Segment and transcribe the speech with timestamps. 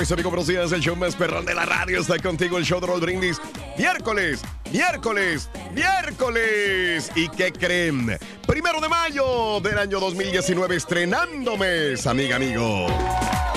[0.00, 0.72] Mis amigos, buenos.
[0.72, 3.38] El show más perrón de la radio está contigo, el show de Roll Brindis.
[3.76, 4.40] Miércoles,
[4.72, 7.12] miércoles, miércoles.
[7.14, 8.18] ¿Y qué creen?
[8.46, 12.86] Primero de mayo del año 2019, estrenando mes, amiga, amigo.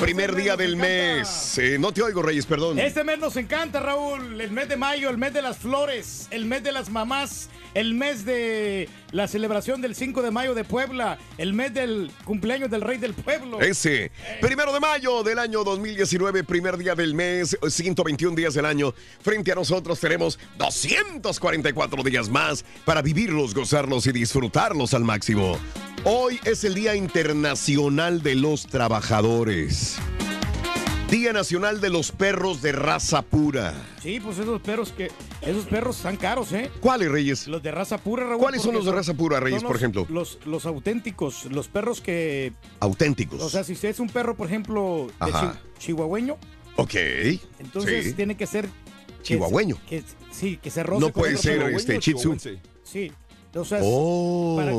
[0.02, 1.58] Primer día del mes.
[1.60, 2.78] Eh, no te oigo, Reyes, perdón.
[2.78, 4.42] Este mes nos encanta, Raúl.
[4.42, 7.94] El mes de mayo, el mes de las flores, el mes de las mamás, el
[7.94, 12.82] mes de la celebración del 5 de mayo de Puebla, el mes del cumpleaños del
[12.82, 13.62] rey del pueblo.
[13.62, 14.12] Ese.
[14.42, 18.94] Primero de mayo del año 2019, primer día del mes, 121 días del año.
[19.22, 25.58] Frente a nosotros tenemos 244 días más para vivirlos, gozarlos y disfrutarlos al máximo.
[26.04, 29.98] Hoy es el Día Internacional de los Trabajadores.
[31.14, 33.72] Día Nacional de los Perros de Raza Pura.
[34.02, 35.12] Sí, pues esos perros que
[35.44, 36.72] esos perros están caros, ¿eh?
[36.80, 37.48] ¿Cuáles, Reyes?
[37.48, 38.40] Los de raza pura, Raúl.
[38.40, 40.08] ¿Cuáles son los de raza pura, Reyes, por ejemplo?
[40.10, 43.44] Los, los auténticos, los perros que, Auténticos.
[43.44, 46.36] o sea, si usted es un perro, por ejemplo, de chi- chihuahueño,
[46.78, 46.96] ok.
[47.60, 48.14] entonces sí.
[48.14, 48.68] tiene que ser
[49.22, 49.78] Chihuahueño.
[49.88, 52.36] que- sí, que se roce No puede ser este Shih Tzu.
[52.84, 53.12] Sí.
[53.54, 54.56] Entonces, Oh.
[54.58, 54.72] para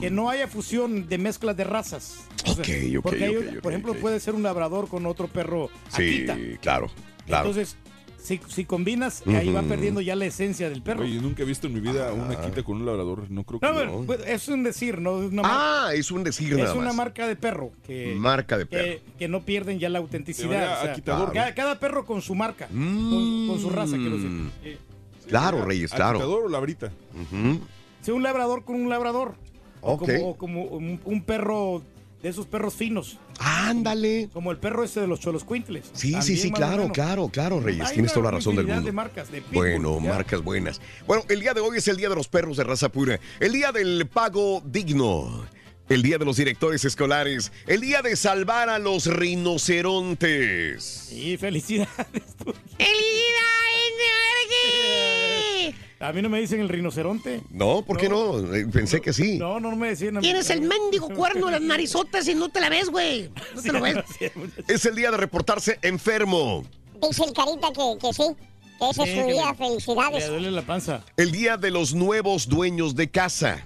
[0.00, 2.18] que no haya fusión de mezclas de razas.
[2.46, 2.68] O sea, Ok,
[2.98, 6.26] ok, porque hay- ok, ok, por ejemplo, puede ser un labrador con otro perro Sí,
[6.28, 6.38] Akita.
[6.60, 6.86] claro,
[7.26, 7.48] claro.
[7.48, 7.76] Entonces,
[8.22, 11.02] si, si combinas, ahí va perdiendo ya la esencia del perro.
[11.02, 13.28] Oye, nunca he visto en mi vida una quita con un labrador.
[13.32, 13.66] No creo que.
[13.66, 16.58] No, bueno, pues, es un decir, no es una, mar- ah, es un decir es
[16.58, 16.94] nada una más.
[16.96, 18.84] marca de perro que, Marca de perro.
[18.84, 20.78] que, que no pierden ya la autenticidad.
[20.78, 21.02] o sea,
[21.32, 24.30] cada, cada perro con su marca, con, con su raza, quiero decir.
[24.30, 24.50] Mm.
[24.62, 24.78] Eh,
[25.28, 26.18] Claro, Reyes, claro.
[26.18, 26.92] ¿Aquitador o labrita?
[27.14, 27.60] Ujú.
[28.02, 29.34] Sí, un labrador con un labrador.
[29.82, 31.82] O como, o como un, un perro
[32.22, 34.28] de esos perros finos, Ándale.
[34.30, 35.90] como el perro ese de los cholos cuintles.
[35.94, 37.86] Sí, sí, sí, claro, claro, claro, Reyes.
[37.88, 38.82] Hay Tienes toda la razón del mundo.
[38.82, 40.10] de marcas, de pitbull, Bueno, ya.
[40.12, 40.82] marcas buenas.
[41.06, 43.52] Bueno, el día de hoy es el día de los perros de raza pura, el
[43.52, 45.46] día del pago digno,
[45.88, 50.84] el día de los directores escolares, el día de salvar a los rinocerontes.
[50.84, 51.88] Sí, felicidades.
[56.00, 57.42] A mí no me dicen el rinoceronte.
[57.50, 58.38] No, ¿por qué no?
[58.54, 59.36] Eh, Pensé que sí.
[59.38, 60.18] No, no me decían.
[60.20, 63.30] Tienes el mendigo cuerno de las narizotas y no te la ves, güey.
[63.54, 63.96] No te lo ves.
[64.66, 66.64] Es el día de reportarse enfermo,
[67.06, 68.22] Dice el carita que, que sí,
[68.78, 69.50] que ese Sí, es su día.
[69.50, 70.28] Le Felicidades.
[70.28, 71.04] duele la panza.
[71.16, 73.62] el día de los nuevos dueños de casa.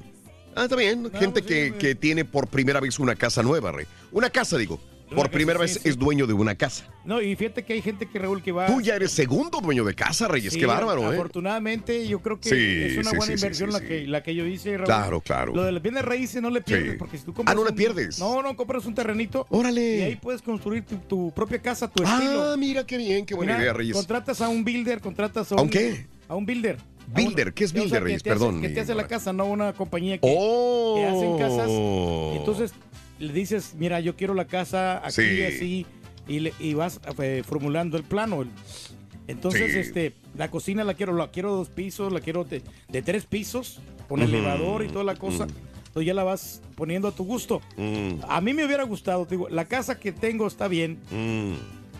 [0.56, 1.10] Ah, está bien.
[1.12, 1.78] Gente pues sí, que, sí.
[1.78, 3.86] que tiene por primera vez una casa nueva, Rey.
[4.12, 4.80] Una casa, digo.
[5.14, 5.88] Por primera vez sí.
[5.88, 6.84] es dueño de una casa.
[7.04, 8.66] No, y fíjate que hay gente que Raúl que va.
[8.66, 10.52] Tú ya eres segundo dueño de casa, Reyes.
[10.54, 11.14] Sí, Qué bárbaro, ¿eh?
[11.14, 14.86] Afortunadamente, yo creo que es una buena inversión la, que, la que yo hice, Raúl.
[14.86, 15.54] Claro, claro.
[15.54, 17.54] Lo de las bienes raíces no le pierdes, porque si tú compras.
[17.54, 18.18] Ah, no le un- pierdes.
[18.18, 19.46] No, no, compras un terrenito.
[19.50, 19.98] Órale.
[19.98, 22.56] Y ahí puedes construir tu, tu propia casa, tu Ah, estilo.
[22.56, 23.96] mira qué bien, qué buena Mira, idea, Reyes.
[23.96, 25.64] Contratas a un builder, contratas a ¿A un.
[25.64, 26.06] un qué?
[26.28, 26.76] A un builder.
[26.76, 28.20] A Builder, ¿qué es o sea, builder, que Reyes?
[28.22, 30.94] hace- Perdón, Que te hace la casa, no una compañía que, Oh.
[30.96, 31.68] que hacen casas.
[32.38, 32.72] Entonces
[33.24, 35.42] le dices, mira, yo quiero la casa aquí, Sí.
[35.42, 35.86] así,
[36.28, 38.44] y, le- y vas eh, formulando el plano.
[39.26, 39.78] Entonces, Sí.
[39.78, 43.80] este, la cocina la quiero, la quiero dos pisos, la quiero de, de tres pisos.
[44.08, 45.44] con elevador y toda la cosa.
[45.86, 47.62] Entonces ya la vas poniendo a tu gusto.
[47.78, 51.54] Mm, A mí me hubiera gustado, te digo, la casa que tengo está bien, mm.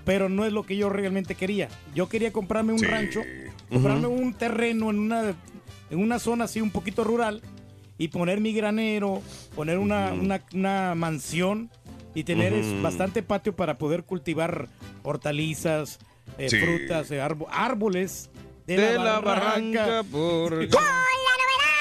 [0.05, 1.71] pero no es lo que yo realmente quería.
[1.95, 2.85] Yo quería comprarme un Sí.
[2.85, 3.23] rancho,
[3.71, 5.35] comprarme un terreno en una,
[5.91, 7.41] en una zona así un poquito rural
[7.99, 9.23] y poner mi granero,
[9.55, 11.71] poner una, una, una mansión
[12.15, 12.53] y tener
[12.83, 14.69] bastante patio para poder cultivar
[15.03, 15.99] hortalizas,
[16.39, 16.59] eh, Sí.
[16.59, 17.21] frutas, eh,
[17.51, 18.31] árboles
[18.67, 20.51] de, De la, barranca por...
[20.71, 21.74] ¡Con la novedad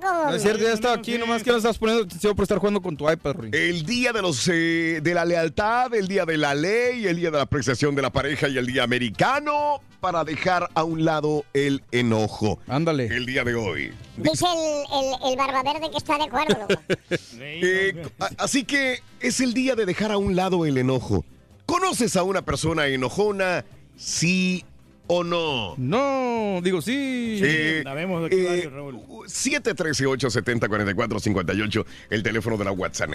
[0.00, 0.24] Loco!
[0.24, 2.80] No es cierto, ya estaba aquí, nomás que no estás poniendo atención por estar jugando
[2.80, 3.54] con tu iPad, Ruin.
[3.54, 7.30] El día de los eh, de la lealtad, el día de la ley, el día
[7.30, 11.44] de la apreciación de la pareja y el día americano para dejar a un lado
[11.52, 12.60] el enojo.
[12.68, 13.06] Ándale.
[13.06, 13.92] El día de hoy.
[14.16, 16.80] Dice el, el, el Barba Verde que está de acuerdo, loco.
[17.40, 18.06] Eh,
[18.36, 21.24] así que es el día de dejar a un lado el enojo.
[21.66, 23.64] ¿Conoces a una persona enojona?
[23.96, 24.64] Sí
[25.08, 25.74] o no.
[25.76, 27.40] No, digo sí.
[27.42, 29.00] Eh, sabemos de qué eh, varios, Raúl.
[29.26, 33.08] 713-870-4458, el teléfono de la WhatsApp.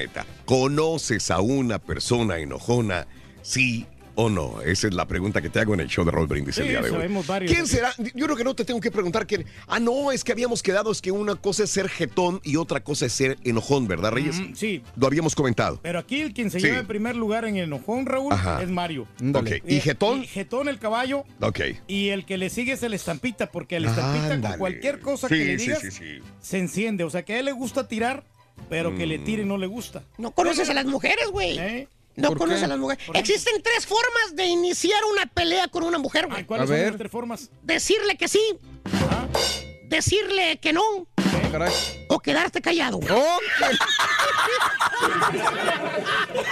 [0.45, 3.07] ¿Conoces a una persona enojona?
[3.41, 4.61] Sí o no?
[4.61, 6.81] Esa es la pregunta que te hago en el show de Roll Brindis el día
[6.81, 6.95] de hoy.
[6.95, 7.51] sabemos varios.
[7.51, 7.93] ¿Quién será?
[8.13, 9.45] Yo creo que no te tengo que preguntar quién.
[9.67, 12.81] Ah, no, es que habíamos quedado, es que una cosa es ser jetón y otra
[12.83, 14.39] cosa es ser enojón, ¿verdad, Reyes?
[14.39, 15.79] Mm, sí, Lo habíamos comentado.
[15.81, 16.67] pero aquí el quien se Sí.
[16.67, 18.61] lleva en primer lugar en el enojón, Raúl, Ajá.
[18.61, 19.07] es Mario.
[19.33, 19.49] Ok.
[19.67, 20.23] ¿Y Eh, jetón?
[20.23, 21.23] y jetón el caballo.
[21.41, 21.59] Ok.
[21.87, 25.35] Y el que le sigue es el estampita, porque el estampita con cualquier cosa Sí,
[25.35, 26.19] que le sí, digas sí, sí.
[26.41, 27.03] se enciende.
[27.03, 28.23] O sea, que a él le gusta tirar,
[28.69, 29.23] pero que le Mm.
[29.23, 30.03] tire no le gusta.
[30.17, 31.57] No conoces a las mujeres, güey.
[31.57, 31.87] ¿Eh?
[32.15, 32.65] No ¿Por conoces qué?
[32.65, 33.03] a las mujeres.
[33.13, 36.45] Existen tres formas de iniciar una pelea con una mujer, Ay, güey.
[36.45, 36.87] ¿Cuáles A son ver.
[36.89, 37.49] las tres formas?
[37.63, 38.41] Decirle que sí,
[38.85, 39.27] Ajá.
[39.87, 40.81] decirle que no
[41.51, 41.73] Caray.
[42.09, 42.97] o quedarte callado.
[42.97, 43.09] güey.
[43.11, 43.39] Oh,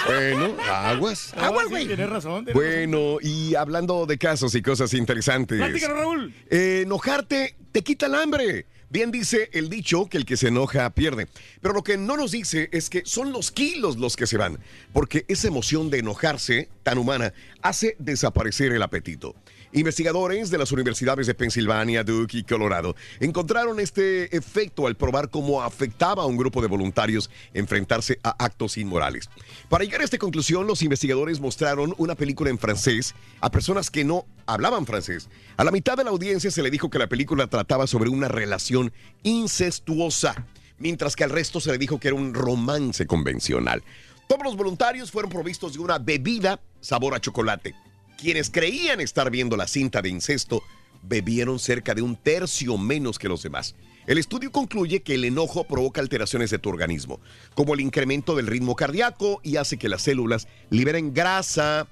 [0.06, 1.34] Bueno, aguas.
[1.36, 1.88] Ah, Aguas, sí, güey.
[1.88, 2.46] Tienes razón.
[2.46, 5.58] tienes Bueno, y hablando de casos y cosas interesantes.
[5.60, 6.34] Platícanos, Raúl.
[6.50, 8.66] Eh, enojarte te quita el hambre.
[8.92, 11.30] Bien dice el dicho que el que se enoja pierde.
[11.62, 14.60] Pero lo que no nos dice es que son los kilos los que se van.
[14.92, 19.34] Porque esa emoción de enojarse, tan humana, hace desaparecer el apetito.
[19.74, 25.62] Investigadores de las universidades de Pensilvania, Duke y Colorado encontraron este efecto al probar cómo
[25.62, 29.30] afectaba a un grupo de voluntarios enfrentarse a actos inmorales.
[29.70, 34.04] Para llegar a esta conclusión, los investigadores mostraron una película en francés a personas que
[34.04, 35.30] no hablaban francés.
[35.56, 38.28] A la mitad de la audiencia se le dijo que la película trataba sobre una
[38.28, 38.92] relación
[39.24, 40.48] incestuosa,
[40.80, 43.82] mientras que al resto se le dijo que era un romance convencional.
[44.28, 47.74] Todos los voluntarios fueron provistos de una bebida sabor a chocolate.
[48.22, 50.64] Quienes creían estar viendo la cinta de incesto
[51.04, 53.76] bebieron cerca de un tercio menos que los demás.
[54.06, 57.20] El estudio concluye que el enojo provoca alteraciones de tu organismo,
[57.56, 61.88] como el incremento del ritmo cardíaco y hace que las células liberen grasa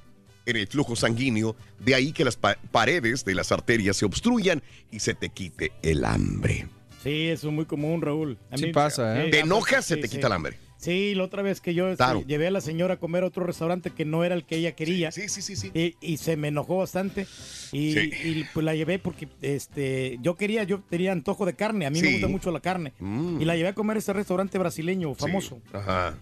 [0.45, 4.63] en el flujo sanguíneo, de ahí que las pa- paredes de las arterias se obstruyan
[4.91, 6.67] y se te quite el hambre.
[7.03, 8.37] Sí, eso es muy común, Raúl.
[8.51, 9.29] A Sí mí- pasa, ¿eh?
[9.29, 10.15] Te enojas, se te sí.
[10.15, 10.59] quita el hambre.
[10.79, 12.23] Sí, la otra vez que yo este, Claro.
[12.25, 14.71] llevé a la señora a comer a otro restaurante que no era el que ella
[14.75, 15.11] quería.
[15.11, 15.71] Sí, sí, sí, sí.
[15.73, 17.27] Y, y se me enojó bastante
[17.73, 18.11] y, Sí.
[18.23, 22.01] y, pues la llevé porque este yo quería yo tenía antojo de carne a mí
[22.01, 23.41] me gusta mucho la carne Mm.
[23.41, 26.17] y la llevé a comer a ese restaurante brasileño famoso Ajá.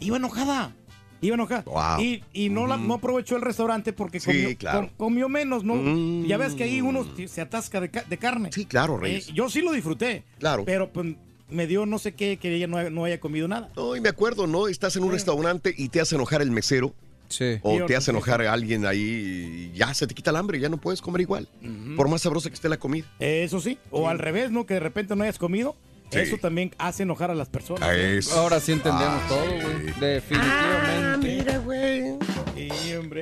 [0.00, 0.74] iba enojada
[1.20, 2.00] iba enojada Wow.
[2.04, 4.80] y, y no la, no aprovechó el restaurante porque Sí, comió, claro.
[4.80, 6.26] com- comió menos no Mm.
[6.26, 9.26] ya ves que ahí uno se atasca de, de carne Sí, claro, Eh, Reyes.
[9.28, 10.64] yo sí lo disfruté Claro.
[10.64, 11.14] pero pues
[11.52, 14.08] me dio no sé qué que ella no, no haya comido nada No, y me
[14.08, 14.68] acuerdo, ¿no?
[14.68, 16.94] Estás en un restaurante y te hace enojar el mesero
[17.28, 17.58] sí.
[17.62, 20.58] o te hace sí, enojar a alguien ahí y ya se te quita el hambre,
[20.60, 21.48] ya no puedes comer igual.
[21.96, 23.06] Por más sabrosa que esté la comida.
[23.18, 25.76] eso sí o al revés no que de repente no hayas comido
[26.10, 26.18] Sí.
[26.18, 28.38] eso también hace enojar a las personas A eso.
[28.38, 29.48] Ahora sí entendemos Ah, todo, sí.
[29.62, 29.88] güey.
[29.88, 31.28] Ah, Definitivamente.
[31.36, 32.02] mira, güey.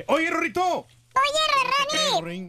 [0.07, 0.87] Oye, Rorrito.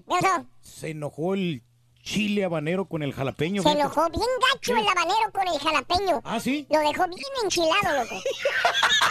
[0.06, 0.28] Oye.
[0.60, 1.62] Se enojó el
[2.02, 3.62] chile habanero con el jalapeño.
[3.62, 3.80] Se fíjate.
[3.80, 6.20] enojó bien gacho el habanero con el jalapeño.
[6.24, 6.66] Ah, sí.
[6.70, 8.16] Lo dejó bien enchilado, loco.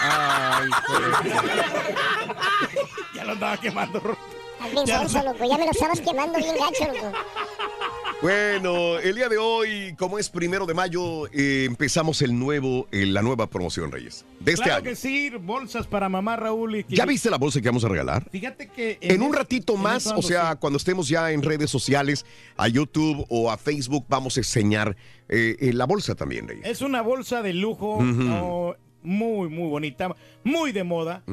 [0.01, 0.69] Ay.
[3.15, 3.98] Ya lo andaba quemando.
[4.00, 5.45] Estás bien Ya sonso, loco.
[5.45, 7.12] Ya me lo estabas quemando bien gacho, loco.
[8.22, 13.08] Bueno, el día de hoy, como es primero de mayo, eh, empezamos el nuevo, eh,
[13.08, 14.25] la nueva promoción, Reyes.
[14.40, 14.90] De este claro año.
[14.92, 16.75] que sí, bolsas para mamá Raúl.
[16.75, 18.30] Y que- ¿Ya viste la bolsa que vamos a regalar?
[18.30, 19.00] Fíjate que...
[19.01, 20.58] En un ratito en más, o sea, sí.
[20.60, 22.24] cuando estemos ya en redes sociales,
[22.58, 24.96] a YouTube o a Facebook, vamos a enseñar
[25.28, 26.68] eh, eh, la bolsa también, Reyes.
[26.68, 31.24] Es una bolsa de lujo, no, muy, muy bonita, muy de moda.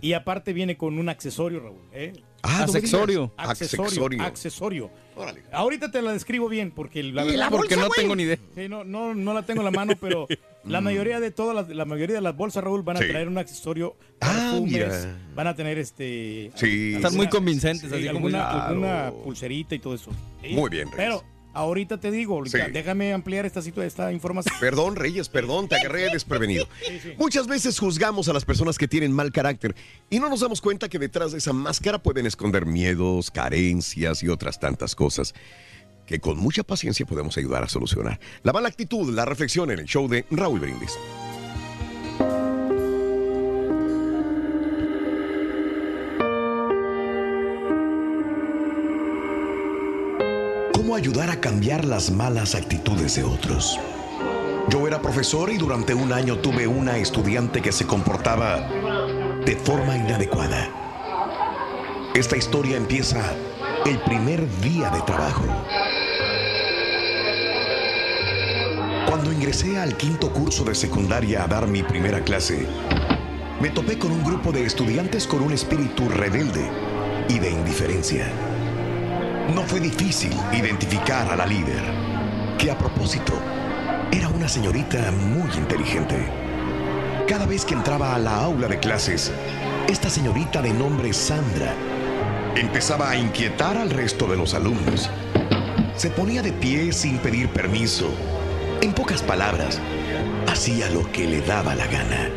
[0.00, 1.80] Y aparte viene con un accesorio, Raúl.
[1.92, 2.12] ¿eh?
[2.42, 3.32] Ah, Accesorio.
[3.36, 3.84] Accesorio.
[3.86, 4.22] Accesorio.
[4.22, 4.90] Accesorio.
[5.16, 5.42] Órale.
[5.52, 7.38] Ahorita te la describo bien porque la ¿Y verdad...
[7.40, 8.38] la Porque bolsa, no tengo ni idea.
[8.54, 10.28] Sí, no, no, no la tengo en la mano, pero
[10.64, 13.02] la mayoría de todas las, la mayoría de las bolsas, Raúl, van a Mm.
[13.02, 13.08] Sí.
[13.08, 15.18] traer un accesorio, Ah, perfumes, mira.
[15.34, 16.52] van a tener este...
[16.54, 16.94] Sí.
[16.94, 18.18] Están muy convincentes, sí, así como...
[18.18, 18.66] alguna, Claro.
[18.68, 20.12] alguna pulserita y todo eso.
[20.40, 20.50] Sí.
[20.54, 20.96] Muy bien, Reyes.
[20.96, 21.24] Pero
[21.58, 22.58] ahorita te digo, Sí.
[22.58, 24.54] ya, déjame ampliar esta, esta información.
[24.60, 26.66] Perdón, Reyes, perdón, te agarré desprevenido.
[27.18, 29.74] Muchas veces juzgamos a las personas que tienen mal carácter
[30.10, 34.28] y no nos damos cuenta que detrás de esa máscara pueden esconder miedos, carencias y
[34.28, 35.34] otras tantas cosas
[36.06, 38.18] que con mucha paciencia podemos ayudar a solucionar.
[38.42, 40.96] La mala actitud, la reflexión en el show de Raúl Brindis.
[50.88, 53.78] ¿Cómo ayudar a cambiar las malas actitudes de otros?
[54.70, 58.66] Yo era profesor y durante un año tuve una estudiante que se comportaba
[59.44, 60.66] de forma inadecuada.
[62.14, 63.22] Esta historia empieza
[63.84, 65.44] el primer día de trabajo.
[69.06, 72.66] Cuando ingresé al quinto curso de secundaria a dar mi primera clase,
[73.60, 76.66] me topé con un grupo de estudiantes con un espíritu rebelde
[77.28, 78.47] y de indiferencia.
[79.54, 81.82] No fue difícil identificar a la líder,
[82.58, 83.32] que a propósito
[84.12, 86.16] era una señorita muy inteligente.
[87.26, 89.32] Cada vez que entraba a la aula de clases,
[89.88, 91.72] esta señorita de nombre Sandra
[92.56, 95.08] empezaba a inquietar al resto de los alumnos.
[95.96, 98.10] Se ponía de pie sin pedir permiso.
[98.82, 99.80] En pocas palabras,
[100.46, 102.28] hacía lo que le daba la gana.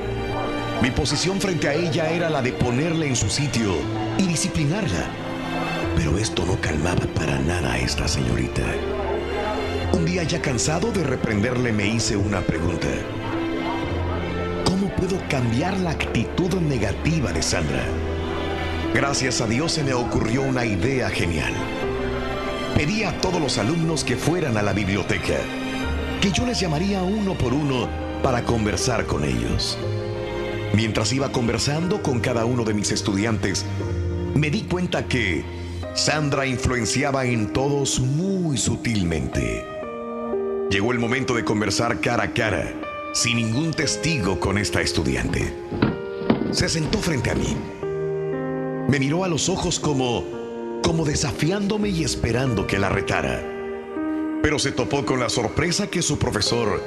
[0.82, 3.75] Mi posición frente a ella era la de ponerle en su sitio
[4.18, 5.20] y disciplinarla.
[5.96, 8.63] Pero esto no calmaba para nada a esta señorita.
[9.93, 12.88] Un día ya cansado de reprenderle me hice una pregunta.
[14.65, 17.84] ¿Cómo puedo cambiar la actitud negativa de Sandra?
[18.93, 21.53] Gracias a Dios se me ocurrió una idea genial.
[22.75, 25.38] Pedí a todos los alumnos que fueran a la biblioteca,
[26.22, 27.88] que yo les llamaría uno por uno
[28.24, 29.77] para conversar con ellos.
[30.74, 33.65] Mientras iba conversando con cada uno de mis estudiantes,
[34.35, 35.43] me di cuenta que
[35.93, 39.65] Sandra influenciaba en todos muy sutilmente.
[40.69, 42.73] Llegó el momento de conversar cara a cara,
[43.13, 45.53] sin ningún testigo con esta estudiante.
[46.51, 47.57] Se sentó frente a mí.
[48.88, 50.41] Me miró a los ojos como
[50.83, 53.41] como desafiándome y esperando que la retara.
[54.41, 56.81] Pero se topó con la sorpresa que su profesor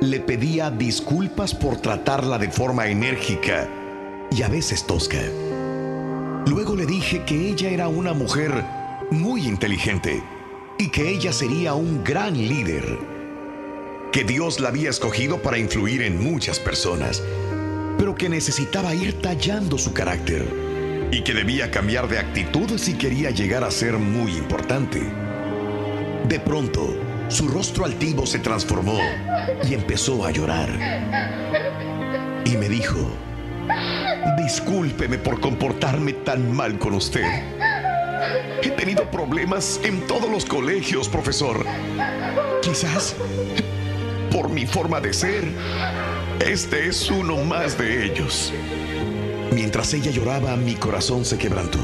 [0.00, 3.68] le pedía disculpas por tratarla de forma enérgica
[4.30, 5.20] y a veces tosca.
[6.46, 8.64] Luego le dije que ella era una mujer
[9.10, 10.22] muy inteligente
[10.78, 12.98] y que ella sería un gran líder,
[14.12, 17.20] que Dios la había escogido para influir en muchas personas,
[17.98, 20.46] pero que necesitaba ir tallando su carácter
[21.10, 25.02] y que debía cambiar de actitud si quería llegar a ser muy importante.
[26.28, 26.96] De pronto,
[27.28, 28.98] su rostro altivo se transformó
[29.68, 30.68] y empezó a llorar.
[32.44, 33.10] Y me dijo,
[34.36, 37.26] discúlpeme por comportarme tan mal con usted.
[38.62, 41.64] He tenido problemas en todos los colegios, profesor.
[42.62, 43.16] Quizás
[44.30, 45.44] por mi forma de ser,
[46.40, 48.52] este es uno más de ellos.
[49.52, 51.78] Mientras ella lloraba, mi corazón se quebrantó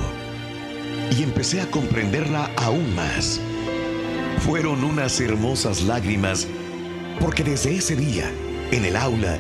[1.17, 3.41] y empecé a comprenderla aún más.
[4.41, 6.47] Fueron unas hermosas lágrimas
[7.21, 8.31] porque desde ese día,
[8.71, 9.39] en el aula,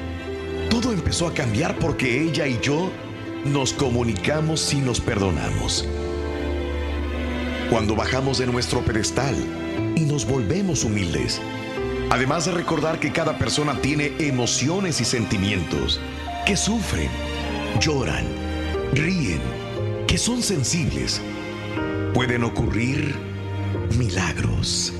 [0.72, 2.90] todo empezó a cambiar porque ella y yo
[3.44, 5.86] nos comunicamos y nos perdonamos.
[7.68, 9.34] Cuando bajamos de nuestro pedestal
[9.94, 11.42] y nos volvemos humildes,
[12.08, 16.00] además de recordar que cada persona tiene emociones y sentimientos,
[16.46, 17.10] que sufren,
[17.78, 18.24] lloran,
[18.94, 19.42] ríen,
[20.06, 21.20] que son sensibles,
[22.14, 23.14] pueden ocurrir
[23.98, 24.94] milagros.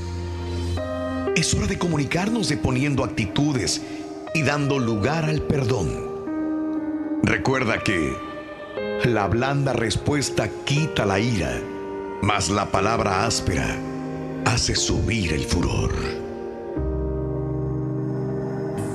[1.35, 3.81] Es hora de comunicarnos de poniendo actitudes
[4.35, 5.89] y dando lugar al perdón.
[7.23, 8.17] Recuerda que
[9.05, 11.53] la blanda respuesta quita la ira,
[12.23, 13.77] mas la palabra áspera
[14.45, 15.93] hace subir el furor.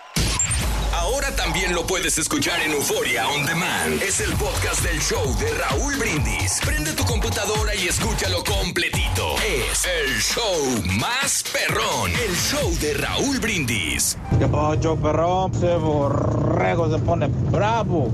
[1.03, 4.01] Ahora también lo puedes escuchar en Euforia On Demand.
[4.01, 6.61] Es el podcast del show de Raúl Brindis.
[6.63, 9.35] Prende tu computadora y escúchalo completito.
[9.45, 12.09] Es el show más perrón.
[12.25, 14.17] El show de Raúl Brindis.
[14.39, 15.51] ¿Qué pacho, perrón?
[15.53, 18.09] Ese borrego se pone bravo.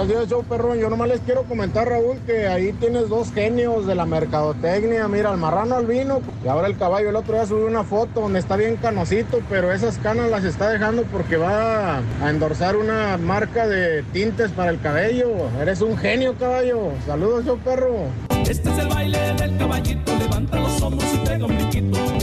[0.00, 0.78] Buenos días, show perrón.
[0.78, 5.06] Yo nomás les quiero comentar, Raúl, que ahí tienes dos genios de la mercadotecnia.
[5.08, 7.10] Mira, el marrano albino y ahora el caballo.
[7.10, 10.70] El otro día subí una foto donde está bien canosito, pero esas canas las está
[10.70, 15.28] dejando porque va a endosar una marca de tintes para el cabello.
[15.60, 16.92] Eres un genio, caballo.
[17.04, 18.06] Saludos, show perro.
[18.48, 21.58] Este es el baile del caballito, levanta los hombros y pega un.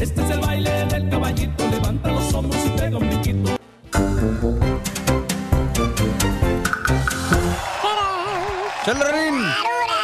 [0.01, 3.17] Este es el baile del caballito, levanta los hombros y pega un.
[8.87, 9.96] Cellerin.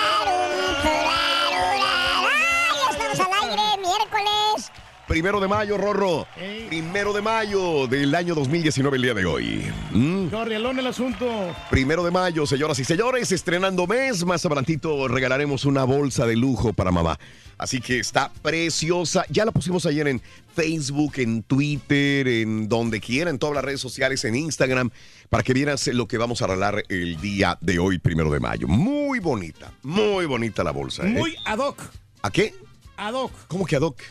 [5.14, 6.26] Primero de mayo, Rorro.
[6.70, 9.72] Primero de mayo del año 2019, el día de hoy.
[9.92, 10.30] Mm.
[10.34, 11.56] El asunto.
[11.70, 14.26] Primero de mayo, señoras y señores, estrenando mes.
[14.26, 17.20] Más adelantito regalaremos una bolsa de lujo para mamá.
[17.60, 19.24] Así que está preciosa.
[19.30, 20.20] Ya la pusimos ayer en
[20.56, 24.90] Facebook, en Twitter, en donde quiera, en todas las redes sociales, en Instagram,
[25.30, 28.68] para que vieras lo que vamos a regalar el día de hoy, primero de mayo.
[28.68, 31.06] Muy bonita, muy bonita la bolsa.
[31.06, 31.10] ¿eh?
[31.10, 31.80] Muy ad hoc.
[32.24, 32.56] ¿A qué?
[32.98, 33.32] Ad hoc.
[33.48, 34.02] ¿Cómo que ad hoc?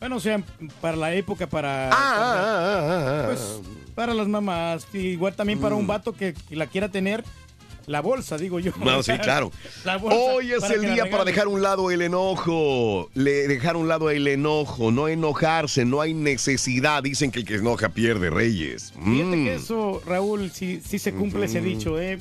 [0.00, 0.42] Bueno, o sea,
[0.80, 1.88] para la época, para.
[1.88, 3.26] Ah, ah, ah, ah, ah.
[3.26, 3.60] Pues,
[3.94, 4.86] para las mamás.
[4.94, 7.22] igual también para un vato que, la quiera tener.
[7.86, 8.72] La bolsa, digo yo.
[8.78, 9.50] No, sí, claro.
[9.84, 13.10] La bolsa Hoy es para el día para dejar un lado el enojo.
[13.14, 17.02] Le, dejar un lado el enojo, no enojarse, no hay necesidad.
[17.02, 18.92] Dicen que el que enoja pierde reyes.
[18.92, 19.44] Fíjate Mm.
[19.44, 22.18] que eso, Raúl, sí, sí se cumple ese dicho, ¿eh?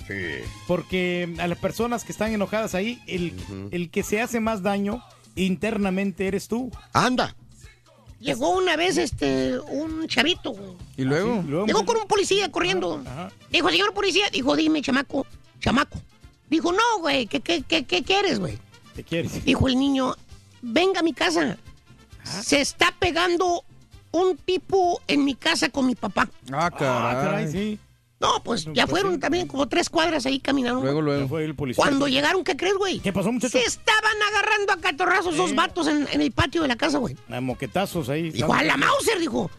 [0.67, 3.33] Porque a las personas que están enojadas ahí, el,
[3.71, 5.03] el que se hace más daño
[5.35, 6.71] internamente eres tú.
[6.93, 7.35] Anda.
[8.19, 10.73] Llegó una vez este un chavito, güey.
[10.97, 11.65] ¿Y luego?
[11.65, 13.01] Llegó con un policía corriendo.
[13.49, 15.25] Dijo, señor policía, dijo, dime, chamaco,
[15.59, 15.97] chamaco.
[16.49, 18.57] Dijo, no, güey, ¿qué, qué, qué, qué quieres, güey?
[18.95, 19.45] ¿Qué quieres?
[19.45, 20.15] Dijo el niño,
[20.61, 21.57] venga a mi casa.
[22.23, 23.63] Se está pegando
[24.11, 26.29] un tipo en mi casa con mi papá.
[26.51, 27.23] Ah, caray.
[27.23, 27.79] caray, sí.
[28.19, 30.81] No, pues ya fueron también como tres cuadras ahí caminando.
[30.81, 31.27] Luego, luego.
[31.29, 31.81] Fue el policía.
[31.81, 32.99] Cuando llegaron, ¿qué crees, güey?
[32.99, 33.57] ¿Qué pasó, muchacho?
[33.57, 37.15] Se estaban agarrando a catorrazos dos vatos en, en el patio de la casa, güey.
[37.29, 38.31] A moquetazos ahí.
[38.31, 39.49] Dijo, a la Mauser, dijo.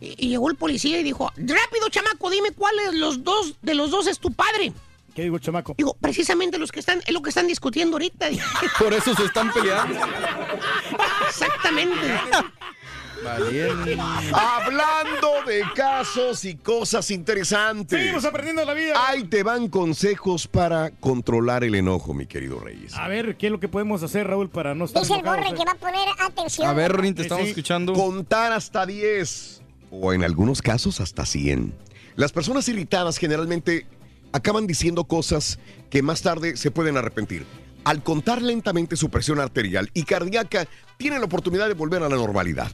[0.00, 3.74] Y, y llegó el policía y dijo, rápido, chamaco, dime cuál es los dos, de
[3.74, 4.72] los dos es tu padre.
[5.14, 5.74] ¿Qué digo, chamaco?
[5.76, 8.28] Digo, precisamente los que están, es lo que están discutiendo ahorita.
[8.78, 9.98] Por eso se están peleando.
[11.28, 11.96] Exactamente.
[14.32, 17.98] Hablando de casos y cosas interesantes.
[17.98, 18.94] Seguimos aprendiendo la vida.
[18.96, 22.94] Ahí te van consejos para controlar el enojo, mi querido Reyes.
[22.96, 25.54] A ver, ¿qué es lo que podemos hacer, Raúl, para no estar Dice el borre
[25.54, 26.68] que va a poner atención.
[26.68, 27.50] A ver, Rin, te estamos sí.
[27.50, 27.92] escuchando.
[27.92, 31.74] Contar hasta 10 o en algunos casos hasta 100.
[32.16, 33.86] Las personas irritadas generalmente
[34.32, 35.58] acaban diciendo cosas
[35.90, 37.44] que más tarde se pueden arrepentir.
[37.84, 40.66] Al contar lentamente su presión arterial y cardíaca,
[40.98, 42.70] tienen la oportunidad de volver a la normalidad.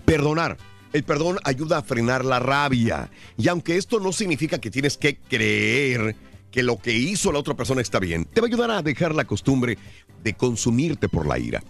[0.00, 0.56] Perdonar.
[0.92, 3.10] El perdón ayuda a frenar la rabia.
[3.36, 6.16] Y aunque esto no significa que tienes que creer
[6.50, 9.14] que lo que hizo la otra persona está bien, te va a ayudar a dejar
[9.14, 9.76] la costumbre
[10.22, 11.62] de consumirte por la ira.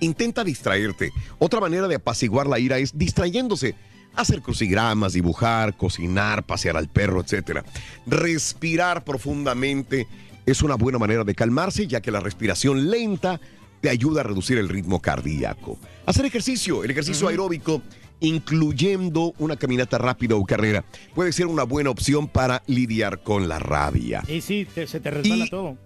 [0.00, 1.12] Intenta distraerte.
[1.38, 3.76] Otra manera de apaciguar la ira es distrayéndose.
[4.16, 7.60] Hacer crucigramas, dibujar, cocinar, pasear al perro, etc.
[8.06, 10.06] Respirar profundamente
[10.46, 13.40] es una buena manera de calmarse, ya que la respiración lenta
[13.84, 15.76] te ayuda a reducir el ritmo cardíaco.
[16.06, 17.82] Hacer ejercicio, el ejercicio aeróbico,
[18.18, 23.58] incluyendo una caminata rápida o carrera, puede ser una buena opción para lidiar con la
[23.58, 24.22] rabia.
[24.26, 25.76] Y sí, te- se te resbala Y- todo.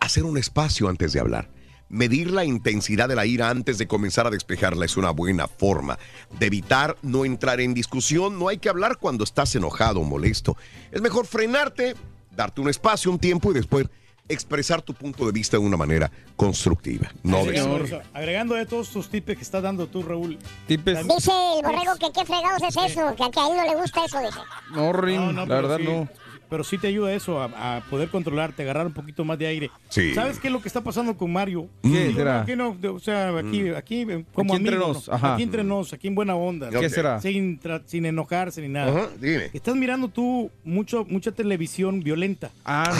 [0.00, 1.48] Hacer un espacio antes de hablar.
[1.88, 5.96] Medir la intensidad de la ira antes de comenzar a despejarla es una buena forma
[6.40, 8.36] de evitar no entrar en discusión.
[8.36, 10.56] No hay que hablar cuando estás enojado o molesto.
[10.90, 11.94] Es mejor frenarte,
[12.34, 13.86] darte un espacio, un tiempo y después
[14.28, 17.12] expresar tu punto de vista de una manera constructiva.
[17.22, 20.38] No de agregando, de todos tus tips que estás dando tú, Raúl.
[20.66, 21.06] Tipes.
[21.06, 23.76] Dice el borrego que qué fregados es eso, que a, que a él no le
[23.76, 24.38] gusta eso, dice.
[24.72, 26.08] No, Rin, No, no, la verdad sí, no.
[26.50, 29.70] Pero sí te ayuda eso, a, a poder controlarte, agarrar un poquito más de aire.
[29.88, 30.14] Sí.
[30.14, 31.68] ¿Sabes qué es lo que está pasando con Mario?
[31.82, 32.34] ¿Qué Digo, será?
[32.36, 33.74] no, aquí no, de- o sea, aquí, Mm.
[33.76, 35.14] aquí eh, como Aquí entre amigo, nos, ¿no?
[35.14, 35.34] ajá.
[35.34, 36.70] Aquí entre nos, aquí en buena onda.
[36.70, 37.20] ¿Qué será?
[37.20, 38.90] Sin, tra- sin enojarse ni nada.
[38.90, 39.50] Ajá, dime.
[39.52, 42.50] Estás mirando tú mucho, mucha televisión violenta.
[42.64, 42.92] Ah,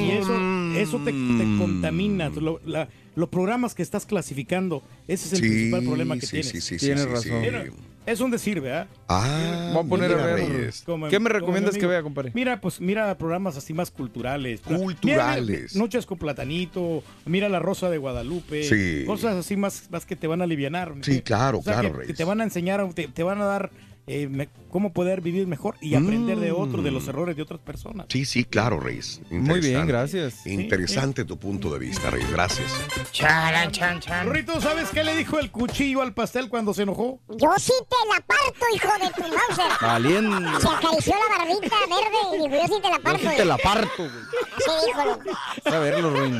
[0.00, 0.34] Y eso,
[0.76, 2.28] eso te, te contamina.
[2.30, 6.30] Lo- la- los programas que estás clasificando, ese es el Sí, principal problema que sí,
[6.32, 6.48] tienes.
[6.48, 7.42] sí, sí, sí, Tienes sí, razón.
[7.42, 7.72] sí.
[8.04, 8.88] Es un decir, ¿verdad?
[9.08, 10.72] Ah, Voy a poner a ver.
[10.84, 12.32] Como- ¿Qué me recomiendas mi que vea, compadre?
[12.34, 14.60] Mira, pues mira programas así más culturales.
[14.60, 15.46] Culturales.
[15.46, 18.64] Mira, mira, Noches con platanito, mira La Rosa de Guadalupe.
[18.64, 19.04] Sí.
[19.06, 20.62] Cosas así más, más que te van a aliviar.
[21.02, 22.06] Sí, claro, claro, que, Reyes.
[22.08, 23.70] que te van a enseñar, te, te van a dar
[24.14, 26.94] eh, me- cómo poder vivir mejor y aprender de otros, de Mm.
[26.94, 28.06] los errores de otras personas.
[28.08, 29.20] Sí, sí, claro, Reyes.
[29.30, 30.46] Muy bien, gracias.
[30.46, 32.30] Interesante tu punto de vista, Reyes.
[32.30, 32.72] Gracias.
[33.12, 34.30] Charan, chan, chan.
[34.32, 37.20] Rito, ¿sabes qué le dijo el cuchillo al pastel cuando se enojó?
[37.28, 39.72] Yo sí te la parto, hijo de tu Mauser.
[39.80, 40.60] Valiendo.
[40.60, 43.30] Se acarició la barbita verde y dijo, yo sí te la Yo parto.
[43.30, 44.10] sí te la parto, güey.
[44.58, 45.76] Sí, dijo.
[45.76, 46.38] A verlo, Ruin.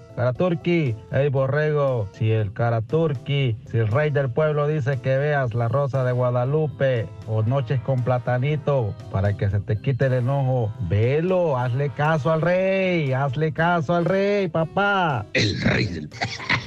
[0.21, 5.67] Caraturki, hey borrego, si el Caraturki, si el rey del pueblo dice que veas la
[5.67, 11.57] rosa de Guadalupe o noches con platanito para que se te quite el enojo, velo,
[11.57, 15.25] hazle caso al rey, hazle caso al rey, papá.
[15.33, 16.09] El rey del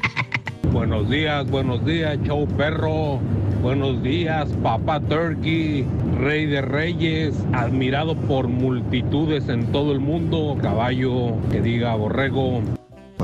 [0.73, 3.21] Buenos días, buenos días, show perro.
[3.63, 5.87] Buenos días, papá Turkey,
[6.19, 10.59] rey de reyes, admirado por multitudes en todo el mundo.
[10.61, 12.61] Caballo, que diga borrego.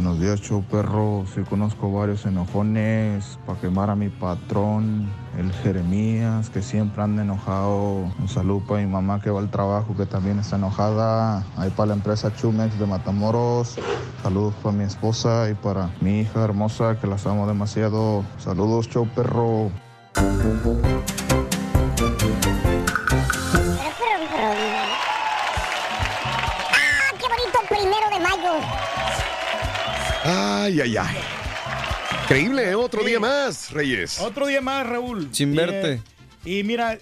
[0.02, 1.26] Buenos días, show perro.
[1.34, 8.10] Sí conozco varios enojones para quemar a mi patrón, el Jeremías, que siempre anda enojado.
[8.18, 11.44] Un saludo para mi mamá que va al trabajo, que también está enojada.
[11.58, 13.76] Ahí para la empresa Chumex de Matamoros.
[14.22, 18.24] Saludos para mi esposa y para mi hija hermosa, que las amo demasiado.
[18.38, 19.70] Saludos, show perro.
[30.70, 31.16] Ay, ay, ay.
[32.22, 32.74] Increíble, ¿eh?
[32.76, 34.20] otro día más, Reyes.
[34.20, 35.28] Otro día más, Raúl.
[35.33, 35.92] Sin Y, verte.
[35.94, 36.00] eh,
[36.44, 36.96] Y mira,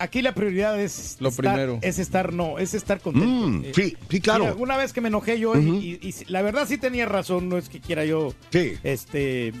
[0.00, 1.78] aquí la prioridad es Lo estar- primero.
[1.82, 3.28] Es estar, no, es estar contento.
[3.48, 4.42] Mm, Eh, sí, sí, claro.
[4.44, 7.48] mira, una vez que me enojé yo y- y, y la verdad sí tenía razón,
[7.48, 8.34] no es que quiera yo
[8.82, 9.52] este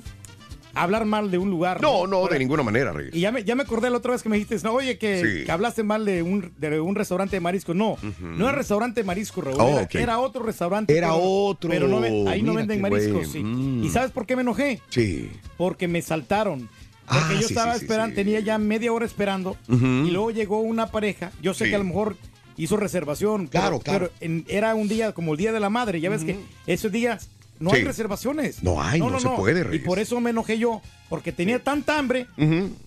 [0.82, 1.80] hablar mal de un lugar.
[1.80, 3.14] No, no, de ninguna manera, Reyes.
[3.14, 5.20] Y ya me, ya me acordé la otra vez que me dijiste, no, oye, que,
[5.40, 5.44] Sí.
[5.44, 7.74] que hablaste mal de un, de un restaurante de marisco.
[7.74, 9.56] No, no era restaurante de marisco, Raúl.
[9.60, 10.96] Oh, era, otro restaurante.
[10.96, 11.70] Era pero- otro.
[11.70, 13.42] Pero no, ahí no venden mariscos, sí.
[13.42, 13.84] Mm.
[13.84, 14.80] ¿Y sabes por qué me enojé?
[14.90, 15.30] Sí.
[15.56, 16.68] Porque me saltaron.
[17.06, 19.56] Porque Ah, yo sí, estaba esperando, tenía ya media hora esperando.
[19.68, 21.30] Y luego llegó una pareja.
[21.40, 22.16] Yo sé que a lo mejor
[22.56, 23.48] hizo reservación.
[23.48, 24.10] pero- Claro, claro.
[24.18, 26.00] Pero en- era un día como el Día de la Madre.
[26.00, 26.36] Ya ves que
[26.66, 28.62] esos días no hay reservaciones.
[28.62, 29.86] No hay, no se puede, Y Reyes.
[29.86, 30.80] por eso me enojé yo.
[31.08, 32.26] Porque tenía tanta hambre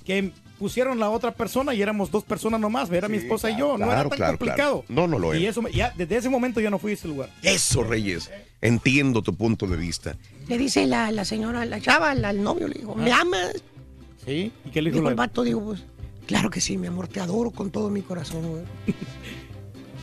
[0.03, 2.91] que pusieron la otra persona y éramos dos personas nomás.
[2.91, 3.77] Era mi esposa y yo.
[3.77, 4.84] no era tan claro, complicado.
[4.88, 5.01] claro.
[5.01, 5.51] No, no lo Y era.
[5.51, 7.29] eso, me- ya, desde ese momento ya no fui a ese lugar.
[7.43, 8.29] Eso, Reyes.
[8.62, 10.17] Entiendo tu punto de vista.
[10.49, 13.53] Le dice la, la señora, la chava, al, novio, le dijo, ¿me amas?
[14.25, 14.51] Sí.
[14.65, 15.43] ¿Y qué le dijo dijo el vato?
[15.43, 15.84] Digo, pues,
[16.25, 18.63] claro que sí, mi amor, te adoro con todo mi corazón, güey.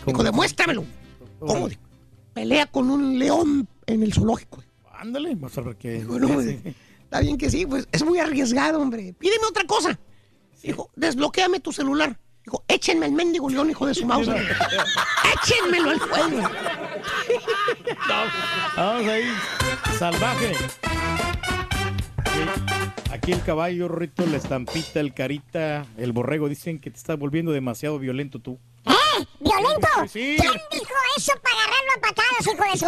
[0.07, 0.85] Dijo, demuéstramelo.
[1.39, 1.69] ¿Cómo?
[1.69, 1.81] Dijo,
[2.33, 4.63] pelea con un león en el zoológico.
[4.93, 6.05] Ándale, vamos a ver qué.
[6.05, 9.15] Bueno, está bien que sí, pues es muy arriesgado, hombre.
[9.19, 9.99] Pídeme otra cosa.
[10.63, 12.19] Dijo, desbloquéame tu celular.
[12.45, 14.29] Dijo, échenme el mendigo león, hijo de su mouse.
[15.35, 16.49] Échenmelo al juego.
[18.77, 19.25] Vamos ahí,
[19.99, 20.53] salvaje.
[22.17, 27.19] Aquí, aquí el caballo, Rito, la estampita, el carita, el borrego, dicen que te estás
[27.19, 28.59] volviendo demasiado violento tú.
[29.21, 29.27] ¿Eh?
[29.41, 29.89] ¿Violento?
[30.13, 30.37] Sí.
[30.41, 32.87] ¿Quién dijo eso para agarrarlo a patadas, hijo de su?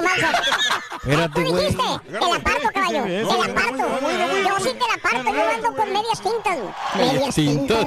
[1.08, 1.66] Espérate, ¿Tú güey.
[1.66, 2.00] dijiste?
[2.06, 3.02] Te la parto, caballo.
[3.04, 4.00] Te la parto.
[4.48, 5.32] Yo sí te la parto.
[5.34, 6.58] Yo ando con medias tintas.
[6.58, 6.72] güey.
[7.12, 7.86] Medias tintas.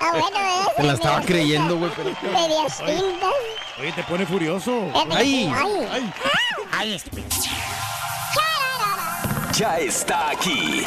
[0.00, 0.66] Ah, bueno, ¿eh?
[0.76, 1.90] Te la estaba creyendo, güey.
[1.96, 3.30] pero- Medias tintas.
[3.80, 4.90] Oye, te pone furioso.
[5.10, 5.52] Ay.
[5.54, 6.12] Ay.
[6.72, 7.22] Ay, este-
[9.54, 10.86] Ya está aquí.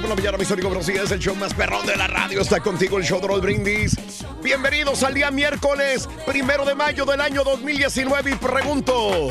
[0.00, 0.68] Por la mañana, mis amigos.
[0.68, 1.10] Buenos días.
[1.10, 3.96] El show más perrón de la radio está contigo, el show de Roll Brindis.
[4.42, 8.32] Bienvenidos al día miércoles, primero de mayo del año 2019.
[8.32, 9.30] Y pregunto: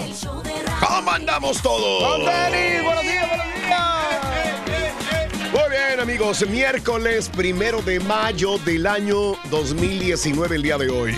[0.79, 2.17] ¿Cómo andamos todos?
[2.17, 3.25] buenos días, buenos días.
[5.51, 6.47] Muy bien, amigos.
[6.49, 11.15] Miércoles primero de mayo del año 2019, el día de hoy.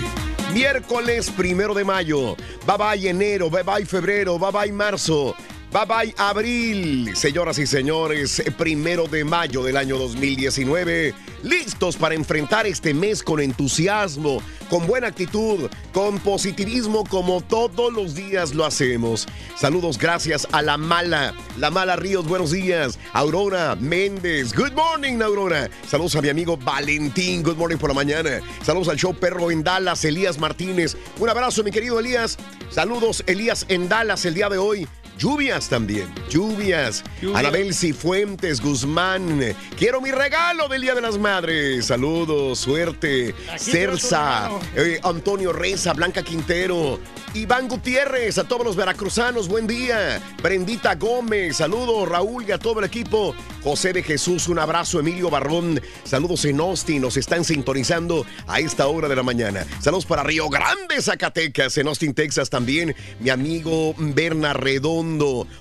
[0.52, 2.36] Miércoles primero de mayo.
[2.66, 5.34] Bye bye enero, bye bye febrero, bye bye marzo.
[5.70, 12.66] Bye bye abril, señoras y señores, primero de mayo del año 2019, listos para enfrentar
[12.66, 19.26] este mes con entusiasmo, con buena actitud, con positivismo como todos los días lo hacemos.
[19.58, 25.68] Saludos gracias a la mala, la mala Ríos, buenos días, Aurora Méndez, good morning Aurora,
[25.86, 29.62] saludos a mi amigo Valentín, good morning por la mañana, saludos al show Perro en
[29.62, 32.38] Dallas, Elías Martínez, un abrazo mi querido Elías,
[32.70, 34.88] saludos Elías en Dallas el día de hoy.
[35.18, 37.02] Lluvias también, lluvias.
[37.20, 37.38] Lluvias.
[37.40, 39.40] Anabel Cifuentes Guzmán.
[39.76, 41.86] Quiero mi regalo del Día de las Madres.
[41.86, 43.34] Saludos, suerte.
[43.52, 47.00] Aquí Cersa, eh, Antonio Reza, Blanca Quintero.
[47.34, 50.20] Iván Gutiérrez, a todos los veracruzanos, buen día.
[50.42, 53.34] Brendita Gómez, saludos, Raúl y a todo el equipo.
[53.62, 55.80] José de Jesús, un abrazo, Emilio Barrón.
[56.04, 59.66] Saludos en Austin, nos están sintonizando a esta hora de la mañana.
[59.80, 62.94] Saludos para Río Grande, Zacatecas, en Austin, Texas también.
[63.20, 64.54] Mi amigo Berna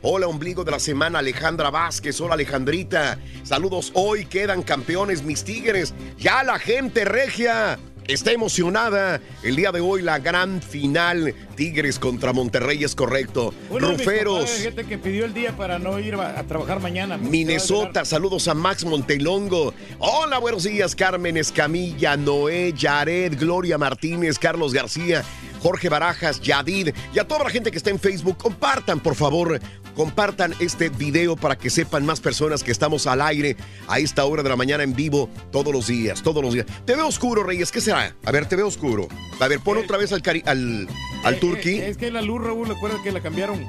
[0.01, 2.19] Hola, ombligo de la semana, Alejandra Vázquez.
[2.19, 3.17] Hola, Alejandrita.
[3.43, 5.93] Saludos, hoy quedan campeones mis tigres.
[6.17, 7.79] Ya la gente regia.
[8.07, 9.19] Está emocionada.
[9.43, 11.33] El día de hoy la gran final.
[11.55, 13.53] Tigres contra Monterrey es correcto.
[13.69, 14.39] Uno Ruferos.
[14.39, 17.17] compadres, gente que pidió el día para no ir a, a trabajar mañana.
[17.17, 19.73] Minnesota, saludos a Max Montelongo.
[19.99, 25.25] Hola, buenos días, Carmen Escamilla, Noé, Yared, Gloria Martínez, Carlos García,
[25.61, 28.37] Jorge Barajas, Yadid y a toda la gente que está en Facebook.
[28.37, 29.59] Compartan, por favor,
[29.95, 34.43] compartan este video para que sepan más personas que estamos al aire a esta hora
[34.43, 36.65] de la mañana en vivo todos los días, todos los días.
[36.85, 38.15] Te veo oscuro, Reyes, ¿qué será?
[38.25, 39.07] A ver, te veo oscuro.
[39.39, 40.87] A ver, pon otra vez al, cari- al,
[41.23, 41.69] al Eh, turqui.
[41.79, 43.65] eh, Es que la luz, Raúl, recuerda que la cambiaron.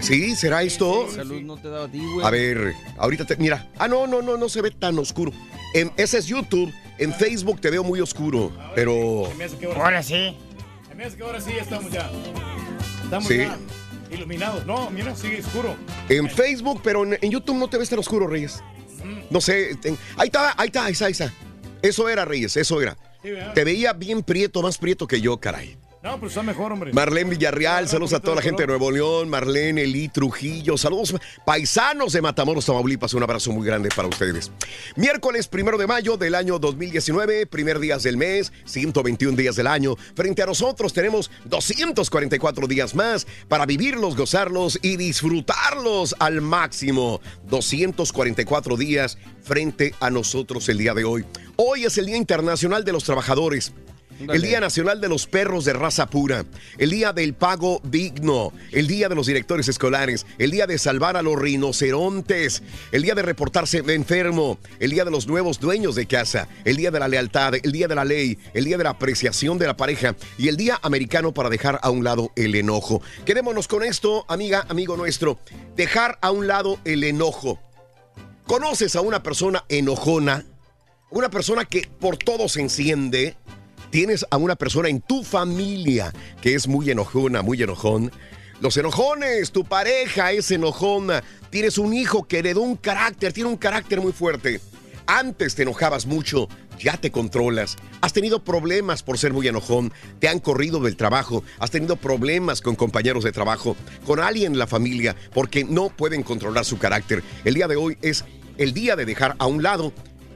[0.00, 1.08] Sí, ¿será esto?
[1.12, 2.24] Salud no te daba a ti, güey.
[2.24, 3.36] A ver, ahorita te.
[3.36, 3.68] Mira.
[3.78, 5.32] Ah, no, no, no, no se ve tan oscuro.
[5.74, 6.72] En, ese es YouTube.
[6.98, 8.52] En Facebook te veo muy oscuro.
[8.76, 9.24] Pero.
[9.76, 10.36] Ahora, sí.
[10.98, 12.10] Me hace que ahora sí estamos ya.
[13.04, 13.36] Estamos Sí.
[13.38, 13.56] ya
[14.10, 14.66] iluminados.
[14.66, 15.76] No, mira, sigue oscuro.
[16.08, 18.64] En Facebook, pero en, en YouTube no te ves tan oscuro, Reyes.
[19.30, 19.78] No sé.
[20.16, 21.32] ahí está, ahí está, ahí está, ahí está.
[21.82, 22.96] Eso era, Reyes, eso era.
[23.54, 25.76] Te veía bien prieto, más prieto que yo, caray.
[26.08, 26.90] No, pero está mejor, hombre.
[26.94, 32.14] Marlene Villarreal, saludos a toda la gente de Nuevo León, Marlene, Eli Trujillo, saludos paisanos
[32.14, 34.50] de Matamoros, Tamaulipas, un abrazo muy grande para ustedes.
[34.96, 39.96] Miércoles primero de mayo del año 2019, primer días del mes, 121 días del año.
[40.14, 47.20] Frente a nosotros tenemos 244 días más para vivirlos, gozarlos y disfrutarlos al máximo.
[47.50, 51.26] 244 días frente a nosotros el día de hoy.
[51.56, 53.74] Hoy es el Día Internacional de los Trabajadores.
[54.18, 56.44] El Día Nacional de los Perros de Raza Pura,
[56.76, 61.16] el Día del Pago Digno, el Día de los Directores Escolares, el Día de Salvar
[61.16, 66.06] a los Rinocerontes, el Día de Reportarse enfermo, el Día de los Nuevos Dueños de
[66.06, 68.90] Casa, el Día de la Lealtad, el Día de la Ley, el Día de la
[68.90, 70.16] Apreciación de la Pareja.
[70.36, 73.00] Y el Día Americano para dejar a un lado el enojo.
[73.24, 75.38] Quedémonos con esto, amiga, amigo nuestro,
[75.76, 77.60] dejar a un lado el enojo.
[78.46, 80.44] ¿Conoces a una persona enojona?
[81.10, 83.36] Una persona que por todo se enciende.
[83.90, 88.12] Tienes a una persona en tu familia que es muy enojona, muy enojón.
[88.60, 91.22] Los enojones, tu pareja es enojona.
[91.50, 94.60] Tienes un hijo que heredó un carácter, tiene un carácter muy fuerte.
[95.06, 96.48] Antes te enojabas mucho,
[96.78, 97.76] ya te controlas.
[98.02, 102.60] Has tenido problemas por ser muy enojón, te han corrido del trabajo, has tenido problemas
[102.60, 103.74] con compañeros de trabajo,
[104.06, 107.22] con alguien en la familia, porque no pueden controlar su carácter.
[107.46, 108.26] El día de hoy es
[108.58, 109.94] el día de dejar a un lado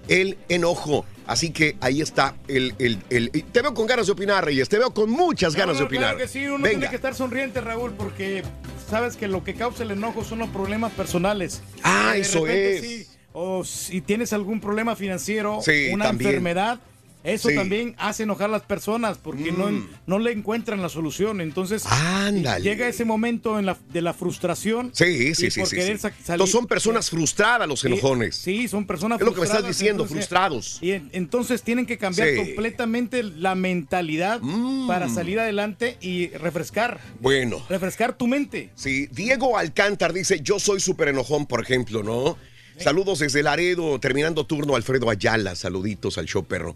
[0.08, 1.04] el enojo.
[1.32, 4.68] Así que ahí está el, el- Te veo con ganas de opinar, Reyes.
[4.68, 6.10] Te veo con muchas ganas No, de opinar.
[6.14, 6.68] Claro que sí, uno Venga.
[6.70, 8.42] tiene que estar sonriente, Raúl, porque
[8.90, 11.62] sabes que lo que causa el enojo son los problemas personales.
[11.82, 12.80] Ah, De eso repente, es.
[12.82, 16.28] sí, o si tienes algún problema financiero, Sí, una también.
[16.32, 16.80] enfermedad,
[17.24, 17.54] eso Sí.
[17.54, 19.58] también hace enojar a las personas porque Mm.
[19.58, 21.40] no, no le encuentran la solución.
[21.40, 22.62] Entonces, Ándale.
[22.64, 24.90] llega ese momento en la, de la frustración.
[24.94, 26.02] Sí, sí, y sí, por sí, querer sí.
[26.02, 28.36] salir- Entonces son personas frustradas los enojones.
[28.36, 30.78] Sí, son personas Es lo que me estás frustradas, diciendo, entonces- frustrados.
[30.80, 34.86] Y en- entonces tienen que cambiar completamente la mentalidad Mm.
[34.86, 37.64] para salir adelante y refrescar, Bueno.
[37.68, 38.70] refrescar tu mente.
[38.74, 42.36] Sí, Diego Alcántar dice, yo soy súper enojón, por ejemplo, ¿no?
[42.78, 46.74] Saludos desde Laredo, terminando turno Alfredo Ayala, saluditos al show perro.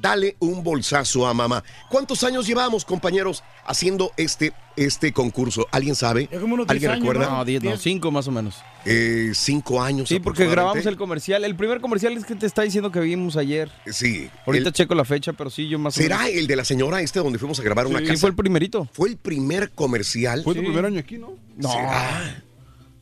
[0.02, 1.64] Dale un bolsazo a mamá.
[1.90, 5.68] ¿Cuántos años llevamos, compañeros, haciendo este, este concurso?
[5.72, 6.30] ¿Alguien sabe?
[6.68, 7.30] ¿Alguien recuerda?
[7.30, 8.56] No, diez, no, cinco más o menos.
[8.86, 10.10] Eh, cinco años.
[10.10, 11.44] Sí, porque grabamos el comercial.
[11.44, 13.72] El primer comercial es que te está diciendo que vimos ayer.
[13.88, 14.30] Sí.
[14.46, 16.34] Ahorita El- checo la fecha, pero sí, yo más o ¿Será menos.
[16.36, 18.20] el de la señora este donde fuimos a grabar una Sí, casa?
[18.20, 18.88] fue el primerito.
[18.94, 20.44] Fue el primer comercial.
[20.44, 21.34] Fue tu primer año aquí, ¿no?
[21.58, 21.70] No.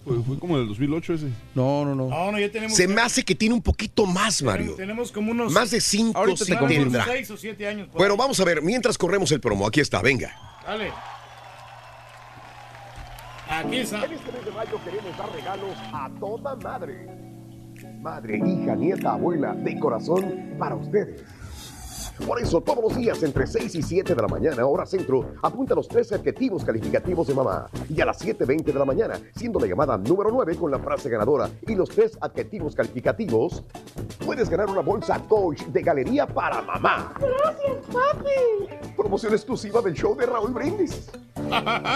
[0.06, 1.28] Fue, fue como del 2008 ese.
[1.56, 2.10] No, no, no.
[2.10, 2.76] No, no, ya tenemos.
[2.76, 4.76] Se me hace que tiene un poquito más, Mario.
[4.76, 5.52] Tenemos como unos.
[5.54, 6.84] Más de cinco Ahorita sí te confirmo.
[6.86, 7.06] tendrá.
[7.06, 7.88] Seis o siete años.
[7.88, 8.20] por Bueno, ahí.
[8.20, 10.36] vamos a ver, mientras corremos el promo, aquí está, venga.
[10.66, 10.92] Dale.
[13.50, 14.06] Aquí está.
[14.06, 17.08] En este mes de mayo queremos dar regalos a toda madre.
[18.02, 21.22] Madre, hija, nieta, abuela, de corazón, para ustedes.
[22.26, 25.76] Por eso, todos los días, entre 6 y 7 de la mañana, hora centro, apunta
[25.76, 27.68] los tres adjetivos calificativos de mamá.
[27.90, 31.10] Y a las 7.20 de la mañana, siendo la llamada número 9 con la frase
[31.10, 33.64] ganadora y los tres adjetivos calificativos,
[34.26, 37.14] puedes ganar una bolsa coach de galería para mamá.
[37.20, 38.94] Gracias, papi.
[38.96, 41.10] Promoción exclusiva del show de Raúl Brindis.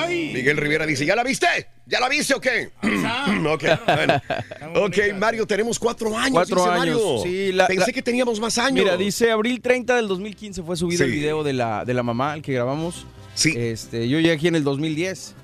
[0.07, 1.47] Miguel Rivera dice, ¿ya la viste?
[1.85, 2.69] ¿Ya la viste o qué?
[3.49, 4.21] ok, bueno.
[4.75, 6.31] Ok, Mario, tenemos cuatro años.
[6.33, 6.79] Cuatro dice años.
[7.01, 7.23] Mario.
[7.23, 8.83] Sí, la- Pensé la- que teníamos más años.
[8.83, 12.33] Mira, dice abril 30 del 2015 fue subido el video de la, de la mamá,
[12.35, 13.05] el que grabamos.
[13.35, 13.53] Sí.
[13.55, 15.35] Este, yo llegué aquí en el 2010.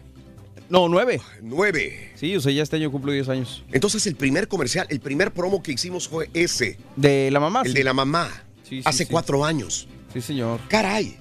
[0.70, 1.22] No, 9.
[1.42, 2.12] 9.
[2.16, 3.64] Sí, o sea, ya este año cumplo 10 años.
[3.72, 6.78] Entonces, el primer comercial, el primer promo que hicimos fue ese.
[6.96, 7.62] De la mamá.
[7.64, 7.78] El sí.
[7.78, 8.30] de la mamá.
[8.64, 9.12] Sí, sí, hace sí.
[9.12, 9.88] cuatro años.
[10.12, 10.60] Sí, señor.
[10.70, 11.18] Caray.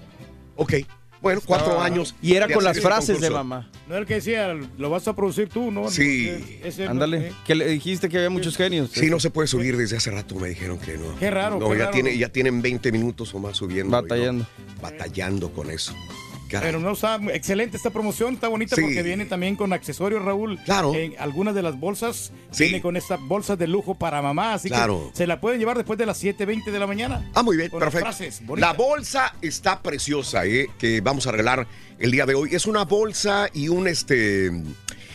[0.57, 0.75] Ok.
[1.23, 2.15] Bueno, cuatro Estaba- años.
[2.21, 3.71] Y era con las frases de mamá.
[3.89, 5.89] No el que decía, lo vas a producir tú, ¿no?
[5.89, 6.61] Sí.
[6.79, 7.29] No- Ándale.
[7.29, 7.33] eh.
[7.47, 8.91] Que le dijiste que había muchos genios.
[8.93, 11.17] Sí, no se puede subir desde hace rato, me dijeron que no.
[11.19, 11.95] Qué raro, No, qué ya, raro.
[11.95, 13.97] Tiene, ya tienen 20 minutos o más subiendo.
[13.97, 14.47] no, Batallando.
[14.83, 15.95] batallando con eso.
[16.53, 16.69] Caray.
[16.69, 18.83] Pero no, está excelente esta promoción, está bonita Sí.
[18.83, 20.59] porque viene también con accesorios, Raúl.
[20.65, 20.95] Claro.
[20.95, 22.65] En algunas de las bolsas Sí.
[22.65, 25.09] viene con esta bolsa de lujo para mamá, así Claro.
[25.11, 27.29] que se la pueden llevar después de las 7.20 de la mañana.
[27.35, 28.07] Ah, muy bien, perfecto.
[28.07, 28.43] frases.
[28.57, 30.69] La bolsa está preciosa, ¿eh?
[30.79, 31.67] Que vamos a regalar
[31.99, 32.55] el día de hoy.
[32.55, 34.51] Es una bolsa y un este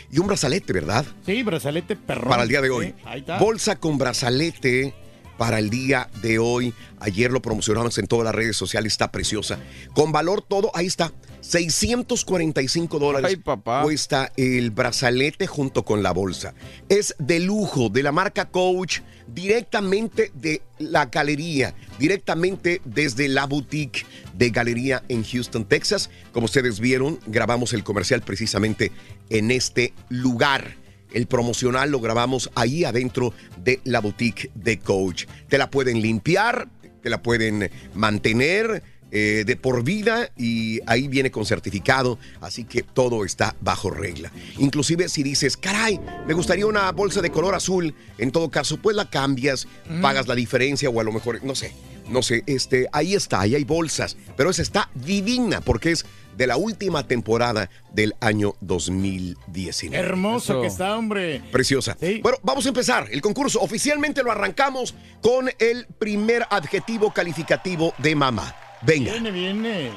[0.10, 1.06] y un brazalete, ¿verdad?
[1.26, 2.30] Sí, brazalete perrón.
[2.30, 2.86] Para el día de hoy.
[2.88, 3.38] Sí, ahí está.
[3.40, 4.94] Bolsa con brazalete
[5.38, 6.74] para el día de hoy.
[7.00, 9.60] Ayer lo promocionamos en todas las redes sociales, está preciosa.
[9.94, 11.14] Con valor todo, ahí está.
[11.42, 13.84] 645 dólares Ay, papá.
[13.84, 16.54] cuesta el brazalete junto con la bolsa.
[16.90, 24.06] Es de lujo, de la marca Coach, directamente de la galería, directamente desde la boutique
[24.34, 26.10] de galería en Houston, Texas.
[26.32, 28.92] Como ustedes vieron, grabamos el comercial precisamente
[29.30, 30.76] en este lugar.
[31.14, 35.26] El promocional lo grabamos ahí adentro de la boutique de Coach.
[35.48, 36.68] Te la pueden limpiar,
[37.02, 42.84] te la pueden mantener eh, de por vida y ahí viene con certificado, así que
[42.84, 44.34] todo está bajo regla.
[44.58, 48.98] Inclusive si dices, caray, me gustaría una bolsa de color azul, en todo caso, pues
[48.98, 49.66] la cambias,
[50.02, 51.72] pagas la diferencia o a lo mejor, no sé,
[52.10, 56.06] no sé, este, ahí está, ahí hay bolsas, pero esa está divina porque es
[56.38, 59.98] de la última temporada del año 2019.
[59.98, 60.62] Hermoso Eso.
[60.62, 61.42] que está, hombre.
[61.52, 61.98] Preciosa.
[62.00, 62.20] Sí.
[62.22, 63.60] Bueno, vamos a empezar el concurso.
[63.62, 68.56] Oficialmente lo arrancamos con el primer adjetivo calificativo de mamá.
[68.84, 69.12] Venga.
[69.14, 69.92] Viene, viene.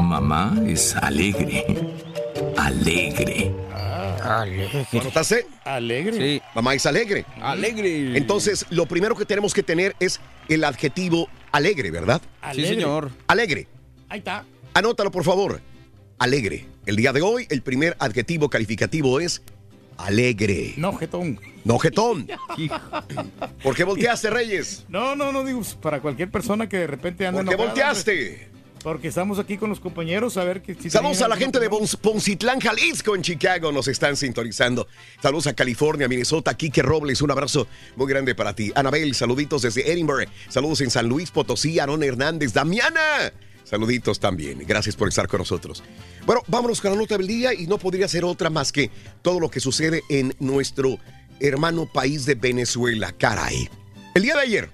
[0.00, 1.64] Mamá es alegre.
[2.56, 3.52] Alegre.
[4.92, 5.46] ¿Lo notaste?
[5.64, 6.16] Alegre.
[6.16, 6.42] Sí.
[6.54, 7.24] Mamá es alegre.
[7.40, 8.16] Alegre.
[8.16, 12.20] Entonces, lo primero que tenemos que tener es el adjetivo alegre, ¿verdad?
[12.22, 12.74] Sí, Alegre.
[12.74, 13.10] señor.
[13.26, 13.68] Alegre.
[14.08, 14.44] Ahí está.
[14.74, 15.60] Anótalo, por favor.
[16.18, 16.66] Alegre.
[16.86, 19.42] El día de hoy, el primer adjetivo calificativo es
[19.98, 20.74] alegre.
[20.76, 21.40] No, jetón.
[21.64, 22.28] No jetón.
[23.62, 24.84] ¿Por qué volteaste, Reyes?
[24.88, 28.48] No, no, no digo para cualquier persona que de repente anda ¿Por qué volteaste?
[28.82, 31.68] Porque estamos aquí con los compañeros a ver que si Saludos a la gente de
[31.68, 33.72] Poncitlán, Jalisco, en Chicago.
[33.72, 34.86] Nos están sintonizando.
[35.20, 37.20] Saludos a California, Minnesota, Quique Robles.
[37.20, 38.70] Un abrazo muy grande para ti.
[38.76, 40.28] Anabel, saluditos desde Edinburgh.
[40.48, 42.52] Saludos en San Luis Potosí, Aaron Hernández.
[42.52, 43.32] Damiana,
[43.66, 44.62] saluditos también.
[44.66, 45.82] Gracias por estar con nosotros.
[46.24, 48.90] Bueno, vámonos con la nota del día y no podría ser otra más que
[49.22, 50.98] todo lo que sucede en nuestro
[51.40, 53.12] hermano país de Venezuela.
[53.12, 53.68] Caray.
[54.14, 54.70] El día de ayer,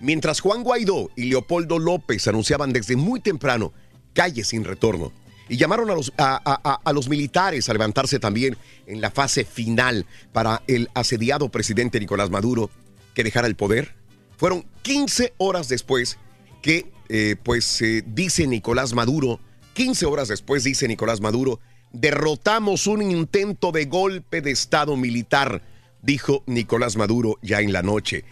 [0.00, 3.72] Mientras Juan Guaidó y Leopoldo López anunciaban desde muy temprano
[4.12, 5.12] calle sin retorno
[5.48, 9.44] y llamaron a los, a, a- a- los militares a levantarse también en la fase
[9.44, 12.70] final para el asediado presidente Nicolás Maduro
[13.14, 13.94] que dejara el poder,
[14.36, 16.18] fueron 15 horas después
[16.60, 19.40] que, eh, pues, eh, dice Nicolás Maduro,
[19.74, 21.60] 15 horas después dice Nicolás Maduro,
[21.92, 25.62] derrotamos un intento de golpe de Estado militar,
[26.02, 28.24] dijo Nicolás Maduro ya en la noche.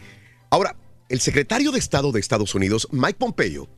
[0.50, 0.76] Ahora,
[1.08, 3.68] el secretario de Estado de Estados Unidos, Mike Pompeo,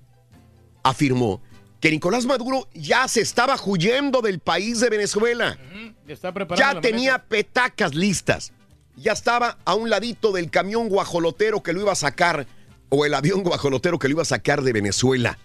[0.83, 1.43] afirmó
[1.81, 5.59] que Nicolás Maduro ya se estaba huyendo del país de Venezuela.
[6.07, 6.75] Ya está preparado.
[6.75, 8.53] Ya tenía petacas listas.
[8.97, 12.47] Ya estaba a un ladito del camión guajolotero que lo iba a sacar
[12.89, 15.39] o el avión guajolotero que lo iba a sacar de Venezuela.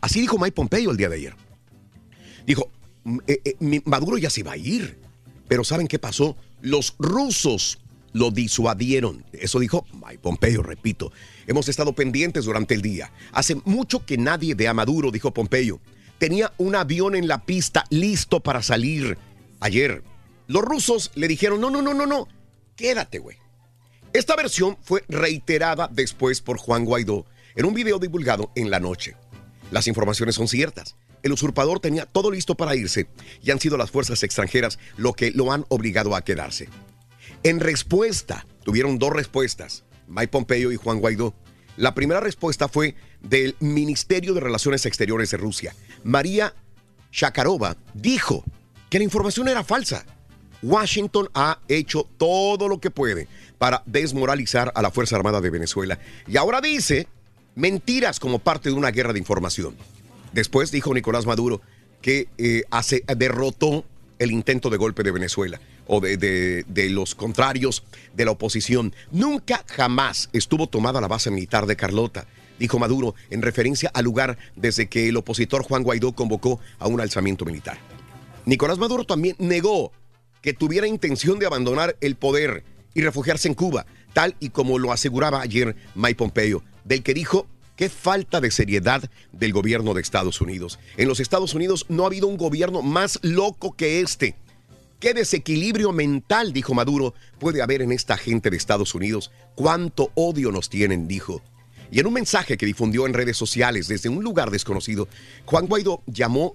[0.00, 1.34] Así dijo Mike Pompeo el día de ayer.
[2.46, 2.70] Dijo,
[3.04, 4.98] "M- eh, eh, Maduro ya se iba a ir.
[5.48, 6.36] Pero ¿saben qué pasó?
[6.60, 7.80] Los rusos
[8.12, 9.24] lo disuadieron.
[9.32, 11.12] Eso dijo Mike Pompeo, repito.
[11.46, 13.12] Hemos estado pendientes durante el día.
[13.32, 15.80] Hace mucho que nadie ve a Maduro, dijo Pompeo.
[16.18, 19.16] Tenía un avión en la pista listo para salir.
[19.60, 20.02] Ayer,
[20.46, 22.28] los rusos le dijeron, no, no, no, no, no,
[22.76, 23.36] quédate, güey.
[24.12, 29.14] Esta versión fue reiterada después por Juan Guaidó en un video divulgado en la noche.
[29.70, 30.96] Las informaciones son ciertas.
[31.22, 33.06] El usurpador tenía todo listo para irse
[33.40, 36.68] y han sido las fuerzas extranjeras lo que lo han obligado a quedarse.
[37.44, 41.34] En respuesta, tuvieron dos respuestas, Mike Pompeo y Juan Guaidó.
[41.76, 45.74] La primera respuesta fue del Ministerio de Relaciones Exteriores de Rusia.
[46.02, 46.52] María
[47.12, 48.44] Shakarova dijo
[48.88, 50.04] que la información era falsa.
[50.62, 55.98] Washington ha hecho todo lo que puede para desmoralizar a la Fuerza Armada de Venezuela
[56.26, 57.06] y ahora dice
[57.54, 59.76] mentiras como parte de una guerra de información.
[60.32, 61.60] Después dijo Nicolás Maduro
[62.00, 62.62] que eh,
[63.16, 63.84] derrotó
[64.18, 67.82] el intento de golpe de Venezuela o de los contrarios
[68.14, 68.94] de la oposición.
[69.10, 72.26] Nunca jamás estuvo tomada la base militar de Carlota,
[72.58, 77.00] dijo Maduro en referencia al lugar desde que el opositor Juan Guaidó convocó a un
[77.00, 77.78] alzamiento militar.
[78.46, 79.92] Nicolás Maduro también negó
[80.40, 82.64] que tuviera intención de abandonar el poder
[82.94, 87.46] y refugiarse en Cuba, tal y como lo aseguraba ayer Mike Pompeo, del que dijo
[87.76, 90.78] qué falta de seriedad del gobierno de Estados Unidos.
[90.96, 94.34] En los Estados Unidos no ha habido un gobierno más loco que este.
[94.98, 99.30] ¿Qué desequilibrio mental, dijo Maduro, puede haber en esta gente de Estados Unidos?
[99.54, 101.08] ¿Cuánto odio nos tienen?
[101.08, 101.42] dijo.
[101.90, 105.08] Y en un mensaje que difundió en redes sociales desde un lugar desconocido,
[105.46, 106.54] Juan Guaidó llamó,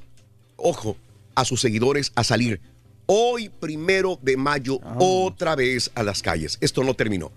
[0.58, 0.96] ojo,
[1.34, 2.62] a sus seguidores a salir
[3.06, 6.58] hoy, primero de mayo, otra vez a las calles.
[6.62, 7.32] Esto no terminó.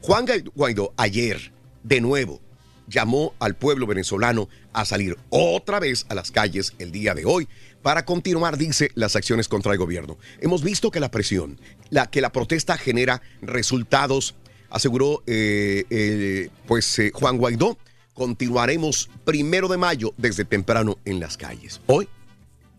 [0.00, 1.52] Juan Guaidó ayer,
[1.82, 2.40] de nuevo,
[2.88, 7.48] llamó al pueblo venezolano a salir otra vez a las calles el día de hoy
[7.82, 10.18] para continuar, dice, las acciones contra el gobierno.
[10.40, 11.58] Hemos visto que la presión,
[11.90, 14.34] la, que la protesta genera resultados,
[14.70, 17.78] aseguró eh, eh, pues eh, Juan Guaidó.
[18.14, 21.80] Continuaremos primero de mayo desde temprano en las calles.
[21.86, 22.08] Hoy,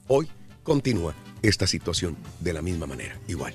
[0.07, 0.29] hoy
[0.63, 3.53] continúa esta situación de la misma manera, igual.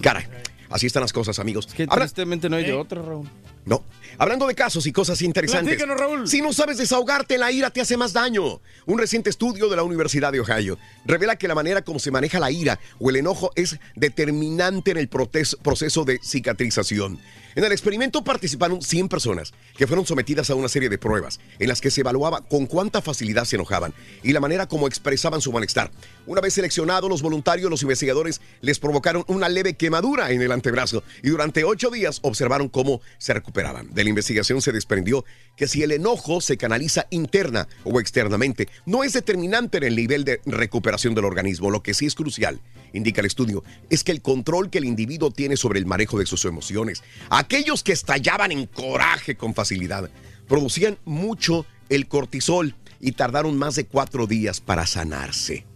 [0.00, 0.26] Caray,
[0.70, 1.66] así están las cosas, amigos.
[1.66, 3.28] Que Habla- tristemente no hay de otra, Raúl.
[3.64, 3.82] no.
[4.18, 5.74] Hablando de casos y cosas interesantes.
[5.74, 6.28] Platícanos, Raúl.
[6.28, 8.60] Si no sabes desahogarte, la ira te hace más daño.
[8.84, 12.38] Un reciente estudio de la Universidad de Ohio revela que la manera como se maneja
[12.38, 17.18] la ira o el enojo es determinante en el proceso de cicatrización.
[17.54, 21.68] En el experimento participaron 100 personas que fueron sometidas a una serie de pruebas en
[21.68, 25.52] las que se evaluaba con cuánta facilidad se enojaban y la manera como expresaban su
[25.52, 25.90] malestar.
[26.24, 31.02] Una vez seleccionados los voluntarios, los investigadores les provocaron una leve quemadura en el antebrazo
[31.20, 33.92] y durante ocho días observaron cómo se recuperaban.
[33.92, 35.24] De la investigación se desprendió
[35.56, 40.24] que si el enojo se canaliza interna o externamente, no es determinante en el nivel
[40.24, 41.70] de recuperación del organismo.
[41.70, 42.60] Lo que sí es crucial,
[42.92, 46.26] indica el estudio, es que el control que el individuo tiene sobre el manejo de
[46.26, 47.02] sus emociones.
[47.30, 50.08] Aquellos que estallaban en coraje con facilidad
[50.46, 55.66] producían mucho el cortisol y tardaron más de cuatro días para sanarse.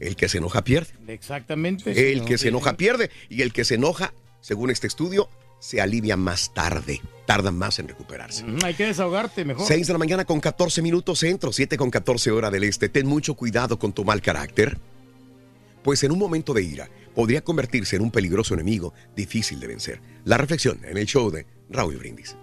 [0.00, 0.92] El que se enoja pierde.
[1.08, 2.12] Exactamente.
[2.12, 5.28] El que se enoja pierde y el que se enoja, según este estudio,
[5.60, 8.44] se alivia más tarde, tarda más en recuperarse.
[8.44, 9.66] Mm, Hay que desahogarte mejor.
[9.66, 12.88] 6 de la mañana con 14 minutos centro, 7 con 14 hora del este.
[12.88, 14.76] Ten mucho cuidado con tu mal carácter,
[15.82, 20.00] pues en un momento de ira podría convertirse en un peligroso enemigo difícil de vencer.
[20.24, 22.36] La reflexión en el show de Raúl Brindis.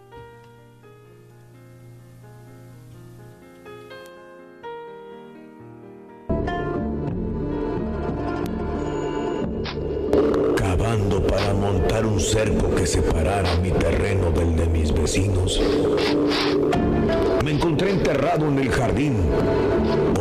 [11.91, 15.61] Montar un cerco que separara mi terreno del de mis vecinos.
[17.43, 19.15] Me encontré enterrado en el jardín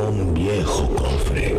[0.09, 1.55] un viejo cofre.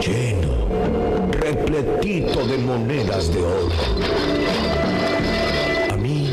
[0.00, 3.74] Lleno, repletito de monedas de oro.
[5.92, 6.30] A mí,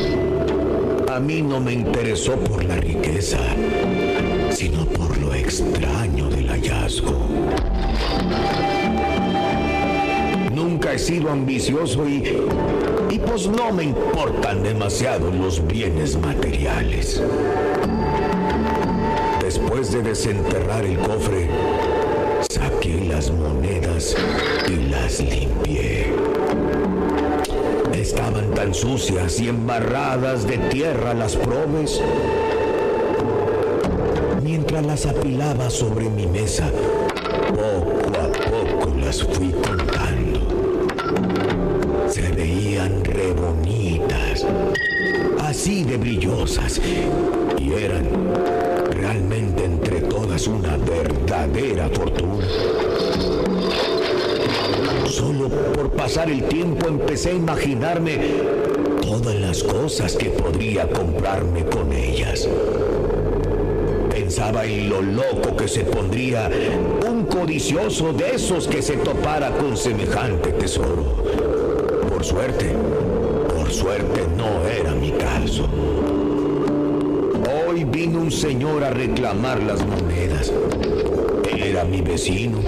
[1.12, 3.40] a mí no me interesó por la riqueza,
[4.52, 7.28] sino por lo extraño del hallazgo.
[10.94, 12.38] He sido ambicioso y,
[13.10, 17.20] y pues no me importan demasiado los bienes materiales.
[19.42, 21.50] Después de desenterrar el cofre,
[22.48, 24.16] saqué las monedas
[24.68, 26.14] y las limpié.
[27.92, 32.00] Estaban tan sucias y embarradas de tierra las probes.
[34.44, 36.70] Mientras las apilaba sobre mi mesa,
[37.50, 39.93] poco a poco las fui contando.
[45.98, 46.82] Brillosas.
[47.60, 48.08] Y eran
[48.92, 52.46] realmente entre todas una verdadera fortuna.
[55.08, 58.20] Solo por pasar el tiempo empecé a imaginarme
[59.02, 62.48] todas las cosas que podría comprarme con ellas.
[64.10, 66.50] Pensaba en lo loco que se pondría
[67.08, 71.24] un codicioso de esos que se topara con semejante tesoro.
[72.10, 72.74] Por suerte,
[73.74, 75.68] suerte no era mi caso.
[77.68, 80.54] Hoy vino un señor a reclamar las monedas.
[81.52, 82.60] Era mi vecino.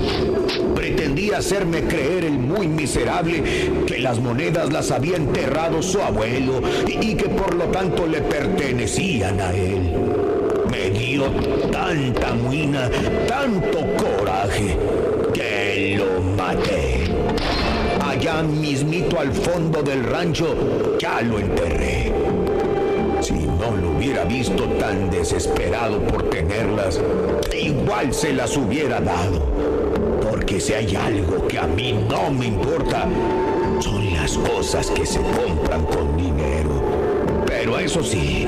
[0.73, 3.43] Pretendía hacerme creer el muy miserable
[3.85, 9.39] que las monedas las había enterrado su abuelo y que por lo tanto le pertenecían
[9.39, 9.91] a él.
[10.71, 11.25] Me dio
[11.71, 12.89] tanta muina,
[13.27, 14.75] tanto coraje,
[15.33, 16.84] que lo maté.
[18.43, 22.11] Mismito al fondo del rancho ya lo enterré.
[23.21, 26.99] Si no lo hubiera visto tan desesperado por tenerlas,
[27.57, 29.39] igual se las hubiera dado.
[30.29, 33.07] Porque si hay algo que a mí no me importa,
[33.79, 36.71] son las cosas que se compran con dinero.
[37.45, 38.45] Pero eso sí,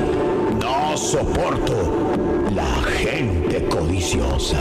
[0.59, 2.13] no soporto
[2.53, 4.59] la gente codiciosa.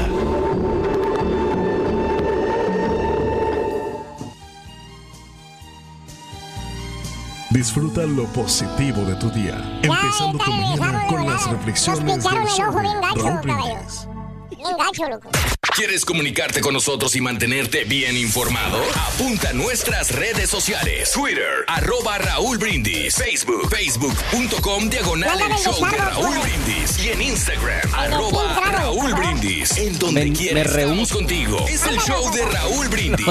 [7.56, 12.54] Disfruta lo positivo de tu día, empezando tu mañana con las reflexiones pincharon del el
[12.54, 13.40] show ojo bien de gacho, Raúl.
[13.40, 14.08] Brindis.
[14.50, 15.30] Bien gacho, loco.
[15.76, 18.78] ¿Quieres comunicarte con nosotros y mantenerte bien informado?
[19.12, 21.12] Apunta a nuestras redes sociales.
[21.12, 23.14] Twitter, arroba Raúl Brindis.
[23.14, 27.04] Facebook, facebook.com diagonal el show de Raúl Brindis.
[27.04, 29.76] Y en Instagram, arroba Raúl Brindis.
[29.76, 31.58] En donde Me- quieras me estamos contigo.
[31.68, 33.26] Es el show de Raúl Brindis.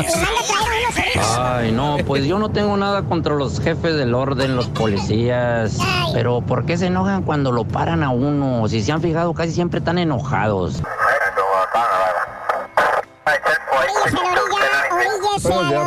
[1.40, 5.78] Ay, no, pues yo no tengo nada contra los jefes del orden, los policías.
[6.14, 8.68] Pero ¿por qué se enojan cuando lo paran a uno?
[8.70, 10.84] Si se han fijado, casi siempre están enojados.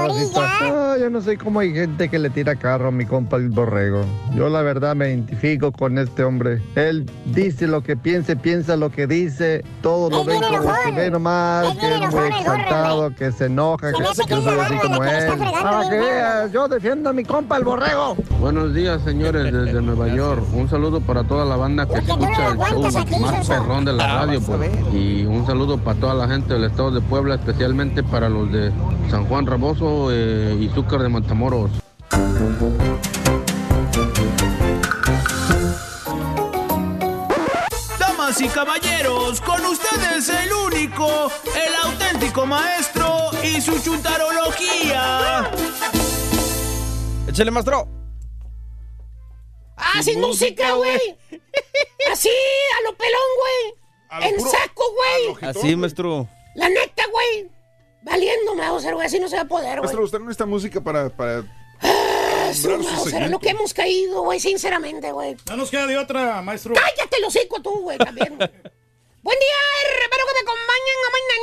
[0.08, 0.37] Sorry
[1.08, 4.04] yo no sé cómo hay gente que le tira carro a mi compa el borrego.
[4.34, 6.62] Yo la verdad me identifico con este hombre.
[6.74, 11.10] Él dice lo que piensa, piensa lo que dice, todo lo ven como que ve
[11.10, 15.32] nomás, que es muy exaltado, que se enoja, que, que no soy así como él.
[15.62, 18.14] Para que veas, yo defiendo a mi compa el borrego.
[18.38, 20.42] Buenos días, señores, desde Nueva York.
[20.52, 24.42] Un saludo para toda la banda que escucha el show más perrón de la radio.
[24.42, 24.70] pues.
[24.92, 28.70] Y un saludo para toda la gente del estado de Puebla, especialmente para los de
[29.10, 31.70] San Juan Raboso eh, y Zúcar de Matamoros.
[37.98, 45.50] Damas y caballeros, con ustedes el único, el auténtico maestro y su chuntarología.
[47.28, 47.88] Échale, maestro.
[49.76, 51.16] Ah, sin música, güey.
[52.10, 54.32] Así, a lo pelón, güey.
[54.32, 55.50] En saco, güey.
[55.50, 56.28] Así, maestro.
[56.54, 57.57] La neta, güey.
[58.08, 59.06] Valiendo Mauser, güey.
[59.06, 59.80] Así no se va a poder, güey.
[59.82, 61.08] Maestro, usted no necesita música para.
[61.10, 61.44] para...
[61.80, 63.28] Ah, segmento.
[63.28, 65.36] lo que hemos caído, güey, sinceramente, güey.
[65.48, 66.74] No nos queda de otra, maestro.
[66.74, 68.28] Cállate el hocico tú, güey, también.
[69.20, 69.56] Buen día,
[70.00, 70.98] espero que me acompañen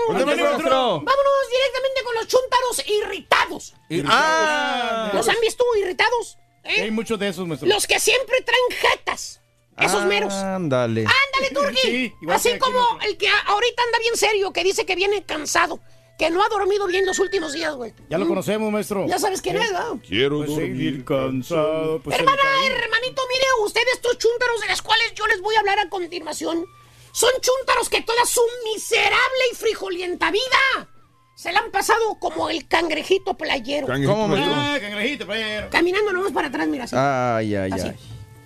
[0.08, 0.50] Buen día, mañana.
[0.50, 0.76] maestro.
[0.76, 3.74] Vámonos directamente con los chúntaros irritados.
[4.08, 5.12] Ah.
[5.14, 6.38] ¿Los han visto irritados?
[6.64, 6.82] ¿Eh?
[6.84, 7.70] Hay muchos de esos, maestro.
[7.70, 9.42] Los que siempre traen jetas.
[9.78, 10.34] Esos meros.
[10.34, 11.02] Ándale.
[11.02, 11.78] Ándale, Turki.
[11.82, 15.24] Sí, igual Así como el que a- ahorita anda bien serio, que dice que viene
[15.24, 15.80] cansado,
[16.18, 17.94] que no ha dormido bien los últimos días, güey.
[18.10, 18.30] Ya lo Mm.
[18.30, 19.06] conocemos, maestro.
[19.08, 20.00] Ya sabes quién es, ¿no?
[20.08, 21.04] Quiero Pues dormir.
[21.06, 22.00] cansado.
[22.02, 25.80] Pues Hermana, hermanito, mire, ustedes estos chúntaros de los cuales yo les voy a hablar
[25.80, 26.66] a continuación,
[27.12, 28.42] son chúntaros que toda su
[28.74, 30.90] miserable y frijolienta vida
[31.36, 33.88] se la han pasado como el cangrejito playero.
[33.88, 34.54] Cangrejito ¿Cómo, playero.
[34.56, 35.70] Ah, cangrejito, pero.
[35.70, 36.96] Caminando nomás para atrás, mira, así.
[36.98, 37.88] Ay, ay, Así.
[37.88, 37.96] ay.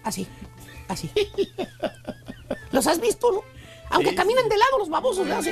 [0.03, 0.27] Así,
[0.87, 1.11] así.
[2.71, 3.43] ¿Los has visto, no?
[3.91, 5.35] Aunque Sí, caminan de lado los babosos, ¿no?
[5.37, 5.51] Así.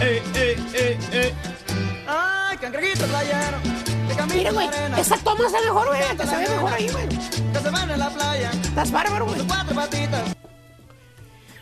[0.00, 1.34] Eh, eh, eh, eh.
[2.06, 3.58] Ay, cangrejito playero.
[4.32, 4.68] Mira, güey,
[4.98, 6.00] esa toma está mejor, güey.
[6.16, 7.08] Te se ve mejor ahí, güey.
[7.08, 8.50] Que se van en la playa.
[8.50, 9.40] Estás bárbaro, güey.
[9.46, 10.22] Cuatro patitas.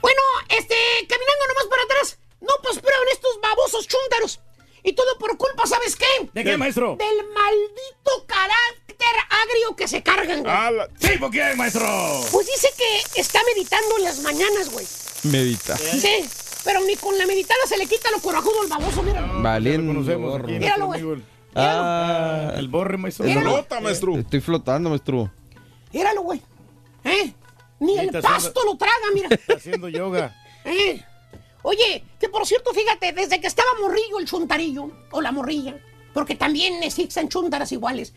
[0.03, 0.74] Bueno, este,
[1.09, 2.18] caminando nomás para atrás.
[2.41, 4.41] No prosperaron estos babosos chúntaros.
[4.82, 6.30] Y todo por culpa, ¿sabes qué?
[6.32, 6.97] ¿De qué, maestro?
[6.97, 10.55] Del maldito carácter agrio que se cargan, güey.
[10.55, 11.84] Ah, la- Sí, ¿por qué, maestro?
[12.30, 14.87] Pues dice que está meditando en las mañanas, güey.
[15.24, 15.76] Medita.
[15.76, 16.28] Sí,
[16.67, 19.23] pero ni con la meditada se le quita lo corajudo al baboso, mira.
[19.41, 19.95] Valiendo.
[19.95, 21.01] Conocemos aquí, Míralo, güey.
[21.01, 23.25] el- Ah, El borre, maestro.
[23.25, 24.14] Flota, maestro.
[24.19, 25.31] estoy flotando, maestro.
[25.93, 26.43] Míralo, güey.
[27.05, 27.33] ¿Eh?
[27.81, 29.29] Ni Sí, el pasto haciendo- lo traga, mira.
[29.31, 30.37] Está haciendo yoga.
[30.67, 31.03] ¿Eh?
[31.62, 35.79] Oye, que por cierto, fíjate, desde que estaba morrillo el chuntarillo, o la morrilla,
[36.12, 38.12] porque también existen chuntaras iguales,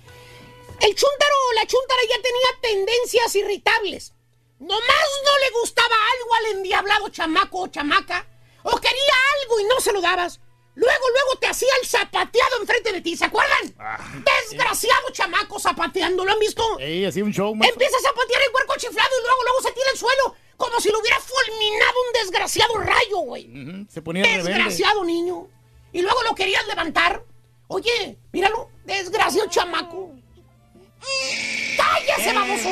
[0.82, 4.14] El chúntaro o la chúntara ya tenía tendencias irritables.
[4.60, 8.26] Nomás no le gustaba algo al endiablado chamaco o chamaca.
[8.72, 9.14] O quería
[9.44, 10.40] algo y no se lo dabas.
[10.76, 13.76] Luego, luego te hacía el zapateado enfrente de ti, ¿se acuerdan?
[14.24, 16.64] Desgraciado chamaco zapateando, ¿lo han visto?
[16.80, 17.74] Ey, así un show, maestro.
[17.74, 20.36] Empieza a zapatear el cuerpo chiflado y luego, luego se tira al suelo.
[20.56, 23.48] Como si lo hubiera fulminado un desgraciado rayo, güey.
[23.50, 24.50] Ujú, Se ponía rebelde.
[24.54, 25.48] Desgraciado niño.
[25.92, 27.24] Y luego lo querías levantar.
[27.68, 30.12] Oye, míralo, desgraciado chamaco.
[31.78, 32.70] ¡Cállese, baboso!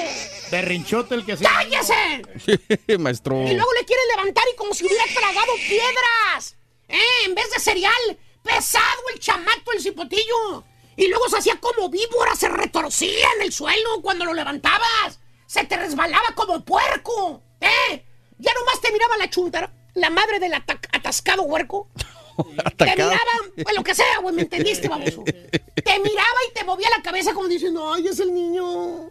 [0.51, 1.49] Berrinchote el que hacía.
[1.49, 2.97] ¡Cállese!
[2.99, 3.43] Maestro.
[3.43, 6.55] Y luego le quiere levantar y como si hubiera tragado piedras.
[6.87, 6.99] ¿Eh?
[7.25, 8.17] En vez de cereal.
[8.43, 10.63] Pesado el chamaco, el cipotillo.
[10.95, 15.19] Y luego se hacía como víbora, se retorcía en el suelo cuando lo levantabas.
[15.45, 17.43] Se te resbalaba como puerco.
[17.59, 18.05] ¿Eh?
[18.37, 21.89] Ya nomás te miraba la chuntara, la madre del ata- atascado huerco.
[22.77, 23.17] Te miraba,
[23.63, 25.23] pues lo que sea, güey, ¿me entendiste, baboso?
[25.25, 29.09] Te miraba y te movía la cabeza como diciendo, ay, es el niño.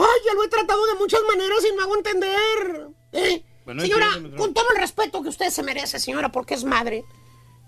[0.00, 2.88] Ay, ya lo he tratado de muchas maneras y no hago entender.
[3.12, 3.42] ¿Eh?
[3.64, 7.04] Bueno, señora, con todo el respeto que usted se merece, señora, porque es madre.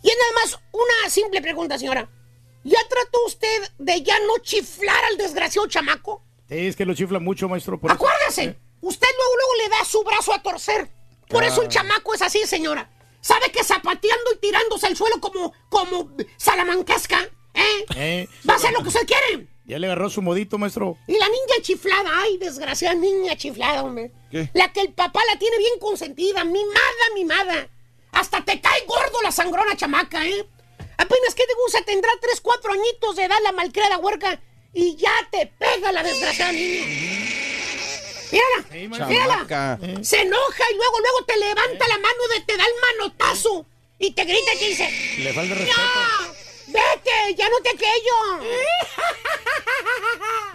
[0.03, 2.09] Y es nada más una simple pregunta, señora.
[2.65, 6.23] ¿Ya trató usted de ya no chiflar al desgraciado chamaco?
[6.49, 7.79] Sí, es que lo chifla mucho, maestro.
[7.79, 7.95] Por eso.
[7.97, 10.91] Acuérdese, usted luego, luego le da su brazo a torcer.
[11.29, 12.91] Por eso el chamaco es así, señora.
[13.21, 17.21] Sabe que zapateando y tirándose al suelo como, como salamancasca,
[17.55, 17.85] ¿eh?
[17.95, 19.47] Eh, Va a hacer lo que usted quiere.
[19.65, 20.99] Ya le agarró su modito, maestro.
[21.07, 24.11] Y la niña chiflada, ay, desgraciada niña chiflada, hombre.
[24.31, 24.51] ¿Qué?
[24.55, 27.69] La que el papá la tiene bien consentida, mimada, mimada.
[28.11, 30.47] Hasta te cae gordo la sangrona chamaca, ¿eh?
[30.99, 34.41] Apenas que te gusta, tendrá 3, 4 añitos de edad la malcriada huerca
[34.75, 36.85] y ya te pega la desgraciada niña.
[38.33, 39.35] Mírala, mírala.
[39.35, 39.79] Chamaca.
[40.03, 43.67] Se enoja y luego, luego te levanta la mano de te da el manotazo
[43.99, 45.81] y te grita y te dice, Le falta respeto.
[45.81, 46.42] ¡No!
[46.73, 47.35] ¡Vete!
[47.37, 48.49] ¡Ya no te aquello!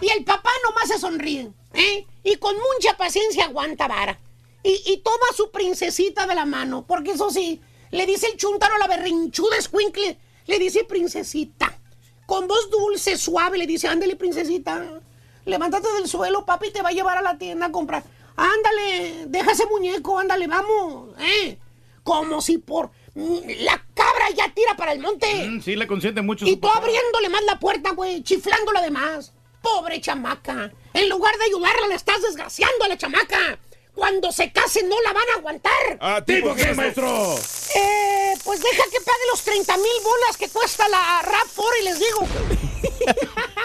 [0.00, 2.06] y el papá nomás se sonríe, ¿eh?
[2.24, 4.18] Y con mucha paciencia aguanta vara.
[4.62, 7.60] Y, y toma a su princesita de la mano, porque eso sí,
[7.90, 11.78] le dice el chuntaro a la berrinchuda escuincle, le dice princesita.
[12.26, 15.00] Con voz dulce, suave, le dice, ándale, princesita.
[15.46, 18.04] Levántate del suelo, papi te va a llevar a la tienda a comprar.
[18.36, 21.58] Ándale, deja ese muñeco, ándale, vamos, ¿eh?
[22.02, 22.90] Como si por...
[23.14, 25.48] La cabra ya tira para el monte.
[25.48, 26.46] Mm, sí, le consiente mucho.
[26.46, 26.78] Y tú papá.
[26.78, 29.32] abriéndole más la puerta, güey, chiflándola de más.
[29.62, 30.72] Pobre chamaca.
[30.94, 33.58] En lugar de ayudarla, la estás desgraciando a la chamaca.
[33.98, 35.98] Cuando se case no la van a aguantar.
[36.00, 37.34] Ah, ¿tipo qué, maestro?
[37.74, 41.98] Eh, pues deja que pague los 30 mil bolas que cuesta la RAV4 y les
[41.98, 42.20] digo.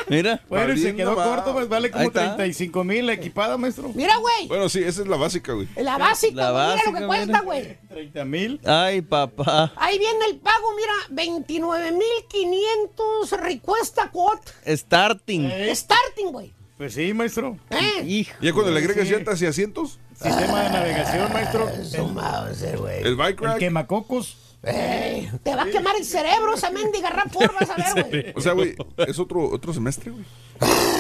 [0.09, 0.41] Mira.
[0.49, 1.23] Bueno, y se quedó va.
[1.23, 2.35] corto, pues vale como está.
[2.35, 3.91] 35 mil la equipada, maestro.
[3.93, 4.47] Mira, güey.
[4.47, 5.67] Bueno, sí, esa es la básica, güey.
[5.77, 7.77] La básica, La güey, mira lo que básica, cuesta, güey.
[7.89, 8.59] 30 mil.
[8.65, 9.71] Ay, papá.
[9.75, 14.51] Ahí viene el pago, mira, 29.500 requesta quote.
[14.75, 15.51] Starting.
[15.75, 16.51] Starting, güey.
[16.77, 17.57] Pues sí, maestro.
[17.69, 18.01] ¿Eh?
[18.05, 18.33] Hijo.
[18.41, 19.13] Ya cuando le agregas Sí.
[19.13, 21.69] llantas y asientos, Sistema de navegación, maestro.
[21.69, 23.59] el bike El rack.
[23.59, 24.37] quemacocos.
[24.63, 28.33] Ey, te va a quemar el cerebro esa mendiga RAV4, vas a ver, güey.
[28.33, 28.75] O sea, güey,
[29.07, 30.23] es otro, otro semestre, güey.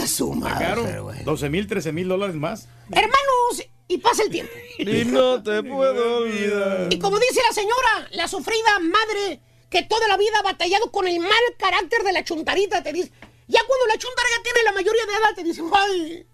[0.05, 0.83] Su Caro.
[0.83, 1.23] madre, güey.
[1.23, 2.67] 12 mil, 13 mil dólares más.
[2.91, 4.51] Hermanos, y pasa el tiempo.
[4.79, 6.87] Y no te puedo olvidar.
[6.91, 11.07] Y como dice la señora, la sufrida madre que toda la vida ha batallado con
[11.07, 13.11] el mal carácter de la chuntarita, te dice,
[13.47, 16.27] ya cuando la chuntara ya tiene la mayoría de edad, te dice, ay,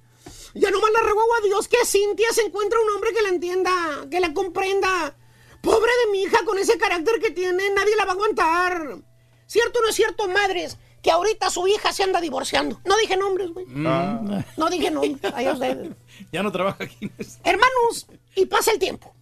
[0.53, 3.71] ya nomás la ruego a Dios que Cintia se encuentre un hombre que la entienda,
[4.09, 5.15] que la comprenda.
[5.61, 8.97] Pobre de mi hija con ese carácter que tiene, nadie la va a aguantar.
[9.45, 10.77] ¿Cierto o no es cierto, madres?
[11.01, 12.79] Que ahorita su hija se anda divorciando.
[12.85, 13.65] No dije nombres, güey.
[13.65, 15.15] Mm, No dije nombres.
[15.53, 15.89] Ustedes.
[16.31, 17.09] Ya no trabaja aquí.
[17.43, 19.13] Hermanos, y pasa el tiempo.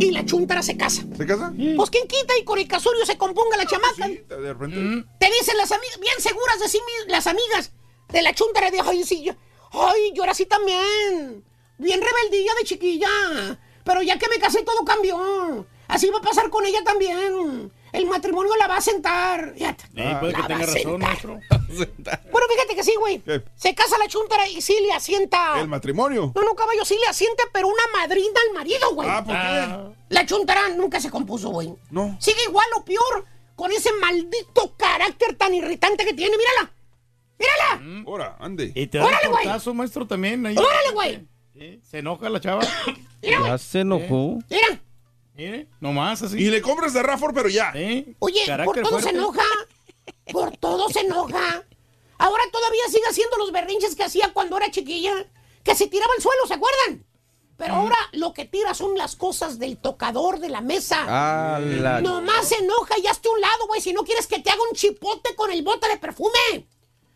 [0.00, 1.02] Y la chuntara se casa.
[1.16, 1.52] ¿Se casa?
[1.76, 4.06] Pues quien quita y con el casurio se componga la chamaca.
[4.06, 5.06] Sí, de repente.
[5.18, 7.72] Te dicen las amigas, bien seguras de sí las amigas
[8.12, 9.32] de la chuntara de ay, sí, yo,
[9.72, 11.44] ay, yo era así también.
[11.78, 13.08] Bien rebeldilla de chiquilla.
[13.84, 15.66] Pero ya que me casé todo cambió.
[15.88, 17.72] Así va a pasar con ella también.
[17.92, 19.52] El matrimonio la va a sentar.
[19.54, 19.84] Fíjate.
[19.96, 21.40] Eh, puede que tenga a razón, maestro.
[21.72, 23.22] Bueno, fíjate que sí, güey.
[23.56, 25.58] Se casa la chuntara y sí le asienta.
[25.58, 26.32] El matrimonio.
[26.34, 29.08] No, no, caballo, sí le asienta, pero una madrina al marido, güey.
[29.10, 29.96] Ah, ¿por qué?
[30.10, 31.74] La chuntara nunca se compuso, güey.
[31.90, 32.14] No.
[32.20, 33.24] Sigue igual o peor
[33.56, 36.36] con ese maldito carácter tan irritante que tiene.
[36.36, 36.72] Mírala.
[37.42, 38.04] Mírala.
[38.06, 38.72] Ahora, ande.
[38.74, 39.44] Y te da Órale, güey.
[39.44, 40.44] portazo, maestro, también.
[40.46, 40.56] Ahí.
[40.56, 41.80] Órale, güey.
[41.82, 42.62] Se enoja la chava.
[43.22, 44.38] Ya se enojó.
[44.50, 44.82] Mira.
[45.34, 46.36] Mire, nomás así.
[46.38, 47.72] Y le compras de Rafford, pero ya.
[47.72, 49.18] Sí, Oye, por carácter todo se fuerte.
[49.18, 49.42] enoja.
[50.32, 51.64] Por todo se enoja.
[52.18, 55.12] Ahora todavía sigue haciendo los berrinches que hacía cuando era chiquilla.
[55.62, 57.06] Que se tiraba al suelo, ¿se acuerdan?
[57.56, 61.04] Pero ahora lo que tira son las cosas del tocador de la mesa.
[61.06, 62.00] Ah, la...
[62.00, 64.74] Nomás se enoja y hazte un lado, güey, si no quieres que te haga un
[64.76, 66.66] chipote con el bote de perfume.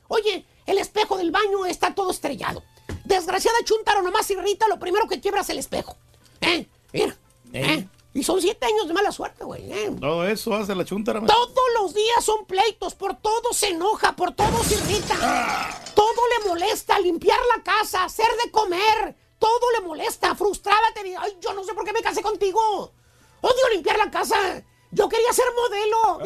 [0.09, 2.63] Oye, el espejo del baño está todo estrellado.
[3.05, 5.97] Desgraciada chuntaro nomás irrita, lo primero que quiebra es el espejo.
[6.41, 6.67] ¿Eh?
[6.93, 7.17] Mira.
[7.53, 7.87] ¿Eh?
[8.15, 9.71] Y son siete años de mala suerte, güey.
[9.71, 9.95] ¿eh?
[10.01, 11.25] Todo eso hace la chuntara.
[11.27, 15.15] Todos los días son pleitos, por todo se enoja, por todo se irrita.
[15.95, 19.17] Todo le molesta, limpiar la casa, hacer de comer.
[19.39, 22.91] Todo le molesta, frustrada te ay, yo no sé por qué me casé contigo.
[23.43, 24.65] Odio limpiar la casa.
[24.91, 26.21] Yo quería ser modelo.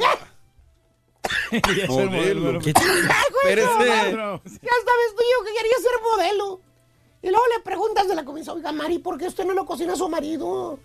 [1.51, 2.59] Quería ser modelo.
[2.61, 4.41] ¿Qué- no, man.
[4.45, 6.61] Ya sabes tú yo que quería ser modelo.
[7.23, 9.93] Y luego le preguntas de la comida, oiga, Mari, ¿por qué usted no lo cocina
[9.93, 10.79] a su marido?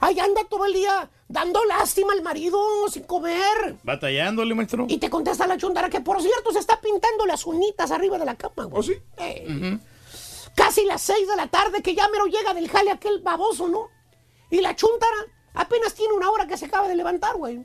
[0.00, 2.58] Ahí anda todo el día dando lástima al marido
[2.90, 3.76] sin comer.
[3.82, 4.86] Batallándole, maestro.
[4.88, 8.24] Y te contesta la chuntara que, por cierto, se está pintando las uñitas arriba de
[8.24, 8.72] la cama, güey.
[8.80, 8.94] ¿Oh, sí?
[10.56, 13.88] Casi las seis de la tarde que ya mero llega del jale aquel baboso, ¿no?
[14.50, 15.16] Y la chuntara
[15.54, 17.64] apenas tiene una hora que se acaba de levantar, güey.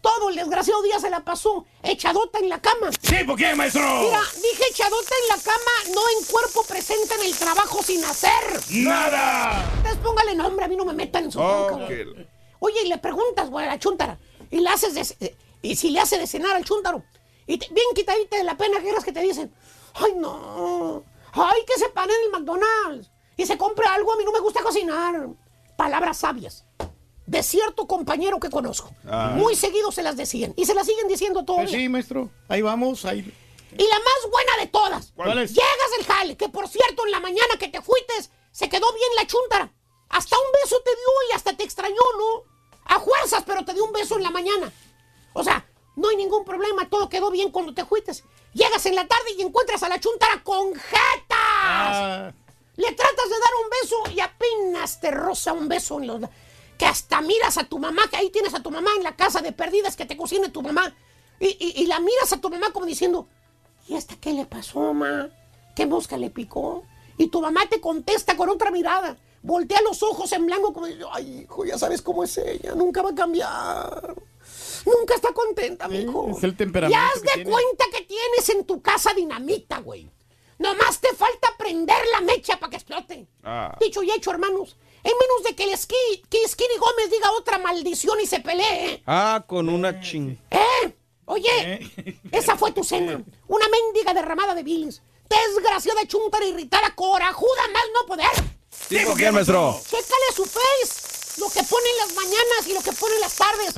[0.00, 2.88] Todo el desgraciado día se la pasó echadota en la cama.
[3.02, 3.16] ¿Sí?
[3.26, 3.82] ¿Por qué, maestro?
[4.00, 8.30] Mira, dije echadota en la cama, no en cuerpo presente en el trabajo sin hacer.
[8.70, 9.64] ¡Nada!
[9.78, 12.26] Entonces póngale nombre, a mí no me metan en su bronca, güey.
[12.60, 14.18] Oye, y le preguntas, güey, a la chuntara.
[14.50, 17.02] Y le haces de- eh, y si le hace de cenar al chúntaro.
[17.46, 19.52] Y te- bien quitadita de la pena que eras que te dicen,
[19.94, 24.24] ay no, ay que se pare en el McDonald's y se compre algo, a mí
[24.24, 25.28] no me gusta cocinar.
[25.76, 26.64] Palabras sabias.
[27.28, 28.90] De cierto compañero que conozco.
[29.06, 29.34] Ah.
[29.36, 30.54] Muy seguido se las decían.
[30.56, 31.70] Y se las siguen diciendo Pues todos.
[31.70, 32.30] sí, maestro.
[32.48, 33.04] Ahí vamos.
[33.04, 33.18] Ahí.
[33.18, 35.12] Y la más buena de todas.
[35.14, 35.50] ¿Cuál es?
[35.52, 39.10] Llegas del jale, que por cierto, en la mañana que te fuites, se quedó bien
[39.14, 39.70] la chuntara.
[40.08, 42.44] Hasta un beso te dio y hasta te extrañó, ¿no?
[42.86, 44.72] A fuerzas, pero te dio un beso en la mañana.
[45.34, 48.24] O sea, no hay ningún problema, todo quedó bien cuando te fuites.
[48.54, 51.28] Llegas en la tarde y encuentras a la chuntara con jetas.
[51.30, 52.32] Ah.
[52.76, 56.20] Le tratas de dar un beso y apenas te roza un beso en los...
[56.78, 59.40] Que hasta miras a tu mamá, que ahí tienes a tu mamá en la casa
[59.40, 60.94] de perdidas que te cocine tu mamá.
[61.40, 63.28] Y, y- y la miras a tu mamá como diciendo,
[63.88, 65.28] ¿y esta qué le pasó, mamá?
[65.74, 66.84] ¿Qué mosca le picó?
[67.16, 69.16] Y tu mamá te contesta con otra mirada.
[69.42, 73.02] Voltea los ojos en blanco como diciendo, ay, hijo, ya sabes cómo es ella, nunca
[73.02, 74.14] va a cambiar.
[74.86, 76.30] Nunca está contenta, mijo.
[76.30, 76.98] Es el temperamento.
[76.98, 77.50] Ya haz de tiene.
[77.50, 80.10] cuenta que tienes en tu casa dinamita, güey.
[80.58, 83.28] Nomás te falta prender la mecha para que explote.
[83.44, 83.76] Ah.
[83.80, 84.76] Dicho y hecho, hermanos.
[85.04, 89.02] En menos de que el esqui, que Skinny Gómez diga otra maldición y se pelee.
[89.06, 90.38] Ah, con una ching.
[90.50, 90.94] ¿Eh?
[91.26, 91.80] Oye,
[92.32, 93.22] esa fue tu cena.
[93.46, 95.02] Una mendiga derramada de bilis.
[95.28, 99.04] Desgraciada chuntara irritada, corajuda, más no poder.
[99.06, 99.78] ¿por qué, maestro?
[99.84, 101.40] Chécale su face.
[101.40, 103.74] Lo que pone en las mañanas y lo que pone en las tardes.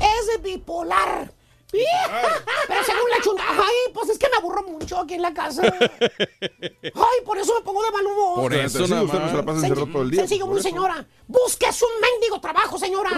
[0.00, 1.32] Es bipolar.
[1.70, 5.62] Pero según la chunta, ay, pues es que me aburro mucho aquí en la casa.
[5.62, 8.40] Ay, por eso me pongo de mal humor.
[8.42, 10.20] Por eso nada usted no se la pasa encerrado todo el día.
[10.20, 10.68] Sencillo, por muy eso.
[10.68, 11.06] señora.
[11.26, 13.10] Búsquese un mendigo trabajo, señora.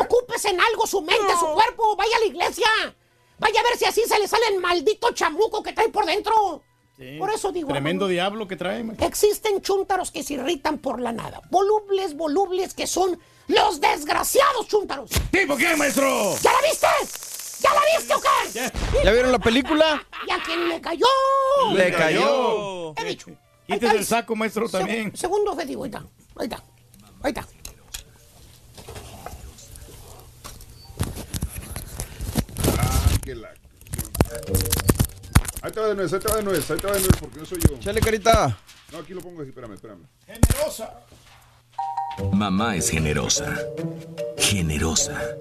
[0.00, 1.94] Ocúpese en algo, su mente, su cuerpo.
[1.96, 2.66] Vaya a la iglesia.
[3.38, 6.62] Vaya a ver si así se le sale el maldito chamuco que trae por dentro.
[6.96, 7.16] Sí.
[7.18, 7.68] Por eso digo.
[7.68, 9.06] Tremendo hermano, diablo que trae, maestro.
[9.06, 11.42] Existen chúntaros que se irritan por la nada.
[11.50, 15.10] Volubles, volubles que son los desgraciados chúntaros.
[15.10, 15.46] ¿Sí?
[15.46, 16.36] ¿Por qué, maestro?
[16.40, 17.33] ¿Ya la viste?
[17.64, 19.04] ¿Ya la viste o qué?
[19.04, 20.06] ¿Ya vieron la película?
[20.28, 21.06] ¿Y a quién le cayó?
[21.74, 22.92] Le cayó.
[22.96, 23.30] He dicho.
[23.66, 25.16] Quítese el saco, maestro, Seg- también.
[25.16, 26.04] segundo objetivo, ahí está.
[26.36, 26.62] Ahí está.
[27.22, 27.46] Ahí está.
[33.22, 33.54] Que la-
[35.62, 37.16] Ahí te va de nuez, ahí te va de nuez, ahí te va de nuez,
[37.18, 37.78] porque no soy yo.
[37.78, 38.56] Chale, carita.
[38.92, 40.02] No, aquí lo pongo así, espérame, espérame.
[40.26, 41.00] Generosa.
[42.32, 43.56] Mamá es generosa.
[44.36, 45.36] Generosa.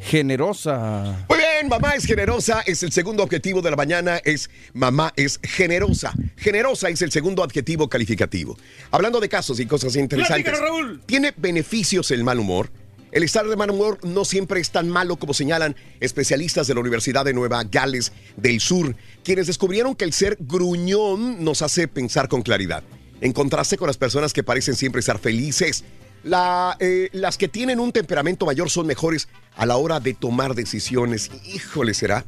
[0.00, 1.26] Generosa.
[1.28, 5.38] Muy bien, mamá es generosa, es el segundo objetivo de la mañana, es mamá es
[5.42, 6.14] generosa.
[6.36, 8.56] Generosa es el segundo adjetivo calificativo.
[8.90, 10.58] Hablando de casos y cosas interesantes.
[10.58, 11.02] Raúl.
[11.04, 12.70] ¿Tiene beneficios el mal humor?
[13.12, 16.80] El estar de mal humor no siempre es tan malo como señalan especialistas de la
[16.80, 18.94] Universidad de Nueva Gales del Sur,
[19.24, 22.84] quienes descubrieron que el ser gruñón nos hace pensar con claridad,
[23.20, 25.84] en contraste con las personas que parecen siempre estar felices.
[26.24, 31.30] Eh, las que tienen un temperamento mayor son mejores a la hora de tomar decisiones.
[31.46, 32.24] Híjole, será.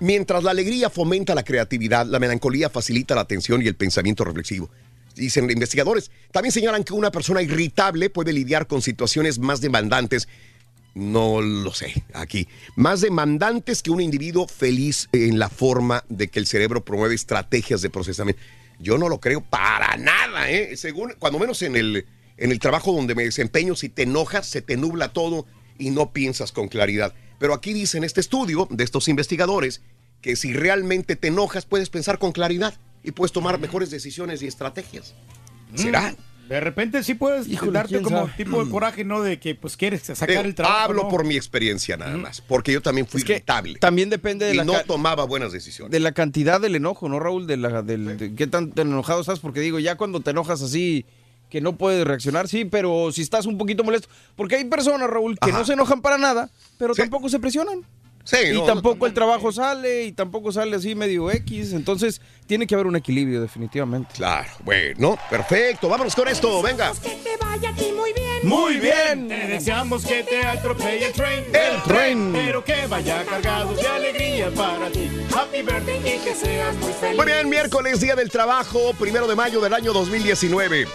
[0.00, 4.70] Mientras la alegría fomenta la creatividad, la melancolía facilita la atención y el pensamiento reflexivo.
[5.16, 6.10] Dicen investigadores.
[6.30, 10.28] También señalan que una persona irritable puede lidiar con situaciones más demandantes.
[10.94, 12.46] No lo sé, aquí.
[12.76, 17.82] Más demandantes que un individuo feliz en la forma de que el cerebro promueve estrategias
[17.82, 18.40] de procesamiento.
[18.78, 20.76] Yo no lo creo para nada, ¿eh?
[20.76, 22.06] Según, cuando menos en el,
[22.38, 25.46] en el trabajo donde me desempeño, si te enojas, se te nubla todo
[25.78, 27.14] y no piensas con claridad.
[27.38, 29.82] Pero aquí dicen este estudio de estos investigadores
[30.22, 32.74] que si realmente te enojas, puedes pensar con claridad
[33.04, 35.14] y puedes tomar mejores decisiones y estrategias.
[35.74, 36.14] ¿Será?
[36.48, 38.32] De repente sí puedes darte ¿quién como sabe?
[38.38, 39.20] tipo de coraje, ¿no?
[39.20, 40.78] De que pues quieres sacar el trabajo.
[40.78, 41.08] hablo ¿no?
[41.10, 43.78] por mi experiencia nada más, porque yo también fui irritable.
[43.78, 45.92] También depende de y la no tomaba buenas decisiones.
[45.92, 47.46] de la cantidad del enojo, ¿no, Raúl?
[47.46, 51.04] De la, del, de qué tan enojado estás, porque digo, ya cuando te enojas así,
[51.48, 55.38] que no puedes reaccionar, sí, pero si estás un poquito molesto, porque hay personas, Raúl,
[55.38, 55.58] que Ajá.
[55.58, 57.84] no se enojan para nada, pero tampoco se presionan.
[58.24, 62.66] Sí, y no, tampoco el trabajo sale, y tampoco sale así medio X, entonces tiene
[62.66, 64.16] que haber un equilibrio, definitivamente.
[64.16, 66.92] Claro, bueno, perfecto, vámonos con esto, venga.
[67.02, 68.28] Que te vaya a ti muy bien.
[68.42, 71.44] Muy bien, te deseamos que te atropelle el tren.
[71.54, 72.32] El tren.
[72.34, 75.08] Pero que vaya cargado de alegría para ti.
[75.34, 77.16] Happy birthday y que seas muy feliz.
[77.16, 80.86] Muy bien, miércoles, Día del Trabajo, primero de mayo del año 2019.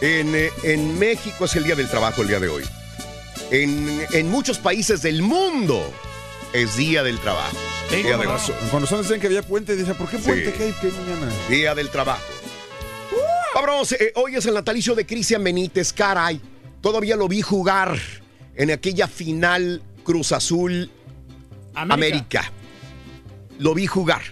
[0.00, 2.64] En, eh, en México es el Día del Trabajo el día de hoy.
[3.50, 5.92] En, en muchos países del mundo
[6.52, 7.56] es Día del Trabajo.
[7.90, 8.28] Día del-
[8.70, 10.52] Cuando son decían que había puente, dice, ¿por qué puente?
[10.52, 10.56] Sí.
[10.56, 10.74] ¿Qué hay?
[10.80, 11.32] ¿Qué mañana?
[11.48, 12.22] Día del Trabajo.
[13.54, 16.40] Vámonos, eh, hoy es el natalicio de Cristian Benítez, caray.
[16.80, 17.98] Todavía lo vi jugar
[18.54, 20.90] en aquella final Cruz Azul
[21.74, 21.94] América.
[21.94, 22.52] América.
[23.58, 24.22] Lo vi jugar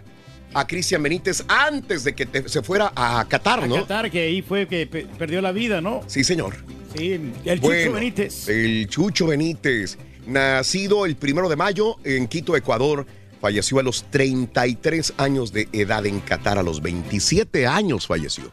[0.54, 3.76] a Cristian Benítez antes de que te- se fuera a Qatar, A ¿no?
[3.76, 6.02] Qatar, que ahí fue que pe- perdió la vida, ¿no?
[6.06, 6.54] Sí, señor.
[6.96, 7.12] Sí,
[7.44, 8.48] el Bueno, Chucho Benítez.
[8.48, 13.06] El Chucho Benítez, nacido el primero de mayo en Quito, Ecuador,
[13.40, 18.50] falleció a los 33 años de edad en Qatar, a los 27 años falleció.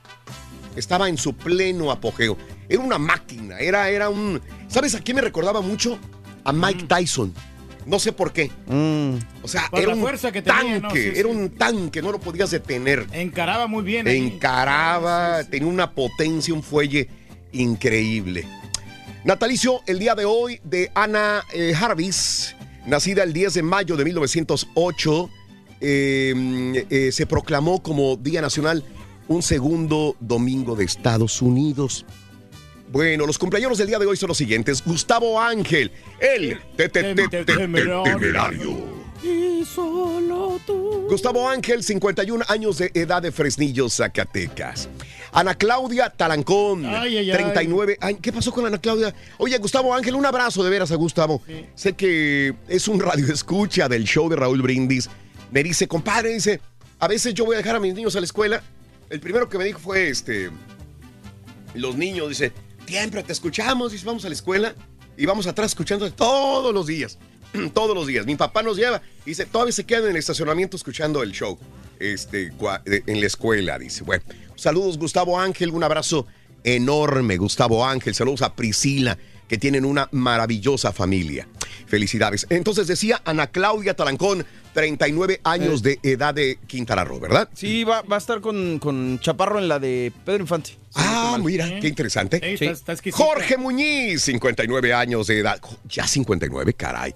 [0.76, 2.38] Estaba en su pleno apogeo.
[2.68, 4.42] Era una máquina, era, era un...
[4.68, 6.00] ¿Sabes a quién me recordaba mucho?
[6.44, 7.34] A Mike Tyson.
[7.86, 8.52] No sé por qué.
[9.42, 10.92] O sea, Por era la un fuerza que tanque, ¿no?
[10.92, 11.36] Sí, era sí.
[11.36, 13.06] un tanque, no lo podías detener.
[13.12, 14.08] Encaraba muy bien.
[14.08, 14.18] ahí.
[14.18, 17.10] Encaraba, tenía una potencia, un fuelle
[17.52, 18.48] increíble.
[19.24, 22.56] Natalicio, el día de hoy, de Ana eh, Jarvis,
[22.86, 25.30] nacida el 10 de mayo de 1908,
[25.80, 28.84] eh, eh, se proclamó como Día Nacional
[29.28, 32.06] un segundo domingo de Estados Unidos.
[32.94, 34.84] Bueno, los cumpleaños del día de hoy son los siguientes.
[34.86, 39.04] Gustavo Ángel, el te- te- te- te- te- temerario.
[39.24, 41.08] Y solo tú.
[41.10, 44.90] Gustavo Ángel, 51 años de edad de Fresnillo, Zacatecas.
[45.32, 47.36] Ana Claudia Talancón, Ay, ay, ay.
[47.38, 48.20] 39 años.
[48.22, 49.16] ¿Qué pasó con Ana Claudia?
[49.40, 51.42] Oye, Gustavo Ángel, un abrazo de veras a Gustavo.
[51.74, 55.10] Sé que es un radio escucha del show de Raúl Brindis.
[55.52, 56.62] Me dice, compadre, dice,
[57.00, 58.62] a veces yo voy a dejar a mis niños a la escuela.
[59.10, 60.52] El primero que me dijo fue, este,
[61.74, 62.52] los niños, dice,
[62.88, 64.76] siempre te escuchamos, dice, vamos a la escuela
[65.18, 67.18] y vamos atrás escuchando todos los días.
[67.74, 68.26] todos los días.
[68.26, 69.02] Mi papá nos lleva.
[69.26, 71.58] Dice, todavía se quedan en el estacionamiento escuchando el show.
[72.00, 72.52] Este,
[72.88, 74.04] en la escuela, dice.
[74.04, 74.24] Bueno,
[74.56, 75.72] saludos, Gustavo Ángel.
[75.72, 76.28] Un abrazo
[76.64, 78.16] enorme, Gustavo Ángel.
[78.16, 79.18] Saludos a Priscila,
[79.48, 81.48] que tienen una maravillosa familia.
[81.88, 82.48] Felicidades.
[82.50, 87.48] Entonces decía Ana Claudia Talancón, 39 años de edad de Quintana Roo, ¿verdad?
[87.54, 90.78] Sí, va, va a estar con, con Chaparro en la de Pedro Infante.
[90.96, 92.40] Ah, mira, qué interesante.
[92.42, 93.12] Ey, está- está.
[93.12, 95.60] Jorge Muñiz, 59 años de edad.
[95.88, 97.14] Ya 59, caray.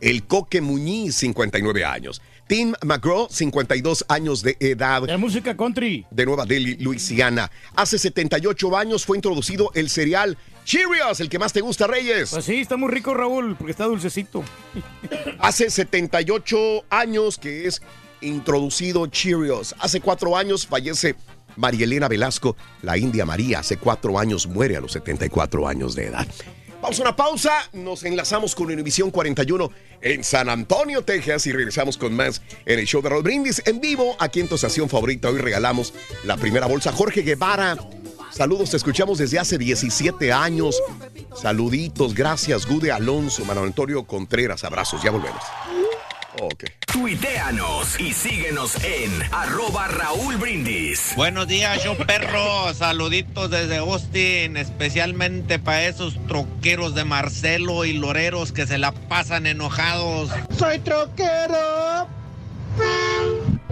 [0.00, 2.20] El Coque Muñiz, 59 años.
[2.46, 5.02] Tim McGraw, 52 años de edad.
[5.06, 6.04] La música country.
[6.10, 7.50] De Nueva Delhi, Luisiana.
[7.74, 12.30] Hace 78 años fue introducido el cereal Cheerios, el que más te gusta, Reyes.
[12.30, 14.42] Pues sí, está muy rico, Raúl, porque está dulcecito.
[15.38, 17.82] Hace 78 años que es
[18.20, 19.74] introducido Cheerios.
[19.78, 21.16] Hace cuatro años fallece
[21.56, 23.60] María Elena Velasco, la India María.
[23.60, 26.26] Hace cuatro años muere a los 74 años de edad.
[26.80, 29.70] Vamos a una pausa, nos enlazamos con Univisión 41
[30.02, 33.80] en San Antonio, Texas y regresamos con más en el show de Roll Brindis en
[33.80, 35.30] vivo aquí en tu estación favorita.
[35.30, 35.94] Hoy regalamos
[36.24, 36.92] la primera bolsa.
[36.92, 37.78] Jorge Guevara,
[38.34, 40.80] saludos, te escuchamos desde hace 17 años.
[41.34, 45.42] Saluditos, gracias, Gude Alonso, Manuel Antonio Contreras, abrazos, ya volvemos.
[46.40, 46.64] Ok.
[46.92, 51.12] Tuiteanos y síguenos en arroba Raúl Brindis.
[51.16, 52.74] Buenos días, show perro.
[52.74, 59.46] Saluditos desde Austin, especialmente para esos troqueros de Marcelo y Loreros que se la pasan
[59.46, 60.30] enojados.
[60.58, 62.08] Soy troquero.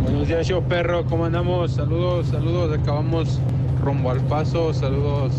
[0.02, 1.04] Buenos días, show perro.
[1.06, 1.72] ¿Cómo andamos?
[1.72, 2.78] Saludos, saludos.
[2.78, 3.38] Acabamos
[3.82, 4.74] rumbo al paso.
[4.74, 5.32] Saludos.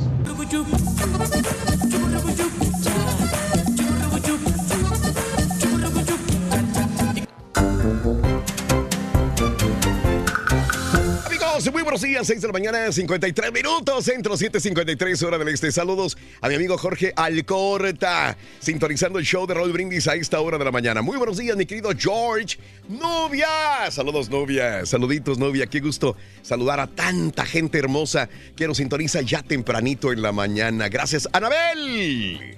[11.53, 15.71] Muy buenos días, 6 de la mañana, 53 minutos, centro 7.53, hora del este.
[15.71, 20.57] Saludos a mi amigo Jorge Alcorta, sintonizando el show de Roll Brindis a esta hora
[20.57, 21.03] de la mañana.
[21.03, 22.57] Muy buenos días, mi querido George.
[22.89, 23.47] Novia,
[23.91, 29.43] saludos novia, saluditos novia, qué gusto saludar a tanta gente hermosa que nos sintoniza ya
[29.43, 30.89] tempranito en la mañana.
[30.89, 32.57] Gracias, Anabel.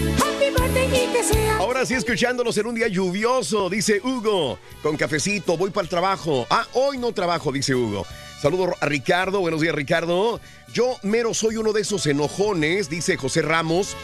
[1.59, 4.57] Ahora sí, escuchándonos en un día lluvioso, dice Hugo.
[4.82, 6.47] Con cafecito, voy para el trabajo.
[6.49, 8.05] Ah, hoy no trabajo, dice Hugo.
[8.41, 9.39] Saludo a Ricardo.
[9.39, 10.41] Buenos días, Ricardo.
[10.73, 13.95] Yo mero soy uno de esos enojones, dice José Ramos.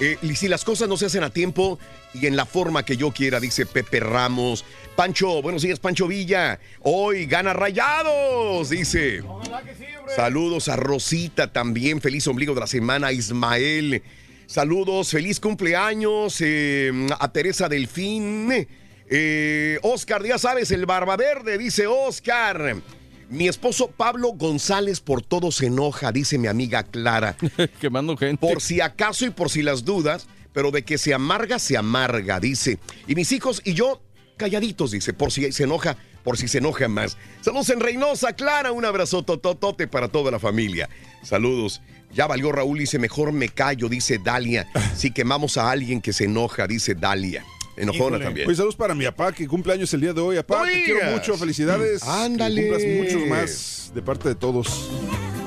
[0.00, 1.78] Eh, y si las cosas no se hacen a tiempo
[2.12, 4.64] y en la forma que yo quiera, dice Pepe Ramos.
[4.96, 6.58] Pancho, buenos días, Pancho Villa.
[6.80, 9.22] Hoy gana rayados, dice.
[10.16, 12.00] Saludos a Rosita también.
[12.00, 14.02] Feliz ombligo de la semana, Ismael.
[14.46, 18.66] Saludos, feliz cumpleaños eh, a Teresa Delfín.
[19.08, 22.82] Eh, Oscar, ya sabes, el barba verde, dice Oscar.
[23.28, 27.36] Mi esposo Pablo González por todo se enoja, dice mi amiga Clara.
[27.80, 28.46] Quemando gente.
[28.46, 32.38] Por si acaso y por si las dudas, pero de que se amarga, se amarga,
[32.38, 32.78] dice.
[33.08, 34.00] Y mis hijos y yo,
[34.36, 37.16] calladitos, dice, por si se enoja, por si se enoja más.
[37.40, 40.88] Saludos en Reynosa, Clara, un abrazo tototote para toda la familia.
[41.22, 41.82] Saludos.
[42.12, 44.68] Ya valió Raúl, dice, mejor me callo, dice Dalia.
[44.94, 47.44] Si quemamos a alguien que se enoja, dice Dalia.
[47.76, 48.46] Enojona también.
[48.48, 50.36] Oye, saludos para mi papá que cumple años el día de hoy.
[50.36, 51.36] Papá, te quiero mucho.
[51.36, 52.02] Felicidades.
[52.02, 52.62] Ándale.
[52.62, 54.90] Que cumplas muchos más de parte de todos.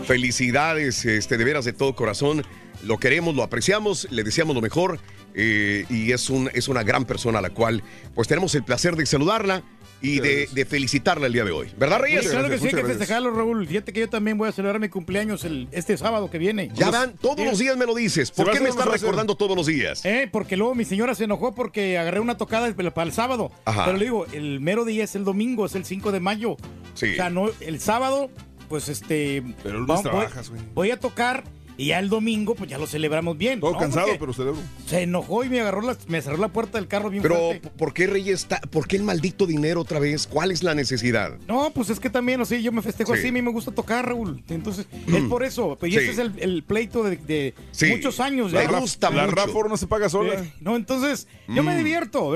[0.05, 2.43] Felicidades, este, de veras de todo corazón.
[2.83, 4.99] Lo queremos, lo apreciamos, le deseamos lo mejor
[5.35, 7.83] eh, y es, un, es una gran persona a la cual
[8.15, 9.63] pues tenemos el placer de saludarla
[10.01, 11.67] y de, de felicitarla el día de hoy.
[11.77, 12.21] ¿Verdad, Reyes?
[12.21, 13.67] Oye, claro que sí, hay que festejarlo, Raúl.
[13.67, 16.71] Fíjate que yo también voy a celebrar mi cumpleaños el, este sábado que viene.
[16.73, 18.31] Ya van, todos los días me lo dices.
[18.31, 20.05] ¿Por qué me estás recordando todos los días?
[20.05, 23.51] Eh, porque luego mi señora se enojó porque agarré una tocada para el sábado.
[23.65, 23.85] Ajá.
[23.85, 26.57] Pero le digo, el mero día es el domingo, es el 5 de mayo.
[26.93, 27.11] Sí.
[27.13, 28.29] O sea, no, el sábado,
[28.69, 29.43] pues este.
[29.63, 30.61] Pero el vamos- lunes voy- trabajas, güey.
[30.73, 31.43] Voy a tocar
[31.79, 33.59] y ya el domingo, pues ya lo celebramos bien.
[33.61, 34.59] Todo No, cansado, porque pero celebro.
[34.85, 37.69] Se enojó y me agarró la, me cerró la puerta del carro bien Pero, fuerte.
[37.77, 38.59] ¿por qué Reyes está?
[38.59, 40.27] ¿Por qué el maldito dinero otra vez?
[40.27, 41.37] ¿Cuál es la necesidad?
[41.47, 43.19] No, pues es que también, o sea, yo me festejo Sí.
[43.19, 44.43] así, a mí me gusta tocar, Raúl.
[44.49, 45.15] Entonces, Mm.
[45.15, 45.77] es por eso.
[45.79, 46.01] Pues, y Sí.
[46.01, 47.85] ese es el, el pleito de, de Sí.
[47.87, 48.51] muchos años.
[48.51, 48.79] Me ya.
[48.79, 49.27] gusta La.
[49.27, 50.33] Rafor no se paga sola.
[50.33, 51.77] Eh, no, entonces, yo me Mm.
[51.77, 52.35] divierto.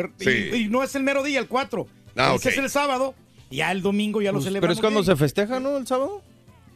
[0.53, 1.85] y- no es el mero día, el 4.
[2.15, 2.53] Ah, Ese ok.
[2.53, 3.13] es el sábado.
[3.49, 4.61] y Ya el domingo ya lo Pues, celebramos.
[4.61, 5.15] pero es cuando bien.
[5.15, 5.77] se festeja, ¿no?
[5.77, 6.23] El sábado.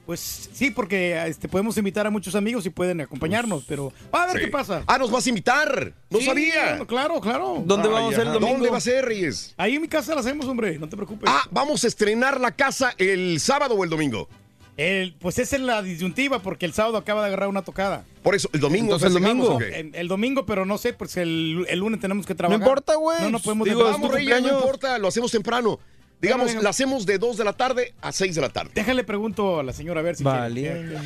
[0.08, 4.38] Pues sí, porque este, podemos invitar a muchos amigos y pueden acompañarnos, pero a ver
[4.38, 4.46] Sí.
[4.46, 4.84] qué pasa.
[4.88, 5.94] Ah, nos vas a invitar.
[6.10, 6.80] No Sí, sabía.
[6.88, 7.62] Claro, claro.
[7.66, 8.34] ¿Dónde Ay, vamos a ser el ajá.
[8.36, 8.54] domingo?
[8.54, 9.54] ¿Dónde va a ser, Reyes?
[9.58, 11.30] Ahí en mi casa la hacemos, hombre, no te preocupes.
[11.32, 14.30] Ah, vamos a estrenar la casa el sábado o el domingo.
[14.78, 18.06] El- pues esa es la disyuntiva porque el sábado acaba de agarrar una tocada.
[18.24, 18.94] Por eso, el domingo.
[18.96, 19.60] Entonces, el domingo.
[19.60, 22.62] El, el domingo, pero no sé, pues el, el lunes tenemos que trabajar.
[22.62, 23.20] importa, güey.
[23.24, 25.80] No, no podemos Digo, Vamos, Reyes, no importa, lo hacemos temprano.
[26.22, 28.72] Digamos, la hacemos de 2 de la tarde a 6 de la tarde.
[28.74, 30.62] Déjale pregunto a la señora a ver si Vale.
[30.62, 30.88] quiere.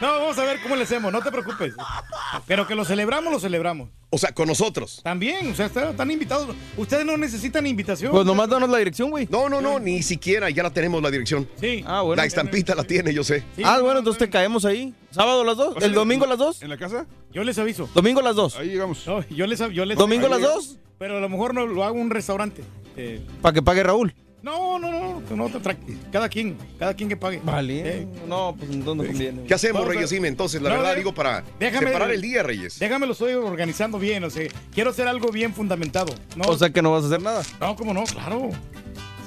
[0.00, 1.74] No, vamos a ver cómo le hacemos, no te preocupes.
[2.46, 3.90] Pero que lo celebramos, lo celebramos.
[4.08, 5.00] O sea, con nosotros.
[5.04, 6.56] También, o sea, están, están invitados.
[6.76, 8.10] Ustedes no necesitan invitación.
[8.10, 9.28] Pues nomás danos la dirección, güey.
[9.30, 11.46] No, no, no, ni siquiera, ya la tenemos la dirección.
[11.60, 11.84] Sí.
[11.86, 12.20] Ah, bueno.
[12.22, 13.44] la estampita la tiene, yo sé.
[13.54, 14.94] Sí, ah, no, bueno, no, entonces te caemos ahí.
[15.10, 15.76] ¿Sábado a las dos?
[15.82, 16.62] ¿El domingo a las dos?
[16.62, 17.06] ¿En la casa?
[17.32, 17.88] Yo les aviso.
[17.94, 18.56] ¿Domingo a las dos?
[18.56, 19.06] Ahí llegamos.
[19.06, 20.78] No, yo les, yo les ¿Domingo a las dos?
[20.98, 22.62] Pero a lo mejor no lo hago en un restaurante.
[22.96, 24.14] Eh, Para que pague Raúl.
[24.42, 25.76] No, no, no, no, te tra-
[26.10, 27.40] cada quien, cada quien que pague.
[27.44, 27.82] Vale.
[28.00, 29.44] Eh, No, pues ¿dónde conviene?
[29.44, 30.10] ¿Qué hacemos, Vamos Reyes?
[30.10, 32.78] Dime, entonces, la No, verdad, de- digo, para déjame- separar el día, Reyes.
[32.78, 36.14] Déjame lo estoy organizando bien, o sea, quiero hacer algo bien fundamentado.
[36.36, 37.42] No, O sea que no vas a hacer nada.
[37.60, 38.50] no, cómo no, claro.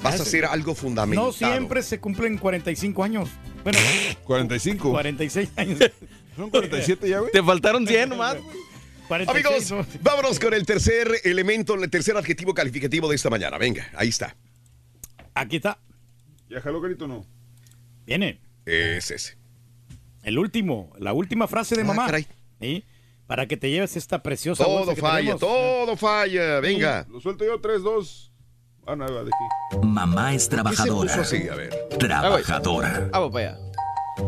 [0.02, 1.26] Vas a hacer algo fundamental.
[1.28, 3.30] No siempre se cumplen 45 años.
[3.64, 3.80] Bueno,
[4.26, 4.90] 45.
[4.92, 5.80] 46 años.
[6.36, 7.32] Son 47 ya, güey.
[7.32, 8.36] Te faltaron 100 nomás.
[8.44, 8.58] güey.
[9.08, 13.58] 46, Amigos, vámonos con el tercer elemento, el tercer adjetivo calificativo de esta mañana.
[13.58, 14.36] Venga, ahí está.
[15.36, 15.80] Aquí está.
[16.50, 17.26] ¿Ya jaló, carito no?
[18.06, 18.40] Viene.
[18.66, 19.38] Es ese.
[20.24, 22.06] El último, la última frase de Ah, mamá.
[22.06, 22.28] caray.
[22.62, 22.84] ¿sí?
[23.28, 25.40] Para que te lleves esta preciosa bolsa Todo que falla, tenemos.
[25.40, 26.60] todo falla.
[26.60, 27.06] Venga.
[27.10, 28.32] Lo suelto yo, 3, 2.
[28.86, 29.78] Ah, no, va de aquí.
[29.86, 31.10] Mamá es ¿Qué se trabajadora.
[31.10, 31.48] puso así?
[31.48, 31.70] A ver.
[31.98, 33.10] Trabajadora.
[33.12, 33.60] Vamos para allá.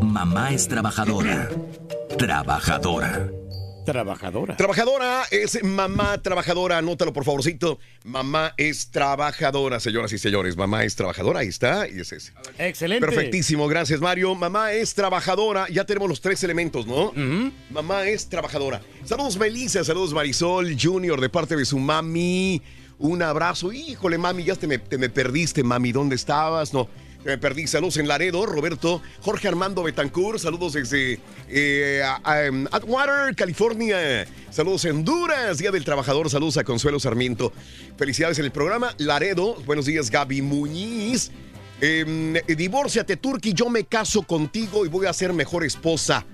[0.02, 1.48] Mamá es trabajadora.
[2.18, 3.28] Trabajadora.
[3.86, 4.56] Trabajadora.
[4.56, 7.78] Trabajadora es mamá trabajadora, anótalo por favorcito.
[8.04, 10.56] Mamá es trabajadora, señoras y señores.
[10.56, 12.32] Mamá es trabajadora, ahí está, y es ese.
[12.58, 13.06] Excelente.
[13.06, 14.34] Perfectísimo, gracias Mario.
[14.34, 17.12] Mamá es trabajadora, ya tenemos los tres elementos, ¿no?
[17.70, 18.82] Mamá es trabajadora.
[19.04, 22.60] Saludos Melissa, saludos Marisol Junior de parte de su mami.
[22.98, 23.72] Un abrazo.
[23.72, 25.92] Híjole, mami, ya te me, te me perdiste, mami.
[25.92, 26.72] ¿Dónde estabas?
[26.72, 26.88] No.
[27.26, 27.66] Te Me perdí.
[27.66, 30.38] Saludos en Laredo, Roberto, Jorge Armando Betancourt.
[30.38, 31.18] Saludos desde
[31.48, 34.26] eh, em, Atwater, California.
[34.50, 36.30] Saludos en Honduras, Día del Trabajador.
[36.30, 37.52] Saludos a Consuelo Sarmiento.
[37.98, 38.94] Felicidades en el programa.
[38.98, 41.32] Laredo, buenos días, Gaby Muñiz.
[41.80, 43.52] Em, divórciate, Turki.
[43.52, 46.24] Yo me caso contigo y voy a ser mejor esposa.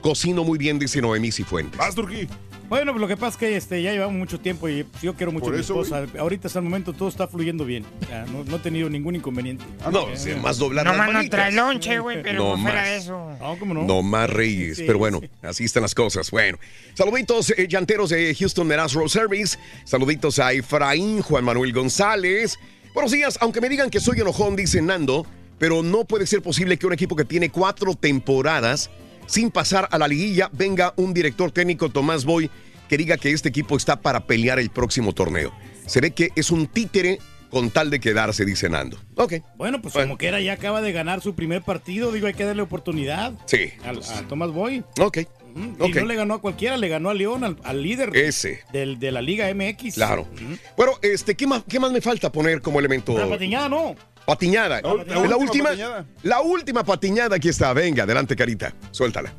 [0.00, 1.78] Cocino muy bien, dice Noemí Cifuentes.
[1.78, 2.26] Vas, Turki.
[2.70, 5.32] Bueno, pues lo que pasa es que este, ya llevamos mucho tiempo y yo quiero
[5.32, 6.06] mucho Por a mi eso, esposa.
[6.20, 7.84] Ahorita hasta el momento todo está fluyendo bien.
[8.00, 9.64] O sea, no, no he tenido ningún inconveniente.
[9.90, 11.36] No, sí, más doblar No las más no manitas.
[11.36, 12.88] trae lonche, güey, pero No fuera más.
[12.88, 13.36] de eso.
[13.40, 13.82] No, ¿cómo no?
[13.82, 16.30] No más reyes, Sí, pero bueno, así están las cosas.
[16.30, 16.58] Bueno,
[16.94, 19.58] saluditos eh, llanteros de Houston Meraz Road Service.
[19.84, 22.56] Saluditos a Efraín, Juan Manuel González.
[22.94, 25.26] Buenos días, aunque me digan que soy enojón, dice Nando,
[25.58, 28.90] pero no puede ser posible que un equipo que tiene cuatro temporadas
[29.30, 32.50] sin pasar a la liguilla venga un director técnico, Tomás Boy,
[32.88, 35.52] que diga que este equipo está para pelear el próximo torneo.
[35.86, 38.98] Se ve que es un títere con tal de quedarse, dice Nando.
[39.16, 39.34] Ok.
[39.56, 42.12] Bueno, pues como que era, ya acaba de ganar su primer partido.
[42.12, 43.72] Digo, hay que darle oportunidad Sí.
[43.84, 44.84] a, Tomás Boy.
[45.00, 45.18] Ok.
[45.56, 48.60] Y no le ganó a cualquiera, le ganó a León, al, al líder Ese.
[48.72, 49.94] del- de la Liga MX.
[49.94, 50.28] Claro.
[50.76, 53.18] Bueno, este, ¿qué más, ¿qué más me falta poner como elemento?
[53.18, 53.96] La patiñada no.
[54.34, 54.80] Patiñada.
[54.80, 56.04] La- la La, última última, patiñada.
[56.22, 57.72] la última patiñada aquí está.
[57.72, 58.72] Venga, adelante, Carita.
[58.92, 59.32] Suéltala.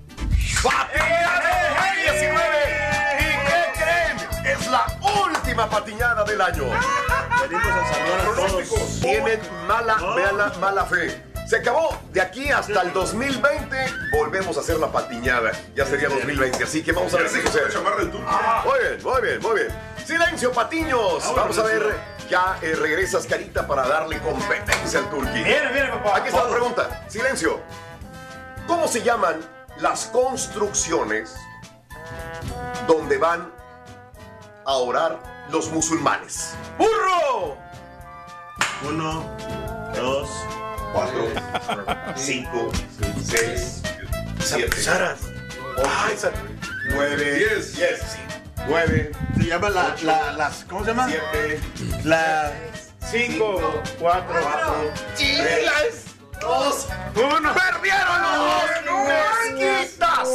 [2.19, 2.23] ¿Y
[3.47, 4.17] qué creen?
[4.45, 4.85] Es la
[5.23, 6.63] última patiñada del año.
[6.65, 11.23] Los pronósticos tienen mala, mala, mala fe.
[11.51, 11.99] Se acabó.
[12.13, 13.75] De aquí hasta el 2020
[14.13, 15.51] volvemos a hacer la patiñada.
[15.75, 17.65] Ya sería 2020, así que vamos a ver si sucede.
[17.77, 19.67] Muy bien, muy bien, muy bien.
[20.05, 21.21] Silencio, patiños.
[21.35, 21.99] Vamos a ver.
[22.29, 25.43] Ya eh, regresas, Carita, para darle competencia al Turquí.
[25.43, 26.19] Viene, viene, papá.
[26.19, 27.05] Aquí está la pregunta.
[27.09, 27.59] Silencio.
[28.65, 29.41] ¿Cómo se llaman
[29.81, 31.35] las construcciones
[32.87, 33.51] donde van
[34.63, 35.19] a orar
[35.51, 36.53] los musulmanes?
[36.77, 37.57] ¡Burro!
[38.87, 39.25] Uno,
[39.93, 40.29] dos,
[40.93, 41.27] cuatro,
[42.15, 42.71] cinco,
[43.23, 43.81] seis,
[44.39, 44.75] siete,
[45.77, 46.31] ocho,
[46.93, 47.77] nueve, diez,
[48.67, 49.11] nueve.
[49.37, 51.07] Se llama la, la, las, ¿cómo se llama?
[51.07, 51.59] Siete,
[52.03, 52.51] La...
[53.09, 54.39] Cinco, cuatro,
[55.17, 56.05] tres,
[56.39, 57.53] dos, uno.
[57.53, 58.21] ¡Perdieron
[58.85, 59.07] los
[59.57, 60.29] mezquitas!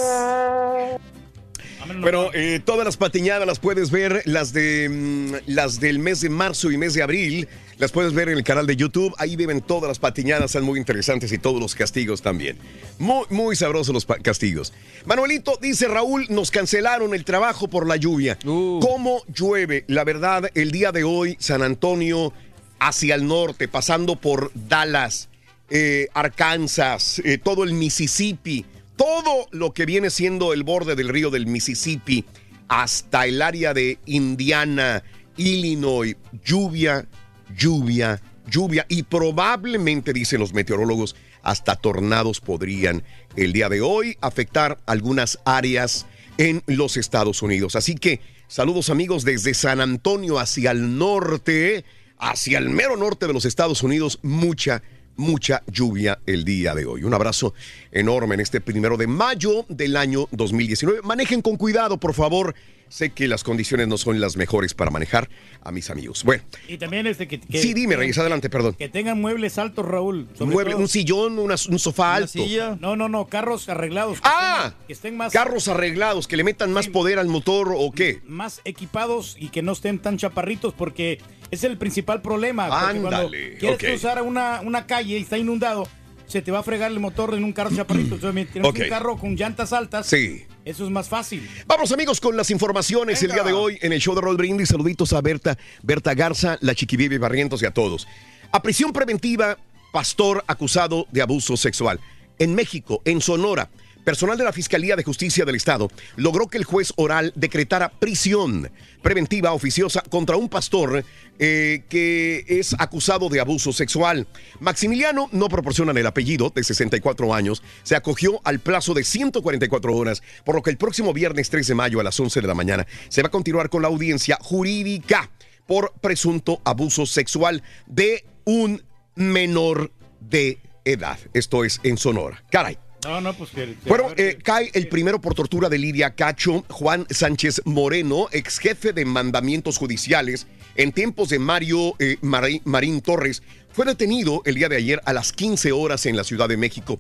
[2.03, 6.29] Pero eh, todas las patiñadas las puedes ver, las de mm, las del mes de
[6.29, 7.49] marzo y mes de abril,
[7.79, 9.15] las puedes ver en el canal de YouTube.
[9.19, 12.59] Ahí viven todas las patiñadas, son muy interesantes y todos los castigos también.
[12.99, 14.73] Muy, muy sabrosos los castigos.
[15.05, 18.39] Manuelito dice Raúl, nos cancelaron el trabajo por la lluvia.
[18.43, 19.85] ¿Cómo llueve?
[19.89, 22.33] La verdad, el día de hoy, San Antonio
[22.79, 25.29] hacia el norte, pasando por Dallas,
[25.71, 28.65] eh, Arkansas, eh, todo el Mississippi,
[28.97, 32.25] todo lo que viene siendo el borde del río del Mississippi,
[32.69, 35.03] hasta el área de Indiana,
[35.37, 37.07] Illinois, lluvia,
[37.55, 43.05] lluvia, lluvia y probablemente, dicen los meteorólogos, hasta tornados podrían
[43.37, 46.07] el día de hoy afectar algunas áreas
[46.39, 47.77] en los Estados Unidos.
[47.77, 51.85] Así que saludos amigos desde San Antonio hacia el norte,
[52.19, 54.83] hacia el mero norte de los Estados Unidos, mucha,
[55.17, 57.05] mucha lluvia el día de hoy.
[57.05, 57.55] Un abrazo
[57.93, 61.03] enorme en este primero de mayo del año 2019.
[61.03, 62.55] Manejen con cuidado, por favor.
[62.89, 65.29] Sé que las condiciones no son las mejores para manejar
[65.63, 66.23] a mis amigos.
[66.23, 68.75] Bueno, Y también este que, que- sí, dime, Reyes, adelante, perdón.
[68.75, 70.29] que tengan muebles altos, Raúl.
[70.41, 70.83] Mueble, todo.
[70.83, 72.39] un sillón, una- un sofá alto.
[72.81, 74.21] No, no, no, carros arreglados.
[74.21, 77.75] Que Ah, estén, que estén más, carros arreglados, que le metan más poder al motor
[77.77, 78.21] o qué.
[78.27, 81.19] más equipados y que no estén tan chaparritos porque
[81.51, 82.67] es el principal problema.
[82.89, 85.89] Ándale, quieres cruzar una, una calle y está inundado,
[86.27, 88.15] se te va a fregar el motor en un carro chaparrito.
[88.15, 88.79] Entonces, tienes Ok.
[88.85, 90.07] un carro con llantas altas.
[90.07, 90.45] Sí.
[90.67, 91.49] Eso es más fácil.
[91.69, 94.71] Vamos amigos con las informaciones el día de hoy en el show de Roll Brindis.
[94.71, 98.09] Saluditos a Berta, Berta Garza, la Chiquibibi Barrientos y a todos.
[98.51, 99.59] A prisión preventiva,
[99.93, 102.01] pastor acusado de abuso sexual.
[102.41, 103.71] En México, en Sonora,
[104.07, 108.71] personal de la Fiscalía de Justicia del Estado logró que el juez oral decretara prisión
[109.03, 111.05] preventiva oficiosa contra un pastor
[111.41, 114.29] eh, que es acusado de abuso sexual.
[114.61, 120.23] Maximiliano, no proporcionan el apellido, de 64 años, se acogió al plazo de 144 horas,
[120.45, 122.87] por lo que el próximo viernes 3 de mayo a las 11 de la mañana
[123.09, 125.29] se va a continuar con la audiencia jurídica
[125.67, 128.85] por presunto abuso sexual de un
[129.17, 129.91] menor
[130.21, 131.19] de edad.
[131.35, 132.45] Esto es en Sonora.
[132.53, 132.86] Caray.
[133.07, 133.65] No, no, pues que.
[133.83, 138.59] que- Bueno, eh, cae el primero por tortura de Lidia Cacho, Juan Sánchez Moreno, ex
[138.59, 143.43] jefe de mandamientos judiciales en tiempos de Mario eh, Marín Torres,
[143.73, 146.99] fue detenido el día de ayer a las 15 horas en la Ciudad de México.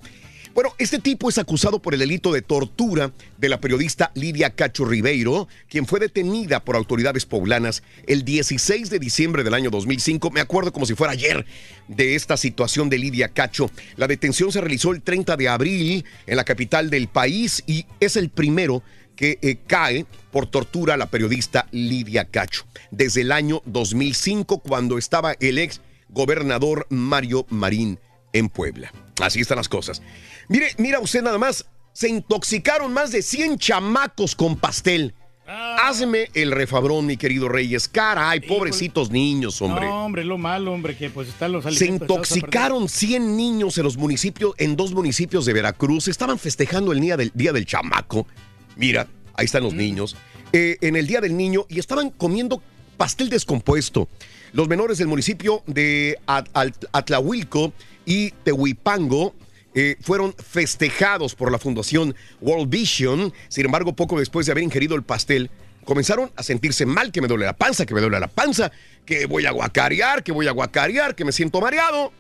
[0.57, 4.87] Bueno, este tipo es acusado por el delito de tortura de la periodista Lidia Cacho
[4.87, 10.31] Ribeiro, quien fue detenida por autoridades poblanas el 16 de diciembre del año 2005.
[10.31, 11.45] Me acuerdo como si fuera ayer
[11.89, 13.71] de esta situación de Lidia Cacho.
[13.97, 18.17] La detención se realizó el 30 de abril en la capital del país y es
[18.17, 18.83] el primero
[19.15, 22.65] que eh, cae por tortura a la periodista Lidia Cacho.
[22.91, 27.99] Desde el año 2005, cuando estaba el ex gobernador Mario Marín
[28.33, 28.91] en Puebla.
[29.21, 30.01] Así están las cosas.
[30.49, 35.15] Mire, mira usted nada más, se intoxicaron más de 100 chamacos con pastel.
[35.49, 37.87] Hazme el refabrón, mi querido Reyes.
[37.89, 39.87] Caray, pobrecitos niños, hombre.
[39.87, 42.17] No, hombre, lo malo, hombre, que pues están los Se alimentos perder.
[42.17, 46.09] intoxicaron 100 niños en los municipios, en dos municipios de Veracruz.
[46.09, 48.27] Estaban festejando el día del, día del chamaco.
[48.75, 50.17] Mira, ahí están los niños.
[50.53, 52.61] Eh, en el día del niño y estaban comiendo
[52.97, 54.09] pastel descompuesto.
[54.53, 57.73] Los menores del municipio de At- At- Atlahuilco
[58.05, 59.33] y Tehuipango
[59.79, 63.31] eh, fueron festejados por la Fundación World Vision.
[63.49, 65.51] Sin embargo, poco después de haber ingerido el pastel,
[65.85, 68.73] comenzaron a sentirse mal, que me duele la panza, que me duele la panza,
[69.05, 72.11] que voy a guacarear, que voy a guacarear, que me siento mareado.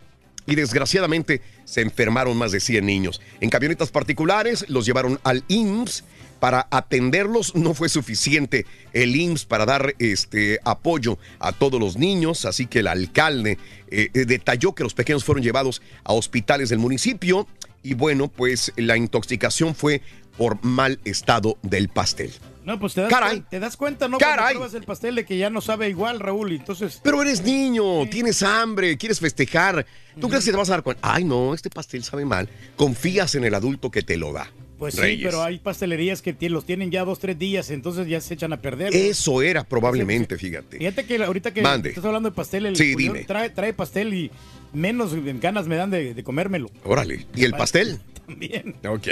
[0.46, 3.22] Y desgraciadamente se enfermaron más de 100 niños.
[3.40, 6.04] En camionetas particulares los llevaron al IMSS
[6.40, 7.54] para atenderlos.
[7.54, 12.80] No fue suficiente el IMSS para dar este apoyo a todos los niños, así que
[12.80, 13.58] el alcalde
[13.90, 17.46] eh, eh, detalló que los pequeños fueron llevados a hospitales del municipio
[17.82, 20.02] y bueno, pues la intoxicación fue
[20.36, 22.32] por mal estado del pastel.
[22.64, 23.44] No, pues te das, Caray.
[23.48, 24.18] te das cuenta, ¿no?
[24.18, 24.36] Caray.
[24.36, 27.00] Cuando pruebas el pastel de que ya no sabe igual, Raúl, entonces...
[27.00, 29.86] Pero eres niño, tienes hambre, quieres festejar.
[30.20, 31.00] ¿Tú crees que te vas a dar cuenta?
[31.14, 32.48] Ay, no, este pastel sabe mal.
[32.74, 34.50] Confías en el adulto que te lo da.
[34.78, 38.34] Pues sí, pero hay pastelerías que los tienen ya dos, tres días, entonces ya se
[38.34, 38.92] echan a perder.
[38.92, 38.98] ¿no?
[38.98, 40.78] Eso era probablemente, fíjate.
[40.78, 41.90] Fíjate que ahorita que Mande.
[41.90, 43.24] estás hablando de pastel, el Sí, Julián dime.
[43.24, 44.30] Trae, trae pastel y
[44.74, 46.70] menos ganas me dan de, de comérmelo.
[46.84, 47.26] Órale.
[47.34, 47.98] ¿Y el pastel?
[48.26, 48.74] También.
[48.86, 49.06] Ok.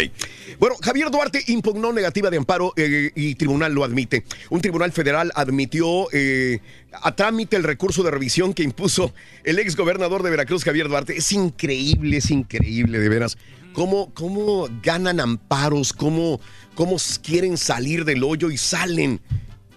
[0.58, 4.24] Bueno, Javier Duarte impugnó negativa de amparo eh, y tribunal lo admite.
[4.50, 6.58] Un tribunal federal admitió eh,
[6.92, 9.14] a trámite el recurso de revisión que impuso
[9.44, 11.16] el ex gobernador de Veracruz, Javier Duarte.
[11.16, 13.38] Es increíble, es increíble, de veras.
[13.74, 16.40] Cómo, cómo ganan amparos, cómo,
[16.74, 19.20] cómo quieren salir del hoyo y salen.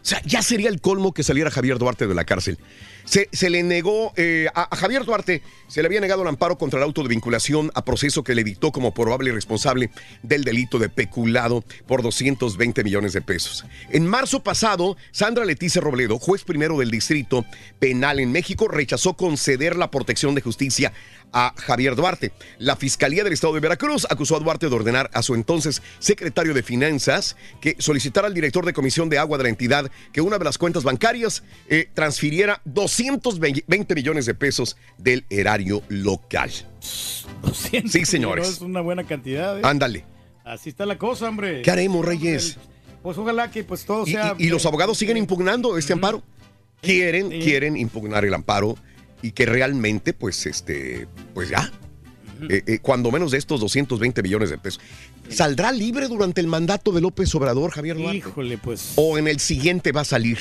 [0.08, 2.58] O sea, ya sería el colmo que saliera Javier Duarte de la cárcel.
[3.04, 6.78] Se, se le negó, eh, a, Javier Duarte se le había negado el amparo contra
[6.78, 9.92] el auto de vinculación a proceso que le dictó como probable responsable
[10.24, 13.66] del delito de peculado por 220 millones de pesos.
[13.90, 17.46] En marzo pasado, Sandra Leticia Robledo, juez primero del Distrito
[17.80, 20.92] Penal en México, rechazó conceder la protección de justicia
[21.34, 22.32] a Javier Duarte.
[22.58, 26.54] La Fiscalía del Estado de Veracruz acusó a Duarte de ordenar a su entonces secretario
[26.54, 30.38] de Finanzas que solicitara al director de comisión de agua de la entidad que una
[30.38, 36.52] de las cuentas bancarias eh, transfiriera 220 millones de pesos del erario local.
[36.82, 38.48] Sí, señores.
[38.48, 39.58] Es una buena cantidad.
[39.58, 39.62] ¿eh?
[39.64, 40.06] Ándale.
[40.44, 41.62] Así está la cosa, hombre.
[41.62, 42.58] ¿Qué haremos, Reyes?
[43.04, 44.36] Pues ojalá que pues todo Y, sea...
[44.38, 46.24] y- y los abogados siguen impugnando este amparo.
[46.82, 47.40] Quieren, Sí.
[47.40, 48.78] quieren impugnar el amparo
[49.22, 51.72] y que realmente, pues, este, pues ya.
[52.50, 54.80] Eh, eh, cuando menos de estos 220 millones de pesos.
[55.28, 58.18] ¿Saldrá libre durante el mandato de López Obrador, Javier Duarte?
[58.18, 58.94] Híjole, pues...
[58.96, 60.38] ¿O en el siguiente va a salir?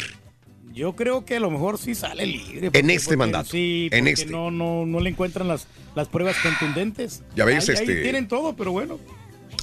[0.75, 2.69] Yo creo que a lo mejor sí sale libre.
[2.75, 4.27] En este mandato, Sí, en este.
[4.27, 7.23] No, no, no le encuentran las, las pruebas contundentes.
[7.35, 8.99] Ya ves, Ahí- ahí este- tienen todo, pero bueno.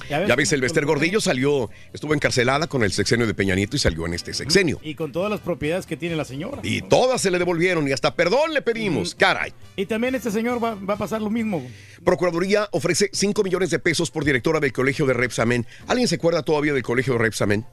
[0.08, 3.78] Ya ves, el Bester Gordillo salió, estuvo encarcelada con el sexenio de Peña Nieto y
[3.78, 4.78] salió en este sexenio.
[4.82, 6.60] Y con todas las propiedades que tiene la señora.
[6.62, 9.14] Y todas se le devolvieron y hasta perdón le pedimos.
[9.14, 9.52] Caray.
[9.76, 11.66] Y también este señor va, va a pasar lo mismo.
[12.04, 15.66] Procuraduría ofrece 5 millones de pesos por directora del colegio de Repsamen.
[15.86, 17.66] ¿Alguien se acuerda todavía del colegio de Repsamen?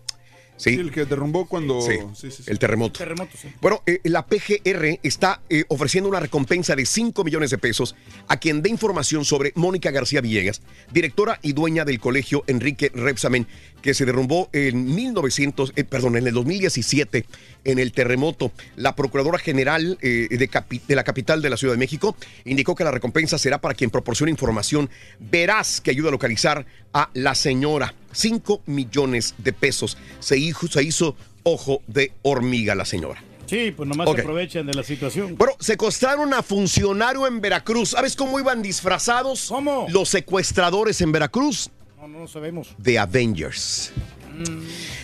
[0.58, 0.72] Sí.
[0.76, 1.82] el que derrumbó cuando...
[1.82, 2.52] Sí, sí, sí, sí.
[2.52, 3.00] el terremoto.
[3.00, 3.50] Terremoto, sí.
[3.62, 7.96] Bueno, eh, la PGR está eh, ofreciendo una recompensa de 5 millones de pesos
[8.28, 10.62] a quien dé información sobre Mónica García Villegas,
[10.92, 13.48] directora y dueña del colegio Enrique Repsamen,
[13.82, 17.26] que se derrumbó en 1900, eh, perdón, en el 2017
[17.64, 18.52] en el terremoto.
[18.76, 22.92] La Procuradora General eh, de, la capital de la Ciudad de México indicó que la
[22.92, 24.90] recompensa será para quien proporcione información
[25.20, 27.94] veraz que ayude a localizar a la señora.
[28.12, 29.98] 5 millones de pesos.
[30.20, 33.24] Se hizo, se hizo ojo de hormiga la señora.
[33.52, 34.16] Sí, pues nomás Ok.
[34.16, 35.36] se aprovechan de la situación.
[35.38, 37.90] Bueno, secuestraron a funcionario en Veracruz.
[37.90, 39.48] ¿Sabes cómo iban disfrazados?
[39.50, 39.88] ¿Cómo?
[39.90, 41.70] Los secuestradores en Veracruz.
[42.02, 42.76] No, no sabemos.
[42.82, 43.94] The Avengers.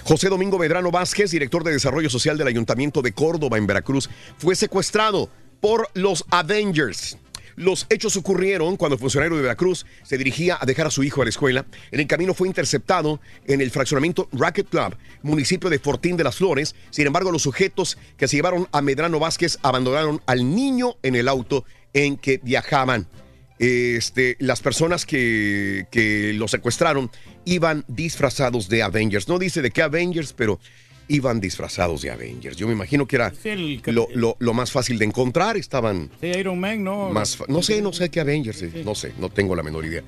[0.03, 4.10] José Domingo Medrano Vázquez, director de Desarrollo Social del Ayuntamiento de Córdoba en Veracruz,
[4.40, 5.30] fue secuestrado
[5.60, 7.19] por los Avengers.
[7.56, 11.22] Los hechos ocurrieron cuando el funcionario de Veracruz se dirigía a dejar a su hijo
[11.22, 11.68] a la escuela.
[11.91, 16.38] En el camino fue interceptado en el fraccionamiento Racket Club, municipio de Fortín de las
[16.38, 16.74] Flores.
[16.90, 21.28] Sin embargo, los sujetos que se llevaron a Medrano Vázquez abandonaron al niño en el
[21.28, 21.64] auto
[21.94, 23.07] en que viajaban.
[23.60, 27.10] Este, las personas que, que lo secuestraron
[27.46, 29.28] iban disfrazados de Avengers.
[29.28, 30.60] No dice de qué Avengers, pero
[31.08, 32.58] iban disfrazados de Avengers.
[32.58, 35.58] Yo me imagino que era el- lo, lo- lo más fácil de encontrar.
[35.58, 37.10] Estaban Sí, Iron Man, ¿no?
[37.10, 37.38] más...
[37.48, 38.62] No sé, no sé qué Avengers.
[38.62, 40.04] eh, No sé, no tengo la menor idea.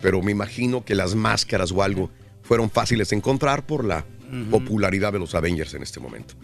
[0.00, 2.10] Pero me imagino que las máscaras o algo
[2.42, 4.06] fueron fáciles de encontrar por la
[4.50, 6.34] popularidad de los Avengers en este momento.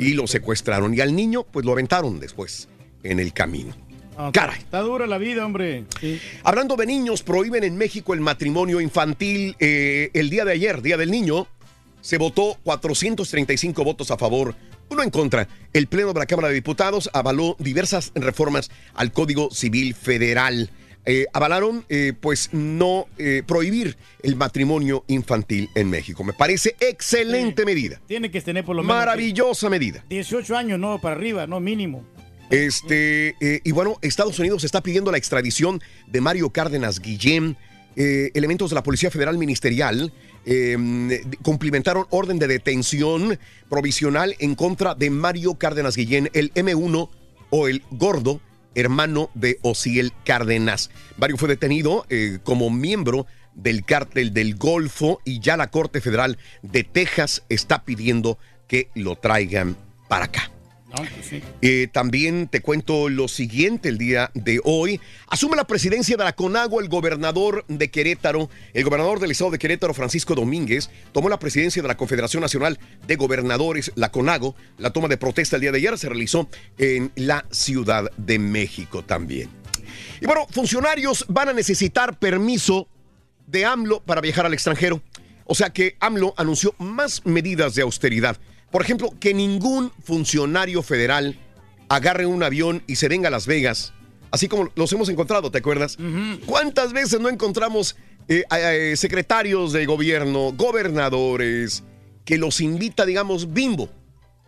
[0.00, 0.94] Y lo secuestraron.
[0.94, 2.68] Y al niño, pues lo aventaron después
[3.02, 3.74] en el camino.
[4.16, 4.58] Ah, Caray.
[4.58, 5.84] Está dura la vida, hombre.
[6.00, 6.20] Sí.
[6.42, 9.56] Hablando de niños, prohíben en México el matrimonio infantil.
[9.58, 11.46] Eh, el día de ayer, Día del Niño,
[12.00, 14.54] se votó 435 votos a favor,
[14.90, 15.48] uno en contra.
[15.72, 20.70] El Pleno de la Cámara de Diputados avaló diversas reformas al Código Civil Federal.
[21.06, 26.24] Eh, avalaron, eh, pues, no eh, prohibir el matrimonio infantil en México.
[26.24, 28.00] Me parece excelente medida.
[28.06, 30.04] Tiene que tener por lo menos Maravillosa medida.
[30.08, 32.04] 18 años, no, para arriba, no, mínimo.
[32.54, 37.56] Este, eh, y bueno, Estados Unidos está pidiendo la extradición de Mario Cárdenas Guillén.
[37.96, 40.12] Eh, elementos de la Policía Federal Ministerial
[40.46, 47.10] eh, cumplimentaron orden de detención provisional en contra de Mario Cárdenas Guillén, el M1
[47.50, 48.40] o el gordo
[48.76, 50.90] hermano de Ociel Cárdenas.
[51.16, 53.26] Mario fue detenido eh, como miembro
[53.56, 59.16] del cártel del Golfo y ya la Corte Federal de Texas está pidiendo que lo
[59.16, 59.76] traigan
[60.08, 60.50] para acá.
[61.22, 61.42] Sí.
[61.62, 65.00] Eh, también te cuento lo siguiente el día de hoy.
[65.28, 68.50] Asume la presidencia de la CONAGO el gobernador de Querétaro.
[68.72, 72.78] El gobernador del estado de Querétaro, Francisco Domínguez, tomó la presidencia de la Confederación Nacional
[73.06, 74.54] de Gobernadores, la CONAGO.
[74.78, 76.48] La toma de protesta el día de ayer se realizó
[76.78, 79.48] en la Ciudad de México también.
[80.20, 82.88] Y bueno, funcionarios van a necesitar permiso
[83.46, 85.02] de AMLO para viajar al extranjero.
[85.44, 88.38] O sea que AMLO anunció más medidas de austeridad.
[88.74, 91.38] Por ejemplo, que ningún funcionario federal
[91.88, 93.92] agarre un avión y se venga a Las Vegas,
[94.32, 95.96] así como los hemos encontrado, ¿te acuerdas?
[96.44, 97.94] ¿Cuántas veces no encontramos
[98.26, 101.84] eh, eh, secretarios de gobierno, gobernadores,
[102.24, 103.88] que los invita, digamos, Bimbo?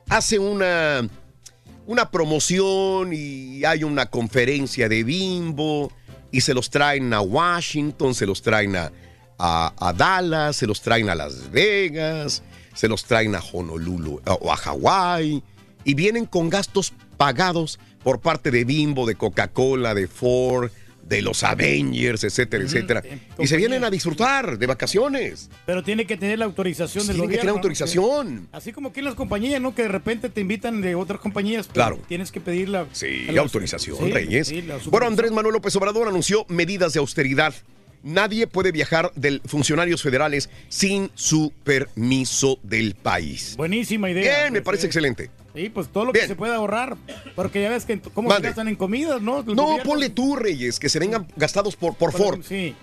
[0.09, 1.09] Hace una,
[1.87, 5.93] una promoción y hay una conferencia de Bimbo
[6.33, 8.91] y se los traen a Washington, se los traen a,
[9.39, 12.43] a- a Dallas, se los traen a Las Vegas,
[12.77, 15.43] se los traen a Honolulu o a Hawái
[15.83, 20.71] y vienen con gastos pagados por parte de Bimbo, de Coca-Cola, de Ford,
[21.03, 23.03] de los Avengers, etcétera, etcétera.
[23.39, 25.49] Y se vienen a disfrutar de vacaciones.
[25.65, 27.41] Pero tiene que tener la autorización del Tiene que gobierno.
[27.43, 28.39] tener autorización.
[28.43, 28.49] Sí.
[28.53, 29.73] Así como aquí en las compañías, ¿no?
[29.75, 31.67] Que de repente te invitan de otras compañías.
[31.69, 31.99] pero Claro.
[32.09, 32.87] Tienes que pedir la...
[32.93, 34.49] Sí, la- autorización, sí, Reyes.
[34.49, 37.55] sí, la bueno, Andrés Manuel López Obrador anunció medidas de austeridad.
[38.03, 43.55] Nadie puede viajar de funcionarios federales sin su permiso del país.
[43.57, 44.41] Buenísima idea.
[44.43, 44.87] Bien, me parece sí.
[44.87, 45.31] excelente.
[45.55, 46.97] Sí, pues todo lo que se puede ahorrar.
[47.35, 49.41] Porque ya ves que cómo se gastan en comidas, ¿no?
[49.41, 52.43] El No, gobierno- ponle tú, Reyes, que se vengan gastados por, por Ford.
[52.47, 52.75] Sí.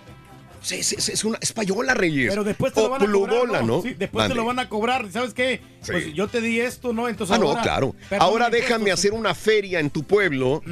[0.60, 2.30] Sí, sí, sí, es una española, Reyes.
[2.30, 3.66] Pero después te lo van a cobrar, Plubola, ¿no?
[3.76, 3.82] ¿no?
[3.82, 5.12] Sí, después te lo van a cobrar.
[5.12, 5.60] ¿Sabes qué?
[5.86, 7.06] Pues yo te di esto, ¿no?
[7.08, 7.94] Entonces Ah, no, ahora- claro.
[8.08, 10.62] Perdón, Ahora déjame hacer una feria en tu pueblo.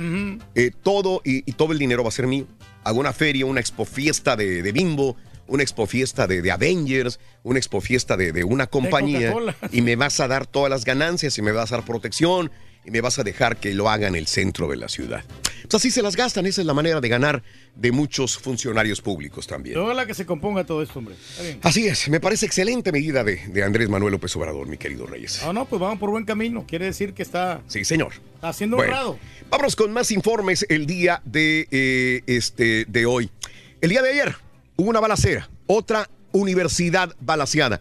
[0.55, 2.47] Eh, todo y, y todo el dinero va a ser mío.
[2.85, 7.21] Hago una feria, una expo fiesta de, de Bimbo, una expo fiesta de, de Avengers,
[7.43, 9.35] una expo fiesta de, de una compañía.
[9.71, 12.51] Y me vas a dar todas las ganancias y me vas a dar protección
[12.85, 15.25] y me vas a dejar que lo haga en el centro de la ciudad.
[15.63, 16.45] Pues así se las gastan.
[16.47, 17.43] Esa es la manera de ganar
[17.77, 19.79] de muchos funcionarios públicos también.
[19.79, 21.15] Ojalá que se componga todo esto, hombre.
[21.63, 25.41] Así es, me parece excelente medida de, de Andrés Manuel López Obrador, mi querido Reyes.
[25.45, 26.65] Ah, no, pues vamos por buen camino.
[26.67, 28.13] Quiere decir que está, Sí, señor.
[28.35, 29.19] está siendo Bueno, honrado.
[29.51, 33.31] Vámonos con más informes el día de, eh, este, de hoy.
[33.81, 34.35] El día de ayer
[34.77, 37.81] hubo una balacera, otra universidad balaceada.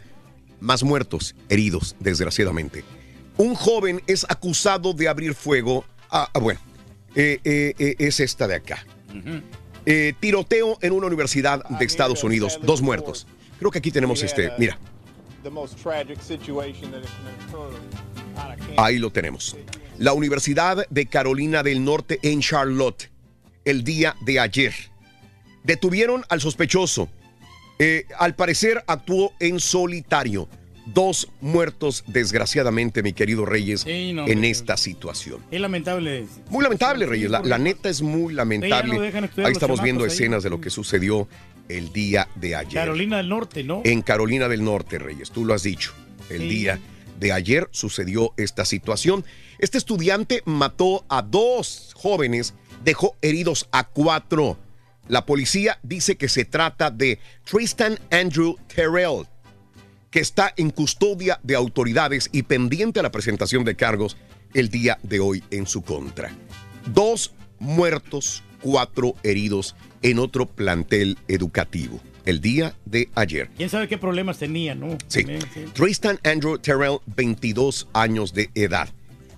[0.60, 2.84] Más muertos, heridos, desgraciadamente.
[3.42, 5.84] Un joven es acusado de abrir fuego.
[6.12, 6.60] Ah, ah, bueno,
[7.16, 8.86] eh, eh, eh, es esta de acá.
[9.84, 13.26] Eh, tiroteo en una universidad de Estados Unidos, dos muertos.
[13.58, 14.78] Creo que aquí tenemos este, mira,
[18.36, 18.78] Kansas.
[18.78, 19.58] Ahí lo tenemos.
[19.98, 23.10] La Universidad de Carolina del Norte en Charlotte,
[23.66, 24.76] el día de ayer.
[25.64, 27.10] Detuvieron al sospechoso.
[28.20, 30.48] Al parecer actuó en solitario.
[30.94, 35.40] Dos muertos, desgraciadamente, mi querido Reyes, Sí, no, en esta situación.
[35.52, 36.26] Es lamentable.
[36.50, 37.30] Muy lamentable, Reyes.
[37.30, 38.96] La, la neta es muy lamentable.
[39.38, 40.10] No ahí estamos viendo ahí.
[40.10, 41.28] escenas de lo que sucedió
[41.70, 42.74] el día de ayer.
[42.74, 43.82] Carolina del Norte, ¿no?
[43.86, 45.94] En Carolina del Norte, Reyes, tú lo has dicho.
[46.30, 46.48] El Sí.
[46.50, 46.80] día
[47.20, 49.24] de ayer sucedió esta situación.
[49.60, 52.54] Este estudiante mató a dos jóvenes
[52.84, 54.58] dejó heridos a cuatro.
[55.08, 59.26] La policía dice que se trata de Tristan Andrew Terrell,
[60.12, 64.18] que está en custodia de autoridades y pendiente a la presentación de cargos
[64.54, 66.30] el día de hoy en su contra.
[66.94, 73.50] Dos muertos, cuatro heridos en otro plantel educativo el día de ayer.
[73.58, 74.96] ¿Quién sabe qué problemas tenía, no?
[75.08, 75.26] Sí.
[75.74, 78.90] Tristan Andrew Terrell, 22 años de edad.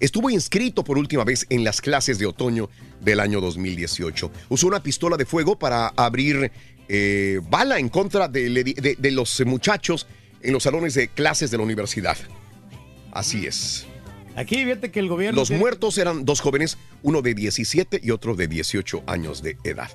[0.01, 2.69] Estuvo inscrito por última vez en las clases de otoño
[2.99, 4.29] del año 2018.
[4.49, 6.51] Usó una pistola de fuego para abrir
[6.89, 10.05] eh, bala en contra de, de- de los muchachos
[10.43, 12.17] en los salones de clases de la universidad.
[13.11, 13.85] Así es.
[14.35, 15.41] Aquí fíjate que el gobierno...
[15.41, 19.57] Los tiene- muertos eran dos jóvenes, uno de 17 y otro de 18 años de
[19.63, 19.89] edad.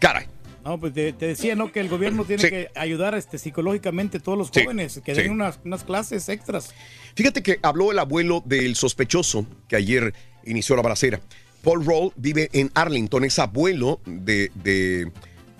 [0.00, 0.26] Caray.
[0.64, 1.70] No, pues te, te decía, ¿no?
[1.72, 2.48] Que el gobierno tiene Sí.
[2.50, 5.22] que ayudar este, psicológicamente a todos los Sí, jóvenes, que sí.
[5.22, 6.74] den unas, unas clases extras.
[7.14, 10.12] Fíjate que habló el abuelo del sospechoso que ayer
[10.44, 11.20] inició la balacera.
[11.62, 15.10] Paul Roll vive en Arlington, es abuelo de, de-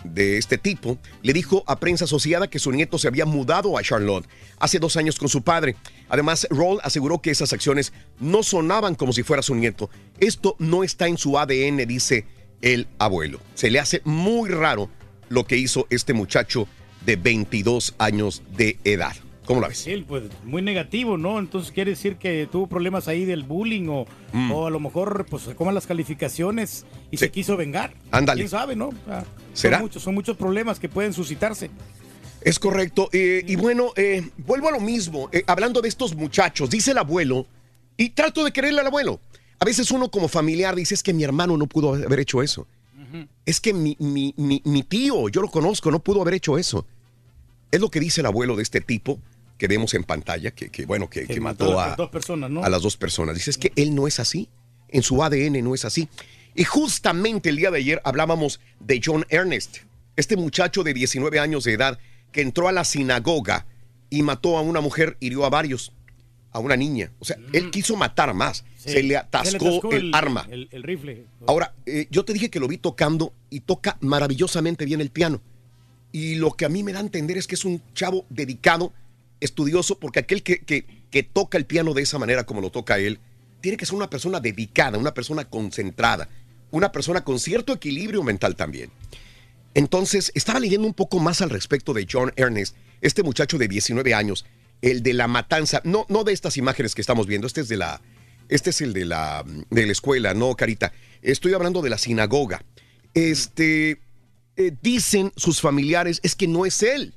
[0.05, 0.99] de este tipo.
[1.23, 4.97] Le dijo a prensa asociada que su nieto se había mudado a Charlotte hace dos
[4.97, 5.77] años con su padre.
[6.09, 9.91] Además, Roll aseguró que esas acciones no sonaban como si fuera su nieto.
[10.21, 12.27] Esto no está en su ADN, dice
[12.63, 13.41] el abuelo.
[13.55, 14.91] Se le hace muy raro
[15.29, 16.69] lo que hizo este muchacho
[17.05, 19.15] de 22 años de edad.
[19.49, 19.79] ¿Cómo la ves?
[19.79, 21.39] Sí, pues muy negativo, ¿no?
[21.39, 24.53] Entonces quiere decir que tuvo problemas ahí del bullying o, Mm.
[24.53, 27.95] o a lo mejor pues se coman las calificaciones y se quiso vengar.
[28.11, 28.41] Ándale.
[28.43, 28.89] ¿Quién sabe, no?
[28.89, 29.79] O sea, ¿Será?
[29.79, 31.71] Son muchos, son muchos problemas que pueden suscitarse.
[32.43, 33.09] Es correcto.
[33.13, 35.29] eh, y bueno, eh, vuelvo a lo mismo.
[35.33, 37.47] eh, hablando de estos muchachos, dice el abuelo,
[37.97, 39.19] y trato de quererle al abuelo.
[39.61, 42.67] A veces uno como familiar dice, es que mi hermano no pudo haber hecho eso.
[43.47, 46.87] Es que mi, mi- mi- mi tío, yo lo conozco, no pudo haber hecho eso.
[47.71, 49.19] Es lo que dice el abuelo de este tipo
[49.59, 52.65] que vemos en pantalla, que, que, bueno, que, que mató a dos personas, ¿no?
[52.65, 53.35] a las dos personas.
[53.35, 54.49] Dice, es que él no es así.
[54.89, 56.09] En su ADN no es así.
[56.55, 59.79] Y justamente el día de ayer hablábamos de John Ernest,
[60.17, 61.99] este muchacho de 19 años de edad
[62.33, 63.67] que entró a la sinagoga
[64.11, 65.93] y mató a una mujer, hirió a varios,
[66.53, 67.13] a una niña.
[67.19, 68.65] O sea, él quiso matar más.
[68.77, 68.91] Sí.
[68.91, 70.47] Se le atascó, el, arma.
[70.49, 71.27] El, el rifle.
[71.47, 75.41] Ahora, eh, yo te dije que lo vi tocando y toca maravillosamente bien el piano.
[76.13, 78.93] Y lo que a mí me da a entender es que es un chavo dedicado,
[79.41, 83.19] estudioso, porque aquel que, que- toca el piano de esa manera como lo toca él,
[83.61, 86.29] tiene que ser una persona dedicada, una persona concentrada,
[86.71, 88.91] una persona con cierto equilibrio mental también.
[89.75, 94.15] Entonces, estaba leyendo un poco más al respecto de John Ernest, este muchacho de 19
[94.15, 94.45] años,
[94.83, 97.77] el de la matanza, no, no de estas imágenes que estamos viendo, este es de
[97.77, 98.01] la,
[98.49, 100.93] este es el de la, de la escuela, no, Carita.
[101.23, 102.63] Estoy hablando de la sinagoga.
[103.15, 104.01] Este,
[104.57, 107.15] eh, dicen sus familiares, es que no es él.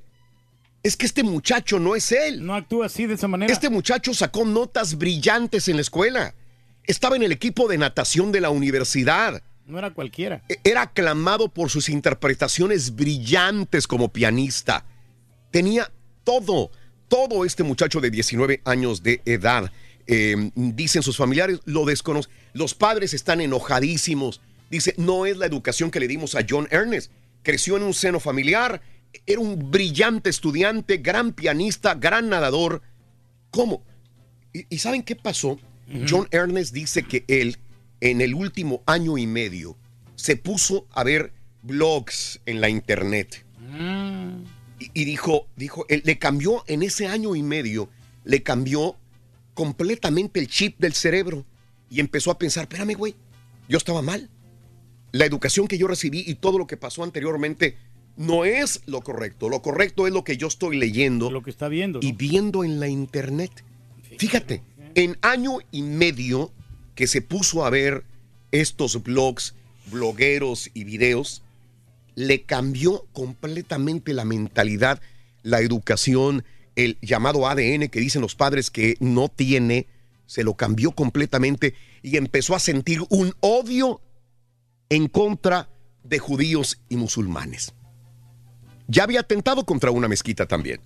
[0.84, 2.44] Es que este muchacho no es él.
[2.46, 3.52] No actúa así de esa manera.
[3.54, 6.34] Este muchacho sacó notas brillantes en la escuela.
[6.86, 9.44] Estaba en el equipo de natación de la universidad.
[9.68, 10.44] No era cualquiera.
[10.50, 14.86] E- Era aclamado por sus interpretaciones brillantes como pianista.
[15.52, 15.92] Tenía
[16.24, 16.72] todo,
[17.08, 19.72] todo este muchacho de 19 años de edad.
[20.08, 22.32] Eh, dicen sus familiares, lo desconocen.
[22.54, 24.42] Los padres están enojadísimos.
[24.72, 27.12] Dice, no es la educación que le dimos a John Ernest.
[27.44, 28.82] Creció en un seno familiar.
[29.26, 32.82] Era un brillante estudiante, gran pianista, gran nadador.
[33.50, 33.84] ¿Cómo?
[34.54, 35.60] ¿Y, y saben qué pasó?
[36.08, 37.58] John Ernest dice que él,
[38.00, 39.78] en el último año y medio,
[40.16, 41.34] se puso a ver
[41.64, 43.46] blogs en la internet.
[44.80, 47.90] Y, y dijo, dijo, él le cambió en ese año y medio,
[48.24, 48.98] le cambió
[49.54, 51.46] completamente el chip del cerebro.
[51.90, 53.16] Y empezó a pensar, espérame, güey,
[53.68, 54.30] yo estaba mal.
[55.12, 57.78] La educación que yo recibí y todo lo que pasó anteriormente
[58.18, 59.50] no es lo correcto.
[59.50, 61.32] Lo correcto es lo que yo estoy leyendo.
[61.32, 62.00] Lo que está viendo.
[62.02, 63.52] Y viendo en la internet.
[64.18, 64.62] Fíjate,
[64.96, 66.52] en año y medio
[66.96, 68.04] que se puso a ver
[68.52, 69.56] estos blogs,
[69.92, 71.42] blogueros y videos,
[72.16, 75.02] le cambió completamente la mentalidad,
[75.44, 76.44] la educación,
[76.76, 79.88] el llamado ADN que dicen los padres que no tiene,
[80.26, 84.02] se lo cambió completamente y empezó a sentir un odio
[84.90, 85.70] en contra
[86.04, 87.74] de judíos y musulmanes.
[88.92, 90.80] Ya había atentado contra una mezquita también.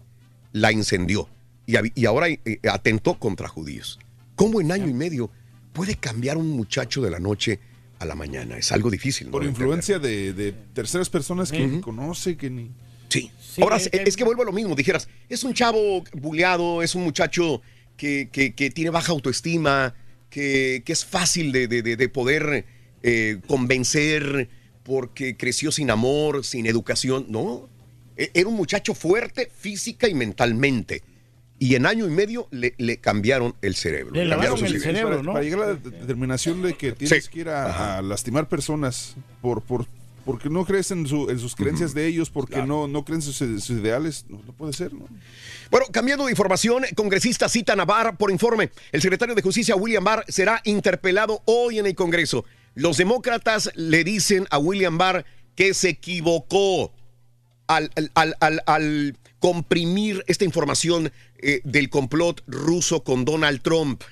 [0.52, 1.28] La incendió
[1.66, 4.00] y, ahora eh, atentó contra judíos.
[4.36, 5.32] ¿Cómo en año y medio
[5.74, 7.60] puede cambiar un muchacho de la noche
[8.00, 8.58] a la mañana?
[8.58, 9.28] Es algo difícil.
[9.28, 9.32] ¿no?
[9.32, 12.70] Por influencia de, de terceras personas que ni conoce, que ni...
[13.10, 13.32] Sí.
[13.62, 14.76] Ahora, es, es que vuelvo a lo mismo.
[14.76, 17.62] Dijeras, es un chavo buleado, es un muchacho
[17.98, 19.94] que, que- que tiene baja autoestima,
[20.30, 22.66] que, que es fácil de, de- de- de poder
[23.04, 24.50] eh, convencer
[24.84, 27.26] porque creció sin amor, sin educación.
[27.30, 27.70] No.
[28.18, 31.02] E- Era un muchacho fuerte física y mentalmente.
[31.58, 34.14] y en año y medio le, le cambiaron el cerebro.
[34.14, 35.32] Le cambiaron el cerebro, ¿no?
[35.34, 39.16] Para llegar a la de- determinación de que tienes que ir a, a lastimar personas
[39.42, 39.86] por, por
[40.26, 43.38] porque no crees en, su- en sus creencias de ellos, porque no, no creen sus,
[43.38, 45.08] sus ideales, no, no puede ser, ¿no?
[45.72, 48.72] Bueno, cambiando de información, congresistas citan a Barr por informe.
[48.92, 52.44] El secretario de Justicia, William Barr, será interpelado hoy en el Congreso.
[52.74, 55.26] Los demócratas le dicen a William Barr
[55.56, 56.92] que se equivocó
[57.68, 64.04] al, al- al- al- al comprimir esta información eh, del complot ruso con Donald Trump.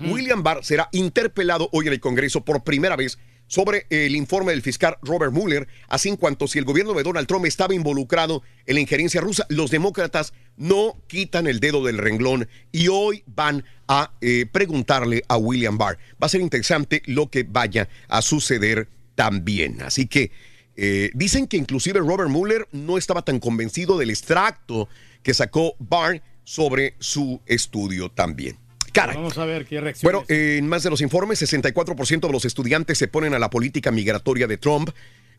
[0.00, 3.18] William Barr será interpelado hoy en el Congreso por primera vez
[3.48, 7.26] sobre el informe del fiscal Robert Mueller, así en cuanto si el gobierno de Donald
[7.26, 9.44] Trump estaba involucrado en la injerencia rusa.
[9.50, 15.36] Los demócratas no quitan el dedo del renglón y hoy van a eh, preguntarle a
[15.36, 15.98] William Barr.
[16.12, 19.82] Va a ser interesante lo que vaya a suceder también.
[19.82, 20.30] Así que
[20.82, 24.88] eh, dicen que inclusive Robert Mueller no estaba tan convencido del extracto
[25.22, 28.56] que sacó Barr sobre su estudio también.
[28.92, 29.14] Caray.
[29.16, 30.10] Vamos a ver qué reacción.
[30.10, 33.50] Bueno, eh, en más de los informes, 64% de los estudiantes se ponen a la
[33.50, 34.88] política migratoria de Trump.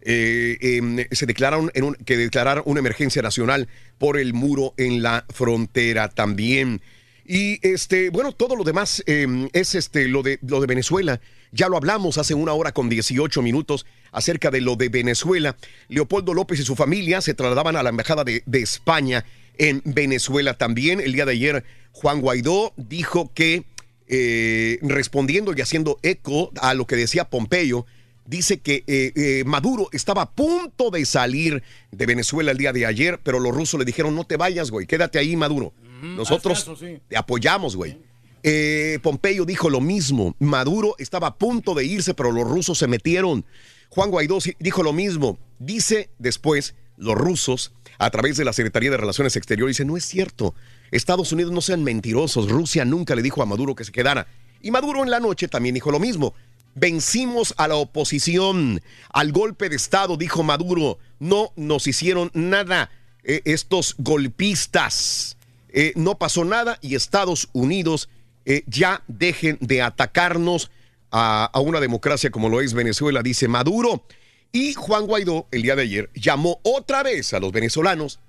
[0.04, 5.02] Eh, em, se declararon en un- que declararon una emergencia nacional por el muro en
[5.02, 6.82] la frontera también.
[7.26, 11.20] Y este, bueno, todo lo demás em, es este lo de lo de Venezuela.
[11.52, 15.58] Ya lo hablamos hace una hora con 18 minutos acerca de lo de Venezuela.
[15.90, 19.26] Leopoldo López y su familia se trasladaban a la embajada de, de España
[19.58, 21.00] en Venezuela también.
[21.02, 23.66] El día de ayer, Juan Guaidó dijo que
[24.14, 27.86] eh, respondiendo y haciendo eco a lo que decía Pompeyo,
[28.26, 32.86] dice que eh, eh, Maduro estaba a punto de salir de Venezuela el día de
[32.86, 35.74] ayer, pero los rusos le dijeron, no te vayas, güey, quédate ahí, Maduro.
[36.02, 37.00] Nosotros haz caso, sí.
[37.08, 38.00] te apoyamos, güey.
[38.44, 40.36] Eh, Pompeyo dijo lo mismo.
[40.40, 43.46] Maduro estaba a punto de irse, pero los rusos se metieron.
[43.90, 45.38] Juan Guaidó dijo lo mismo.
[45.60, 50.06] Dice después, los rusos, a través de la Secretaría de Relaciones Exteriores, dice, no es
[50.06, 50.56] cierto.
[50.92, 52.50] Estados Unidos no sean mentirosos.
[52.50, 54.28] Rusia nunca le dijo a Maduro que se quedara.
[54.62, 56.34] Y Maduro en la noche también dijo lo mismo.
[56.74, 61.00] Vencimos a la oposición, al golpe de Estado, dijo Maduro.
[61.20, 62.90] No nos hicieron nada
[63.24, 65.38] eh, estos golpistas.
[65.74, 68.10] Eh, no pasó nada y Estados Unidos
[68.46, 70.72] eh, ya dejen de atacarnos
[71.12, 74.04] a, a una democracia como lo es Venezuela, dice Maduro.
[74.52, 78.20] Y Juan Guaidó, el día de ayer, llamó otra vez a los venezolanos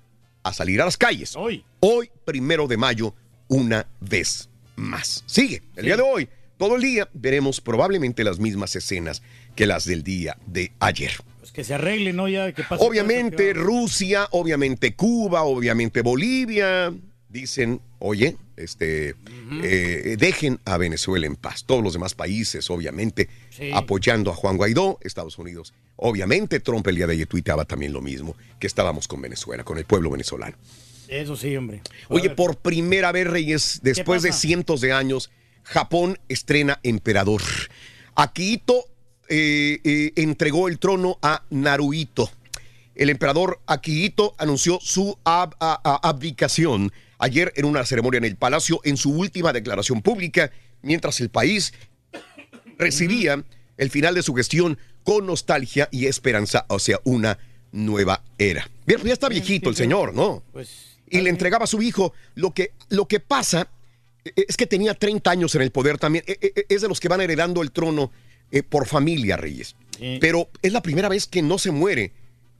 [0.43, 1.35] a salir a las calles.
[1.35, 1.63] Hoy.
[1.79, 3.13] Hoy, primero de mayo,
[3.47, 5.23] una vez más.
[5.25, 9.21] Sigue, el día de hoy, todo el día, veremos probablemente las mismas escenas
[9.55, 11.11] que las del día de ayer.
[11.39, 12.27] Pues que se arregle, ¿no?
[12.27, 16.93] Ya que pase Obviamente Rusia, obviamente Cuba, obviamente Bolivia,
[17.29, 19.15] dicen, oye, este,
[19.63, 21.63] eh, dejen a Venezuela en paz.
[21.65, 23.71] Todos los demás países, obviamente, Sí.
[23.73, 25.73] apoyando a Juan Guaidó, Estados Unidos.
[25.95, 29.77] Obviamente Trump el día de ayer tuiteaba también lo mismo, que estábamos con Venezuela, con
[29.77, 30.55] el pueblo venezolano.
[31.07, 31.81] Eso sí, hombre.
[32.09, 35.29] Oye, por primera vez, Reyes, después de cientos de años,
[35.63, 37.41] Japón estrena emperador.
[38.15, 38.85] Akihito
[39.29, 42.29] eh, eh, entregó el trono a Naruhito.
[42.95, 48.97] El emperador Akihito anunció su ab- abdicación ayer en una ceremonia en el palacio en
[48.97, 51.73] su última declaración pública, mientras el país
[52.77, 53.43] recibía
[53.77, 57.37] el final de su gestión con nostalgia y esperanza hacia una
[57.71, 58.69] nueva era.
[58.85, 60.43] Bien, ya está viejito el señor, ¿no?
[60.53, 62.13] Pues, y le entregaba a su hijo.
[62.35, 63.69] Lo que, lo que pasa
[64.23, 66.23] eh, es que tenía 30 años en el poder también.
[66.27, 68.11] Eh, eh, Es de los que van heredando el trono
[68.69, 69.75] por familia, Reyes.
[70.21, 72.11] Pero es la primera vez que no se muere.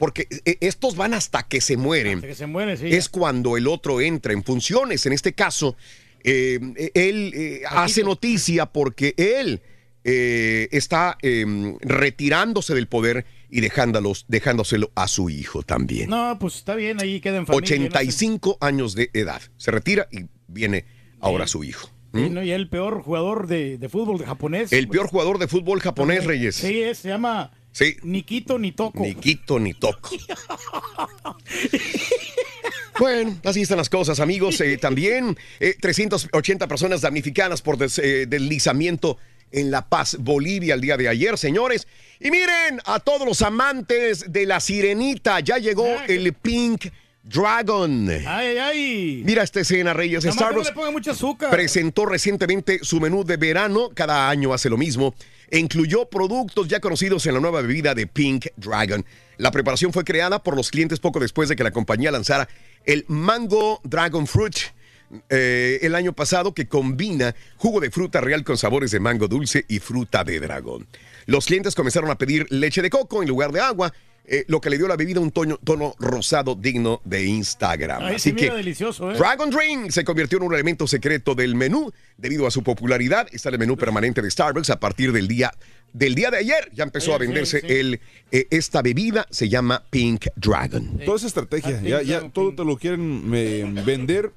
[0.03, 2.15] Porque eh, estos van hasta que se mueren.
[2.15, 2.87] Hasta que se muere, sí.
[2.87, 5.05] Es cuando el otro entra en funciones.
[5.05, 5.77] En este caso,
[6.25, 6.59] eh,
[6.93, 9.61] él eh, hace noticia porque él
[10.03, 11.45] eh, está eh,
[11.79, 16.09] retirándose del poder y dejándolos, dejándoselo a su hijo también.
[16.09, 17.75] No, pues está bien, ahí queda en familia.
[17.75, 19.41] 85 años de edad.
[19.55, 20.83] Se retira y viene
[21.21, 21.89] ahora su hijo.
[22.11, 22.19] ¿no?
[22.19, 22.43] Sí, ¿no?
[22.43, 24.73] Y el peor jugador de, de fútbol japonés.
[24.73, 26.55] El peor jugador de fútbol japonés, Reyes.
[26.55, 27.97] Sí, es, se llama Sí.
[28.03, 29.01] Nikito Nitoko.
[29.03, 30.11] Ni quito ni toco.
[32.99, 34.61] Bueno, así están las cosas, amigos.
[34.61, 39.17] Eh, también eh, 380 personas damnificadas por des- eh, deslizamiento
[39.51, 41.87] en La Paz, Bolivia, el día de ayer, señores.
[42.19, 46.85] Y miren, a todos los amantes de la sirenita, ya llegó el Pink
[47.23, 48.09] Dragon.
[48.27, 49.21] Ay, ay.
[49.25, 50.23] Mira esta escena, Reyes.
[50.25, 51.49] Nada que no Starbucks le ponga mucho azúcar.
[51.49, 55.15] presentó recientemente su menú de verano, cada año hace lo mismo,
[55.53, 59.05] e incluyó productos ya conocidos en la nueva bebida de Pink Dragon.
[59.37, 62.49] La preparación fue creada por los clientes poco después de que la compañía lanzara
[62.85, 64.55] el Mango Dragon Fruit
[65.29, 69.63] eh, el año pasado que combina jugo de fruta real con sabores de mango dulce
[69.67, 70.87] y fruta de dragón.
[71.27, 73.93] Los clientes comenzaron a pedir leche de coco en lugar de agua,
[74.25, 78.03] eh, lo que le dio a la bebida un tono, tono rosado digno de Instagram.
[78.03, 79.17] Ay, Así sí, que mira, delicioso, ¿eh?
[79.17, 83.27] Dragon Drink se convirtió en un elemento secreto del menú debido a su popularidad.
[83.31, 85.51] Está en el menú permanente de Starbucks a partir del día
[85.91, 86.69] del día de ayer.
[86.73, 87.67] Ya empezó a sí, venderse sí.
[87.67, 87.99] el
[88.31, 90.99] eh, esta bebida se llama Pink Dragon.
[91.05, 94.31] Toda esa estrategia, ya, ya todo te lo quieren eh, vender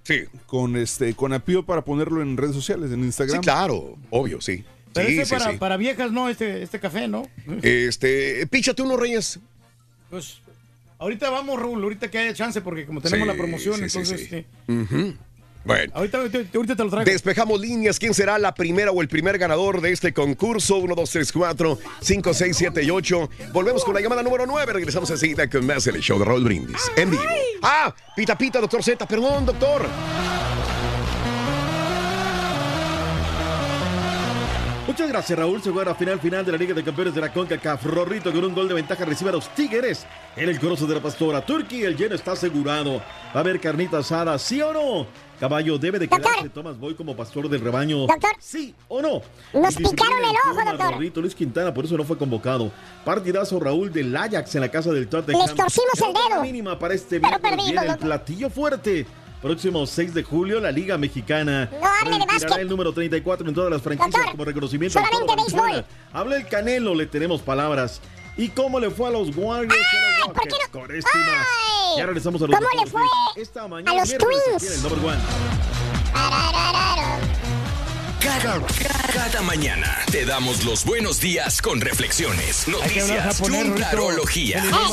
[0.46, 3.38] con este con apío para ponerlo en redes sociales, en Instagram.
[3.38, 4.64] Sí, claro, obvio, sí.
[4.92, 5.58] Pero Sí, este sí, para, sí.
[5.58, 6.28] para viejas, ¿no?
[6.28, 7.28] Este, este café, ¿no?
[7.62, 9.40] Este, píchate unos reyes.
[10.10, 10.38] Pues
[10.98, 13.98] ahorita vamos, Raúl, ahorita que haya chance, porque como tenemos Sí, la promoción, sí, sí,
[13.98, 14.28] entonces...
[14.28, 14.46] sí.
[14.66, 14.72] sí.
[14.72, 15.14] Ujú.
[15.64, 15.92] Bueno.
[15.96, 17.10] Ahorita, ahorita, te lo traigo.
[17.10, 17.98] Despejamos líneas.
[17.98, 20.76] ¿Quién será la primera o el primer ganador de este concurso?
[20.76, 23.30] 1, 2, 3, 4, 5, 6, 7 y 8.
[23.52, 24.72] Volvemos con la llamada número 9.
[24.74, 26.80] Regresamos enseguida con más en el show de Raúl Brindis.
[26.96, 27.22] En vivo.
[27.62, 29.04] Ah, pita, pita, doctor Z.
[29.08, 29.88] Perdón, doctor.
[34.96, 35.60] Muchas gracias, Raúl.
[35.62, 37.84] Se juega la final final de la Liga de Campeones de la CONCACAF.
[37.84, 41.02] Rorrito con un gol de ventaja recibe a los Tigres en el corozo de la
[41.02, 41.44] Pastora.
[41.44, 42.96] Turquía, el lleno está asegurado.
[42.96, 45.06] ¿Va a haber carnita asada, sí o no?
[45.38, 48.06] Caballo, ¿debe de quedarse Tomás Boy como pastor del rebaño?
[48.38, 49.20] ¿Sí o no?
[49.52, 50.92] Nos picaron el ojo, doctor.
[50.94, 52.72] Rorrito Luis Quintana, por eso no fue convocado.
[53.04, 55.42] Partidazo Raúl del Ajax en la casa del Tottenham.
[55.42, 56.40] Les torcimos el dedo.
[56.40, 57.98] mínima para este Pero viene el doctor.
[57.98, 59.04] platillo fuerte.
[59.42, 61.70] Próximo 6 de julio, la Liga Mexicana.
[61.70, 62.58] No hable de retirará básquet.
[62.58, 64.98] el número 34 en todas las franquicias como reconocimiento.
[65.48, 65.84] solamente.
[66.12, 68.00] Habla el Canelo, le tenemos palabras.
[68.38, 70.68] ¿Y cómo le fue a los Warriors y a los Rockets?
[70.70, 71.46] Con esto y más.
[71.96, 73.02] Ya regresamos a los ¿Cómo le fue
[73.36, 74.42] Esta mañana, a los Twins?
[74.56, 75.18] aquí en el number one.
[78.20, 78.60] Cada,
[79.12, 83.76] cada mañana te damos los buenos días con reflexiones, noticias, futuro,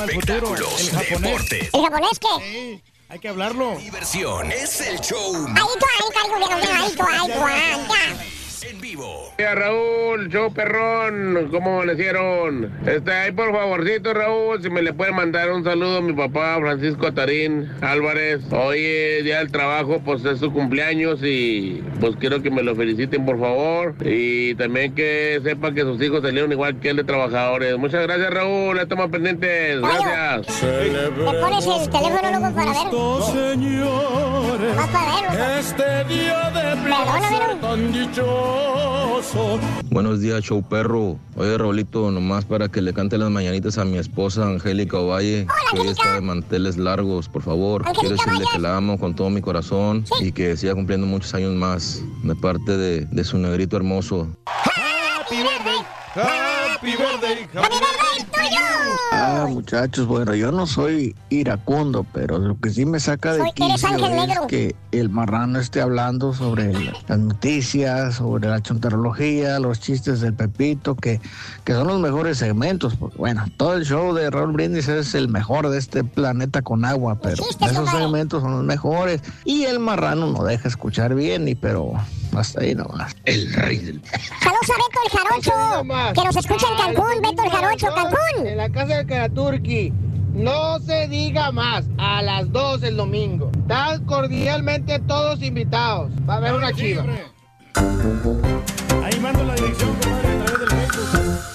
[0.03, 1.70] espectáculos, el deportes.
[1.74, 2.82] ¿El japonés qué?
[3.14, 3.77] Hay que hablarlo.
[3.77, 4.52] Diversión.
[4.52, 8.43] Es el show Ahí tú, ahí tú, ahí tú, ahí tú.
[8.69, 9.31] En vivo.
[9.38, 12.72] Hola, Raúl, show perrón, ¿cómo amanecieron?
[12.85, 16.57] Este, ahí por favorcito, Raúl, si me le pueden mandar un saludo a mi papá
[16.60, 18.41] Francisco Tarín Álvarez.
[18.52, 22.76] Hoy es día del trabajo, pues es su cumpleaños y pues quiero que me lo
[22.76, 23.95] feliciten, por favor.
[24.02, 27.77] Y también que sepa que sus hijos salieron igual que él de trabajadores.
[27.77, 29.81] Muchas gracias, Raúl, estamos pendientes.
[29.81, 30.64] Gracias.
[30.64, 33.57] ¿Me pones el teléfono luego para ver?
[34.76, 35.60] Más para verlo.
[35.60, 38.52] Este día de placer tan dichoso.
[39.89, 41.17] Buenos días, show perro.
[41.35, 45.80] Oye, Raulito, nomás para que le cante las mañanitas a mi esposa Angélica Ovalle, que
[45.80, 47.84] hoy está de manteles largos, por favor.
[47.99, 51.53] Quiero decirle que la amo con todo mi corazón y que siga cumpliendo muchos años
[51.53, 54.27] más de parte de, de su negrito hermoso.
[54.45, 56.52] Happy birthday.
[56.74, 57.48] Happy birthday.
[57.54, 57.76] Happy
[59.12, 63.90] Ah, muchachos, bueno, yo no soy iracundo, pero lo que sí me saca de quicio
[63.90, 64.48] es negro.
[64.48, 66.74] que el marrano esté hablando sobre
[67.08, 71.22] las noticias, sobre la chontarología, los chistes del Pepito, que,
[71.64, 72.95] que son los mejores segmentos.
[72.95, 76.84] porque, Bueno, todo el show de Raúl Brindis es el mejor de este planeta con
[76.84, 79.22] agua, pero esos segmentos son los mejores.
[79.45, 81.94] Y el marrano no deja escuchar bien, y pero
[82.36, 83.16] hasta ahí nomás.
[83.26, 84.02] El rey del...
[84.41, 88.48] Saludos a Beto el Jarocho, que nos escucha en Cancún, Beto el Jarocho, Cancún.
[88.48, 89.94] En la casa de Karaturki.
[90.34, 91.86] No se diga más.
[91.98, 93.52] A las 2 el domingo.
[93.56, 96.12] Están cordialmente todos invitados.
[96.28, 97.06] Va a haber una chiva.
[99.04, 101.54] Ahí mando la dirección, compadre, a través del Facebook.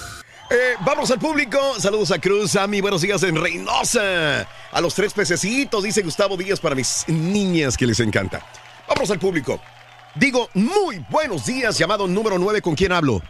[0.51, 1.59] Eh, vamos al público.
[1.77, 4.47] Saludos a Cruz, a mi buenos días en Reynosa.
[4.71, 8.41] A los tres pececitos, dice Gustavo Díaz para mis niñas que les encanta.
[8.87, 9.59] Vamos al público.
[10.15, 13.21] Digo, muy buenos días, llamado número 9, ¿con quién hablo?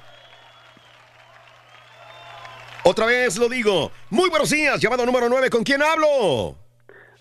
[2.84, 3.92] Otra vez lo digo.
[4.10, 6.56] Muy buenos días, llamado número 9, ¿con quién hablo?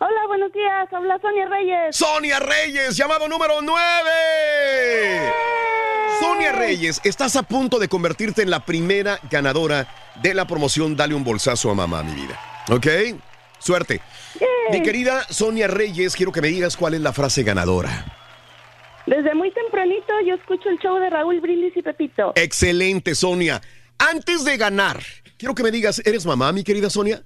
[0.00, 0.92] Hola, buenos días.
[0.92, 1.96] Habla Sonia Reyes.
[1.96, 5.32] Sonia Reyes, llamado número 9.
[6.20, 9.88] Sonia Reyes, estás a punto de convertirte en la primera ganadora
[10.22, 12.38] de la promoción Dale un bolsazo a mamá, mi vida.
[12.70, 12.86] ¿Ok?
[13.58, 14.00] Suerte.
[14.70, 18.04] Mi querida Sonia Reyes, quiero que me digas cuál es la frase ganadora.
[19.06, 22.32] Desde muy tempranito yo escucho el show de Raúl Brindis y Pepito.
[22.36, 23.60] Excelente, Sonia.
[23.98, 25.00] Antes de ganar,
[25.38, 27.22] quiero que me digas, ¿eres mamá, mi querida Sonia?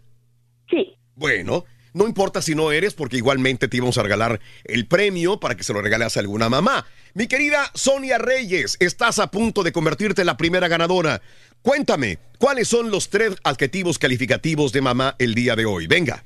[0.70, 0.94] Sí.
[1.16, 1.64] Bueno,
[1.94, 5.64] no importa si no eres, porque igualmente te íbamos a regalar el premio para que
[5.64, 6.86] se lo regales a alguna mamá.
[7.14, 11.20] Mi querida Sonia Reyes, estás a punto de convertirte en la primera ganadora.
[11.62, 15.86] Cuéntame, ¿cuáles son los tres adjetivos calificativos de mamá el día de hoy?
[15.86, 16.24] Venga.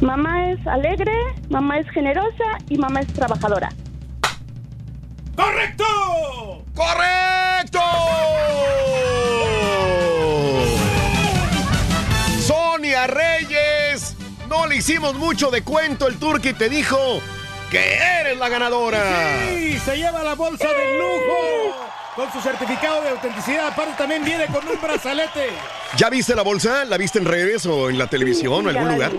[0.00, 1.12] Mamá es alegre,
[1.50, 3.70] mamá es generosa y mamá es trabajadora.
[5.36, 5.84] ¡Correcto!
[6.74, 7.80] ¡Correcto!
[12.94, 14.14] Reyes,
[14.48, 16.06] no le hicimos mucho de cuento.
[16.06, 17.20] El turqui te dijo
[17.70, 19.02] que eres la ganadora.
[19.48, 21.76] Sí, se lleva la bolsa de lujo
[22.14, 23.66] con su certificado de autenticidad.
[23.66, 25.48] Aparte también viene con un brazalete.
[25.96, 26.84] ¿Ya viste la bolsa?
[26.84, 29.12] ¿La viste en redes o en la televisión o en algún lugar?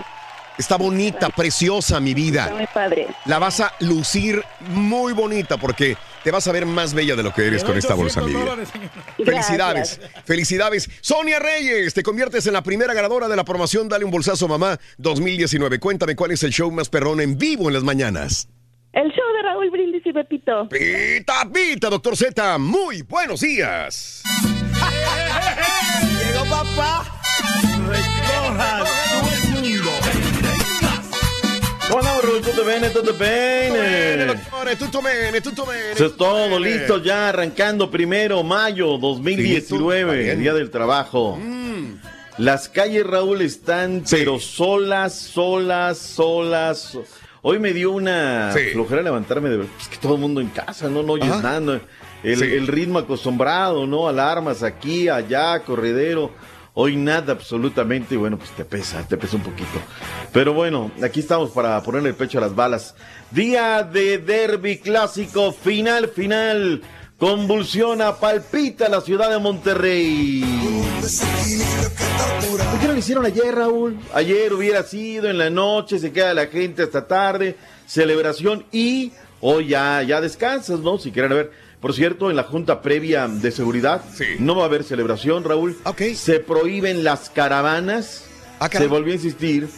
[0.56, 2.44] Está bonita, preciosa, mi vida.
[2.44, 3.08] Está muy padre.
[3.26, 7.32] La vas a lucir muy bonita porque te vas a ver más bella de lo
[7.32, 8.56] que eres con esta bolsa, mi vida.
[9.24, 10.90] Felicidades, felicidades.
[11.00, 14.76] Sonia Reyes, te conviertes en la primera ganadora de la promoción Dale un bolsazo mamá
[14.98, 15.78] 2019.
[15.78, 18.48] Cuéntame cuál es el show más perrón en vivo en las mañanas.
[18.92, 20.68] El show de Raúl Brindis y Pepito.
[20.68, 22.58] Pita, pita, doctor Z.
[22.58, 24.24] Muy buenos días.
[26.24, 27.22] Llegó papá.
[27.88, 29.15] Recoja todo el mundo.
[31.88, 32.40] ¿Cómo andamos, Raúl?
[32.42, 32.90] ¿Tutto bene?
[32.90, 34.34] ¿Tutto bene?
[34.78, 35.92] Tutto bene, tutto bene.
[35.92, 41.38] Eso es todo, listo ya, arrancando primero mayo 2019, Listo, Día del Trabajo.
[42.38, 46.78] Las calles, Raúl, están pero solas, solas, solas.
[46.80, 47.04] so-
[47.42, 48.70] Hoy me dio una Sí.
[48.72, 51.60] flojera levantarme de ver, pues que todo el mundo en casa, no, no oyes Ajá.
[51.60, 51.80] nada.
[52.24, 52.44] El, Sí.
[52.44, 54.08] el ritmo acostumbrado, ¿no?
[54.08, 56.32] Alarmas aquí, allá, corredero.
[56.78, 59.80] Hoy nada absolutamente, bueno, pues te pesa, te pesa un poquito.
[60.30, 62.94] Pero bueno, aquí estamos para ponerle el pecho a las balas.
[63.30, 66.82] Día de derby clásico, final, final.
[67.16, 70.44] Convulsiona, palpita la ciudad de Monterrey.
[72.70, 73.98] ¿Por qué no lo hicieron ayer, Raúl?
[74.12, 79.68] Ayer hubiera sido en la noche, se queda la gente hasta tarde, celebración y hoy
[79.68, 80.98] ya, ya descansas, ¿no?
[80.98, 81.65] Si quieren ver.
[81.80, 84.02] Por cierto, en la junta previa de seguridad
[84.38, 85.76] no va a haber celebración, Raúl.
[86.14, 88.24] Se prohíben las caravanas.
[88.72, 89.68] se volvió a insistir.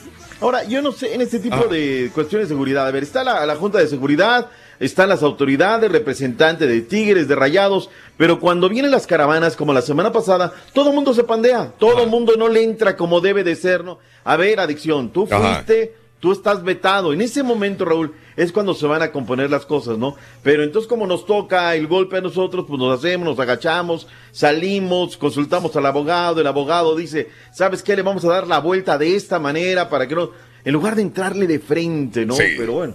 [0.41, 1.67] Ahora, yo no sé, en este tipo Ah.
[1.69, 4.47] de cuestiones de seguridad, a ver, está la, la junta de seguridad,
[4.79, 9.83] están las autoridades, representantes de Tigres, de Rayados, pero cuando vienen las caravanas, como la
[9.83, 13.43] semana pasada, todo el mundo se pandea, todo el mundo no le entra como debe
[13.43, 13.99] de ser, ¿no?
[14.23, 15.57] A ver, adicción, tú Ajá.
[15.57, 17.13] fuiste, tú estás vetado.
[17.13, 20.17] En ese momento, Raúl, es cuando se van a componer las cosas, ¿no?
[20.43, 25.17] Pero entonces como nos toca el golpe a nosotros, pues nos hacemos, nos agachamos, salimos,
[25.17, 27.97] consultamos al abogado, el abogado dice, ¿sabes qué?
[27.97, 30.31] Le vamos a dar la vuelta de esta manera para que no...
[30.65, 32.35] En lugar de entrarle de frente, ¿no?
[32.35, 32.43] Sí.
[32.59, 32.93] Pero bueno,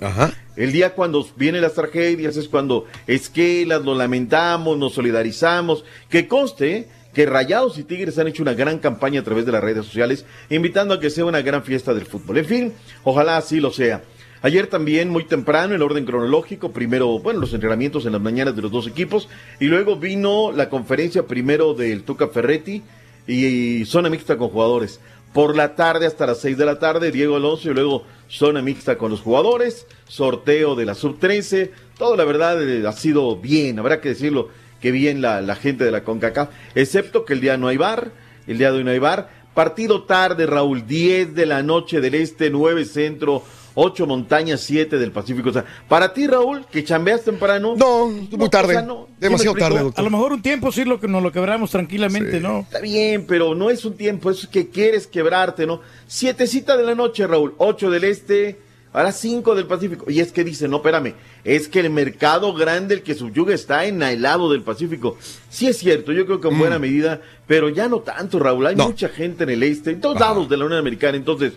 [0.55, 5.83] el día cuando vienen las tragedias es cuando esquelas, lo lamentamos, nos solidarizamos.
[6.09, 9.63] Que conste que Rayados y Tigres han hecho una gran campaña a través de las
[9.63, 12.39] redes sociales, invitando a que sea una gran fiesta del fútbol.
[12.39, 12.73] En fin,
[13.03, 14.03] ojalá así lo sea.
[14.41, 18.61] Ayer también, muy temprano, en orden cronológico, primero, bueno, los entrenamientos en las mañanas de
[18.61, 19.29] los dos equipos,
[19.61, 22.83] y luego vino la conferencia primero del Tuca Ferretti
[23.25, 24.99] y zona mixta con jugadores.
[25.33, 28.97] Por la tarde hasta las 6 de la tarde, Diego Alonso y luego zona mixta
[28.97, 31.71] con los jugadores, sorteo de la sub-13.
[31.97, 34.49] Todo, la verdad, eh, ha sido bien, habrá que decirlo,
[34.83, 38.11] que bien la, la gente de la CONCACAF, excepto que el día no hay bar,
[38.47, 39.29] el día de hoy no hay bar.
[39.53, 43.43] Partido tarde, Raúl, 10 de la noche del Este, 9 Centro,
[43.75, 45.51] 8 Montañas, 7 del Pacífico.
[45.51, 47.75] O sea, para ti, Raúl, que chambeas temprano.
[47.77, 48.85] No, muy tarde.
[49.17, 52.59] Demasiado tarde, A lo mejor un tiempo sí lo que nos lo quebramos tranquilamente, ¿no?
[52.59, 55.79] Está bien, pero no es un tiempo, es que quieres quebrarte, ¿no?
[56.07, 58.59] Sietecita de la noche, Raúl, 8 del Este,
[58.93, 60.09] a las 5 del Pacífico.
[60.09, 63.85] Y es que dice, no, espérame, es que el mercado grande, el que subyuga, está
[63.85, 65.17] en el lado del Pacífico.
[65.49, 68.67] Sí es cierto, yo creo que en buena medida, pero ya no tanto, Raúl.
[68.67, 71.17] Hay mucha gente en el Este, en todos lados de la Unión Americana.
[71.17, 71.53] Entonces,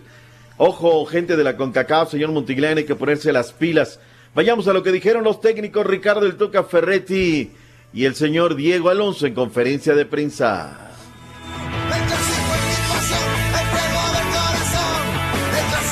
[0.57, 3.99] ojo, gente de la CONCACAF, señor Montiglán, hay que ponerse las pilas.
[4.33, 7.51] Vayamos a lo que dijeron los técnicos Ricardo El Tuca Ferretti
[7.93, 10.91] y el señor Diego Alonso en conferencia de prensa.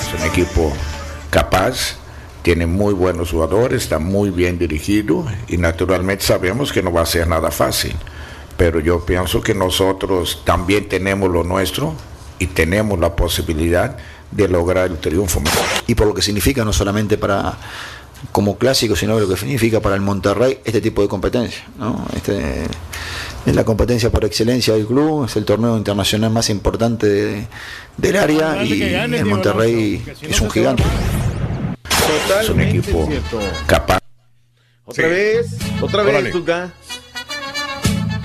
[0.02, 0.74] Es un equipo
[1.30, 1.96] capaz,
[2.42, 7.06] tiene muy buenos jugadores, está muy bien dirigido y naturalmente sabemos que no va a
[7.06, 7.96] ser nada fácil.
[8.58, 11.94] Pero yo pienso que nosotros también tenemos lo nuestro
[12.40, 13.98] y tenemos la posibilidad
[14.32, 15.42] de lograr el triunfo.
[15.88, 17.58] y por lo que significa no solamente para
[18.32, 21.64] como clásico, sino lo que significa para el Monterrey este tipo de competencia.
[21.78, 22.06] ¿no?
[22.16, 22.64] Este,
[23.46, 27.48] es la competencia por excelencia del club, es el torneo internacional más importante de-
[27.98, 30.84] del área y el Monterrey es un gigante.
[32.42, 33.10] Es un equipo
[33.66, 34.00] capaz.
[34.86, 35.48] Otra vez,
[35.82, 36.24] otra Órale.
[36.24, 36.74] vez, Tuca.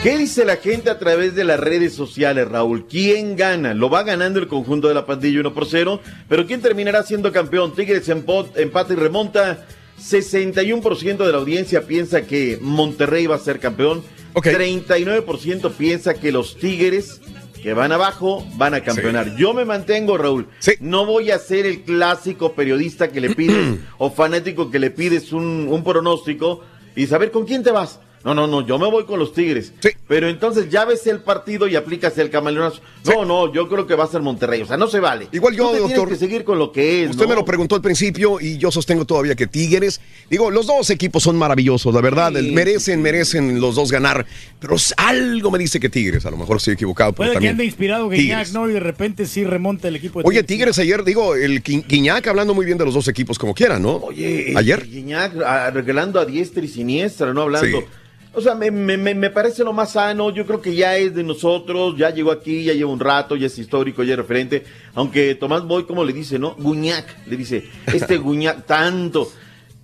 [0.03, 2.87] ¿Qué dice la gente a través de las redes sociales, Raúl?
[2.87, 3.73] ¿Quién gana?
[3.73, 7.33] Lo va ganando el conjunto de la pandilla 1 por 0, pero ¿quién terminará siendo
[7.33, 7.75] campeón?
[7.75, 9.67] Tigres empata y remonta.
[9.99, 14.03] 61% de la audiencia piensa que Monterrey va a ser campeón.
[14.35, 17.21] 39% piensa que los Tigres,
[17.63, 19.37] que van abajo, van a campeonar.
[19.37, 20.49] Yo me mantengo, Raúl.
[20.81, 25.33] No voy a ser el clásico periodista que le pides o fanático que le pides
[25.33, 26.63] un, un pronóstico
[26.97, 28.01] y saber con quién te vas.
[28.23, 29.73] No, no, no, yo me voy con los Tigres.
[30.07, 32.83] Pero entonces ya ves el partido y aplicas el camaleonazo.
[33.07, 34.61] No, no, yo creo que va a ser Monterrey.
[34.61, 35.29] O sea, no se vale.
[35.33, 35.99] Igual yo, Tú te doctor.
[36.09, 37.11] Tienes que seguir con lo que es.
[37.11, 37.31] Usted ¿no?
[37.31, 41.23] me lo preguntó al principio y yo sostengo todavía que Tigres, digo, los dos equipos
[41.23, 44.27] son maravillosos, la verdad, merecen, merecen los dos ganar,
[44.59, 47.53] pero algo me dice que Tigres, a lo mejor estoy equivocado, pero Puede que también
[47.53, 48.53] ande inspirado Guiñac, Tigres.
[48.53, 48.69] ¿no?
[48.69, 52.27] Y de repente sí remonta el equipo de Oye, Tigres ayer, digo, el Gui- Guiñac
[52.27, 53.97] hablando muy bien de los dos equipos como quiera, ¿no?
[53.97, 54.87] Oye, ayer.
[54.87, 57.43] Guiñac ah, regalando a diestra y siniestra, ¿no?
[57.43, 57.85] Hablando.
[58.33, 58.39] Sí.
[58.39, 60.31] O sea, me, me- me- me parece lo más sano.
[60.31, 61.95] Yo creo que ya es de nosotros.
[61.97, 64.65] Ya llegó aquí, ya lleva un rato, ya es histórico, ya es referente.
[64.95, 66.55] Aunque Tomás Boy, como le dice, ¿no?
[66.59, 69.31] Guiñac, le dice, este Guiñac, tanto.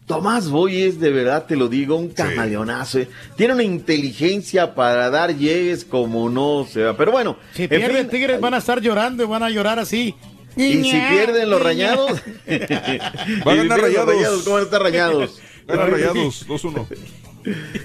[0.06, 3.00] Tomás Boy es de verdad, te lo digo, un camaleonazo.
[3.00, 3.08] ¿eh?
[3.36, 6.96] Tiene una inteligencia para dar llegues como no se va.
[6.96, 9.80] Pero bueno, Si en pierde fin, Tigres van a estar llorando y van a llorar
[9.80, 10.14] así.
[10.56, 12.12] y si pierden los rayados.
[12.12, 14.42] Va a si pierden Rayados.
[14.44, 15.40] ¿Cómo van a estar rayados?
[15.66, 16.86] Gana Rayados, 2-1.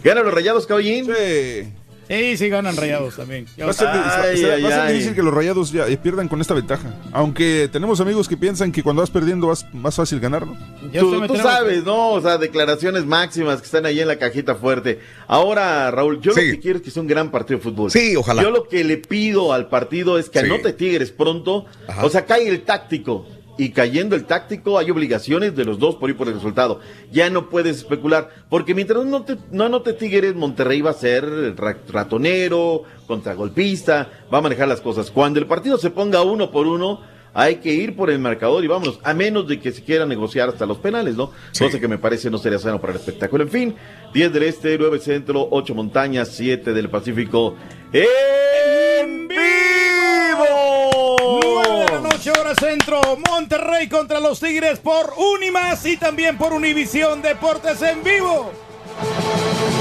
[0.03, 1.05] ¿Ganan los rayados, caballín?
[1.05, 1.73] Sí.
[2.09, 3.45] Sí, sí ganan rayados también.
[3.61, 4.93] Va a ser, Ay, será- ay, va a ser ay.
[4.93, 6.93] difícil que los rayados ya eh, pierdan con esta ventaja.
[7.13, 10.57] Aunque tenemos amigos que piensan que cuando vas perdiendo vas más fácil ganar, ¿no?
[10.91, 12.09] Tú, tú sabes, ¿no?
[12.09, 14.99] O sea, declaraciones máximas que están ahí en la cajita fuerte.
[15.25, 16.47] Ahora, Raúl, yo Sí.
[16.47, 17.89] lo que quiero es que sea un gran partido de fútbol.
[17.91, 18.41] Sí, ojalá.
[18.43, 20.45] Yo lo que le pido al partido es que Sí.
[20.47, 21.65] anote Tigres pronto.
[21.87, 22.05] Ajá.
[22.05, 23.25] O sea, cae el táctico.
[23.57, 26.79] Y cayendo el táctico, hay obligaciones de los dos por ir por el resultado.
[27.11, 28.29] Ya no puedes especular.
[28.49, 34.39] Porque mientras no, te, no anote Tigres, Monterrey va a ser ra- ratonero, contragolpista, va
[34.39, 35.11] a manejar las cosas.
[35.11, 37.01] Cuando el partido se ponga uno por uno,
[37.33, 40.49] hay que ir por el marcador y vámonos, a menos de que se quiera negociar
[40.49, 41.31] hasta los penales, ¿no?
[41.57, 43.43] Cosa que me parece no sería sano para el espectáculo.
[43.43, 43.75] En fin,
[44.13, 47.55] 10 del Este, 9 Centro, 8 Montañas, 7 del Pacífico.
[47.93, 51.00] ¡En vivo!
[51.39, 52.99] 9 de la noche, hora centro.
[53.29, 58.51] Monterrey contra los Tigres por Unimas y también por Univisión Deportes en vivo.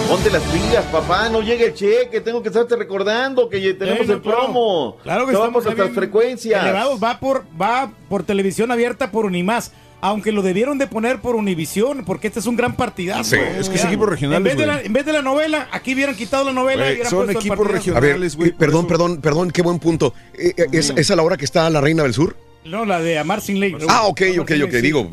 [0.09, 4.21] Ponte las pilas, papá, no llegue el cheque, tengo que estarte recordando que tenemos el
[4.21, 4.39] claro.
[4.39, 4.97] promo.
[5.03, 6.63] Claro que vamos a las frecuencias.
[6.63, 9.73] Elevados, va por, va por televisión abierta por Unimás.
[10.01, 13.37] Aunque lo debieron de poner por Univisión, porque este es un gran partidazo.
[13.37, 15.69] Sí, es que es equipos regionales, En vez, de la, en vez de la novela,
[15.73, 18.53] aquí hubieran quitado la novela y hubieran son puesto equipos regionales, güey.
[18.53, 20.15] perdón, perdón, perdón, qué buen punto.
[20.35, 22.37] Eh, eh, ¿Es, es a la hora que está la Reina del Sur?
[22.65, 23.75] No, la de Amar sin ley.
[23.89, 24.71] Ah, ok, ok, ok.
[24.71, 24.81] sí.
[24.83, 25.09] Digo,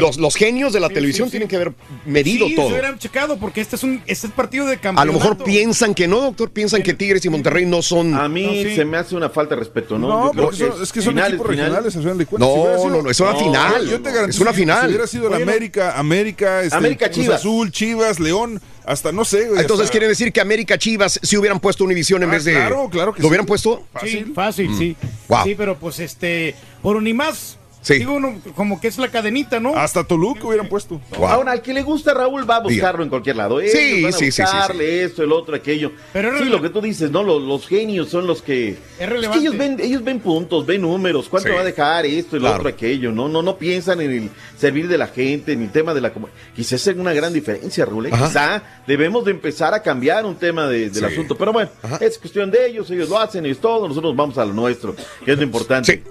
[0.00, 1.32] los, los genios de la Sí, televisión sí, sí.
[1.32, 1.72] tienen que haber
[2.06, 2.66] medido sí, todo.
[2.68, 5.06] se hubieran checado porque este es un este es partido de A campeonato.
[5.06, 6.50] lo mejor piensan que no, doctor.
[6.50, 8.14] Piensan que Tigres y Monterrey no son.
[8.14, 8.76] A mí No, sí.
[8.76, 10.32] se me hace una falta de respeto, ¿no?
[10.32, 11.72] No, son- es que son finales, equipos finales.
[11.84, 12.48] regionales, al final de cuentas.
[12.48, 13.88] No, Si hubiera sido- no, no, es una final.
[13.88, 14.80] Yo te Es una final.
[14.82, 15.50] Si hubiera sido Oye, no.
[15.50, 17.40] América, América, este, América, Cruz Chivas.
[17.40, 18.60] Azul, Chivas, León,
[18.90, 19.60] hasta no sé, güey.
[19.60, 22.52] Entonces hasta- quiere decir que América Chivas si hubieran puesto Univisión en Ah, vez de.
[22.52, 23.28] claro, claro que ¿Lo sí.
[23.28, 23.86] hubieran puesto?
[24.02, 24.96] Sí, fácil, sí.
[25.28, 25.44] Wow.
[25.44, 27.94] Sí, pero pues este por Unimás Sí.
[27.94, 29.74] digo uno, como que es la cadenita, ¿no?
[29.74, 31.00] Hasta Toluca hubieran puesto.
[31.16, 31.26] Wow.
[31.28, 33.02] Ahora, al que le gusta Raúl va a buscarlo Diga.
[33.04, 33.58] en cualquier lado.
[33.60, 35.92] Sí, Ellos van a sí, sí, sí, buscarle esto, el otro, aquello.
[36.12, 37.22] Pero es sí, lo que tú dices, ¿no?
[37.22, 38.70] Los, los genios son los que...
[38.70, 39.38] Es que relevante.
[39.40, 41.54] ellos ven, ellos ven puntos, ven números, cuánto Sí.
[41.54, 42.56] va a dejar esto, el Claro.
[42.58, 43.28] otro, aquello, ¿no?
[43.28, 46.12] No no piensan en el servir de la gente, en el tema de la...
[46.54, 48.06] Quizás es una gran diferencia, Raúl.
[48.06, 48.10] ¿eh?
[48.10, 51.04] Quizá debemos de empezar a cambiar un tema de- del Sí.
[51.04, 51.34] asunto.
[51.36, 51.96] Pero bueno, Ajá.
[52.02, 54.94] es cuestión de ellos, ellos lo hacen, ellos todo, nosotros vamos a lo nuestro,
[55.24, 56.02] que es lo importante.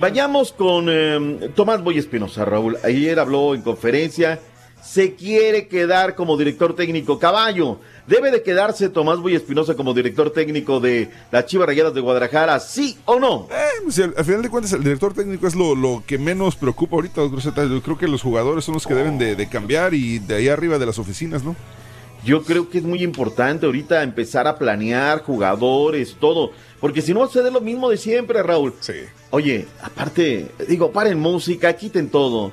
[0.00, 2.76] Vayamos con eh, Tomás Boy Espinosa, Raúl.
[2.82, 4.40] Ayer habló en conferencia.
[4.82, 7.80] Se quiere quedar como director técnico caballo.
[8.06, 12.60] ¿Debe de quedarse Tomás Boy Espinosa como director técnico de las Chivas Rayadas de Guadalajara?
[12.60, 13.48] ¿Sí o no?
[13.50, 16.54] Eh, pues, al, al final de cuentas, el director técnico es lo, lo que menos
[16.56, 17.22] preocupa ahorita.
[17.22, 20.48] Yo creo que los jugadores son los que deben de, de cambiar y de ahí
[20.48, 21.56] arriba de las oficinas, ¿no?
[22.26, 26.50] Yo creo que es muy importante ahorita empezar a planear jugadores, todo.
[26.80, 28.74] Porque si no va a ser lo mismo de siempre, Raúl.
[28.80, 28.94] Sí.
[29.30, 32.50] Oye, aparte, digo, paren música, quiten todo.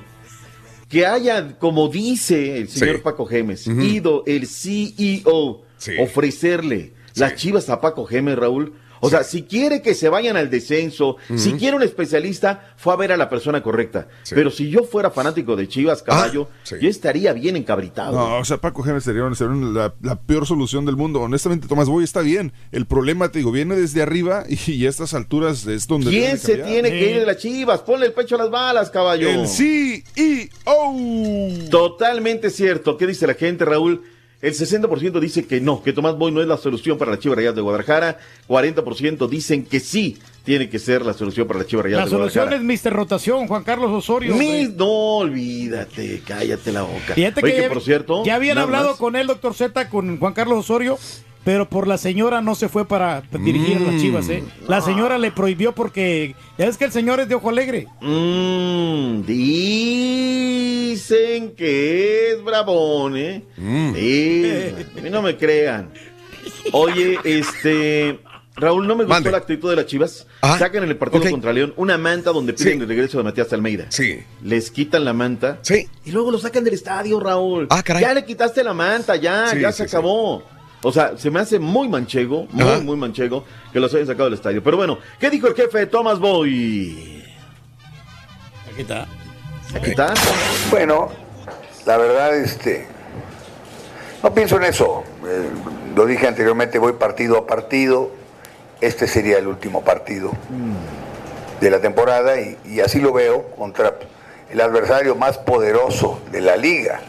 [0.88, 3.02] Que haya, como dice el señor Sí.
[3.04, 5.94] Paco Gemes, ido el CEO Sí.
[6.00, 8.74] ofrecerle las chivas a Paco Gemes, Raúl.
[9.06, 12.96] O sea, si quiere que se vayan al descenso, si quiere un especialista, fue a
[12.96, 14.08] ver a la persona correcta.
[14.24, 14.34] Sí.
[14.36, 16.76] Pero si yo fuera fanático de Chivas, caballo, Ah, sí.
[16.82, 18.14] yo estaría bien encabritado.
[18.18, 21.22] No, o sea, Paco Gémez sería, sería la, la peor solución del mundo.
[21.22, 22.54] Honestamente, Tomás Boy está bien.
[22.72, 26.10] El problema, te digo, viene desde arriba y a estas alturas es donde.
[26.10, 27.82] ¿Quién se tiene que ir de las Chivas?
[27.82, 29.30] Ponle el pecho a las balas, caballo.
[29.30, 30.50] El CEO.
[31.70, 32.98] Totalmente cierto.
[32.98, 34.04] ¿Qué dice la gente, Raúl?
[34.44, 37.38] El 60% dice que no, que Tomás Boy no es la solución para la Chivas
[37.38, 38.20] de Guadalajara.
[38.50, 42.30] 40% dicen que sí tiene que ser la solución para la Chivas Rayadas La de
[42.32, 42.92] solución es Mr.
[42.94, 44.36] Rotación, Juan Carlos Osorio.
[44.76, 44.86] No,
[45.20, 47.14] olvídate, cállate la boca.
[47.16, 48.24] Fíjate Oye, que por cierto.
[48.26, 48.98] ya habían hablado más.
[48.98, 51.00] con él, doctor Z, con Juan Carlos Osorio,
[51.46, 54.44] pero por la señora no se fue para dirigir a las chivas, ¿eh?
[54.68, 57.88] La señora le prohibió porque ya es que el señor es de ojo alegre.
[58.02, 59.22] Mm,
[60.94, 63.44] dicen que es bravón, ¿eh?
[63.58, 64.88] Dicen.
[64.98, 65.92] A mí no me crean.
[66.72, 68.20] Oye, este.
[68.56, 70.28] Raúl, no me gustó la actitud de las chivas.
[70.42, 73.88] Sacan en el partido contra León una manta donde piden el regreso de Matías Almeida.
[73.90, 74.24] Sí.
[74.44, 75.58] Les quitan la manta.
[75.64, 75.88] Sí.
[76.06, 77.68] Y luego lo sacan del estadio, Raúl.
[77.72, 78.04] Ah, caray.
[78.04, 79.96] Ya le quitaste la manta, ya, Sí, ya sí, se sí.
[79.96, 80.44] acabó.
[80.84, 82.80] O sea, se me hace muy manchego, muy, Ajá.
[82.82, 84.62] muy manchego que los hayan sacado del estadio.
[84.62, 87.24] Pero bueno, ¿qué dijo el jefe Thomas Boy?
[88.72, 89.08] Aquí está.
[89.74, 90.14] Aquí está.
[90.70, 91.10] Bueno,
[91.88, 92.86] la verdad, este,
[94.22, 95.04] no pienso en eso.
[95.26, 95.50] Eh,
[95.96, 98.12] lo dije anteriormente, voy partido a partido.
[98.84, 100.34] Este sería el último partido
[101.62, 103.96] de la temporada y, así lo veo contra
[104.52, 107.00] el adversario más poderoso de la liga.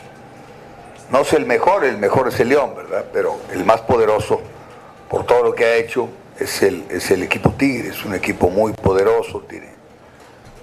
[1.10, 3.06] No es el mejor, el mejor es el León, ¿verdad?
[3.12, 4.40] Pero el más poderoso
[5.10, 7.88] por todo lo que ha hecho es el, es el equipo Tigre.
[7.88, 9.70] Es un equipo muy poderoso, tiene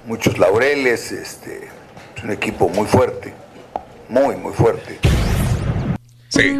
[0.07, 1.67] muchos laureles, este,
[2.15, 3.33] es un equipo muy fuerte,
[4.07, 4.97] muy, muy fuerte.
[6.29, 6.57] Sí.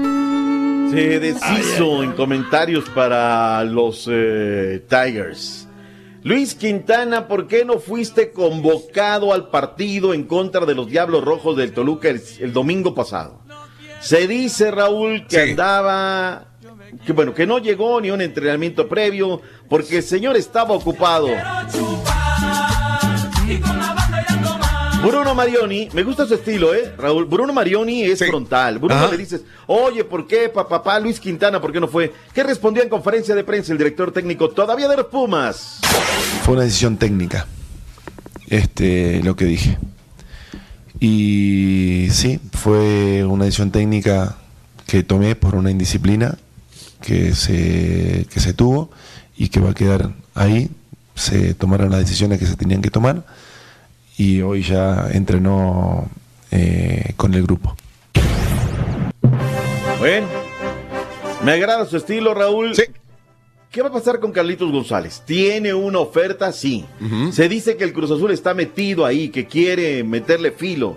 [0.92, 5.70] Se deshizo en comentarios para los eh, Tigers.
[6.22, 11.56] Luis Quintana, ¿por qué no fuiste convocado al partido en contra de los Diablos Rojos
[11.56, 13.42] del Toluca el, el domingo pasado?
[14.02, 16.48] Se dice, Raúl, que andaba,
[17.06, 21.30] que bueno, que no llegó ni un entrenamiento previo porque el señor estaba ocupado.
[25.02, 26.94] Bruno Marioni, me gusta su estilo, ¿eh?
[26.98, 28.78] Raúl, Bruno Marioni es frontal.
[28.78, 29.10] Bruno Ajá.
[29.10, 32.14] le dices, oye, ¿por qué, pa- papá Luis Quintana, por qué no fue?
[32.34, 35.80] ¿Qué respondió en conferencia de prensa el director técnico todavía de los Pumas?
[36.44, 37.48] Fue una decisión técnica,
[38.48, 39.80] este, lo que dije.
[41.00, 44.38] Y sí, fue una decisión técnica
[44.86, 46.38] que tomé por una indisciplina
[47.02, 48.92] que se, que se tuvo
[49.36, 50.70] y que va a quedar ahí.
[51.16, 53.26] Se tomaron las decisiones que se tenían que tomar
[54.22, 56.08] y hoy ya entrenó
[56.52, 57.76] eh, con el grupo.
[59.98, 60.28] Bueno,
[61.44, 62.74] me agrada su estilo, Raúl.
[63.72, 65.24] ¿Qué va a pasar con Carlitos González?
[65.26, 66.52] ¿Tiene una oferta?
[66.52, 66.86] Sí.
[67.32, 70.96] Se dice que el Cruz Azul está metido ahí, que quiere meterle filo.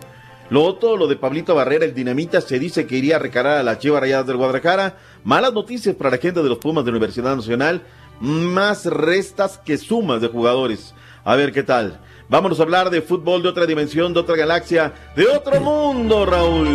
[0.50, 3.62] Lo otro, lo de Pablito Barrera, el dinamita, se dice que iría a recalar a
[3.62, 4.98] las Chivas Rayadas del Guadalajara.
[5.22, 7.84] Malas noticias para la gente de los Pumas de la Universidad Nacional.
[8.20, 10.94] Más restas que sumas de jugadores.
[11.24, 12.00] A ver qué tal.
[12.28, 16.68] Vámonos a hablar de fútbol de otra dimensión, de otra galaxia, de otro mundo, Raúl.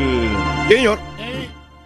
[0.68, 1.00] Señor.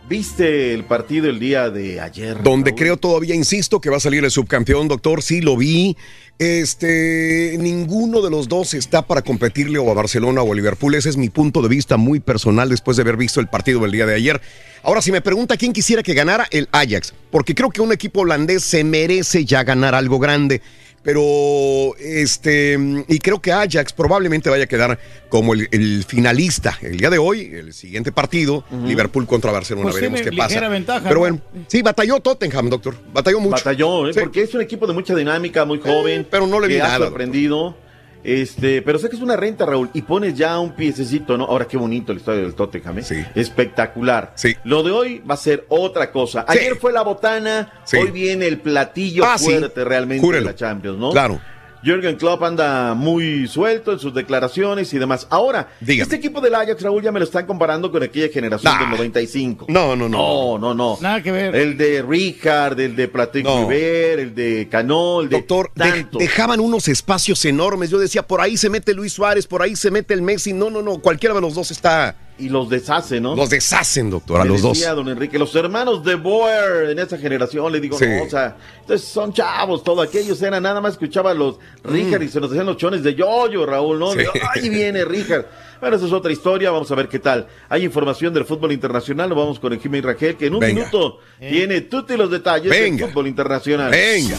[0.07, 2.43] ¿Viste el partido el día de ayer?
[2.43, 5.95] Donde creo todavía, insisto, que va a salir el subcampeón, doctor, sí lo vi.
[6.39, 10.95] Este, ninguno de los dos está para competirle o a Barcelona o a Liverpool.
[10.95, 13.91] Ese es mi punto de vista muy personal después de haber visto el partido del
[13.91, 14.41] día de ayer.
[14.83, 18.21] Ahora, si me pregunta quién quisiera que ganara, el Ajax, porque creo que un equipo
[18.21, 20.61] holandés se merece ya ganar algo grande.
[21.03, 22.77] Pero, este,
[23.09, 24.97] y creo que Ajax probablemente vaya a quedar
[25.27, 28.63] como el, el finalista el día de hoy, el siguiente partido.
[28.85, 29.83] Liverpool contra Barcelona.
[29.83, 30.67] Pues Veremos qué pasa.
[30.69, 31.19] ventaja, Pero ¿no?
[31.19, 32.95] bueno, sí, batalló Tottenham, doctor.
[33.13, 33.51] Batalló mucho.
[33.57, 34.13] Batalló, ¿eh?
[34.17, 36.25] porque es un equipo de mucha dinámica, muy joven.
[36.31, 37.75] pero no le vi que ha nada, sorprendido.
[38.23, 41.45] Este, pero sé que es una renta, Raúl, y pones ya un piececito, ¿no?
[41.45, 43.27] Ahora qué bonito el estadio del Tottenham, ¿eh?
[43.35, 44.31] Espectacular.
[44.35, 44.55] Sí.
[44.63, 46.45] Lo de hoy va a ser otra cosa.
[46.47, 47.97] Ayer fue la botana, Sí.
[47.97, 49.45] hoy viene el platillo Ah, sí.
[49.45, 50.45] fuerte realmente Júrelo.
[50.47, 51.11] de la Champions, ¿no?
[51.11, 51.39] Claro.
[51.83, 55.27] Jürgen Klopp anda muy suelto en sus declaraciones y demás.
[55.29, 58.89] Ahora, este equipo del Ajax, Raúl, ya me lo están comparando con aquella generación del
[58.91, 59.65] 95.
[59.69, 60.17] No, no, no.
[60.17, 60.97] No, no, no.
[61.01, 61.55] Nada que ver.
[61.55, 63.67] El de Richard, el de Platic No.
[63.69, 66.17] River, el de Cano, el de Doctor, de- tanto.
[66.19, 67.89] dejaban unos espacios enormes.
[67.89, 70.53] Yo decía, por ahí se mete Luis Suárez, por ahí se mete el Messi.
[70.53, 70.99] No, no, no.
[70.99, 72.15] Cualquiera de los dos está.
[72.39, 73.35] Y los deshace, ¿no?
[73.35, 74.73] Los deshacen, doctor, a los dos.
[74.77, 78.05] decía don Enrique, los hermanos de Boer en esa generación, le digo, Sí.
[78.07, 82.23] no, o sea, entonces son chavos, todo aquellos eran, nada más escuchaba a los Richard
[82.23, 84.15] y se nos hacían los chones de yoyo, Raúl, ¿no?
[84.15, 84.19] Mm.
[84.19, 84.25] Sí.
[84.55, 85.45] Ahí viene Richard.
[85.79, 87.47] Bueno, esa es otra historia, vamos a ver qué tal.
[87.69, 90.73] Hay información del fútbol internacional, lo vamos con el Jiménez Rangel, que en un Venga.
[90.81, 92.97] minuto tiene tutti los detalles Venga.
[93.05, 93.91] del fútbol internacional.
[93.91, 94.37] Venga.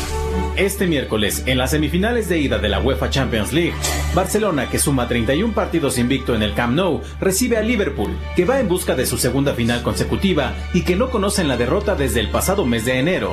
[0.57, 3.75] Este miércoles, en las semifinales de ida de la UEFA Champions League,
[4.15, 8.61] Barcelona, que suma 31 partidos invicto en el Camp Nou, recibe a Liverpool, que va
[8.61, 12.31] en busca de su segunda final consecutiva y que no conocen la derrota desde el
[12.31, 13.33] pasado mes de enero.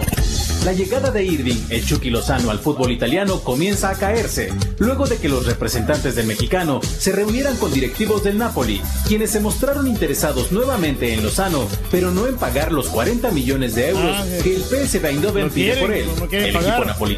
[0.66, 5.18] La llegada de Irving, el Chucky Lozano al fútbol italiano comienza a caerse, luego de
[5.18, 10.52] que los representantes del mexicano se reunieran con directivos del Napoli, quienes se mostraron interesados
[10.52, 14.64] nuevamente en Lozano, pero no en pagar los 40 millones de euros Ah, que el
[14.64, 16.06] PSV Eindhoven pide por él.
[16.18, 17.11] no el equipo napolitano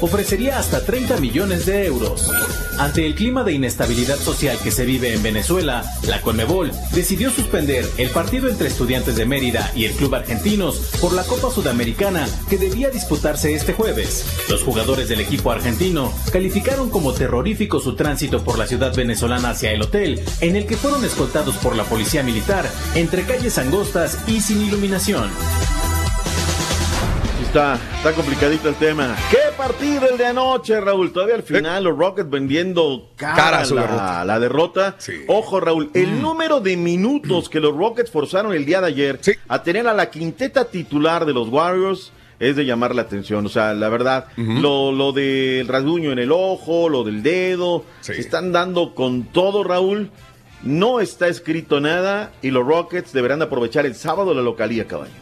[0.00, 2.30] Ofrecería hasta 30 millones de euros.
[2.78, 7.86] Ante el clima de inestabilidad social que se vive en Venezuela, la Conmebol decidió suspender
[7.98, 12.58] el partido entre Estudiantes de Mérida y el Club Argentinos por la Copa Sudamericana que
[12.58, 14.24] debía disputarse este jueves.
[14.48, 19.72] Los jugadores del equipo argentino calificaron como terrorífico su tránsito por la ciudad venezolana hacia
[19.72, 24.40] el hotel, en el que fueron escoltados por la policía militar entre calles angostas y
[24.40, 25.30] sin iluminación.
[27.54, 29.14] Está, está complicadito el tema.
[29.30, 31.12] ¿Qué partido el de anoche, Raúl?
[31.12, 34.24] Todavía al final los Rockets vendiendo cara, Cara su la, derrota.
[34.24, 34.96] la derrota.
[35.28, 39.62] Ojo, Raúl, el número de minutos que los Rockets forzaron el día de ayer a
[39.62, 42.10] tener a la quinteta titular de los Warriors
[42.40, 43.46] es de llamar la atención.
[43.46, 48.18] O sea, la verdad, lo, lo del rasguño en el ojo, lo del dedo, se
[48.18, 50.10] están dando con todo, Raúl.
[50.64, 55.12] No está escrito nada y los Rockets deberán de aprovechar el sábado la localía, caballo.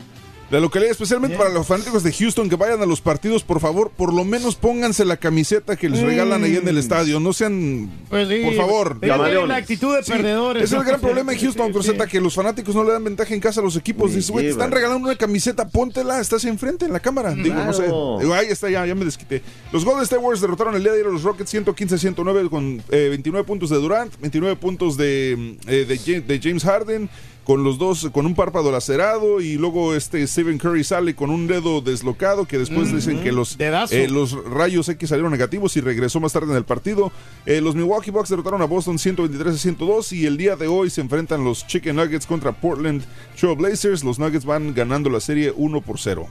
[0.53, 3.91] La localidad, especialmente para los fanáticos de Houston que vayan a los partidos, por favor,
[3.91, 6.05] por lo menos pónganse la camiseta que les Mm.
[6.05, 7.19] regalan ahí en el estadio.
[7.21, 9.01] No sean, Pues sí, por favor.
[9.01, 10.65] tienen la actitud de Sí, perdedores.
[10.65, 12.11] Es el gran problema en Houston, sí, Cruzeta, sí.
[12.11, 14.11] que los fanáticos no le dan ventaja en casa a los equipos.
[14.11, 17.35] Sí, Dices, güey, te están regalando una camiseta, póntela, estás enfrente en la cámara.
[17.35, 17.85] Digo, no sé.
[17.85, 19.43] Digo, ahí está, ya, ya me desquité.
[19.73, 23.07] Los Golden State Warriors derrotaron el día de ayer a los Rockets 115-109 con eh,
[23.09, 27.09] 29 puntos de Durant, 29 puntos de, eh, de, Ja- de James Harden.
[27.45, 31.49] Con los dos, con un párpado lacerado y luego este Stephen Curry sale con un
[31.49, 36.21] dedo deslocado que después dicen que los, eh, los rayos X salieron negativos y regresó
[36.21, 37.11] más tarde en el partido.
[37.45, 40.89] Eh, los Milwaukee Bucks derrotaron a Boston 123 a 102 y el día de hoy
[40.89, 43.03] se enfrentan los Chicken Nuggets contra Portland
[43.39, 44.05] Trail Blazers.
[44.05, 46.29] Los Nuggets van ganando la serie 1 por 0.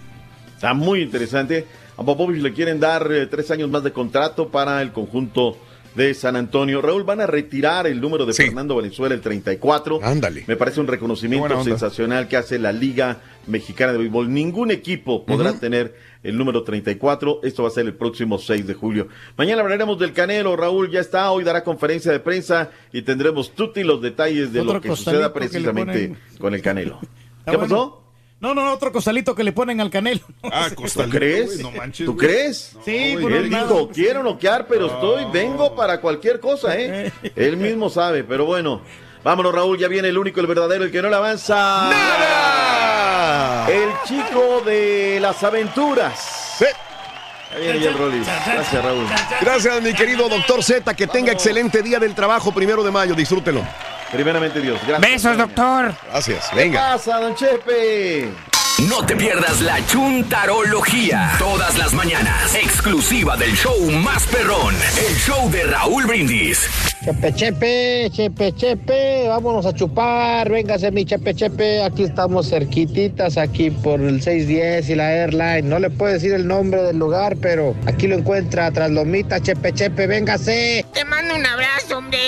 [0.55, 1.67] Está muy interesante.
[1.97, 5.57] A Popovich le quieren dar eh, tres años más de contrato para el conjunto
[5.95, 6.81] de San Antonio.
[6.81, 9.99] Raúl, van a retirar el número de Fernando Valenzuela, el 34.
[10.03, 10.43] Ándale.
[10.47, 14.31] Me parece un reconocimiento sensacional que hace la Liga Mexicana de Béisbol.
[14.33, 17.41] Ningún equipo podrá tener el número 34.
[17.43, 19.07] Esto va a ser el próximo 6 de julio.
[19.37, 20.55] Mañana hablaremos del Canelo.
[20.55, 21.31] Raúl ya está.
[21.31, 25.33] Hoy dará conferencia de prensa y tendremos tutti los detalles de Otro lo que suceda
[25.33, 26.17] precisamente ponen.
[26.39, 26.99] con el Canelo.
[27.45, 27.61] ¿Qué bueno.
[27.61, 27.97] pasó?
[28.41, 30.21] No, no, no, otro costalito que le ponen al canelo.
[30.51, 31.59] Ah, ¿Tú crees?
[31.59, 32.75] no manches, ¿Tú crees?
[32.83, 33.73] Sí, Él por un lado.
[33.75, 37.11] dijo, quiero noquear, pero estoy, vengo para cualquier cosa, ¿eh?
[37.35, 38.81] Él mismo sabe, pero bueno.
[39.23, 41.55] Vámonos, Raúl, ya viene el único, el verdadero, el que no le avanza.
[41.91, 43.69] ¡Nada!
[43.69, 46.55] El chico de las aventuras.
[46.57, 46.65] Sí.
[47.55, 48.25] Ahí viene ya el Rollis.
[48.25, 49.05] Gracias, Raúl.
[49.41, 50.91] Gracias, mi querido doctor Z.
[50.95, 53.13] Que tenga excelente día del trabajo, primero de mayo.
[53.13, 53.61] Disfrútelo.
[54.11, 54.79] Primeramente, Dios.
[54.85, 55.11] Gracias.
[55.11, 55.93] Besos, doctor.
[56.11, 56.49] Gracias.
[56.49, 56.79] ¿Qué Venga.
[56.91, 58.50] pasa, don Chepe?
[58.89, 61.33] No te pierdas la chuntarología.
[61.37, 62.55] Todas las mañanas.
[62.55, 64.73] Exclusiva del show más perrón.
[64.97, 66.67] El show de Raúl Brindis.
[67.03, 73.71] Chepe, chepe, chepe, chepe, vámonos a chupar, véngase mi chepe, chepe, aquí estamos cerquititas, aquí
[73.71, 77.73] por el 610 y la Airline, no le puedo decir el nombre del lugar, pero
[77.87, 80.85] aquí lo encuentra tras Lomita, chepe, chepe, véngase.
[80.93, 82.19] Te mando un abrazo, hombre.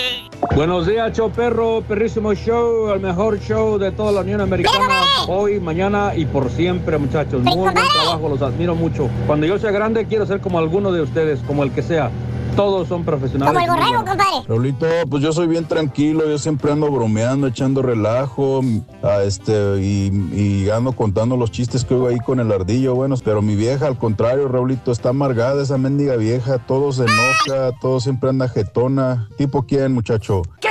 [0.55, 5.03] Buenos días, show perro, perrísimo show, el mejor show de toda la Unión Americana.
[5.27, 7.41] Hoy, mañana y por siempre, muchachos.
[7.43, 9.09] Muy buen trabajo, los admiro mucho.
[9.27, 12.11] Cuando yo sea grande, quiero ser como alguno de ustedes, como el que sea.
[12.55, 13.51] Todos son profesionales.
[13.51, 14.47] Como el borrego, compadre.
[14.47, 18.61] Raulito, pues yo soy bien tranquilo, yo siempre ando bromeando, echando relajo,
[19.01, 23.15] a este, y, y ando contando los chistes que oigo ahí con el ardillo, bueno,
[23.25, 27.99] pero mi vieja, al contrario, Raulito, está amargada esa mendiga vieja, todo se enoja, todo
[27.99, 29.27] siempre anda jetona.
[29.35, 30.43] ¿Tipo quién, muchacho?
[30.61, 30.69] ¡Que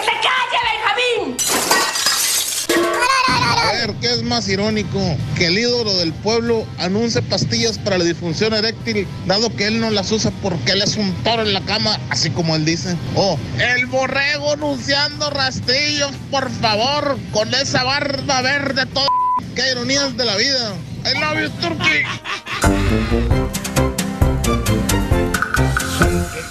[3.82, 5.00] A ver, ¿qué es más irónico?
[5.36, 9.90] Que el ídolo del pueblo anuncie pastillas para la disfunción eréctil, dado que él no
[9.90, 12.94] las usa porque él es un toro en la cama, así como él dice.
[13.16, 19.08] O el borrego anunciando rastrillos, por favor, con esa barba verde todo.
[19.56, 20.74] ¡Qué ironías de la vida!
[21.04, 22.04] I love you, Turkey.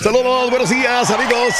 [0.04, 1.54] Saludos, buenos días, amigos.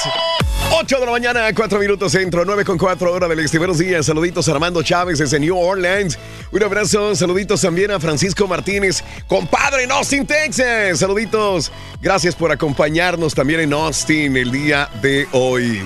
[0.74, 3.58] 8 de la mañana, 4 minutos centro, 9 con 4 hora del este.
[3.58, 6.18] Buenos días, saluditos a Armando Chávez desde New Orleans.
[6.52, 11.00] Un abrazo, saluditos también a Francisco Martínez, compadre en Austin, Texas.
[11.00, 15.82] Saluditos, gracias por acompañarnos también en Austin el día de hoy.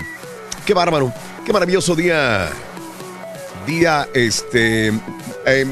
[0.67, 1.11] Qué bárbaro,
[1.45, 2.49] qué maravilloso día.
[3.65, 4.93] Día, este,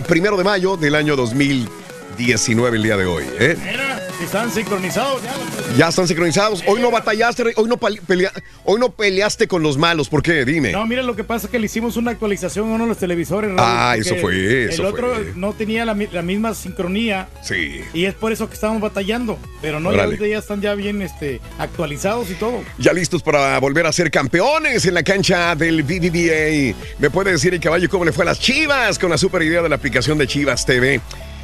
[0.07, 3.25] primero de mayo del año 2019, el día de hoy.
[3.39, 3.55] ¿eh?
[4.23, 5.33] Están sincronizados ya.
[5.77, 6.63] Ya están sincronizados.
[6.65, 8.31] Hoy no batallaste, hoy no, pelea-
[8.63, 10.07] hoy no peleaste con los malos.
[10.09, 10.45] ¿Por qué?
[10.45, 10.71] Dime.
[10.71, 12.97] No, mira, lo que pasa es que le hicimos una actualización a uno de los
[12.97, 13.51] televisores.
[13.57, 15.33] Ah, porque eso fue, eso El otro fue.
[15.35, 17.81] no tenía la, la misma sincronía Sí.
[17.93, 19.37] y es por eso que estábamos batallando.
[19.61, 22.63] Pero no, ya, ya están ya bien este, actualizados y todo.
[22.77, 26.75] Ya listos para volver a ser campeones en la cancha del BBVA.
[26.99, 29.61] ¿Me puede decir el caballo cómo le fue a las Chivas con la super idea
[29.61, 31.01] de la aplicación de Chivas TV?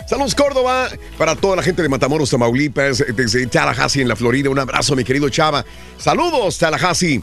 [0.09, 4.49] Saludos Córdoba para toda la gente de Matamoros, Tamaulipas, desde Tallahassee en la Florida.
[4.49, 5.63] Un abrazo, mi querido Chava.
[5.99, 7.21] Saludos, Tallahassee.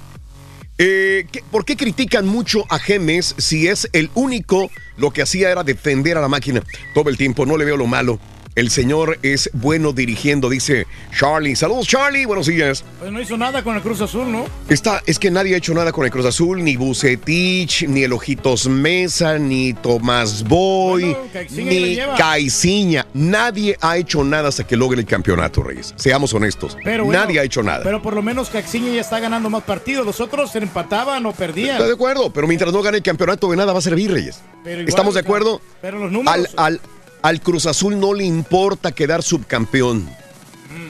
[0.79, 5.51] Eh, ¿qué- ¿Por qué critican mucho a Gemes si es el único lo que hacía
[5.51, 6.63] era defender a la máquina
[6.95, 7.45] todo el tiempo?
[7.45, 8.21] No le veo lo malo.
[8.57, 11.55] El señor es bueno dirigiendo, dice Charlie.
[11.55, 12.25] Saludos, Charlie.
[12.25, 12.85] Buenos días.
[12.99, 14.47] Pues no hizo nada con el Cruz Azul, ¿no?
[14.71, 18.15] Está, es que nadie ha hecho nada con el Cruz Azul, ni Bucetich, ni el
[18.15, 21.15] Ojitos Mesa, ni Tomás Boy,
[21.51, 21.99] ni.
[22.17, 23.07] Caiciña.
[23.13, 25.93] Nadie ha hecho nada hasta que logre el campeonato, Reyes.
[25.97, 26.79] Seamos honestos.
[26.83, 27.83] Pero bueno, nadie ha hecho nada.
[27.85, 30.07] Pero por lo menos Caxiña ya está ganando más partidos.
[30.07, 31.73] Los otros se empataban o perdían.
[31.73, 34.41] Estoy de acuerdo, pero mientras no gane el campeonato, de nada va a servir, Reyes.
[34.65, 35.61] Pero igual, ¿Estamos de acuerdo?
[35.83, 36.49] Pero los números.
[36.57, 36.81] Al, al-
[37.27, 40.09] al Cruz Azul no le importa quedar subcampeón.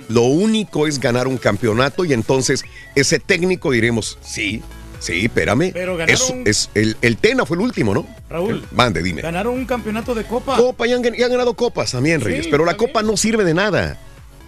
[0.08, 2.62] Lo único es ganar un campeonato y entonces
[2.94, 4.62] ese técnico diremos, sí,
[5.00, 5.70] sí, espérame.
[5.72, 8.06] Pero es, ganaron- es- el, el Tena fue el último, ¿no?
[8.28, 8.62] Raúl.
[8.72, 9.22] Mande, dime.
[9.22, 10.56] Ganaron un campeonato de Copa.
[10.58, 12.48] Copa y han, y han ganado copas también, Sí, Reyes.
[12.50, 13.98] pero la copa no sirve de nada.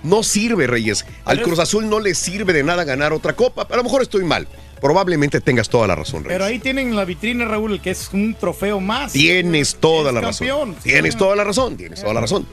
[0.02, 1.06] No sirve, Reyes.
[1.24, 3.66] Al es- Cruz Azul no le sirve de nada ganar otra copa.
[3.70, 4.46] A lo mejor estoy mal.
[4.80, 6.34] Probablemente tengas toda la razón, Reyes.
[6.34, 9.12] Pero ahí tienen la vitrina, Raúl, que es un trofeo más.
[9.12, 10.76] Tienes toda la razón.
[10.82, 11.76] Tienes toda la razón.
[11.76, 12.46] Tienes toda la razón.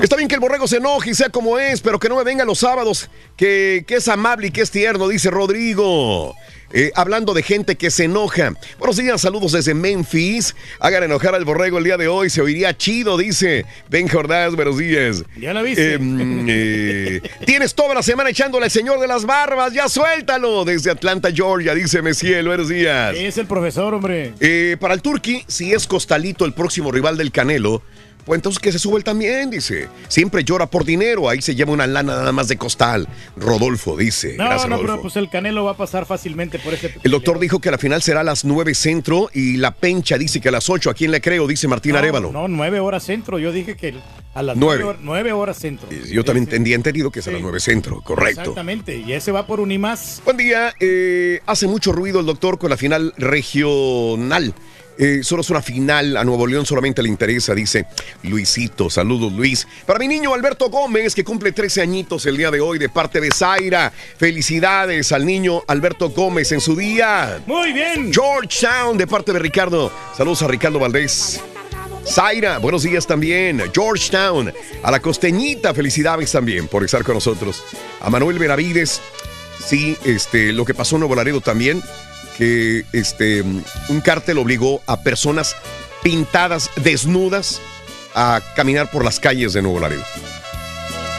[0.00, 2.24] Está bien que el borrego se enoje y sea como es, pero que no me
[2.24, 6.34] venga los sábados, que, que es amable y que es tierno, dice Rodrigo.
[6.74, 8.54] Eh, hablando de gente que se enoja.
[8.78, 10.56] Buenos días, saludos desde Memphis.
[10.80, 14.54] Hagan enojar al borrego el día de hoy, se oiría chido, dice Ben Jordás.
[14.54, 15.22] Buenos días.
[15.38, 15.94] Ya la viste.
[15.94, 20.64] Eh, mm, eh, tienes toda la semana echándole al señor de las barbas, ya suéltalo.
[20.64, 22.46] Desde Atlanta, Georgia, dice Messiel.
[22.46, 23.14] Buenos días.
[23.16, 24.32] Es el profesor, hombre.
[24.40, 27.82] Eh, para el Turqui, si es Costalito el próximo rival del Canelo,
[28.24, 29.88] pues entonces que se sube él también, dice.
[30.08, 33.08] Siempre llora por dinero, ahí se lleva una lana nada más de costal.
[33.36, 34.34] Rodolfo dice.
[34.38, 34.92] No, Gracias, no, Rodolfo.
[34.92, 36.94] pero pues el Canelo va a pasar fácilmente por ese.
[37.02, 40.40] El doctor dijo que la final será a las 9 centro y la pencha dice
[40.40, 40.90] que a las 8.
[40.90, 41.46] ¿A quién le creo?
[41.46, 42.32] Dice Martín no, Arevalo.
[42.32, 43.38] No, nueve horas centro.
[43.38, 43.94] Yo dije que
[44.34, 44.82] a las Nueve.
[44.82, 45.88] nueve, hor- nueve horas centro.
[46.10, 48.40] Yo también entendía entendido que es a las 9 centro, correcto.
[48.40, 48.96] Exactamente.
[48.96, 50.22] Y ese va por un y más.
[50.24, 50.72] Buen día.
[50.80, 54.54] eh, hace mucho ruido el doctor con la final regional.
[55.04, 57.86] Eh, solo es una final, a Nuevo León solamente le interesa, dice
[58.22, 58.88] Luisito.
[58.88, 59.66] Saludos, Luis.
[59.84, 63.20] Para mi niño Alberto Gómez, que cumple 13 añitos el día de hoy, de parte
[63.20, 63.92] de Zaira.
[64.16, 67.42] Felicidades al niño Alberto Gómez en su día.
[67.46, 68.12] Muy bien.
[68.12, 69.90] Georgetown, de parte de Ricardo.
[70.16, 71.40] Saludos a Ricardo Valdés.
[72.06, 73.60] Zaira, buenos días también.
[73.74, 74.52] Georgetown,
[74.84, 77.64] a la costeñita, felicidades también por estar con nosotros.
[78.00, 79.00] A Manuel Benavides,
[79.66, 81.82] sí, este, lo que pasó en Nuevo Laredo también,
[82.36, 85.56] que este, un cártel obligó a personas
[86.02, 87.60] pintadas, desnudas,
[88.14, 90.04] a caminar por las calles de Nuevo Laredo.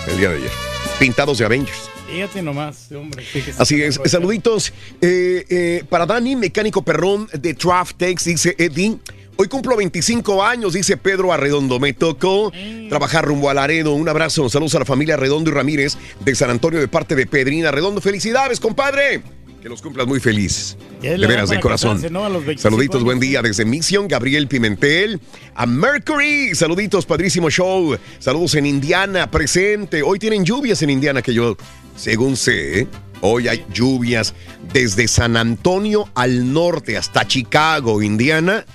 [0.07, 0.51] El día de ayer.
[0.99, 1.89] Pintados de Avengers.
[2.07, 3.25] Fíjate nomás, hombre.
[3.57, 3.99] Así es.
[4.05, 4.71] Saluditos
[5.01, 8.99] eh, eh, para Dani, mecánico perrón de Draft Tex, dice Eddie.
[9.35, 11.79] Hoy cumplo 25 años, dice Pedro Arredondo.
[11.79, 12.51] Me tocó
[12.87, 13.93] trabajar rumbo a Laredo.
[13.93, 17.25] Un abrazo, saludos a la familia Arredondo y Ramírez de San Antonio de parte de
[17.25, 17.99] Pedrina Arredondo.
[17.99, 19.23] Felicidades, compadre.
[19.63, 20.75] Que los cumplas muy feliz.
[21.01, 21.91] De veras, de corazón.
[21.91, 22.25] casarse, ¿no?
[22.25, 23.05] A los 25 Saluditos, años.
[23.05, 25.21] buen día desde Mission, Gabriel Pimentel.
[25.55, 27.97] A Mercury, saluditos, padrísimo show.
[28.19, 30.03] Saludos en Indiana, presente.
[30.03, 31.55] Hoy tienen lluvias en Indiana que yo,
[31.95, 32.87] según sé, ¿eh?
[33.21, 34.33] hoy hay lluvias
[34.73, 38.65] desde San Antonio al norte hasta Chicago, Indiana.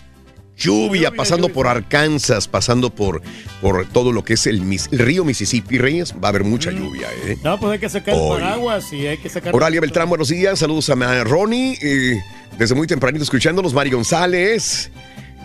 [0.59, 3.23] Lluvia, pasando por Arkansas, pasando por,
[3.61, 4.61] por todo lo que es el,
[4.91, 6.13] el río Mississippi, Reyes.
[6.13, 7.39] Va a haber mucha lluvia, ¿eh?
[7.45, 8.41] No, pues hay que sacar el Hoy.
[8.41, 9.55] paraguas y hay que sacar.
[9.55, 10.59] Oralia Beltrán, buenos días.
[10.59, 11.79] Saludos a Ronnie.
[11.81, 12.21] eh,
[12.59, 13.73] desde muy tempranito escuchándonos.
[13.73, 14.91] Mari González.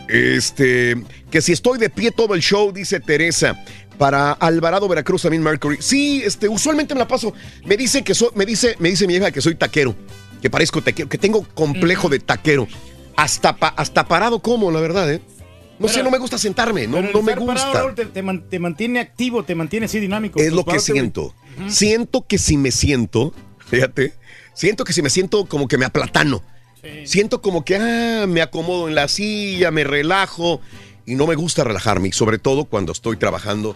[0.08, 0.96] Este,
[1.32, 3.64] que si estoy de pie todo el show, dice Teresa.
[3.98, 5.78] Para Alvarado Veracruz también Mercury.
[5.80, 7.34] Sí, este, usualmente me la paso.
[7.66, 9.96] Me dice que soy, me dice, me dice mi hija que soy taquero,
[10.42, 12.68] que parezco taquero, que tengo complejo de taquero.
[13.16, 15.22] Hasta, pa- hasta parado como, la verdad, ¿eh?
[15.80, 17.74] No sé, no me gusta sentarme, no, no me parado, gusta.
[17.74, 20.40] Raúl, te, te man- te mantiene activo, te mantiene así dinámico.
[20.40, 21.34] Es lo que siento.
[21.68, 23.34] Siento que si me siento,
[23.68, 24.14] fíjate,
[24.54, 26.42] siento que si me siento como que me aplatano.
[27.06, 30.60] Siento como que ah, me acomodo en la silla, me relajo
[31.06, 32.10] y no me gusta relajarme.
[32.10, 33.76] Y sobre todo cuando estoy trabajando,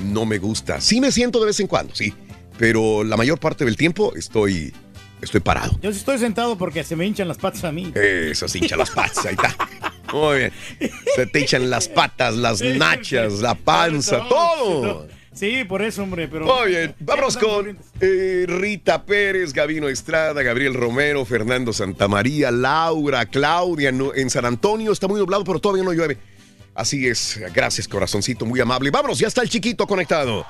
[0.00, 0.80] no me gusta.
[0.80, 2.14] Sí me siento de vez en cuando, sí.
[2.56, 4.72] Pero la mayor parte del tiempo estoy,
[5.22, 5.78] estoy parado.
[5.82, 7.92] Yo sí estoy sentado porque se me hinchan las patas a mí.
[7.94, 9.56] Eso, se hincha las patas, ahí está.
[10.12, 10.52] Muy bien.
[11.16, 15.08] Se te hinchan las patas, las nachas, la panza, todo.
[15.32, 16.44] Sí, por eso, hombre, pero.
[16.46, 23.90] Muy bien, vámonos con eh, Rita Pérez, Gabino Estrada, Gabriel Romero, Fernando Santamaría, Laura, Claudia
[23.90, 24.92] no- en San Antonio.
[24.92, 26.18] Está muy nublado, pero todavía no llueve.
[26.76, 28.90] Así es, gracias corazoncito, muy amable.
[28.92, 30.44] Vámonos, ya está el chiquito conectado.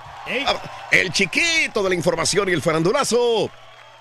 [0.46, 3.50] Ah, El chiquito de la información y el farandulazo.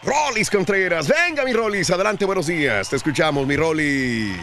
[0.06, 2.90] Rolis Contreras, venga mi Rolis, adelante, buenos días.
[2.90, 4.36] Te escuchamos, mi Rolis.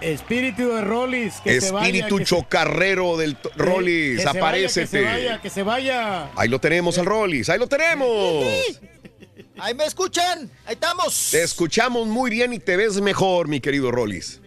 [0.00, 1.86] Espíritu de Rollis, que se vaya.
[1.86, 4.80] Espíritu que se- chocarrero del Rollis, que se vaya, aparécete.
[4.80, 6.30] Que se vaya, que se vaya.
[6.36, 8.44] Ahí lo tenemos al Rollis, ahí lo tenemos.
[9.58, 11.28] Ahí me escuchan, ahí estamos.
[11.30, 14.40] Te escuchamos muy bien y te ves mejor, mi querido Rollis.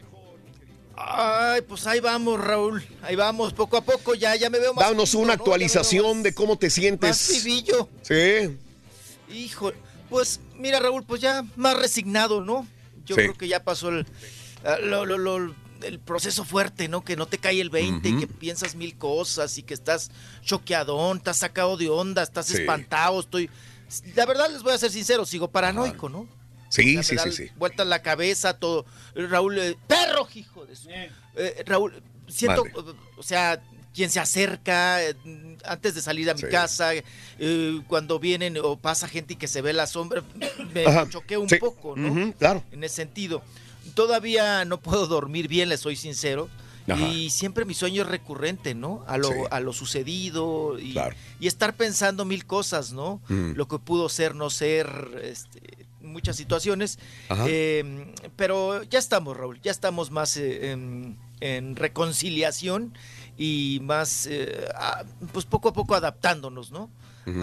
[0.95, 2.84] Ay, pues ahí vamos, Raúl.
[3.02, 4.88] Ahí vamos, poco a poco ya, ya me veo más.
[4.88, 7.44] Danos una actualización de cómo te Más sientes.
[7.44, 7.90] vivillo.
[8.03, 8.57] Sí.
[9.34, 9.72] Hijo,
[10.12, 12.68] pues mira, Raúl, pues ya más resignado, ¿no?
[13.06, 13.22] Yo Sí.
[13.24, 14.06] creo que ya pasó el,
[14.64, 17.04] ah, lo- lo- lo- el proceso fuerte, ¿no?
[17.04, 20.12] Que no te cae el 20 y que piensas mil cosas y que estás
[20.44, 22.58] choqueadón, estás sacado de onda, estás Sí.
[22.58, 23.50] espantado, estoy...
[24.16, 26.28] La verdad les voy a ser sincero, sigo paranoico, ¿no?
[26.70, 27.50] Sí, sí, sí, sí.
[27.58, 28.86] Vuelta en la cabeza, todo.
[29.16, 30.90] Raúl, eh, perro, hijo de su.
[30.90, 32.96] Eh, Raúl, siento, Madre.
[33.18, 33.62] o sea,
[33.93, 35.15] quien se acerca eh,
[35.65, 36.91] antes de salir a mi casa,
[37.39, 40.23] eh, cuando vienen o pasa gente y que se ve la sombra,
[40.73, 41.57] me Ajá, choqué un sí.
[41.57, 42.34] poco, ¿no?
[42.38, 42.63] Claro.
[42.72, 43.41] En ese sentido.
[43.95, 46.49] Todavía no puedo dormir bien, le soy sincero.
[46.88, 47.07] Ajá.
[47.09, 49.03] Y siempre mi sueño es recurrente, ¿no?
[49.07, 49.34] A lo, Sí.
[49.51, 51.15] a lo sucedido y, Claro.
[51.39, 53.22] y estar pensando mil cosas, ¿no?
[53.27, 53.51] Mm.
[53.55, 54.89] Lo que pudo ser, no ser,
[55.23, 55.61] este,
[56.01, 56.97] muchas situaciones.
[57.47, 62.93] Eh, pero ya estamos, Raúl, ya estamos más eh, en, en reconciliación
[63.43, 65.03] y más, eh, a-
[65.34, 66.91] pues poco a poco adaptándonos, ¿no?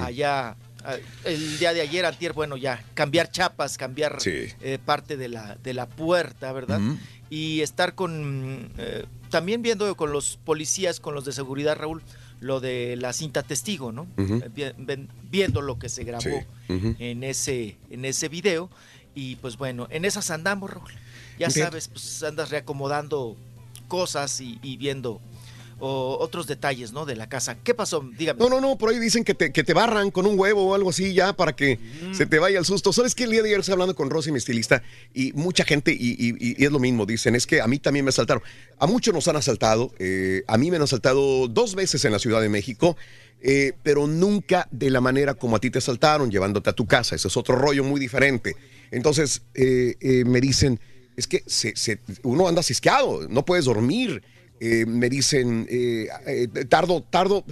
[0.00, 0.50] Allá,
[0.84, 4.46] a- el día de ayer, antier, bueno, ya, cambiar chapas, cambiar Sí.
[4.60, 6.80] eh, parte de la, de la puerta, ¿verdad?
[7.30, 12.00] Y estar con, eh, también viendo con los policías, con los de seguridad, Raúl,
[12.40, 14.06] lo de la cinta testigo, ¿no?
[15.30, 16.22] Viendo lo que se grabó
[16.68, 16.94] Sí.
[17.00, 18.70] En ese en ese video
[19.16, 20.92] y pues bueno en esas andamos Raúl
[21.38, 23.36] ya sabes pues andas reacomodando
[23.88, 25.20] cosas y, y viendo
[25.80, 28.98] o, otros detalles no de la casa qué pasó dígame No, no, no, por ahí
[28.98, 31.78] dicen que te, que te barran con un huevo o algo así ya para que
[32.12, 32.92] se te vaya el susto.
[32.92, 33.24] ¿Sabes qué?
[33.24, 34.82] El día de ayer estaba hablando con Rosy, mi estilista,
[35.14, 38.04] y mucha gente, y, y- y es lo mismo, dicen, es que a mí también
[38.04, 38.42] me asaltaron.
[38.78, 42.18] A muchos nos han asaltado, eh, a mí me han asaltado dos veces en la
[42.18, 42.96] Ciudad de México,
[43.40, 47.14] eh, pero nunca de la manera como a ti te asaltaron, llevándote a tu casa.
[47.14, 48.56] Ese es otro rollo muy diferente.
[48.90, 50.80] Entonces, eh, me dicen,
[51.16, 54.22] es que se- se- uno anda cisqueado, no puedes dormir.
[54.60, 57.44] Eh, me dicen, eh, eh, tardo, tardo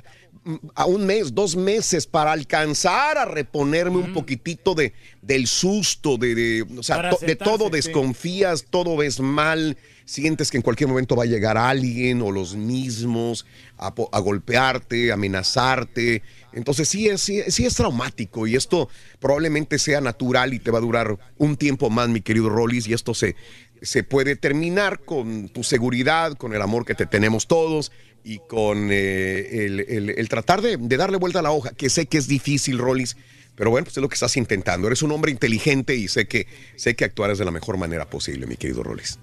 [0.44, 4.92] mm, a un mes, dos meses para alcanzar a reponerme un poquitito de,
[5.22, 7.70] del susto, de, de, o sea, Para to- de todo sí.
[7.72, 12.54] desconfías, todo ves mal, sientes que en cualquier momento va a llegar alguien o los
[12.56, 13.44] mismos
[13.78, 16.22] a golpearte, amenazarte.
[16.52, 18.88] Entonces sí es, sí, sí es traumático y esto
[19.20, 22.94] probablemente sea natural y te va a durar un tiempo más, mi querido Rollis, y
[22.94, 23.36] esto se,
[23.82, 27.92] se puede terminar con tu seguridad, con el amor que te tenemos todos
[28.24, 31.88] y con eh, el, el- el tratar de, de darle vuelta a la hoja, que
[31.90, 33.16] sé que es difícil, Rollis,
[33.54, 34.86] pero bueno, pues es lo que estás intentando.
[34.88, 36.46] Eres un hombre inteligente y sé que,
[36.76, 39.18] sé que actuarás de la mejor manera posible, mi querido Rollis.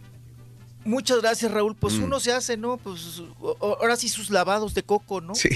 [0.85, 2.03] muchas gracias Raúl pues Mm.
[2.03, 3.21] uno se hace no pues
[3.61, 5.47] ahora sí sus lavados de coco no Sí.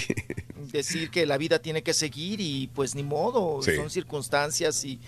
[0.71, 3.75] decir que la vida tiene que seguir y pues ni modo, Sí.
[3.75, 4.99] son circunstancias y,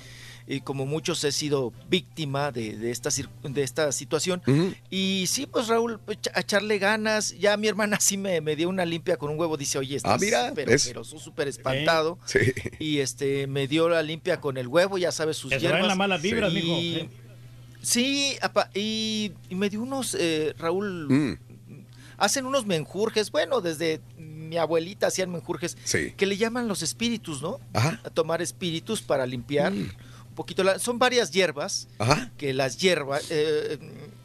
[0.51, 3.09] y como muchos he sido víctima de, de esta,
[3.43, 4.41] de esta situación.
[4.89, 7.37] Y sí, pues Raúl, pues, a echarle ganas.
[7.37, 10.13] Ya mi hermana sí me, me dio una limpia con un huevo, dice, oye, estás
[10.13, 10.87] Ah, mira, pero, ¿ves?
[10.87, 12.17] pero súper espantado.
[12.25, 12.39] Sí.
[12.79, 15.87] Y este me dio la limpia con el huevo, ya sabes, sus vayan hierbas.
[15.87, 17.09] las malas vibras, Y- mijo.
[17.81, 21.37] Sí, apa, y, y me dio unos, eh, Raúl, Mm,
[22.17, 26.11] hacen unos menjurjes, bueno, desde mi abuelita hacían menjurjes Sí.
[26.17, 27.59] que le llaman los espíritus, ¿no?
[27.73, 28.01] Ajá.
[28.03, 29.91] A tomar espíritus para limpiar un
[30.39, 30.63] poquito.
[30.63, 32.31] la- son varias hierbas Ajá.
[32.37, 33.77] que las hierbas eh,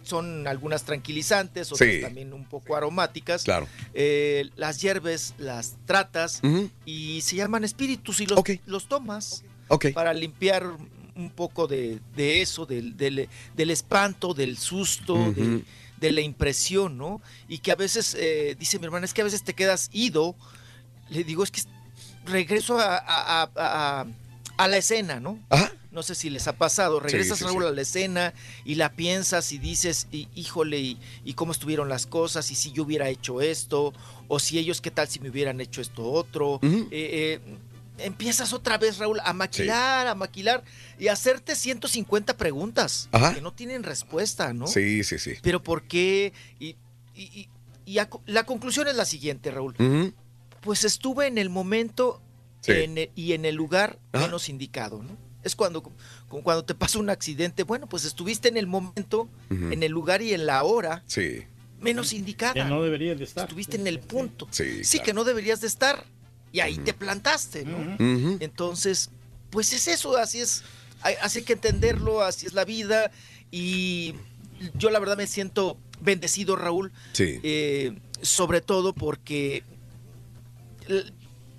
[0.05, 2.01] son algunas tranquilizantes, otras Sí.
[2.01, 3.43] también un poco aromáticas.
[3.45, 3.67] Claro.
[3.95, 6.41] Eh, las hierbas las tratas
[6.85, 9.43] y se llaman espíritus y los, los tomas
[9.95, 10.65] para limpiar
[11.17, 15.63] un poco de, de eso, del, del- del espanto, del susto, de,
[15.97, 17.23] de la impresión, ¿no?
[17.49, 20.35] Y que a veces, eh, dice mi hermana, es que a veces te quedas ido.
[21.11, 21.63] Le digo, es que
[22.27, 24.07] regreso a, a- a- a-
[24.57, 25.39] a la escena, ¿no?
[25.95, 26.99] No sé si les ha pasado.
[27.01, 28.35] Regresas, sí, a la escena
[28.65, 32.73] y la piensas y dices, y, híjole, y, y cómo estuvieron las cosas, y si
[32.73, 33.93] yo hubiera hecho esto,
[34.29, 36.59] o si ellos, ¿qué tal si me hubieran hecho esto otro?
[36.63, 37.41] Eh, eh,
[37.99, 40.65] empiezas otra vez, Raúl, a maquilar, a maquilar
[40.99, 43.33] y a hacerte 150 preguntas Ajá.
[43.33, 44.67] que no tienen respuesta, ¿no?
[44.67, 45.35] Sí, sí, sí.
[45.43, 46.33] Pero ¿por qué?
[46.59, 46.75] Y,
[47.15, 47.49] y-
[47.87, 49.77] y- a- la conclusión es la siguiente, Raúl.
[50.61, 52.21] Pues estuve en el momento
[52.63, 52.73] Sí.
[52.73, 54.25] en e- y en el lugar Ajá.
[54.25, 55.17] menos indicado, ¿no?
[55.45, 55.83] Es cuando,
[56.29, 60.23] como cuando te pasa un accidente, bueno, pues estuviste en el momento, en el lugar
[60.23, 61.43] y en la hora Sí.
[61.81, 62.55] menos indicada.
[62.55, 63.45] Que no deberías de estar.
[63.45, 64.49] Estuviste en el punto.
[64.51, 65.05] Sí, Sí, claro.
[65.07, 66.05] que no deberías de estar.
[66.51, 67.97] Y ahí te plantaste, ¿no?
[68.41, 69.11] Entonces,
[69.51, 70.63] pues es eso, así es,
[71.03, 73.11] hay- así hay que entenderlo, así es la vida
[73.51, 74.15] y
[74.75, 76.91] yo la verdad me siento bendecido, Raúl.
[77.13, 77.39] Sí.
[77.43, 79.63] Eh, sobre todo porque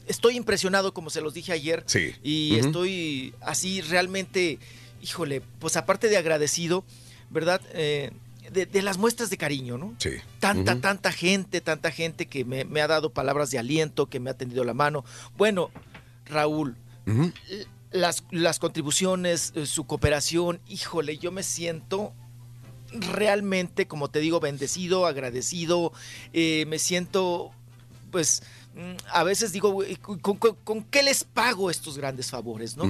[0.07, 1.83] estoy impresionado, como se los dije ayer.
[1.85, 2.13] Sí.
[2.23, 4.59] Y estoy así realmente,
[5.01, 6.83] híjole, pues aparte de agradecido,
[7.29, 7.61] ¿verdad?
[7.73, 8.11] Eh,
[8.51, 9.95] de, de las muestras de cariño, ¿no?
[9.99, 10.11] Sí.
[10.39, 14.29] Tanta, tanta gente, tanta gente que me, me ha dado palabras de aliento, que me
[14.29, 15.03] ha tendido la mano.
[15.37, 15.71] Bueno,
[16.25, 16.75] Raúl,
[17.91, 22.13] las, las contribuciones, eh, su cooperación, híjole, yo me siento
[22.91, 25.91] realmente, como te digo, bendecido, agradecido,
[26.33, 27.51] eh, me siento,
[28.11, 28.43] pues,
[29.11, 32.83] a veces digo, ¿con, con- con qué les pago estos grandes favores, no?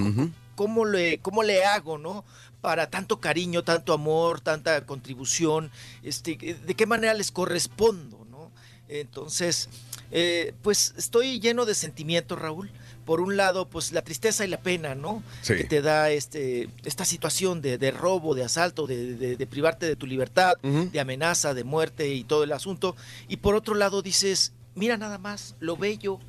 [0.56, 2.24] ¿Cómo le, ¿Cómo le hago, no?
[2.62, 5.70] Para tanto cariño, tanto amor, tanta contribución,
[6.02, 8.52] este, ¿de qué manera les correspondo, no?
[8.88, 9.70] Entonces,
[10.12, 12.72] eh, pues estoy lleno de sentimientos, Raúl.
[13.06, 15.22] Por un lado, pues la tristeza y la pena, ¿no?
[15.44, 15.56] Sí.
[15.56, 19.86] Que te da este, esta situación de, de robo, de asalto, de, de- de privarte
[19.86, 22.96] de tu libertad, de amenaza, de muerte y todo el asunto.
[23.28, 26.20] Y por otro lado dices, mira nada más lo bello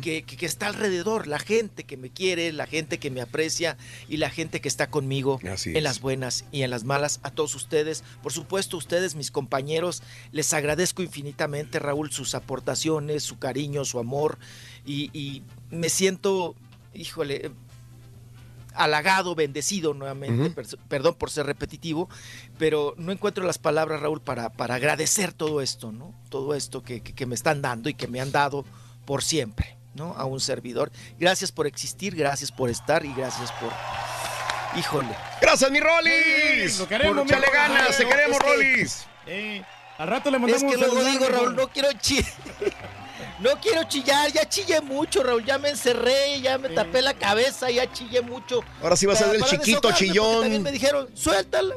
[0.00, 3.76] que, que- que está alrededor, la gente que me quiere, la gente que me aprecia
[4.08, 5.82] y la gente que está conmigo Así en es.
[5.82, 7.20] las buenas y en las malas.
[7.24, 10.02] A todos ustedes, por supuesto, ustedes, mis compañeros,
[10.32, 14.38] les agradezco infinitamente, Raúl, sus aportaciones, su cariño, su amor
[14.86, 16.54] y, y me siento,
[16.94, 17.50] híjole,
[18.76, 22.08] halagado, bendecido nuevamente, per- perdón por ser repetitivo,
[22.58, 26.14] pero no encuentro las palabras, Raúl, para, para agradecer todo esto, ¿no?
[26.28, 28.64] Todo esto que, que- que me están dando y que me han dado
[29.04, 30.14] por siempre, ¿no?
[30.16, 30.90] A un servidor.
[31.18, 33.70] Gracias por existir, gracias por estar y gracias por...
[34.78, 35.08] Híjole.
[35.40, 36.72] Gracias, mi Rolis.
[36.74, 37.52] Sí, lo queremos, Por Rolis.
[37.52, 39.06] ganas, te No, queremos, es que- Rolis.
[39.26, 39.62] Eh,
[39.98, 41.28] al rato le Es mandamos que un luego digo.
[41.28, 42.26] Raúl, no quiero chillar.
[43.40, 45.44] No quiero chillar, ya chillé mucho, Raúl.
[45.44, 48.60] Ya me encerré, ya me tapé la cabeza, ya chillé mucho.
[48.82, 50.40] Ahora sí vas a ser el chiquito chillón.
[50.42, 51.74] También me dijeron, suéltala.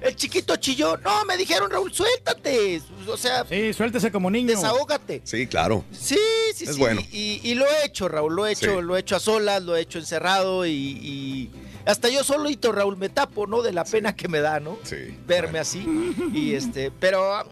[0.00, 1.00] El chiquito chillón.
[1.04, 2.82] No, me dijeron, Raúl, suéltate.
[3.06, 4.48] O sea, Sí, suéltese como niño.
[4.48, 5.20] desahógate.
[5.24, 5.84] Sí, claro.
[5.92, 6.18] Sí,
[6.56, 6.78] sí, Es sí.
[6.80, 7.00] bueno.
[7.12, 8.82] Y, y lo he hecho, Raúl, lo he hecho, Sí.
[8.82, 11.50] lo he hecho a solas, lo he hecho encerrado y, y
[11.86, 13.62] hasta yo solito, Raúl, me tapo, ¿no?
[13.62, 14.76] De la pena que me da, ¿no?
[14.82, 15.16] Sí.
[15.24, 15.86] Verme así.
[16.34, 17.44] Y este, pero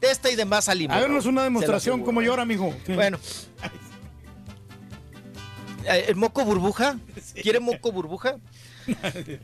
[0.00, 0.96] de esta y demás salimos.
[0.96, 2.74] Háganos una demostración como llora, mijo.
[2.86, 2.92] Sí.
[2.94, 3.18] Bueno.
[5.90, 6.98] Eh, ¿El moco burbuja?
[7.42, 8.36] ¿Quiere moco burbuja?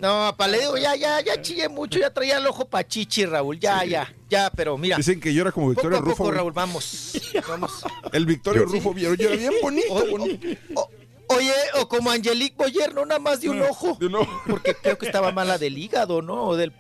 [0.01, 4.13] No, paleo, ya, ya, ya chillé mucho, ya traía el ojo pachichi, Raúl, ya, ya,
[4.29, 4.97] ya, pero mira.
[4.99, 6.25] Dicen que llora como Poco Victoria a poco, Rufo.
[6.25, 6.37] güey.
[6.37, 7.19] Raúl, vamos,
[7.49, 7.73] vamos.
[8.13, 10.47] El Victoria Yo- Rufo llora llora bien bonito, bonito.
[10.75, 10.91] O-
[11.29, 13.97] oye, o como Angelique Boyer, no nada más de un ojo.
[13.99, 14.29] De nuevo.
[14.47, 16.45] Porque creo que estaba mala del hígado, ¿no?
[16.49, 16.73] O del,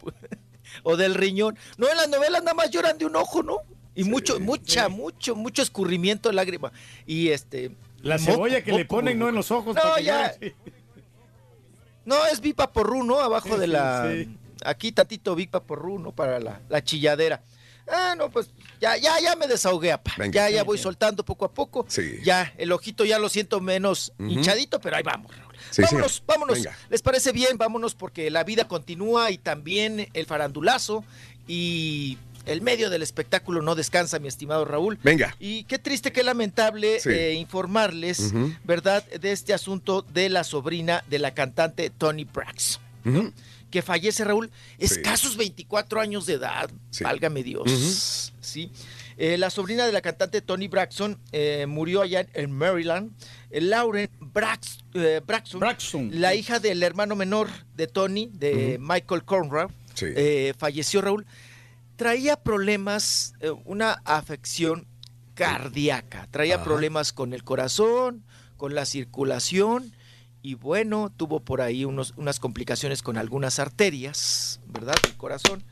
[0.83, 1.59] o del riñón.
[1.79, 3.59] No, en las novelas nada más lloran de un ojo, ¿no?
[3.95, 6.71] Y mucho, mucha, mucho, mucho escurrimiento de lágrima.
[7.07, 7.71] Y este.
[8.03, 9.29] La moco- cebolla que le moco, ponen, ¿no?
[9.29, 9.75] En los ojos.
[9.75, 10.33] No, para que ya.
[10.35, 10.55] llore.
[12.05, 13.19] No, es Vipa Porru, ¿no?
[13.21, 14.09] Abajo Sí, de sí, la.
[14.13, 14.39] sí.
[14.65, 16.13] Aquí tantito Vipa Porru, ¿no?
[16.13, 17.43] Para la, la chilladera.
[17.89, 18.49] Ah, no, pues
[18.81, 20.13] ya, ya, ya me desahogué, apa.
[20.19, 20.33] Venga.
[20.49, 21.85] Ya, ya voy soltando poco a poco.
[21.89, 22.19] Sí.
[22.25, 25.55] Ya, el ojito ya lo siento menos hinchadito, pero ahí vamos, Raúl.
[25.71, 26.27] Sí, vámonos, señor.
[26.27, 26.57] vámonos.
[26.59, 26.77] Venga.
[26.91, 27.59] ¿Les parece bien?
[27.59, 31.05] Vámonos porque la vida continúa y también el farandulazo
[31.47, 34.99] y el medio del espectáculo no descansa, mi estimado Raúl.
[35.03, 35.35] Venga.
[35.41, 37.09] Y qué triste, qué lamentable Sí.
[37.11, 38.33] eh, informarles.
[38.65, 43.33] ¿verdad?, de este asunto de la sobrina de la cantante Tony Braxton, Ujú.
[43.77, 47.05] Que fallece, Raúl, escasos 24 años de edad, Sí.
[47.05, 48.33] válgame Dios.
[48.41, 48.71] ¿sí?
[49.19, 53.13] Eh, la sobrina de la cantante Tony Braxton eh, murió allá en- Maryland.
[53.51, 56.09] Eh, Lauren Brax- eh, Braxton, Braxton.
[56.11, 60.07] la hija del hermano menor de Tony, de Michael Conrad, Sí.
[60.17, 61.27] eh, falleció, Raúl.
[61.97, 64.87] Traía problemas, eh, una afección
[65.35, 66.65] cardíaca, traía Ajá.
[66.65, 68.25] problemas con el corazón,
[68.57, 69.93] con la circulación
[70.47, 74.95] y bueno, tuvo por ahí unos, unas complicaciones con algunas arterias, ¿verdad?
[75.03, 75.65] Del corazón,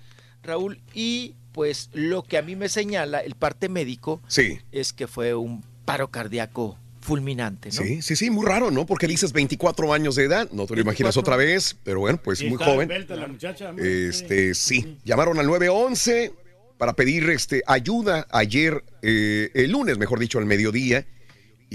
[0.42, 4.58] Raúl, y pues lo que a mí me señala el parte médico Sí.
[4.72, 7.82] es que fue un paro cardíaco fulminante, ¿no?
[7.82, 8.84] Sí, sí, sí, muy raro, ¿no?
[8.84, 11.20] Porque dices 24 años de edad, no te lo imaginas 24.
[11.20, 12.88] otra vez, pero bueno, pues Y muy joven.
[13.08, 13.72] la muchacha.
[13.78, 16.32] Este, sí, llamaron al 911
[16.78, 21.06] para pedir este, ayuda ayer, eh, el lunes, mejor dicho, al mediodía.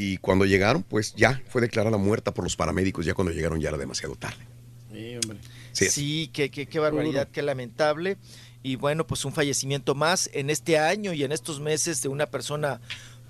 [0.01, 3.05] Y cuando llegaron, pues ya fue declarada muerta por los paramédicos.
[3.05, 4.47] Ya cuando llegaron ya era demasiado tarde.
[4.93, 5.39] Sí, hombre.
[5.73, 8.15] Sí, qué, qué, qué barbaridad, qué lamentable.
[8.63, 12.27] Y bueno, pues un fallecimiento más en este año y en estos meses de una
[12.27, 12.79] persona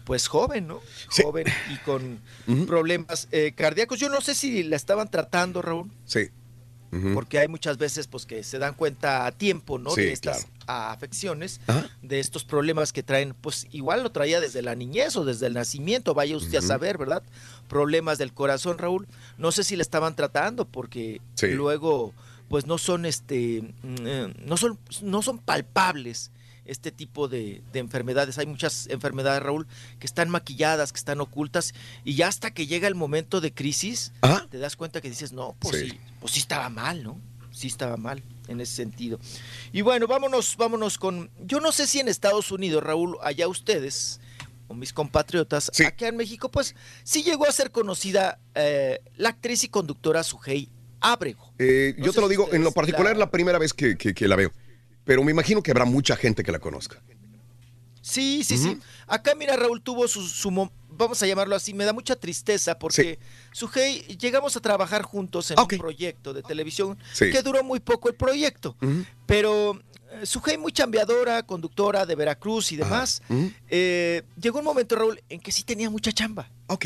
[0.03, 0.79] pues joven, ¿no?
[1.09, 1.23] Sí.
[1.23, 2.19] Joven y con
[2.67, 3.99] problemas eh, cardíacos.
[3.99, 6.29] Yo no sé si la estaban tratando, Raúl, Sí.
[7.13, 9.91] Porque hay muchas veces pues que se dan cuenta a tiempo, ¿no?
[9.91, 10.91] Sí, de estas claro.
[10.91, 11.87] afecciones, Ajá.
[12.01, 15.53] de estos problemas que traen, pues igual lo traía desde la niñez o desde el
[15.53, 17.21] nacimiento, vaya usted a saber, ¿verdad?
[17.67, 19.07] Problemas del corazón, Raúl.
[19.37, 21.47] No sé si la estaban tratando porque Sí.
[21.49, 22.13] luego
[22.47, 26.31] pues no son este mm, eh, no son no son palpables
[26.69, 28.37] este tipo de, de enfermedades.
[28.37, 29.67] Hay muchas enfermedades, Raúl,
[29.99, 31.73] que están maquilladas, que están ocultas,
[32.05, 34.11] y ya hasta que llega el momento de crisis,
[34.49, 35.99] te das cuenta que dices, no, pues sí.
[36.19, 37.19] pues sí estaba mal, ¿no?
[37.51, 39.19] Sí estaba mal en ese sentido.
[39.73, 41.29] Y bueno, vámonos, vámonos con.
[41.45, 44.21] Yo no sé si en Estados Unidos, Raúl, allá ustedes,
[44.67, 49.63] o mis compatriotas, acá en México, pues sí llegó a ser conocida eh, la actriz
[49.63, 50.69] y conductora Sujei
[51.01, 51.51] Abrego.
[51.57, 54.13] Eh, No yo te lo digo, en lo particular la- la primera vez que, que-
[54.13, 54.51] que la veo.
[55.09, 57.01] Pero me imagino que habrá mucha gente que la conozca.
[57.99, 58.77] Sí, sí, sí.
[59.07, 62.77] Acá, mira, Raúl tuvo su, su mo- vamos a llamarlo así, me da mucha tristeza
[62.77, 63.17] porque
[63.51, 67.31] Sujei llegamos a trabajar juntos en un proyecto de televisión Sí.
[67.31, 68.75] que duró muy poco el proyecto,
[69.25, 69.79] pero
[70.11, 73.23] eh, Sujei muy chambeadora, conductora de Veracruz y demás,
[73.67, 76.51] eh, llegó un momento, Raúl, en que sí tenía mucha chamba.
[76.67, 76.85] Ok.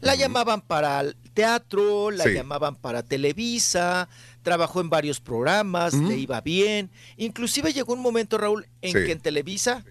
[0.00, 2.30] La llamaban para el teatro, la Sí.
[2.32, 4.08] llamaban para Televisa,
[4.42, 6.90] trabajó en varios programas, le iba bien.
[7.16, 9.04] Inclusive llegó un momento, Raúl, en Sí.
[9.06, 9.84] que en Televisa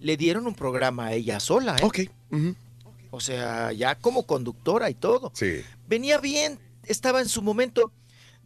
[0.00, 1.76] le dieron un programa a ella sola.
[1.76, 1.84] ¿eh?
[1.84, 1.98] Ok.
[3.10, 5.30] O sea, ya como conductora y todo.
[5.34, 5.62] Sí.
[5.88, 7.92] Venía bien, estaba en su momento.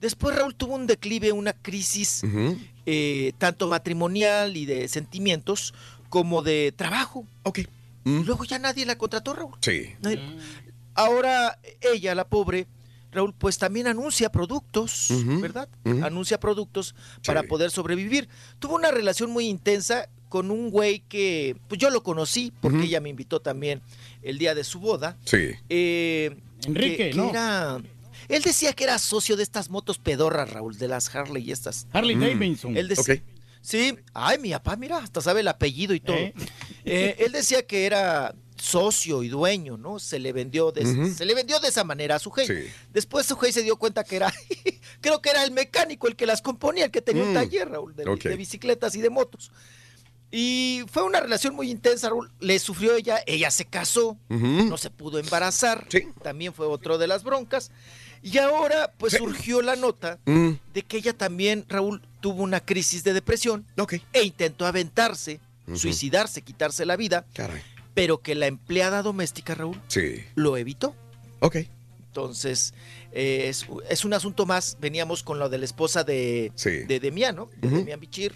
[0.01, 2.23] Después Raúl tuvo un declive, una crisis,
[2.87, 5.75] eh, tanto matrimonial y de sentimientos,
[6.09, 7.27] como de trabajo.
[7.43, 7.61] Ok.
[8.05, 9.55] Y luego ya nadie la contrató, Raúl.
[9.61, 9.95] Sí.
[10.01, 10.21] Nadie-
[10.95, 12.67] Ahora ella, la pobre,
[13.11, 15.09] Raúl, pues también anuncia productos,
[15.41, 15.69] ¿verdad?
[16.03, 16.95] Anuncia productos
[17.25, 18.29] para poder sobrevivir.
[18.59, 23.01] Tuvo una relación muy intensa con un güey que, pues yo lo conocí porque ella
[23.01, 23.81] me invitó también
[24.23, 25.17] el día de su boda.
[25.25, 25.53] Sí.
[25.71, 26.37] Eh,
[26.67, 27.31] Enrique, que- que ¿no?
[27.31, 27.79] era-
[28.29, 31.87] él decía que era socio de estas motos pedorras, Raúl, de las Harley y estas.
[31.93, 32.21] Harley Mm.
[32.21, 32.77] Davidson.
[32.77, 33.23] Él decía.
[33.63, 36.17] Sí, ay, mi papá, mira, hasta sabe el apellido y todo.
[36.17, 36.35] ¿Eh?
[36.85, 39.99] Eh, él decía que era socio y dueño, ¿no?
[39.99, 42.53] Se le vendió de, se le vendió de esa manera a su Sí.
[42.93, 44.33] Después su se dio cuenta que era,
[45.01, 47.35] creo que era el mecánico el que las componía, el que tenía un Mm.
[47.35, 49.51] taller, Raúl, de, bicicletas y de motos.
[50.31, 52.31] Y fue una relación muy intensa, Raúl.
[52.41, 55.87] Le sufrió ella, ella se casó, no se pudo embarazar.
[56.23, 57.71] También fue otro de las broncas.
[58.23, 60.51] Y ahora, pues surgió la nota Mm.
[60.75, 63.65] de que ella también, Raúl, tuvo una crisis de depresión
[64.13, 65.41] e intentó aventarse,
[65.75, 67.25] suicidarse, quitarse la vida,
[67.99, 70.25] pero que la empleada doméstica, Raúl, Sí.
[70.35, 70.95] lo evitó.
[71.41, 71.57] Ok.
[72.07, 72.75] Entonces,
[73.13, 74.77] eh, es, es un asunto más.
[74.81, 76.71] Veníamos con lo de la esposa de, Sí.
[76.71, 77.51] de Demian, ¿no?
[77.61, 77.69] De.
[77.69, 78.33] Demian Bichir,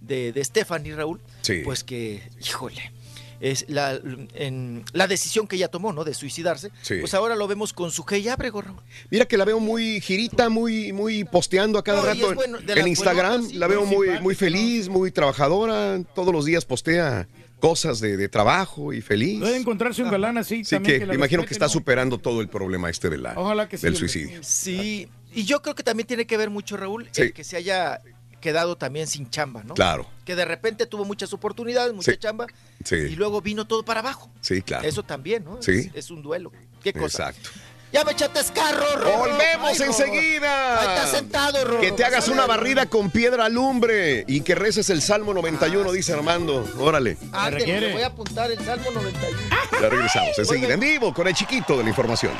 [0.00, 1.20] de, de Stephanie, Raúl.
[1.42, 1.60] Sí.
[1.64, 2.92] Pues que, híjole,
[3.40, 4.00] es la,
[4.34, 6.04] en, la decisión que ella tomó, ¿no?
[6.04, 6.70] De suicidarse.
[6.82, 6.96] Sí.
[7.00, 8.80] Pues ahora lo vemos con su Abrego, Raúl.
[9.10, 12.88] Mira que la veo muy girita, muy, muy posteando a cada No, rato bueno- en
[12.88, 13.30] Instagram.
[13.32, 16.00] buenotas, sí, la veo muy muy feliz, muy trabajadora.
[16.14, 17.28] Todos los días postea
[17.62, 19.38] cosas de, de trabajo y feliz.
[19.38, 21.70] Puede encontrarse un galán así Así también que la me imagino que está ¿no?
[21.70, 24.40] superando todo el problema este de la, Ojalá que sí, del suicidio.
[24.42, 27.22] Sí, y yo creo que también tiene que ver mucho, Raúl, Sí.
[27.22, 28.02] el que se haya
[28.40, 29.74] quedado también sin chamba, ¿no?
[29.74, 30.08] Claro.
[30.24, 32.18] Que de repente tuvo muchas oportunidades, mucha Sí.
[32.18, 32.48] chamba,
[32.84, 32.96] Sí.
[32.96, 34.28] y luego vino todo para abajo.
[34.40, 34.84] Sí, claro.
[34.88, 35.62] Eso también, ¿no?
[35.62, 35.70] Sí.
[35.70, 36.50] Es, es un duelo.
[36.82, 37.28] ¿Qué cosa?
[37.30, 37.50] Exacto.
[37.92, 39.18] Ya me echaste carro, Rorro.
[39.18, 40.80] Volvemos Ay, enseguida.
[40.80, 41.80] Ahí está sentado, Rorro.
[41.80, 46.14] Que te hagas una barrida con piedra alumbre y que reces el Salmo 91, dice
[46.14, 46.66] Armando.
[46.78, 47.18] Órale.
[47.32, 49.38] Ándale, le voy a apuntar el Salmo 91.
[49.80, 52.32] Ya regresamos enseguida en vivo con el chiquito de la información.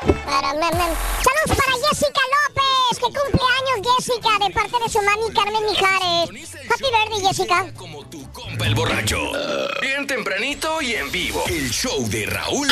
[0.00, 6.52] Saludos para Jessica López, que cumple años Jessica, de parte de su mami Carmen Mijares.
[6.70, 7.66] Happy birthday, Jessica.
[8.32, 9.32] Compa el borracho.
[9.80, 11.42] Bien tempranito y en vivo.
[11.48, 12.68] El show de Raúl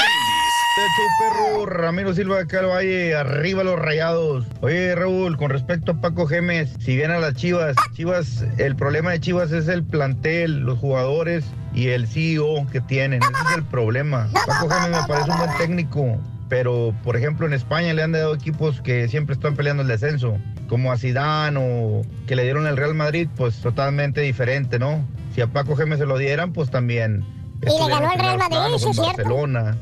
[1.19, 4.45] perro, Ramiro Silva de Valle, arriba los rayados.
[4.61, 9.13] Oye, Raúl, con respecto a Paco Gemes, si bien a las Chivas, Chivas, el problema
[9.13, 11.45] de Chivas es el plantel, los jugadores
[11.75, 13.23] y el CEO que tienen.
[13.23, 14.29] Ese es el problema.
[14.47, 18.35] Paco Gemes me parece un buen técnico, pero por ejemplo en España le han dado
[18.35, 20.37] equipos que siempre están peleando el descenso,
[20.69, 25.03] como a Zidane o que le dieron el Real Madrid, pues totalmente diferente, ¿no?
[25.35, 27.25] Si a Paco Gemes se lo dieran, pues también.
[27.63, 29.01] Y le ganó el Real Madrid, sí.
[29.01, 29.77] Barcelona.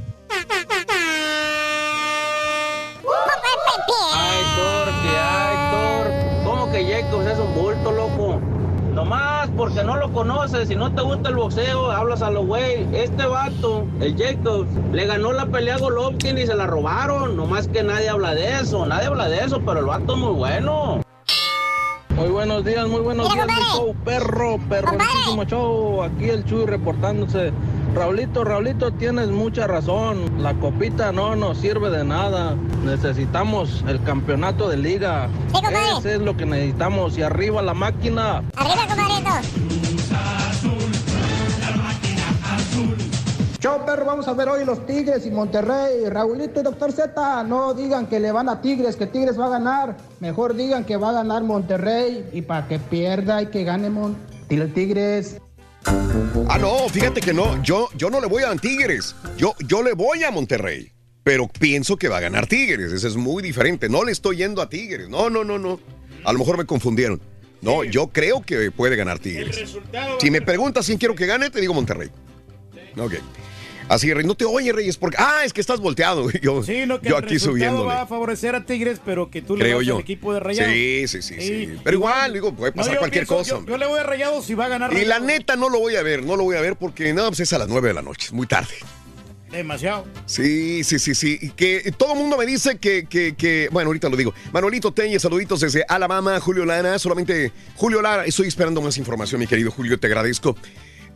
[6.74, 8.40] Que Jacobs es un bulto, loco?
[8.92, 12.84] Nomás porque no lo conoces, si no te gusta el boxeo, hablas a lo güey.
[12.92, 17.36] Este vato, el Jacobs, le ganó la pelea a Golovkin y se la robaron.
[17.36, 20.32] Nomás que nadie habla de eso, nadie habla de eso, pero el vato es muy
[20.32, 21.01] bueno.
[22.16, 26.02] Muy buenos días, muy buenos días, mi show, perro, perronísimo show.
[26.02, 27.52] Aquí el Chuy reportándose.
[27.94, 30.42] Raulito, Raulito, tienes mucha razón.
[30.42, 32.56] La copita no nos sirve de nada.
[32.84, 35.28] Necesitamos el campeonato de liga.
[35.98, 37.16] Ese es lo que necesitamos.
[37.16, 38.42] Y arriba la máquina.
[38.56, 39.30] Arriba, compadrito.
[43.60, 46.08] Chao, perro, vamos a ver hoy los Tigres y Monterrey.
[46.10, 49.50] Raulito y Doctor Z, no digan que le van a Tigres, que Tigres va a
[49.50, 49.96] ganar.
[50.18, 54.16] Mejor digan que va a ganar Monterrey y para que pierda y que gane Mon
[54.48, 55.40] Tiro Tigres.
[55.86, 59.93] Ah, no, fíjate que no, yo, yo no le voy a Tigres, yo, yo le
[59.93, 60.93] voy a Monterrey,
[61.23, 64.62] pero pienso que va a ganar Tigres, eso es muy diferente, no le estoy yendo
[64.62, 65.81] a Tigres, no, no, no, no,
[66.24, 67.20] a lo mejor me confundieron.
[67.61, 69.77] No, yo creo que puede ganar Tigres.
[70.20, 72.11] Si me preguntas quién quiero que gane, te digo Monterrey.
[72.98, 73.15] Ok.
[73.89, 75.16] Así, Rey, no te oye, Reyes, porque.
[75.20, 76.28] Ah, es que estás volteado.
[76.43, 77.86] Yo, Sí, no, que yo el aquí subiéndole.
[77.86, 80.73] va a favorecer a Tigres, pero que tú le vas al equipo de Rayados.
[80.73, 81.74] Sí, sí, sí, sí.
[81.85, 83.66] Pero igual, digo, puede pasar cualquier pienso- cosa.
[83.69, 85.97] Yo, le voy a Rayados si va a ganar Y la neta no lo voy
[85.97, 87.94] a ver, no lo voy a ver porque no, pues es a las 9 de
[87.94, 88.74] la noche, es muy tarde.
[89.52, 90.05] Demasiado.
[90.27, 91.39] Sí, sí, sí, sí.
[91.40, 94.35] Y que todo el mundo me dice que, que, que- bueno, ahorita lo digo.
[94.52, 99.47] Manolito Teñez, saluditos desde Alabama, Julio Lara, solamente Julio Lara, estoy esperando más información, mi
[99.47, 100.56] querido Julio, te agradezco.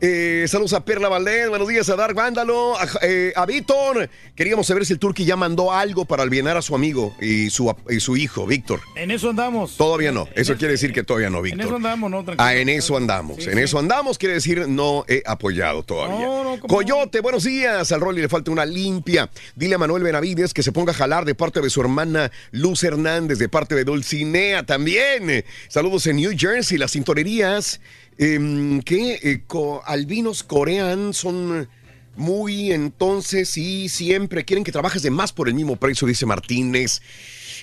[0.00, 4.08] Eh, saludos a Perla Valdés, buenos días a Dark Vándalo, a, eh, a Víctor.
[4.36, 7.74] Queríamos saber si el Turqui ya mandó algo para alienar a su amigo y su,
[7.90, 8.80] y su hijo, Víctor.
[8.94, 9.76] En eso andamos.
[9.76, 11.74] Todavía no, eso quiere decir que todavía no, En eso Víctor.
[11.74, 12.22] andamos, ¿no?
[12.22, 12.48] Tranquilo.
[12.48, 13.42] Ah, en eso andamos.
[13.42, 13.62] Sí, en sí.
[13.64, 16.26] eso andamos quiere decir no he apoyado todavía.
[16.26, 17.90] No, no, ¿cómo Coyote, buenos días.
[17.90, 19.28] Al Rolly le falta una limpia.
[19.56, 22.84] Dile a Manuel Benavides que se ponga a jalar de parte de su hermana Luz
[22.84, 25.44] Hernández, de parte de Dulcinea también.
[25.66, 27.80] Saludos en New Jersey, las cintorerías
[28.18, 31.68] em, que eh, co- albinos corean son
[32.16, 37.00] muy entonces y siempre quieren que trabajes de más por el mismo precio, dice Martínez.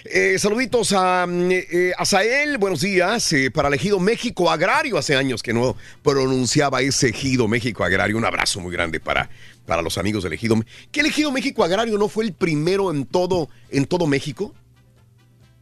[0.06, 3.34] Eh, saluditos a mm, eh, Azael, buenos días.
[3.34, 8.15] eh, para el ejido México Agrario, hace años que no pronunciaba ese ejido México Agrario.
[8.18, 9.30] Un abrazo muy grande para,
[9.65, 10.56] para los amigos del ejido.
[10.91, 14.53] ¿Que el ejido México Agrario no fue el primero en todo, en todo México?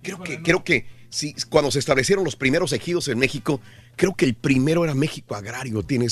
[0.03, 3.61] Creo que, creo que sí, cuando se establecieron los primeros ejidos en México,
[3.95, 6.07] creo que el primero era México Agrario, tiene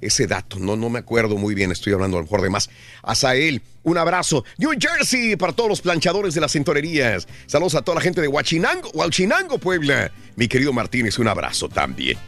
[0.00, 2.70] ese dato, no, no me acuerdo muy bien, estoy hablando a lo mejor de más.
[3.02, 4.44] Azael, un abrazo.
[4.58, 7.26] New Jersey para todos los planchadores de las cintorerías.
[7.46, 10.10] Saludos a toda la gente de Huachinango, Huachinango, Puebla.
[10.36, 12.18] Mi querido Martínez, un abrazo también.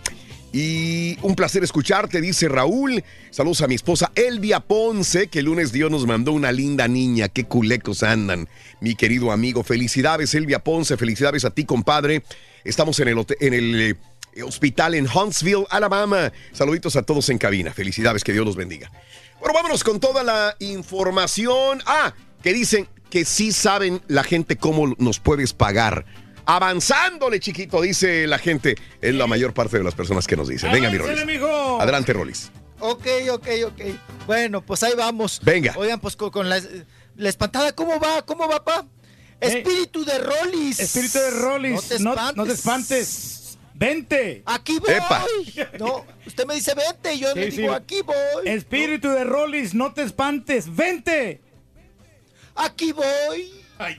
[0.52, 3.02] Y un placer escucharte, dice Raúl.
[3.30, 7.30] Saludos a mi esposa Elvia Ponce, que el lunes Dios nos mandó una linda niña.
[7.30, 8.48] Qué culecos andan,
[8.80, 9.62] mi querido amigo.
[9.62, 10.98] Felicidades, Elvia Ponce.
[10.98, 12.22] Felicidades a ti, compadre.
[12.64, 13.96] Estamos en el, en el eh,
[14.44, 16.32] hospital en Huntsville, Alabama.
[16.52, 17.72] Saluditos a todos en cabina.
[17.72, 18.90] Felicidades, que Dios los bendiga.
[19.40, 21.82] Bueno, vámonos con toda la información.
[21.86, 26.06] Ah, que dicen que sí saben la gente cómo nos puedes pagar.
[26.46, 28.76] Avanzándole, chiquito, dice la gente.
[29.00, 30.72] Es la mayor parte de las personas que nos dicen.
[30.72, 31.24] Venga, mi Rolis.
[31.26, 31.80] Mijo.
[31.80, 32.50] Adelante, Rolis.
[32.80, 33.80] Ok, ok, ok.
[34.26, 35.40] Bueno, pues ahí vamos.
[35.44, 35.74] Venga.
[35.76, 36.60] Oigan, pues con, con la,
[37.16, 38.22] la espantada, ¿cómo va?
[38.22, 38.84] ¿Cómo va, pa?
[39.40, 40.80] Espíritu de Rollis.
[40.80, 41.72] Espíritu de Rollis.
[41.74, 42.36] No te No- espantes.
[42.36, 43.41] no te espantes.
[43.74, 44.42] Vente.
[44.46, 44.90] Aquí voy.
[44.92, 45.24] Epa.
[45.78, 47.74] No, usted me dice vente y yo le Sí, digo sí.
[47.74, 48.14] aquí voy.
[48.46, 50.74] Espíritu de Rollis, no te espantes.
[50.74, 51.40] Vente.
[52.54, 53.50] Aquí voy.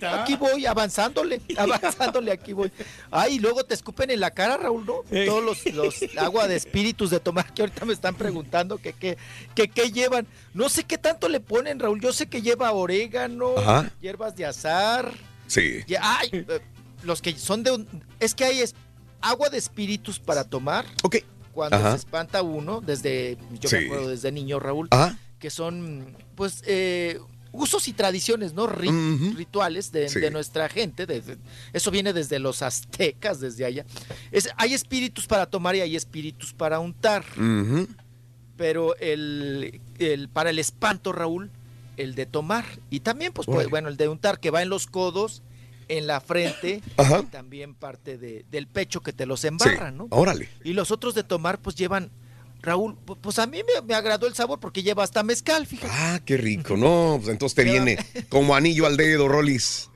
[0.02, 2.72] Aquí voy, avanzándole, avanzándole, aquí voy.
[3.12, 5.02] Ay, y luego te escupen en la cara, Raúl, ¿no?
[5.26, 9.18] Todos los, los agua de espíritus de tomar que ahorita me están preguntando que qué
[9.56, 10.26] que, qué llevan.
[10.54, 12.00] No sé qué tanto le ponen, Raúl.
[12.00, 13.92] Yo sé que lleva orégano, Ajá.
[14.00, 15.12] hierbas de azar.
[15.48, 15.82] Sí.
[15.86, 16.62] Ya- ay, eh,
[17.04, 18.04] los que son de un...
[18.22, 18.76] Es que hay es-
[19.24, 20.86] agua de espíritus para tomar.
[21.04, 21.18] Ok.
[21.54, 21.92] Cuando Ajá.
[21.92, 23.76] se espanta uno, desde, yo Sí.
[23.78, 25.18] me acuerdo desde niño, Raúl, Ajá.
[25.40, 27.20] que son, pues, eh,
[27.52, 28.66] usos y tradiciones, ¿no?
[28.66, 30.20] Rituales de, Sí.
[30.20, 31.06] de nuestra gente.
[31.06, 31.38] de- de-
[31.72, 33.86] eso viene desde los aztecas, desde allá.
[34.32, 37.24] Es, hay espíritus para tomar y hay espíritus para untar.
[38.58, 41.52] Pero el, el- para el espanto, Raúl,
[41.98, 42.66] el de tomar.
[42.90, 45.42] Y también, pues, pues, bueno, el de untar, que va en los codos,
[45.88, 47.20] en la frente, Ajá.
[47.22, 50.08] y también parte de- del pecho que te los embarran, ¿no?
[50.12, 50.50] Órale.
[50.64, 52.10] Y los otros de tomar, pues llevan,
[52.62, 55.92] Raúl, pu- pues a mí me, me agradó el sabor porque lleva hasta mezcal, fíjate.
[55.94, 56.78] Ah, qué rico.
[56.78, 57.98] No, pues entonces te viene
[58.30, 59.90] como anillo al dedo, Rolis.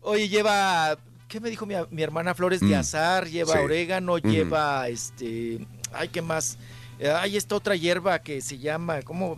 [0.00, 3.28] Oye, lleva, ¿qué me dijo mi, mi hermana Flores de Mm, azar?
[3.28, 3.58] Lleva sí.
[3.60, 6.58] orégano, lleva, este, ay, ¿qué más?
[7.20, 9.36] Hay esta otra hierba que se llama, ¿cómo?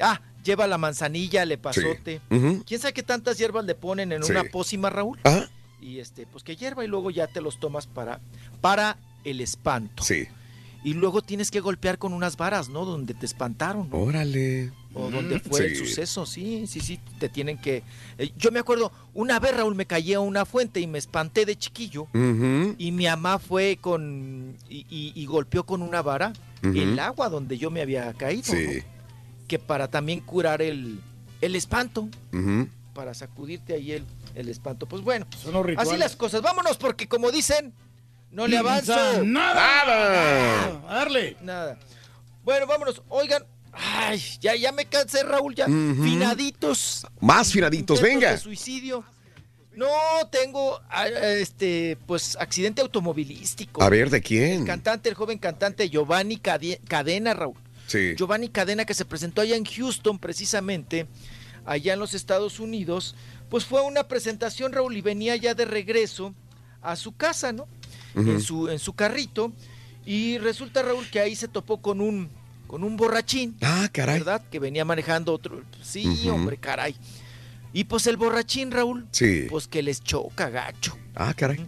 [0.00, 2.20] Ah, lleva la manzanilla, le pasote.
[2.30, 2.64] Ujú.
[2.66, 4.32] ¿Quién sabe qué tantas hierbas le ponen en Sí.
[4.32, 5.18] una pócima, Raúl?
[5.24, 5.48] Ajá.
[5.80, 8.20] Y este, pues que hierba y luego ya te los tomas para,
[8.60, 10.02] para el espanto.
[10.02, 10.26] Sí.
[10.84, 12.84] Y luego tienes que golpear con unas varas, ¿no?
[12.84, 13.88] Donde te espantaron.
[13.90, 13.96] ¿no?
[13.98, 14.72] Órale.
[14.94, 17.82] O donde fue el suceso, sí, sí, sí, te tienen que...
[18.16, 21.44] eh, yo me acuerdo, una vez Raúl me caí a una fuente y me espanté
[21.44, 24.56] de chiquillo y mi mamá fue con...
[24.68, 28.66] y, y- y golpeó con una vara el agua donde yo me había caído, Sí.
[28.66, 28.97] ¿no?
[29.48, 31.00] Que para también curar el,
[31.40, 32.08] el espanto,
[32.94, 34.04] para sacudirte ahí el,
[34.34, 34.86] el espanto.
[34.86, 35.26] Pues bueno,
[35.76, 37.72] así las cosas, vámonos porque como dicen,
[38.30, 38.92] no le avanzo.
[38.92, 39.22] Nada.
[39.24, 40.82] Nada.
[40.88, 41.36] A darle.
[41.42, 41.78] Nada.
[42.44, 43.02] Bueno, vámonos.
[43.08, 45.66] Oigan, ay, ya, ya me cansé, Raúl, ya.
[45.66, 47.06] Finaditos.
[47.20, 48.30] Más finaditos, venga.
[48.32, 49.04] de suicidio.
[49.74, 49.86] No,
[50.32, 53.80] tengo ah, este, pues, accidente automovilístico.
[53.80, 54.64] A ver, ¿de El quién?
[54.66, 57.54] cantante, el joven cantante Giovanni Cade- Cadena, Raúl.
[57.88, 58.14] Sí.
[58.16, 61.08] Giovanni Cadena, que se presentó allá en Houston, precisamente,
[61.64, 63.16] allá en los Estados Unidos,
[63.50, 66.32] pues fue una presentación, Raúl, y venía ya de regreso
[66.82, 67.66] a su casa, ¿no?
[68.14, 69.52] En, su, en su carrito.
[70.06, 72.28] Y resulta, Raúl, que ahí se topó con un,
[72.66, 73.56] con un borrachín.
[73.62, 74.18] Ah, caray.
[74.18, 74.42] ¿Verdad?
[74.50, 75.62] Que venía manejando otro.
[75.82, 76.94] Sí, hombre, caray.
[77.72, 79.46] Y pues el borrachín, Raúl, Sí.
[79.50, 80.96] pues que les choca gacho.
[81.14, 81.66] Ah, caray.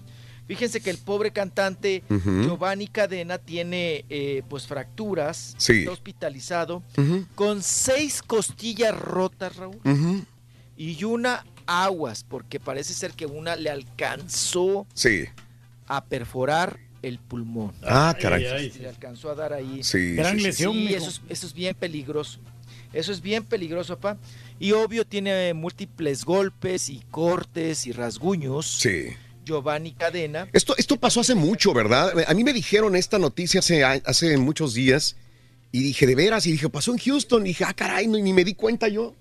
[0.50, 2.02] Fíjense que el pobre cantante.
[2.08, 5.78] Giovanni Cadena tiene eh, pues fracturas, Sí.
[5.80, 6.82] está hospitalizado,
[7.36, 9.78] con seis costillas rotas, Raúl,
[10.76, 15.26] y una aguas, porque parece ser que una le alcanzó Sí.
[15.86, 17.72] a perforar el pulmón.
[17.84, 18.72] Ah, caray.
[18.72, 19.84] Le alcanzó a dar ahí.
[19.84, 22.40] Sí, Gran lesión, Sí, eso es, eso es bien peligroso.
[22.92, 24.18] Eso es bien peligroso, papá.
[24.58, 28.66] Y obvio tiene múltiples golpes y cortes y rasguños.
[28.66, 29.10] Sí.
[29.44, 30.48] Giovanni Cadena.
[30.52, 32.12] Esto, esto pasó hace mucho, ¿verdad?
[32.26, 35.16] A mí me dijeron esta noticia hace, hace muchos días
[35.72, 37.42] y dije, de veras, y dije, pasó en Houston.
[37.46, 39.14] Y dije, ah, caray, no, ni me di cuenta yo.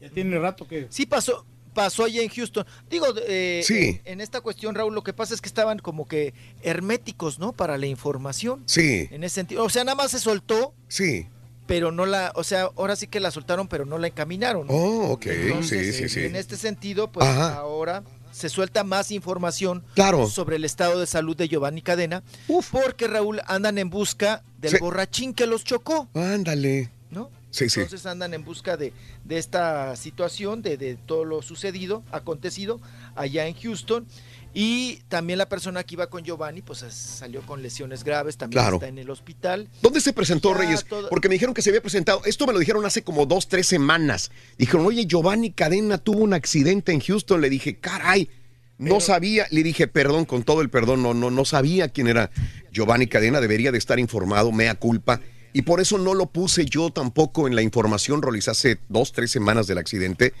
[0.00, 0.86] Ya tiene rato que.
[0.90, 2.64] Sí, pasó, pasó allá en Houston.
[2.88, 4.00] Digo, eh, Sí.
[4.04, 7.52] en, esta cuestión, Raúl, lo que pasa es que estaban como que herméticos, ¿no?
[7.52, 8.62] Para la información.
[8.66, 9.08] Sí.
[9.10, 9.64] En ese sentido.
[9.64, 11.26] O sea, nada más se soltó, Sí.
[11.66, 14.66] pero no la, o sea, ahora sí que la soltaron, pero no la encaminaron.
[14.70, 15.26] Oh, ok.
[15.26, 16.20] Entonces, sí, sí, sí.
[16.26, 17.54] En este sentido, pues Ajá.
[17.56, 20.28] ahora se suelta más información Claro.
[20.28, 22.22] sobre el estado de salud de Giovanni Cadena,
[22.70, 24.76] porque Raúl andan en busca del Sí.
[24.80, 26.90] borrachín que los chocó, Ándale.
[27.10, 27.30] ¿no?
[27.50, 27.80] Sí, sí.
[27.80, 28.92] Entonces andan en busca de,
[29.24, 32.80] de esta situación, de, de todo lo sucedido, acontecido
[33.16, 34.06] allá en Houston.
[34.54, 38.62] Y también la persona que iba con Giovanni, pues es- salió con lesiones graves, también
[38.62, 38.76] Claro.
[38.76, 39.68] está en el hospital.
[39.82, 40.84] ¿Dónde se presentó Ya, Reyes?
[40.84, 42.22] todo- Porque me dijeron que se había presentado.
[42.24, 44.30] Esto me lo dijeron hace como dos, tres semanas.
[44.56, 47.40] Dijeron, oye, Giovanni Cadena tuvo un accidente en Houston.
[47.40, 48.28] Le dije, caray,
[48.78, 49.46] no sabía.
[49.50, 52.30] Le dije, perdón, con todo el perdón, no, no, no sabía quién era
[52.72, 53.40] Giovanni Cadena.
[53.40, 55.20] Debería de estar informado, mea culpa.
[55.52, 59.30] Y por eso no lo puse yo tampoco en la información, Rolis, hace dos, tres
[59.30, 60.32] semanas del accidente.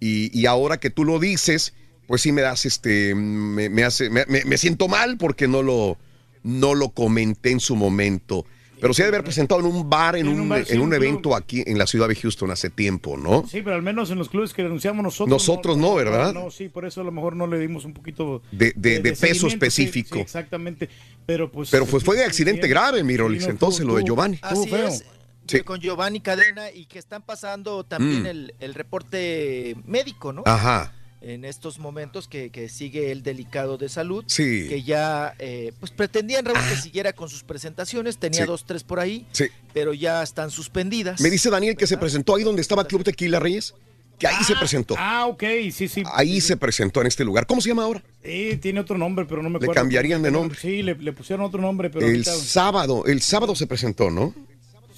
[0.00, 1.72] Y, y ahora que tú lo dices,
[2.06, 5.62] pues sí me das este, me, me hace, me, me- me siento mal porque no
[5.62, 5.96] lo,
[6.42, 8.44] no lo comenté en su momento.
[8.78, 10.80] Pero sí de haber presentado en un bar, en, En un un, bar, sí, en
[10.80, 11.02] un un club.
[11.02, 13.46] evento aquí en la ciudad de Houston hace tiempo, ¿no?
[13.50, 15.30] Sí, pero al menos en los clubes que denunciamos nosotros.
[15.30, 16.34] Nosotros no, ¿verdad?
[16.34, 19.12] No, sí, por eso a lo mejor no le dimos un poquito De, de- de
[19.14, 20.16] peso sí, específico.
[20.16, 20.90] sí, exactamente.
[21.24, 21.70] Pero pues.
[21.70, 24.04] Pero pues fue de sí, accidente sí, grave, mi sí, Rolis, no, entonces lo de
[24.04, 24.38] Giovanni.
[24.42, 24.88] Así feo.
[24.88, 25.04] es.
[25.48, 25.60] Sí.
[25.60, 28.26] Con Giovanni Cadena y que están pasando también Mm.
[28.26, 30.42] el, el reporte médico, ¿no?
[30.44, 30.92] Ajá.
[31.22, 34.22] En estos momentos que, que sigue el delicado de salud.
[34.28, 34.62] Sí.
[34.64, 34.68] Ah.
[34.68, 38.18] Que ya, eh, pues pretendían Raúl que siguiera con sus presentaciones.
[38.18, 38.46] Tenía Sí.
[38.46, 39.26] dos, tres por ahí.
[39.32, 39.46] Sí.
[39.72, 41.20] Pero ya están suspendidas.
[41.20, 43.74] Me dice Daniel que se presentó ahí donde estaba Club Tequila Reyes.
[44.18, 44.94] Que ahí se presentó.
[44.98, 46.02] Ah, ok, sí, sí.
[46.14, 47.46] Ahí se presentó en este lugar.
[47.46, 48.02] ¿Cómo se llama ahora?
[48.24, 49.74] Sí, tiene otro nombre, pero no me Le acuerdo.
[49.82, 50.58] cambiarían de nombre.
[50.58, 52.06] Sí, le, le pusieron otro nombre, pero.
[52.06, 54.34] El ahorita- sábado, el sábado se presentó, ¿no?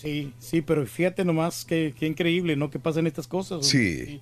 [0.01, 2.71] Sí, sí, pero fíjate nomás qué, qué increíble, ¿no?
[2.71, 3.67] Que pasan estas cosas.
[3.67, 4.21] Sí.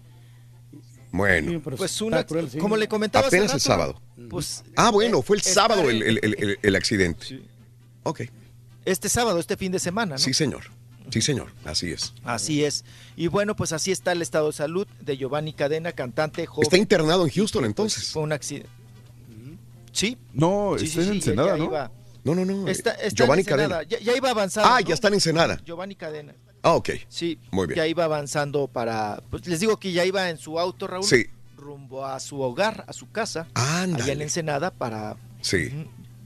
[1.17, 1.61] Bueno.
[1.77, 2.59] Pues una, cruel, sí.
[2.59, 4.01] como le comentaba hace Apenas el sábado.
[4.31, 7.41] Pues Ah, bueno, fue el sábado el, el- el- el- el accidente.
[8.03, 8.23] Ok.
[8.85, 10.19] este sábado, este fin de semana, ¿no?
[10.19, 10.65] Sí, señor.
[11.11, 11.53] Sí, señor.
[11.65, 12.12] Así es.
[12.25, 12.85] Así es.
[13.17, 16.65] Y bueno, pues así está el estado de salud de Giovanni Cadena, cantante joven.
[16.65, 18.11] Está internado en Houston entonces.
[18.11, 18.69] Fue un accidente.
[19.93, 20.19] Sí.
[20.33, 21.65] No, Sí, está sí, en sí, Ensenada, ¿no?
[21.65, 21.91] iba-
[22.25, 22.67] No, no, no.
[22.69, 23.47] Está, eh, está Giovanni en.
[23.47, 23.83] Cadena.
[23.85, 24.69] Ya, ya iba avanzando.
[24.70, 24.86] Ah, ¿no?
[24.89, 25.61] ya está en Ensenada.
[25.65, 26.35] Giovanni Cadena.
[26.67, 26.91] Ah, ok.
[27.09, 27.39] Sí.
[27.53, 27.77] Muy bien.
[27.77, 29.23] Ya iba avanzando para.
[29.31, 31.05] Pues les digo que ya iba en su auto, Raúl.
[31.05, 31.27] Sí.
[31.57, 33.47] Rumbo a su hogar, a su casa.
[33.55, 34.03] Ándale.
[34.03, 35.17] Allá en Ensenada para.
[35.43, 35.70] Sí.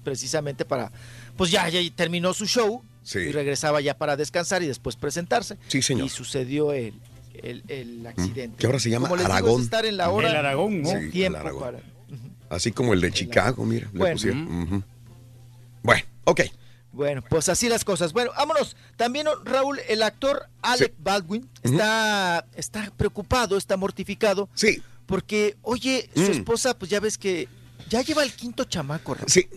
[0.02, 0.90] Precisamente para.
[1.36, 2.82] Pues ya, ya terminó su show.
[3.02, 3.18] Sí.
[3.18, 5.58] Y regresaba ya para descansar y después presentarse.
[5.68, 6.06] Sí, señor.
[6.06, 6.94] Y sucedió el,
[7.34, 8.56] el, el accidente.
[8.56, 9.62] Que ahora se llama Como les digo, es Aragón.
[9.62, 10.30] estar en la hora.
[10.30, 10.88] El Aragón, ¿no?
[10.88, 11.62] Sí, el tiempo Aragón.
[11.62, 11.78] para.
[12.48, 13.88] Así como el de Chicago, mira.
[13.92, 14.64] le Bueno.
[14.64, 14.82] Ujú.
[15.82, 16.40] Bueno, ok.
[16.92, 18.12] Bueno, pues así las cosas.
[18.12, 18.76] Bueno, vámonos.
[18.96, 24.48] También, Raúl, el actor Alec Baldwin está, está preocupado, está mortificado.
[24.54, 24.82] Sí.
[25.06, 26.30] Porque, oye, su Mm.
[26.32, 27.48] esposa, pues ya ves que
[27.88, 29.28] ya lleva el quinto chamaco, Raúl.
[29.28, 29.48] Sí.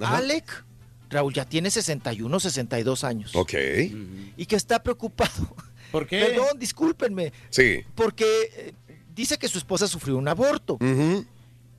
[0.00, 0.16] Ajá.
[0.18, 0.64] Alec,
[1.10, 3.34] Raúl, ya tiene 61, 62 años.
[3.36, 3.54] Ok.
[4.36, 5.30] Y que está preocupado.
[5.92, 6.24] ¿Por qué?
[6.24, 7.32] Perdón, discúlpenme.
[7.50, 7.82] Sí.
[7.94, 8.24] Porque
[8.56, 8.74] eh,
[9.14, 10.74] dice que su esposa sufrió un aborto.
[10.74, 11.24] Ujú.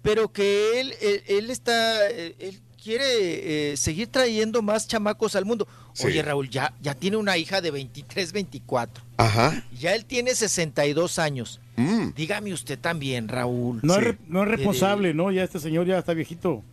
[0.02, 5.44] pero que él, él, él está, eh, él quiere eh, seguir trayendo más chamacos al
[5.44, 5.68] mundo.
[5.94, 6.06] Sí.
[6.06, 9.04] Oye, Raúl, ya, ya tiene una hija de 23, 24.
[9.18, 9.64] Ajá.
[9.80, 11.60] Ya él tiene 62 años.
[11.78, 12.10] Mm.
[12.16, 13.80] Dígame usted también, Raúl.
[13.82, 14.02] No, Sí.
[14.10, 15.32] es, no es Eh, responsable, ¿no?
[15.32, 16.64] Ya este señor ya está viejito.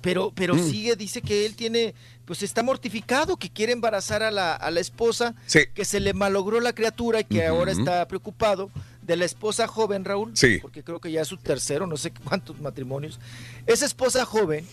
[0.00, 0.70] pero pero Mm.
[0.70, 1.94] sigue, dice que él tiene,
[2.26, 5.60] pues está mortificado, que quiere embarazar a la, a la esposa, Sí.
[5.74, 8.70] que se le malogró la criatura y que ahora está preocupado
[9.06, 10.32] de la esposa joven, Raúl.
[10.34, 10.58] Sí.
[10.60, 13.20] Porque creo que ya es su tercero, no sé cuántos matrimonios.
[13.66, 14.66] Esa esposa joven,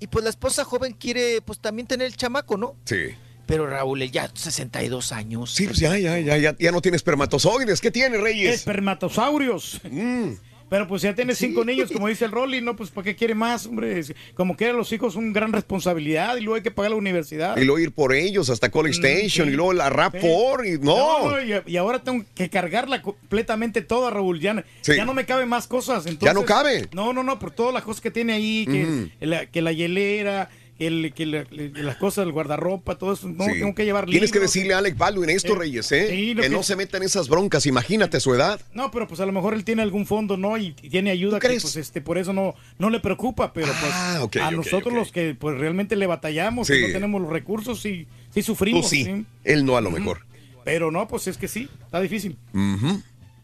[0.00, 2.76] y pues la esposa joven quiere pues también tener el chamaco, ¿no?
[2.84, 3.14] Sí.
[3.46, 5.54] Pero Raúl, él ya 62 años.
[5.54, 7.80] Sí, pues ya, ya, ya, ya, ya no tiene espermatozoides.
[7.80, 8.56] ¿Qué tiene, Reyes?
[8.56, 9.80] Espermatosaurios.
[9.88, 10.32] Mm.
[10.68, 13.36] Pero pues ya tiene cinco niños, como dice el Rolly, no, pues ¿para qué quiere
[13.36, 14.02] más, hombre?
[14.34, 17.56] Como que los hijos son gran responsabilidad y luego hay que pagar la universidad.
[17.56, 19.52] Y luego ir por ellos hasta College Mm, Station sí.
[19.52, 20.20] y luego la rap Sí.
[20.26, 21.40] for y no.
[21.40, 24.40] y, y ahora tengo que cargarla completamente toda, Raúl.
[24.40, 26.04] Ya, ya no me cabe más cosas.
[26.04, 26.88] Ya entonces- no cabe.
[26.92, 30.50] No, no, no, por todas las cosas que tiene ahí, que, la, que la hielera,
[30.78, 33.28] el, que la- las cosas del guardarropa, todo eso.
[33.28, 33.52] No, Sí.
[33.54, 36.08] tengo que llevar Tienes que decirle a Alec Baldwin esto, Eh, Reyes, ¿eh?
[36.10, 37.64] sí, que que- no se meta en esas broncas.
[37.66, 38.60] Imagínate su edad.
[38.74, 40.56] No, pero pues a lo mejor él tiene algún fondo, ¿no?
[40.58, 44.28] Y, tiene ayuda que pues este por eso no no le preocupa, pero pues Ah,
[44.42, 46.74] a nosotros los que pues realmente le batallamos, Sí.
[46.74, 50.20] que no tenemos los recursos sí sí sufrimos, Tú sí, él no a lo mejor.
[50.64, 52.36] Pero no, pues es que sí, está difícil.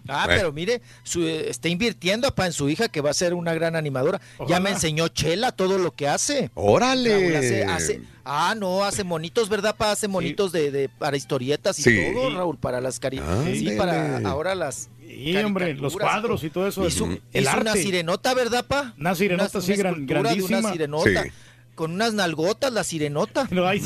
[0.09, 3.35] Ah, pero mire, su- eh, está invirtiendo pa, en su hija que va a ser
[3.35, 4.21] una gran animadora.
[4.49, 6.51] Ya me enseñó Chela todo lo que hace.
[6.55, 7.11] Órale.
[7.21, 9.77] Raúl hace- hace- ah, no, hace monitos, ¿verdad?
[9.77, 9.93] Pa?
[9.93, 12.03] Hace monitos de, de- para historietas y Sí.
[12.15, 13.59] todo, Raúl, para las cari Ándele.
[13.59, 14.89] Sí, para ahora las.
[15.07, 16.87] Sí, hombre, los caricaturas cuadros y todo eso.
[16.87, 17.83] Hizo, el hizo una arte.
[17.83, 18.95] sirenota, ¿verdad, pa?
[18.99, 20.59] Una sirenota, sí, gran- grandísima.
[20.61, 21.23] Una sirenota.
[21.25, 21.31] Sí.
[21.75, 23.47] Con unas nalgotas, la sirenota.
[23.51, 23.81] No, ahí,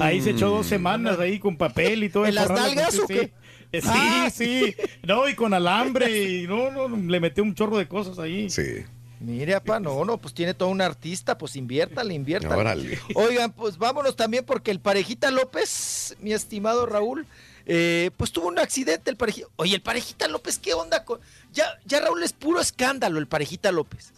[0.00, 2.26] ahí se echó dos semanas ahí con papel y todo.
[2.26, 3.20] ¿En las nalgas o qué?
[3.20, 3.32] Sí,
[3.72, 4.30] sí, Ah.
[4.34, 4.74] sí.
[5.06, 8.48] No, y con alambre y no, no, le metió un chorro de cosas ahí.
[8.50, 8.84] Sí.
[9.20, 12.54] Mire, apa, no, no, pues tiene todo un artista, pues inviértale, inviértale.
[12.54, 12.98] Órale.
[13.14, 17.26] Oigan, pues vámonos también porque el parejita López, mi estimado Raúl,
[17.66, 19.48] eh, pues tuvo un accidente el parejita.
[19.56, 21.04] Oye, el parejita López, ¿qué onda?
[21.04, 21.18] con-
[21.52, 24.12] Ya, ya Raúl es puro escándalo el parejita López.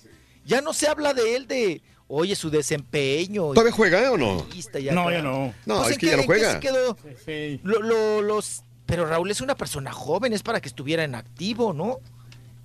[0.45, 3.49] Ya no se habla de él de, oye, su desempeño.
[3.55, 4.47] ¿Todavía juega eh, o no?
[4.93, 5.55] No, ya no.
[5.65, 6.53] No, Pues, es ¿en que qué- ya no juega.
[6.53, 6.97] se quedó?
[7.25, 7.61] Sí.
[7.63, 11.73] Lo- lo- los, pero Raúl es una persona joven, es para que estuviera en activo,
[11.73, 11.99] ¿no?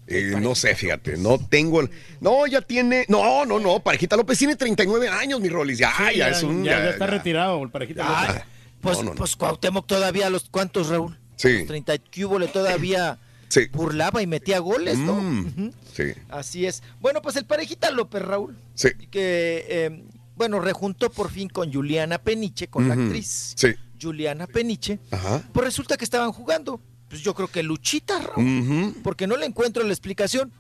[0.08, 1.90] Eh, no sé, fíjate, no tengo el...
[2.20, 3.06] No, ya tiene...
[3.08, 5.78] No, no, no, Parejita López tiene 39 años, mi Rolis.
[5.80, 6.64] Ya, Sí, ya, es un...
[6.64, 8.04] ya, ya está retirado el parejita.
[8.06, 8.44] Ah, López.
[8.82, 9.16] Pues, No, no, no.
[9.16, 11.18] pues Cuauhtémoc todavía, los ¿cuántos, Raúl?
[11.38, 11.58] Sí.
[11.60, 13.18] Los 30 cúbole todavía
[13.50, 13.68] Sí.
[13.72, 15.16] burlaba y metía goles, ¿no?
[15.22, 15.72] Mm.
[15.94, 16.84] Sí, Así es.
[17.00, 18.90] Bueno, pues el parejita López, Raúl, sí.
[19.10, 20.04] que, eh,
[20.36, 23.70] bueno, rejuntó por fin con Juliana Peniche, con la actriz Sí.
[24.01, 24.99] Juliana Peniche.
[25.11, 25.43] Ajá.
[25.53, 26.80] Pues resulta que estaban jugando.
[27.09, 28.95] Pues yo creo que Luchita, Raúl.
[29.03, 30.51] Porque no le encuentro la explicación.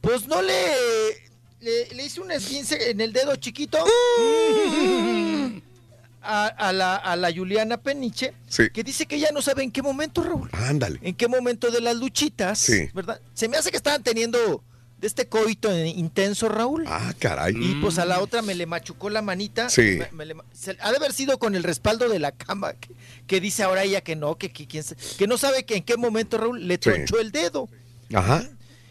[0.00, 0.54] Pues no le...
[1.60, 3.78] Le, le hice un esguince en el dedo chiquito.
[6.28, 8.64] A, a la, a la Juliana Peniche, Sí.
[8.72, 10.48] que dice que ya no sabe en qué momento, Raúl.
[10.52, 10.98] Ándale.
[11.02, 12.88] En qué momento de las luchitas, Sí.
[12.92, 13.20] ¿verdad?
[13.32, 14.62] Se me hace que estaban teniendo
[14.98, 16.84] de este coito intenso, Raúl.
[16.86, 17.54] Ah, caray.
[17.58, 19.68] Y pues a la otra me le machucó la manita.
[19.68, 19.98] Sí.
[19.98, 22.94] Me- me le se- ha de haber sido con el respaldo de la cama, que,
[23.26, 26.38] que dice ahora ella que no, que, que, que no sabe que en qué momento
[26.38, 26.80] Raúl le Sí.
[26.80, 27.68] tronchó el dedo.
[28.14, 28.48] Ajá.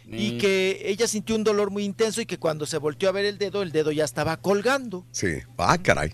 [0.08, 3.24] Y que ella sintió un dolor muy intenso y que cuando se volteó a ver
[3.24, 5.04] el dedo, el dedo ya estaba colgando.
[5.10, 5.38] Sí.
[5.58, 6.12] Ah, caray.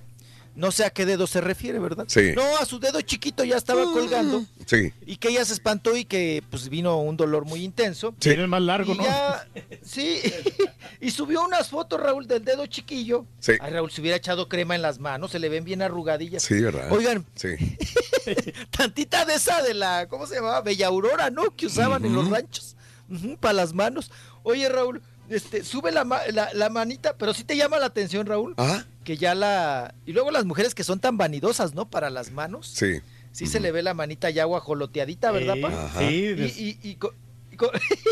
[0.54, 2.04] No sé a qué dedo se refiere, ¿verdad?
[2.08, 2.32] Sí.
[2.36, 4.44] No, a su dedo chiquito ya estaba colgando.
[4.66, 4.92] Sí.
[5.06, 8.14] Y que ella se espantó y que pues vino un dolor muy intenso.
[8.20, 8.28] Sí.
[8.30, 9.04] Era el más largo, Y ¿no?
[9.04, 9.48] ya,
[9.82, 10.20] sí,
[11.00, 13.24] y subió unas fotos, Raúl, del dedo chiquillo.
[13.40, 13.52] Sí.
[13.60, 16.42] Ay, Raúl, se hubiera echado crema en las manos, se le ven bien arrugadillas.
[16.42, 16.92] Sí, ¿verdad?
[16.92, 17.48] Oigan, Sí.
[18.70, 20.60] tantita de esa de la, ¿cómo se llamaba?
[20.60, 21.54] Bella Aurora, ¿no?
[21.56, 22.76] Que usaban en los ranchos
[23.40, 24.10] para las manos.
[24.42, 28.26] Oye, Raúl, este, sube la, ma- la, la manita, pero sí te llama la atención,
[28.26, 28.86] Raúl, Ajá.
[29.04, 29.94] Que ya la...
[30.06, 31.88] Y luego las mujeres que son tan vanidosas, ¿no?
[31.88, 32.68] Para las manos.
[32.68, 33.00] Sí.
[33.32, 35.90] Sí se le ve la manita ya guajoloteadita, ¿verdad, pa?
[35.98, 37.14] Sí, Y, y, y co-
[37.50, 37.70] y co-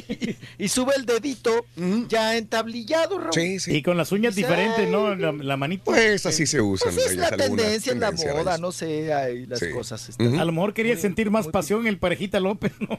[0.58, 1.64] y sube el dedito
[2.08, 3.32] ya entablillado, Raúl.
[3.34, 3.76] Sí, sí.
[3.76, 4.88] Y con las uñas diferentes.
[4.88, 5.14] ¿no?
[5.14, 5.84] La, la manita.
[5.84, 6.94] Pues así se usan.
[6.94, 9.70] Pues es la tendencia, es la moda, no sé, hay las Sí.
[9.72, 10.08] cosas.
[10.08, 12.98] Están- A lo mejor quería sentir más pasión el parejita López, ¿no?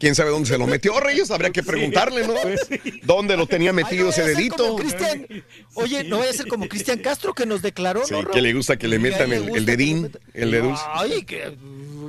[0.00, 1.30] ¿Quién sabe dónde se lo metió, Reyes?
[1.30, 2.34] Habría que preguntarle, ¿no?
[3.02, 4.76] ¿Dónde lo tenía Ay, metido no ese dedito?
[5.74, 8.54] Oye, no vaya a ser como Cristian Castro que nos declaró, Sí, ¿no, que le
[8.54, 10.80] gusta que le metan el, dedín, el deduz.
[10.94, 11.54] Ay, que...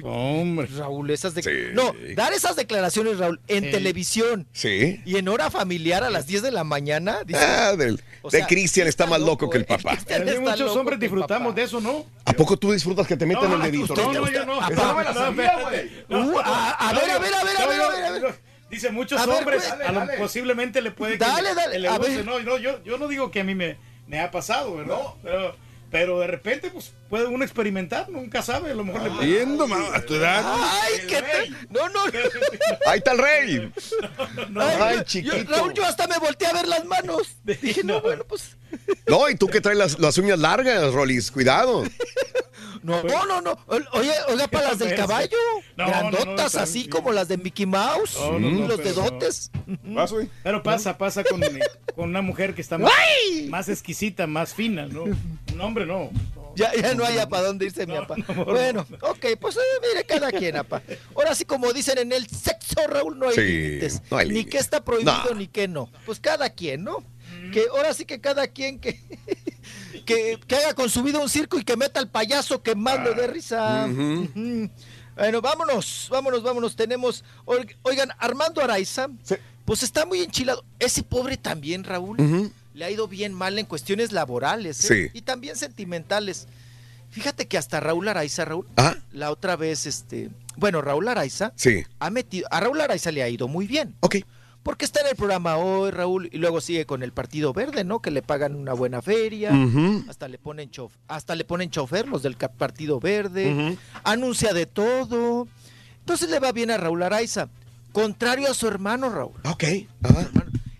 [0.03, 0.67] Hombre.
[0.75, 1.43] Raúl, esas de...
[1.43, 1.49] Sí.
[1.73, 3.71] No, dar esas declaraciones, Raúl, en Sí.
[3.71, 4.99] televisión Sí.
[5.05, 7.19] y en hora familiar a las 10 de la mañana.
[7.25, 9.67] dice, Ah, del, O de Cristian está está más loco que el eh.
[9.67, 9.97] papá.
[10.39, 12.05] Muchos hombres disfrutamos de eso, ¿no?
[12.25, 13.93] ¿A poco tú disfrutas que te metan el dedito?
[13.93, 14.57] usted- No, no, yo no.
[14.57, 15.29] Uh, a, ver, a
[17.19, 17.80] ver, a ver, a ver,
[18.21, 18.35] yo-.
[18.69, 20.17] Dice muchos A ver, hombres, pues, a lo- dale.
[20.17, 22.15] posiblemente le puede que Dale, le- dale, le a guste.
[22.17, 22.25] ver.
[22.25, 23.77] No, no, yo, yo no digo que a mí me,
[24.07, 24.97] me ha pasado, ¿verdad?
[25.21, 25.55] Pero,
[25.91, 29.25] pero de repente, pues, puede uno experimentar, nunca sabe, a lo mejor le puede...
[29.27, 30.41] Viendo, mamá, a tu edad.
[30.45, 31.49] Ay, qué te...
[31.69, 31.99] No, no.
[32.87, 33.73] Ahí está el rey.
[34.57, 35.51] Ay, yo- chiquito.
[35.51, 37.35] Raúl, yo hasta me volteé a ver las manos.
[37.43, 38.55] Dije, no, bueno, pues.
[39.05, 41.83] No, y tú que traes las, las uñas largas, Rolis, cuidado.
[42.83, 43.57] No, no, no.
[43.93, 45.37] Oye, oiga, para las del caballo.
[45.77, 48.15] No, no, no, Grandotas, así como las de Mickey Mouse.
[48.19, 49.51] No, no, no, los dedotes.
[49.83, 50.29] Güey.
[50.43, 51.41] Pero pasa, pasa con,
[51.95, 52.91] con una mujer que está más,
[53.49, 55.03] más exquisita, más fina, ¿no?
[55.03, 56.09] Un hombre no.
[56.35, 58.15] No, Ya, ya no haya para dónde irse mi papá.
[58.45, 60.81] Bueno, ok, pues eh, mire, cada quien, apa.
[61.15, 64.01] Ahora sí, como dicen en el sexo, Raúl, no hay Sí, límites.
[64.09, 64.51] no hay ni límites.
[64.51, 65.35] que está prohibido, No.
[65.35, 65.89] ni que no.
[66.05, 67.03] Pues cada quien, ¿no?
[67.53, 68.99] Que ahora sí que cada quien que,
[70.05, 73.03] que, que haga con su vida un circo y que meta al payaso que más
[73.03, 73.87] le dé risa.
[75.15, 76.75] Bueno, vámonos, vámonos, vámonos.
[76.75, 79.07] Tenemos, oig- oigan, Armando Araiza,
[79.65, 80.63] pues está muy enchilado.
[80.79, 85.09] Ese pobre también, Raúl, le ha ido bien mal en cuestiones laborales ¿eh?
[85.11, 85.17] Sí.
[85.17, 86.47] y también sentimentales.
[87.11, 88.95] Fíjate que hasta Raúl Araiza, Raúl, Ah.
[89.11, 91.83] la otra vez, este, bueno, Raúl Araiza Sí.
[91.99, 93.93] ha metido, a Raúl Araiza le ha ido muy bien.
[93.99, 94.15] Ok.
[94.63, 97.99] Porque está en el programa hoy, Raúl, y luego sigue con el Partido Verde, ¿no?
[97.99, 99.51] Que le pagan una buena feria,
[100.07, 105.47] hasta le ponen chof, hasta le ponen chofer los del Partido Verde, anuncia de todo.
[105.99, 107.49] Entonces le va bien a Raúl Araiza,
[107.91, 109.33] contrario a su hermano Raúl.
[109.45, 109.63] Ok.
[110.03, 110.29] Ajá.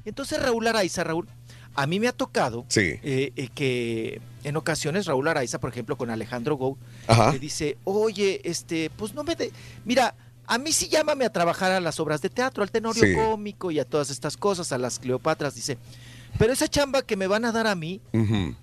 [0.05, 1.27] Entonces Raúl Araiza, Raúl,
[1.73, 2.81] a mí me ha tocado Sí.
[3.01, 6.77] eh, eh, que en ocasiones Raúl Araiza, por ejemplo, con Alejandro Gou,
[7.31, 9.51] le dice, oye, este, pues no me de...
[9.85, 10.15] Mira,
[10.53, 13.13] a mí sí llámame a trabajar a las obras de teatro, al tenorio Sí.
[13.15, 15.77] cómico y a todas estas cosas, a las Cleopatras, dice,
[16.38, 18.01] pero esa chamba que me van a dar a mí,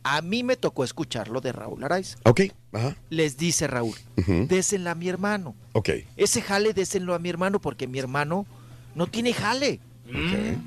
[0.02, 2.18] a mí me tocó escucharlo de Raúl Araiza.
[2.24, 2.42] Ok.
[2.72, 2.96] Ajá.
[3.10, 4.46] Les dice Raúl, Ujú.
[4.48, 5.54] désenla a mi hermano.
[5.72, 5.90] Ok.
[6.16, 8.46] Ese jale désenlo a mi hermano porque mi hermano
[8.94, 9.80] no tiene jale,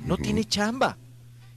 [0.06, 0.96] no tiene chamba.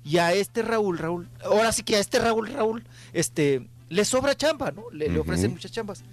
[0.04, 4.36] Y a este Raúl, Raúl, ahora sí que a este Raúl, Raúl, este, le sobra
[4.36, 4.84] chamba, ¿no?
[4.92, 6.04] Le, le ofrecen muchas chambas.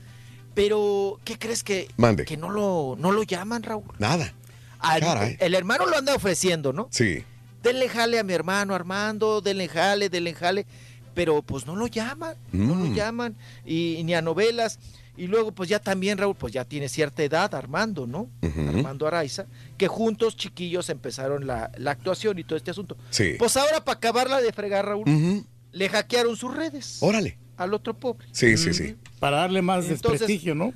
[0.55, 2.25] Pero, ¿qué crees que, Mande.
[2.25, 3.85] que no lo, no lo llaman, Raúl?
[3.99, 4.33] Nada.
[4.79, 5.37] Al- Caray.
[5.41, 6.89] el hermano lo anda ofreciendo, ¿no?
[6.91, 7.25] Sí.
[7.63, 10.67] Denle jale a mi hermano Armando, denle jale, denle jale.
[11.15, 12.95] Pero pues no lo llaman, no lo Mm.
[12.95, 14.79] llaman, y, ni a novelas.
[15.15, 18.29] Y luego, pues ya también, Raúl, pues ya tiene cierta edad, Armando, ¿no?
[18.43, 19.45] Armando Araiza,
[19.77, 22.97] que juntos, chiquillos, empezaron la, la actuación y todo este asunto.
[23.11, 23.35] Sí.
[23.39, 27.37] Pues ahora, para acabarla de fregar, Raúl, le hackearon sus redes Órale.
[27.59, 28.27] al otro pobre.
[28.33, 28.97] Sí, sí, sí.
[29.23, 30.73] Para darle más Entonces- desprestigio, ¿no?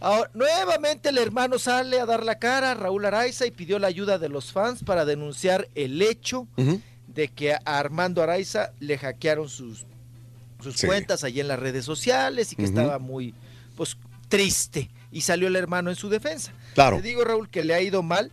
[0.00, 4.18] Ahora, nuevamente el hermano sale a dar la cara, Raúl Araiza, y pidió la ayuda
[4.18, 6.48] de los fans para denunciar el hecho
[7.06, 9.86] de que a Armando Araiza le hackearon sus,
[10.60, 10.88] sus Sí.
[10.88, 13.34] cuentas allí en las redes sociales y que estaba muy
[13.76, 13.96] pues
[14.28, 16.52] triste y salió el hermano en su defensa.
[16.74, 16.96] Claro.
[16.96, 18.32] Te digo Raúl que le ha ido mal,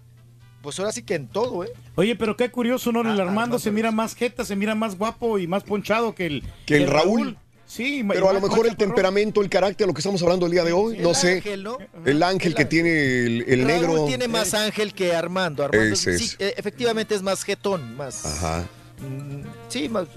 [0.64, 1.69] pues ahora sí que en todo, ¿eh?
[1.93, 3.01] Oye, pero qué curioso, ¿no?
[3.08, 6.25] Ah, El Armando se mira más jeta, se mira más guapo y más ponchado que
[6.25, 7.38] el, Que el Raúl.
[7.67, 10.63] Sí, Pero a lo mejor el temperamento, el carácter, lo que estamos hablando el día
[10.63, 11.31] de hoy, no El sé.
[11.37, 11.77] ángel, ¿no?
[12.05, 12.89] El ángel que tiene
[13.25, 14.05] el, el Raúl negro.
[14.05, 15.63] tiene más ángel que Armando.
[15.63, 16.35] Armando es.
[16.39, 18.67] eh, efectivamente es más jetón, más Ajá.
[18.99, 20.07] mm, sí, más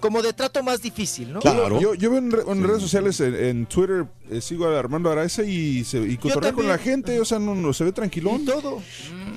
[0.00, 1.40] como de trato más difícil, ¿no?
[1.80, 5.10] Yo, yo veo en, re- en redes sociales, en, en Twitter, eh, sigo a Armando
[5.10, 8.44] Araiza y, se, y cotorrea con la gente, o sea, no, no se ve tranquilón.
[8.44, 8.80] todo.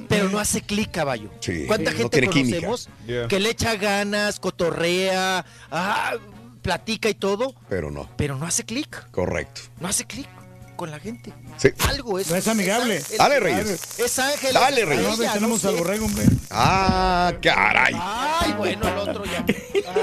[0.08, 1.32] Pero no hace clic, caballo.
[1.40, 1.64] Sí.
[1.68, 3.28] ¿Cuánta Sí, gente no conocemos Yeah.
[3.28, 6.14] que le echa ganas, cotorrea, ah,
[6.62, 8.10] platica y todo, Pero no.
[8.18, 9.10] pero no hace clic?
[9.12, 9.62] Correcto.
[9.80, 10.28] No hace clic
[10.76, 11.32] con la gente.
[11.58, 11.70] Sí.
[11.90, 12.30] Algo es.
[12.32, 12.98] No es amigable.
[12.98, 13.18] ángel.
[13.20, 14.00] Dale, Reyes.
[14.00, 14.54] Es ángel.
[14.54, 15.04] Dale, es Reyes.
[15.06, 15.68] ella, No, no tenemos sé.
[15.68, 16.26] al borrego, hombre.
[16.50, 17.94] Ah, caray.
[17.96, 19.46] Ay, bueno, el otro ya.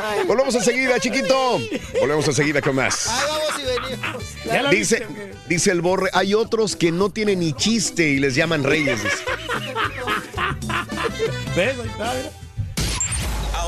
[0.02, 1.58] Ay, Volvemos enseguida, chiquito.
[2.00, 3.08] Volvemos enseguida con más.
[3.08, 4.24] ay, vamos y venimos.
[4.44, 8.18] Ya la Dice, viste, dice el borre, hay otros que no tienen ni chiste y
[8.20, 9.00] les llaman reyes.
[11.56, 11.76] ¿Ves?
[11.78, 12.30] Ahí está, mira.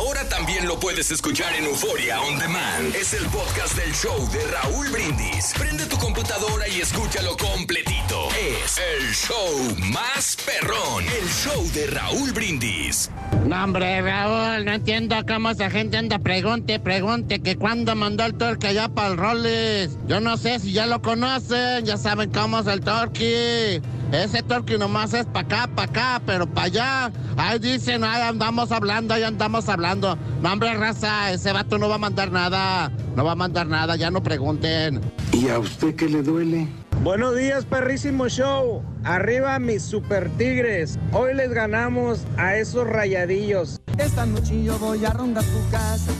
[0.00, 2.94] Ahora también lo puedes escuchar en Euforia On Demand.
[2.94, 5.52] Es el podcast del show de Raúl Brindis.
[5.58, 8.30] Prende tu computadora y escúchalo completito.
[8.30, 11.04] Es el show más perrón.
[11.04, 13.10] El show de Raúl Brindis.
[13.46, 18.32] No, hombre, Raúl, no entiendo cómo esa gente anda pregunte, pregunte que cuándo mandó el
[18.32, 19.98] torque allá para el Rollis.
[20.06, 23.82] Yo no sé si ya lo conocen, ya saben cómo es el torque.
[24.12, 27.12] Ese torque nomás es para acá, para acá, pero para allá.
[27.36, 30.18] Ahí dicen, ahí andamos hablando, ahí andamos hablando.
[30.42, 32.90] No, hombre, raza, ese vato no va a mandar nada.
[33.14, 35.00] No va a mandar nada, ya no pregunten.
[35.32, 36.66] ¿Y a usted qué le duele?
[37.04, 38.82] Buenos días, perrísimo show.
[39.04, 40.98] Arriba mis super tigres.
[41.12, 43.80] Hoy les ganamos a esos rayadillos.
[43.96, 46.12] Esta noche yo voy a rondar tu casa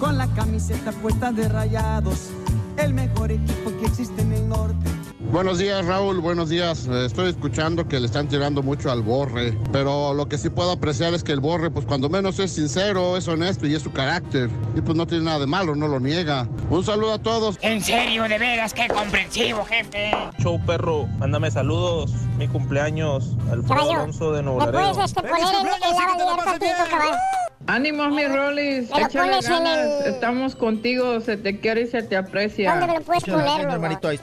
[0.00, 2.30] con la camiseta puesta de rayados.
[2.78, 4.95] El mejor equipo que existe en el norte.
[5.32, 6.20] Buenos días, Raúl.
[6.20, 6.86] Buenos días.
[6.86, 10.70] Eh, Estoy escuchando que le están tirando mucho al Borre, pero lo que sí puedo
[10.70, 13.92] apreciar es que el Borre, pues cuando menos es sincero, es honesto y es su
[13.92, 14.48] carácter.
[14.76, 16.48] Y pues no tiene nada de malo, no lo niega.
[16.70, 17.58] Un saludo a todos.
[17.62, 20.12] En serio, de veras, qué comprensivo, jefe.
[20.38, 22.12] Show perro, mándame saludos.
[22.38, 27.45] Mi cumpleaños, Alfredo Alonso de Nuevo ¿Me puedes este, poner en, la?
[27.68, 28.88] Ánimos, mi Rolis.
[28.96, 29.76] Échale ganas.
[30.06, 31.20] el- Estamos contigo.
[31.20, 32.70] Se te quiere y se te aprecia.
[32.72, 34.20] ¿Dónde me lo puedes Échale poner, hermanito, ahí.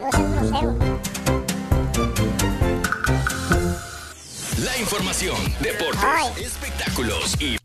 [4.64, 7.58] La información, deportes, espectáculos y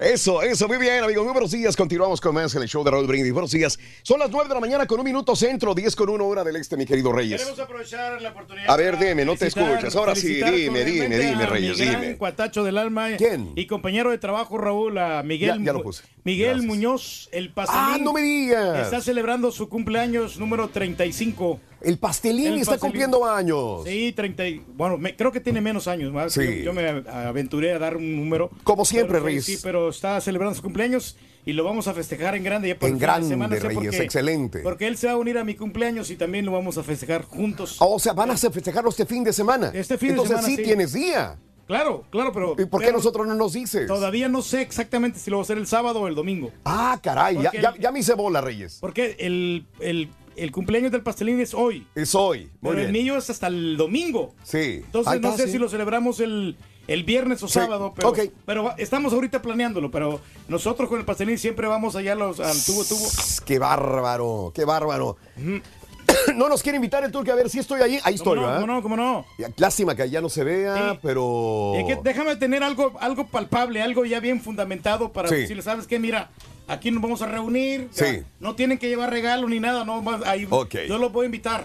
[0.00, 1.24] Eso, eso, muy bien, amigos.
[1.24, 1.76] Muy buenos días.
[1.76, 3.34] Continuamos con más en el show de Raúl Brindis.
[3.34, 3.78] Buenos días.
[4.02, 6.56] Son las 9 de la mañana con un minuto centro, 10 con 1 hora del
[6.56, 7.42] este, mi querido Reyes.
[7.42, 8.70] Queremos aprovechar la oportunidad.
[8.70, 9.94] A ver, dime, no te escuchas.
[9.94, 12.16] Ahora sí, dime, dime, dime, Reyes, dime.
[12.16, 13.08] cuatacho del alma.
[13.18, 13.52] ¿Quién?
[13.56, 16.02] Y compañero de trabajo, Raúl, a Miguel, Ya- ya lo puse.
[16.24, 16.66] Miguel Gracias.
[16.66, 17.82] Muñoz, el pastelín.
[17.84, 18.84] Ah, no me digas.
[18.86, 21.60] Está celebrando su cumpleaños número 35.
[21.82, 23.84] El pastelín está cumpliendo años.
[23.86, 24.46] Sí, 30.
[24.46, 26.34] y- Bueno, me- creo que tiene menos años más.
[26.34, 26.42] Sí.
[26.58, 28.50] Yo, yo me aventuré a dar un número.
[28.64, 29.46] Como siempre, Pero, Reyes.
[29.46, 32.68] Sí, pero está celebrando su cumpleaños y lo vamos a festejar en grande.
[32.68, 33.56] Ya por En el fin de grande, semana.
[33.56, 34.58] Reyes, Porque- excelente.
[34.60, 37.22] Porque él se va a unir a mi cumpleaños y también lo vamos a festejar
[37.24, 37.76] juntos.
[37.80, 39.70] O sea, van a festejarlo este fin de semana.
[39.74, 40.62] Este fin de Entonces semana, sí, sí.
[40.62, 41.38] tienes día.
[41.66, 42.56] Claro, claro, pero.
[42.58, 43.86] ¿Y por qué pero nosotros no nos dices?
[43.86, 46.50] Todavía no sé exactamente si lo va a hacer el sábado o el domingo.
[46.64, 48.78] Ah, caray, ya, ya, me hice bola, Reyes.
[48.80, 51.86] Porque el, el, el cumpleaños del pastelín es hoy.
[51.94, 52.50] Es hoy.
[52.60, 54.34] Muy Pero el mío es hasta el domingo.
[54.42, 54.82] Sí.
[54.84, 55.52] Entonces no sé sí.
[55.52, 58.12] si lo celebramos el, el viernes o Sí, sábado, pero,
[58.44, 59.90] pero estamos ahorita planeándolo.
[59.90, 63.06] Pero nosotros con el pastelín siempre vamos allá a los, al tubo tubo.
[63.44, 65.16] Qué bárbaro, qué bárbaro.
[66.34, 67.98] no nos quiere invitar el turque a ver si estoy ahí.
[68.04, 68.46] Ahí estoy, ¿Cómo no?
[68.46, 68.60] ¿verdad?
[68.60, 68.82] ¿Cómo no?
[68.82, 69.26] ¿Cómo no?
[69.56, 71.74] Lástima que ya no se vea, pero.
[71.76, 75.98] Es que déjame tener algo, algo palpable, algo ya bien fundamentado para decirle, ¿sabes qué?
[75.98, 76.30] Mira,
[76.66, 77.88] aquí nos vamos a reunir.
[77.92, 78.22] Sí.
[78.38, 80.76] No tienen que llevar regalo ni nada, no, ahí, Ok.
[80.88, 81.64] yo los voy a invitar.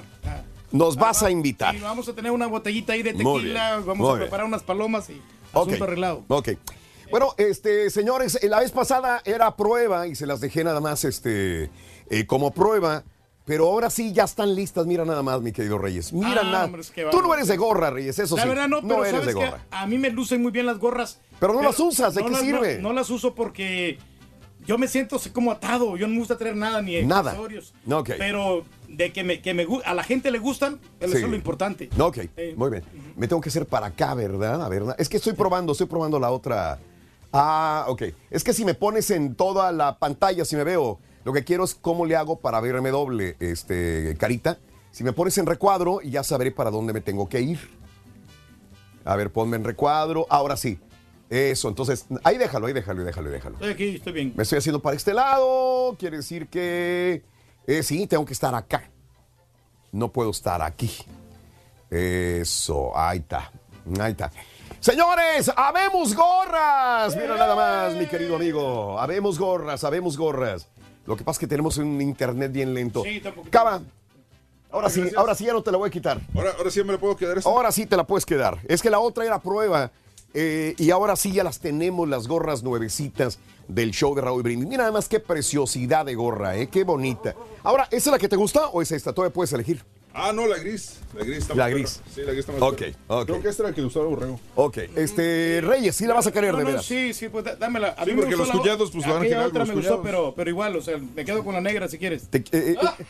[0.72, 1.76] Nos vas a invitar.
[1.76, 4.20] Y vamos a tener una botellita ahí de tequila, bien, vamos a bien.
[4.24, 5.22] preparar unas palomas y
[5.54, 6.24] asunto arreglado.
[6.28, 6.50] Ok.
[7.12, 11.70] Bueno, este, señores, la vez pasada era prueba y se las dejé nada más este,
[12.10, 13.04] eh, como prueba.
[13.46, 14.88] Pero ahora sí ya están listas.
[14.88, 16.12] Mira nada más, mi querido Reyes.
[16.12, 16.66] Mira Ah, nada.
[16.66, 18.50] hombre, es que Tú no eres de gorra, Reyes, eso La sí.
[18.50, 19.64] verdad no, pero eres sabes de que gorra.
[19.70, 21.20] a mí me lucen muy bien las gorras.
[21.40, 22.78] Pero no las usas, ¿de qué las- sirve?
[22.78, 24.00] No, no las uso porque
[24.66, 25.96] yo me siento como atado.
[25.98, 27.32] Yo no me gusta traer nada ni Nada.
[27.32, 27.74] accesorios.
[27.86, 28.04] No.
[28.04, 31.24] Pero de que, me, que me, a la gente le gustan, eso Sí.
[31.24, 31.90] es lo importante.
[31.98, 32.84] No, ok, Eh, muy bien.
[33.16, 34.64] Me tengo que hacer para acá, ¿verdad?
[34.64, 36.80] A ver, es que estoy probando, estoy probando la otra.
[37.34, 38.04] Ah, ok.
[38.30, 41.64] Es que si me pones en toda la pantalla, si me veo, lo que quiero
[41.64, 44.58] es cómo le hago para verme doble, este, carita.
[44.92, 47.60] Si me pones en recuadro, ya sabré para dónde me tengo que ir.
[49.04, 50.26] A ver, ponme en recuadro.
[50.30, 50.80] Ahora sí.
[51.30, 53.56] Eso, entonces, ahí déjalo, ahí déjalo, ahí déjalo, ahí déjalo.
[53.56, 54.34] Estoy aquí, estoy bien.
[54.36, 55.96] Me estoy haciendo para este lado.
[55.98, 57.24] Quiere decir que
[57.66, 58.90] eh, sí, tengo que estar acá.
[59.92, 60.92] No puedo estar aquí.
[61.90, 63.52] Eso, ahí está.
[64.00, 64.32] Ahí está.
[64.80, 67.16] Señores, habemos gorras.
[67.16, 69.00] Mira nada más, mi querido amigo.
[69.00, 70.68] Habemos gorras, habemos gorras.
[71.06, 73.04] Lo que pasa es que tenemos un internet bien lento.
[73.04, 73.82] Sí, poquito- Cava.
[74.72, 76.20] Ahora sí, ahora sí ya no te la voy a quitar.
[76.36, 77.50] Ahora, ahora sí me le puedo quedar esta.
[77.50, 78.60] Ahora sí te la puedes quedar.
[78.68, 79.92] Es que la otra era prueba.
[80.36, 84.68] Eh, y ahora sí ya las tenemos, las gorras nuevecitas del show de Raúl Brindis.
[84.68, 86.68] Mira nada más qué preciosidad de gorra, ¿eh?
[86.68, 87.34] Qué bonita.
[87.64, 89.14] Ahora, ¿esa es la que te gusta o es esta?
[89.14, 89.84] Todavía puedes elegir.
[90.18, 91.00] Ah, no, la gris.
[91.14, 91.96] La gris está La gris.
[91.98, 92.12] perra.
[92.16, 92.96] Sí, la gris está más Ok, perra.
[93.08, 93.26] ok.
[93.26, 94.40] Creo que esta era la que le gustaba a Borrego.
[94.56, 96.86] Ok, este, Reyes, sí la vas a querer No, de no, veras.
[96.86, 97.90] sí, sí, pues dá- dámela.
[97.98, 99.68] A Sí, me porque gustó los la- cuñados, pues, van a aquella querer otra los
[99.70, 100.06] me gustó, cuñados.
[100.06, 102.30] pero, pero igual, o sea, me quedo con la negra si quieres.
[102.30, 103.04] Te- eh, eh, eh,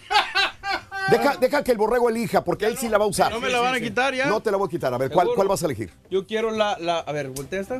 [1.09, 3.31] deja, deja que el borrego elija, porque él sí la va a usar.
[3.31, 4.25] ¿No me la van a quitar ya?
[4.27, 4.93] No te la voy a quitar.
[4.93, 5.91] A ver, ¿cuál, cuál vas a elegir?
[6.09, 6.99] Yo quiero la, la...
[6.99, 7.79] A ver, ¿voltea esta?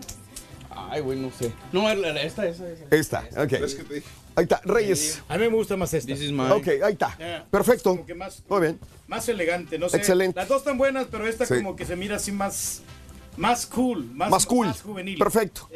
[0.70, 1.52] Ay, güey, no sé.
[1.72, 2.84] No, la- esta, esa, esa.
[2.92, 3.52] Esta, ok.
[3.52, 4.08] ¿Ves que te dije?
[4.36, 5.22] Ahí está, Reyes.
[5.30, 6.12] A mí me gusta más esta.
[6.12, 6.52] This is mine.
[6.52, 7.18] Ok, ahí está.
[7.50, 7.92] Perfecto.
[7.92, 8.80] Como que más, Muy bien.
[9.08, 9.96] más elegante, no sé.
[9.98, 10.38] Excelente.
[10.38, 11.56] Las dos están buenas, pero esta Sí.
[11.56, 12.82] como que se mira así más,
[13.38, 14.74] más cool, más, Más cool.
[14.74, 15.18] juvenil.
[15.18, 15.70] Perfecto.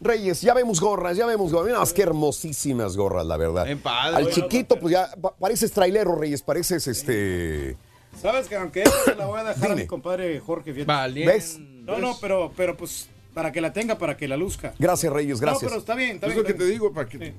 [0.00, 1.66] Reyes, ya vemos gorras, ya vemos gorras.
[1.66, 3.64] Mira más que hermosísimas gorras, la verdad.
[3.64, 4.16] Bien padre.
[4.16, 7.76] Al chiquito, pues ya pa- pareces trailero, Reyes, pareces este.
[8.20, 10.84] Sabes que aunque esta la voy a dejar a mi compadre Jorge.
[10.84, 11.32] Valiente.
[11.32, 11.58] ¿Ves?
[11.58, 14.74] No, no, pero, pero pues para que la tenga, para que la luzca.
[14.78, 15.68] Gracias, Reyes, No, gracias.
[15.70, 16.42] pero está bien, está Es bien.
[16.42, 17.34] lo que te digo, para que...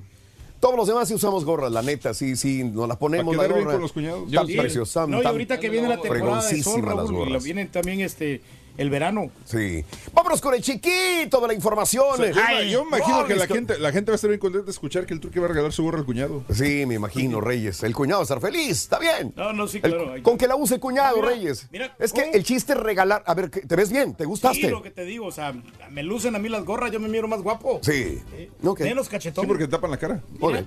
[0.58, 3.54] Todos los demás sí usamos gorras, la neta, sí, sí, nos la ponemos Para la
[3.54, 3.74] quedar bien gorra.
[3.76, 4.30] con los cuñados.
[4.30, 4.56] Tan Sí.
[4.56, 7.32] preciosa, No, y ahorita que viene la temporada de sol, las Raúl, y gorras.
[7.32, 8.42] lo viene también este
[8.80, 9.30] el verano.
[9.44, 9.84] Sí.
[10.14, 12.04] Vámonos con el chiquito de la información.
[12.12, 14.40] O sea, yo, Ay, yo imagino que la gente, la gente va a estar bien
[14.40, 16.44] contenta de escuchar que el truque va a regalar su gorra al cuñado.
[16.52, 17.82] Sí, me imagino, Reyes.
[17.82, 19.32] El cuñado va a estar feliz, está bien.
[19.36, 20.14] No, no, sí, El- claro.
[20.22, 21.68] con que la use el cuñado, Mira, Reyes.
[21.70, 22.32] mira, es que ¿cómo?
[22.34, 23.22] el chiste es regalar.
[23.26, 24.14] A ver, ¿qué- ¿te ves bien?
[24.14, 24.70] ¿Te Sí, gustaste?
[24.70, 25.54] lo que te digo, o sea,
[25.90, 27.80] me lucen a mí las gorras, yo me miro más guapo.
[27.82, 28.22] Sí.
[28.32, 28.80] Eh, Ok.
[28.80, 29.46] Menos Sí, cachetón.
[29.46, 30.20] porque te tapan la cara.
[30.40, 30.66] Bien.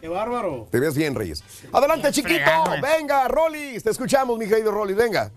[0.00, 0.68] Qué bárbaro.
[0.70, 1.42] Te ves bien, Reyes.
[1.72, 2.36] Adelante, chiquito.
[2.36, 2.80] eh.
[2.80, 3.82] Venga, Rollis.
[3.82, 4.96] Te escuchamos, mi querido Rollis.
[4.96, 5.32] Venga.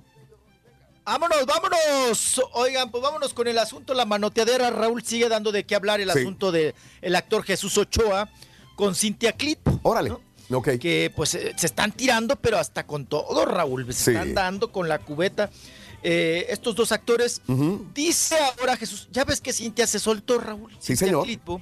[1.07, 2.41] Vámonos, vámonos.
[2.51, 4.71] Oigan, pues vámonos con el asunto, la manoteadera.
[4.71, 6.19] Raúl sigue dando de qué hablar el Sí.
[6.19, 8.29] asunto del el actor Jesús Ochoa
[8.75, 9.57] con Cintia Clip.
[9.83, 10.09] Órale.
[10.09, 10.57] ¿no?
[10.57, 10.71] Ok.
[10.81, 13.85] Que pues eh, se están tirando, pero hasta con todo, Raúl.
[13.93, 14.11] Se Sí.
[14.11, 15.49] están dando con la cubeta.
[16.03, 17.41] Eh, estos dos actores.
[17.93, 20.71] Dice ahora Jesús, ya ves que Cintia se soltó, Raúl.
[20.79, 21.23] Sí, Cintia señor.
[21.23, 21.61] Clitbo,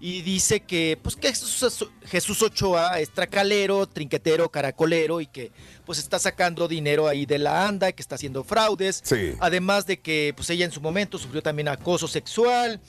[0.00, 5.50] y dice que pues que Jesús, Jesús Ochoa es tracalero, trinquetero, caracolero y que
[5.84, 9.00] pues está sacando dinero ahí de la anda, que está haciendo fraudes.
[9.04, 9.32] Sí.
[9.40, 12.80] Además de que pues ella en su momento sufrió también acoso sexual.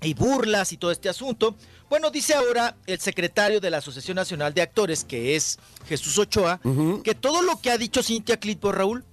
[0.00, 1.56] y burlas y todo este asunto.
[1.88, 6.60] Bueno, dice ahora el secretario de la Asociación Nacional de Actores, que es Jesús Ochoa,
[7.02, 9.04] que todo lo que ha dicho Cintia Clitbo, Raúl,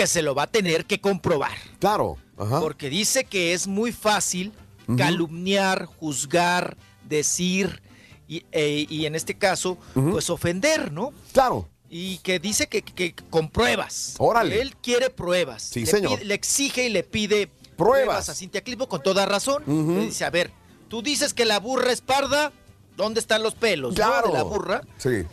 [0.00, 1.52] que se lo va a tener que comprobar.
[1.78, 2.16] Claro.
[2.38, 2.58] Ajá.
[2.60, 4.50] Porque dice que es muy fácil
[4.96, 7.82] calumniar, juzgar, decir
[8.26, 11.12] y, e- y en este caso, pues ofender, ¿no?
[11.32, 11.68] Claro.
[11.90, 14.14] Y que dice que, que con pruebas.
[14.18, 14.60] Órale.
[14.62, 15.62] Él quiere pruebas.
[15.64, 16.18] Sí, le, señor.
[16.18, 18.28] pide- le exige y le pide Pruebas.
[18.30, 19.62] a Cintia Clitbo con toda razón.
[19.66, 20.50] Le dice, a ver,
[20.88, 22.52] tú dices que la burra es parda,
[22.96, 24.28] ¿dónde están los pelos no, Claro.
[24.28, 24.82] de la burra?
[24.98, 25.24] Sí.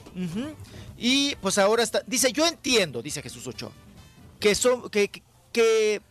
[0.97, 3.71] Y pues ahora está, dice, yo entiendo, dice Jesús Ochoa,
[4.39, 6.01] que, son, que,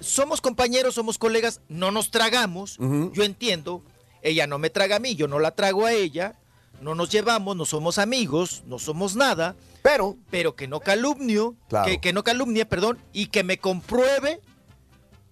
[0.00, 3.82] somos compañeros, somos colegas, no nos tragamos, yo entiendo,
[4.22, 6.34] ella no me traga a mí, yo no la trago a ella,
[6.80, 11.86] no nos llevamos, no somos amigos, no somos nada, pero, pero que no calumnio, Claro.
[11.90, 14.40] que, que no calumnie, perdón, y que me compruebe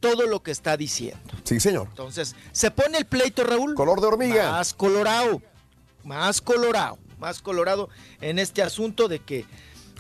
[0.01, 1.21] todo lo que está diciendo.
[1.45, 1.87] Sí, señor.
[1.89, 3.75] Entonces, se pone el pleito, Raúl.
[3.75, 4.51] Color de hormiga.
[4.53, 5.41] Más colorado.
[6.05, 6.99] Más colorado.
[7.19, 7.89] Más colorado
[8.21, 9.47] en este asunto de que,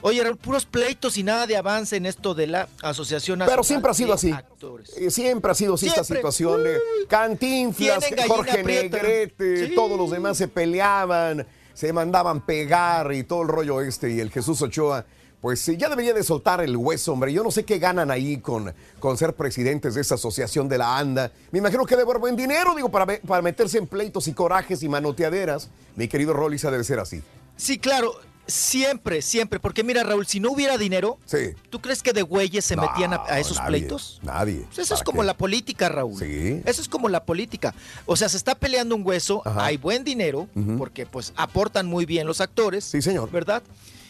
[0.06, 3.64] oye, Raúl, puros pleitos y nada de avance en esto de la Asociación Pero Nacional
[3.64, 4.30] siempre ha sido así.
[4.30, 4.92] Actores.
[4.96, 6.18] Eh, Siempre ha sido así esta Siempre.
[6.18, 8.96] situación de Cantinflas, Jorge prieta.
[8.98, 9.74] Negrete, Sí.
[9.74, 14.30] todos los demás se peleaban, se mandaban pegar y todo el rollo este y el
[14.30, 15.04] Jesús Ochoa.
[15.40, 17.30] Pues ya debería de soltar el hueso, hombre.
[17.32, 20.96] Yo no sé qué ganan ahí con, con ser presidentes de esa asociación de la
[20.96, 21.30] ANDA.
[21.50, 24.82] Me imagino que debe haber buen dinero, digo, para, para meterse en pleitos y corajes
[24.82, 25.68] y manoteaderas.
[25.96, 27.22] Mi querido Rolisa debe ser así.
[27.56, 28.14] Sí, claro.
[28.46, 29.58] Siempre, siempre.
[29.58, 31.54] Porque mira, Raúl, si no hubiera dinero, Sí.
[31.70, 34.20] ¿tú crees que de güeyes se No, metían a, a esos nadie, pleitos?
[34.22, 34.64] Nadie.
[34.66, 35.26] Pues eso es ¿Para como qué?
[35.26, 36.18] la política, Raúl.
[36.20, 36.60] Sí.
[36.66, 37.74] Eso es como la política.
[38.06, 39.64] O sea, se está peleando un hueso, Ajá.
[39.64, 40.48] hay buen dinero,
[40.78, 42.84] porque pues aportan muy bien los actores.
[42.84, 43.30] Sí, señor.
[43.30, 43.62] ¿Verdad?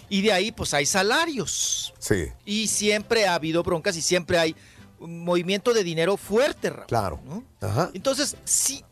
[0.09, 1.95] Y de ahí pues hay salarios.
[1.99, 4.55] Sí, Y siempre ha habido broncas y siempre hay
[4.99, 6.87] un movimiento de dinero fuerte, Raúl.
[6.87, 7.21] claro.
[7.61, 7.91] Ajá.
[7.95, 8.85] Entonces, sí.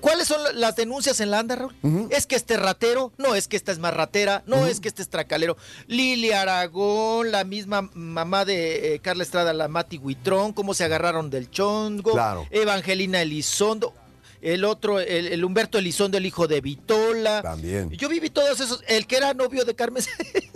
[0.00, 1.74] ¿Cuáles son la- las denuncias en la ANDA, Raúl?
[2.10, 5.02] Es que este ratero, no es que esta es más ratera, no es que este
[5.02, 5.56] es tracalero.
[5.86, 11.30] Lili Aragón, la misma mamá de eh, Carla Estrada, la Mati Huitrón, cómo se agarraron
[11.30, 12.12] del chongo.
[12.12, 12.46] Claro.
[12.50, 13.94] Evangelina Elizondo,
[14.40, 17.42] el otro, el, el Humberto Elizondo, el hijo de Vitola.
[17.42, 17.90] También.
[17.90, 20.02] Yo viví todos esos, el que era novio de Carmen.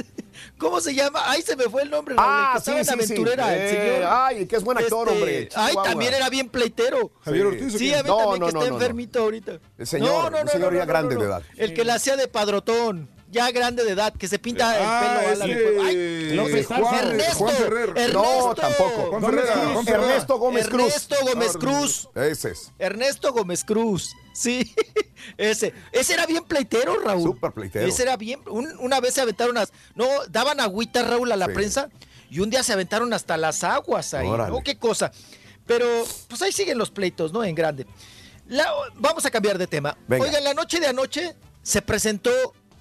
[0.62, 1.20] ¿Cómo se llama?
[1.26, 2.14] Ay, se me fue el nombre.
[2.14, 2.94] El Ah, que estaba en sí, sí.
[3.12, 4.08] Aventurera, el Eh, señor.
[4.12, 5.48] ay, que es buen actor, Este, hombre.
[5.56, 5.82] Ay, Chihuahua.
[5.90, 7.10] también era bien pleitero.
[7.24, 8.74] Javier Ortiz, ¿o Sí, a mí No, también no, que no, está no, no.
[8.76, 9.52] enfermito ahorita.
[9.76, 11.42] El señor, un señor ya grande de edad.
[11.56, 15.38] El que la hacía de padrotón, ya grande de edad, que se pinta Ah, el
[15.38, 15.44] pelo.
[15.44, 15.80] ala, ese.
[15.82, 17.88] Ay, López Juan, Ernesto, Juan Ferrer.
[17.88, 18.12] Ernesto.
[18.22, 19.06] No, tampoco.
[19.10, 20.02] Juan Ferrera, Juan Ferrera.
[20.10, 20.84] Ernesto Gómez Cruz.
[20.92, 22.08] Ernesto Gómez Cruz.
[22.14, 22.72] Ese es.
[22.78, 24.14] Ernesto Gómez Cruz.
[24.34, 24.74] Sí,
[25.38, 25.72] ese.
[25.92, 27.22] Ese era bien pleitero, Raúl.
[27.22, 27.86] Súper pleitero.
[27.88, 28.40] Ese era bien.
[28.48, 29.72] un- una vez se aventaron unas.
[29.94, 31.52] No, daban agüita, Raúl, a la Sí.
[31.52, 31.88] prensa.
[32.30, 34.26] Y un día se aventaron hasta las aguas ahí.
[34.28, 34.50] Órale.
[34.52, 34.62] ¿no?
[34.62, 35.10] Qué cosa.
[35.66, 35.86] Pero,
[36.28, 37.44] pues ahí siguen los pleitos, ¿no?
[37.44, 37.86] En grande.
[38.48, 39.96] La- vamos a cambiar de tema.
[40.08, 40.24] Venga.
[40.24, 42.30] Oigan, la noche de anoche se presentó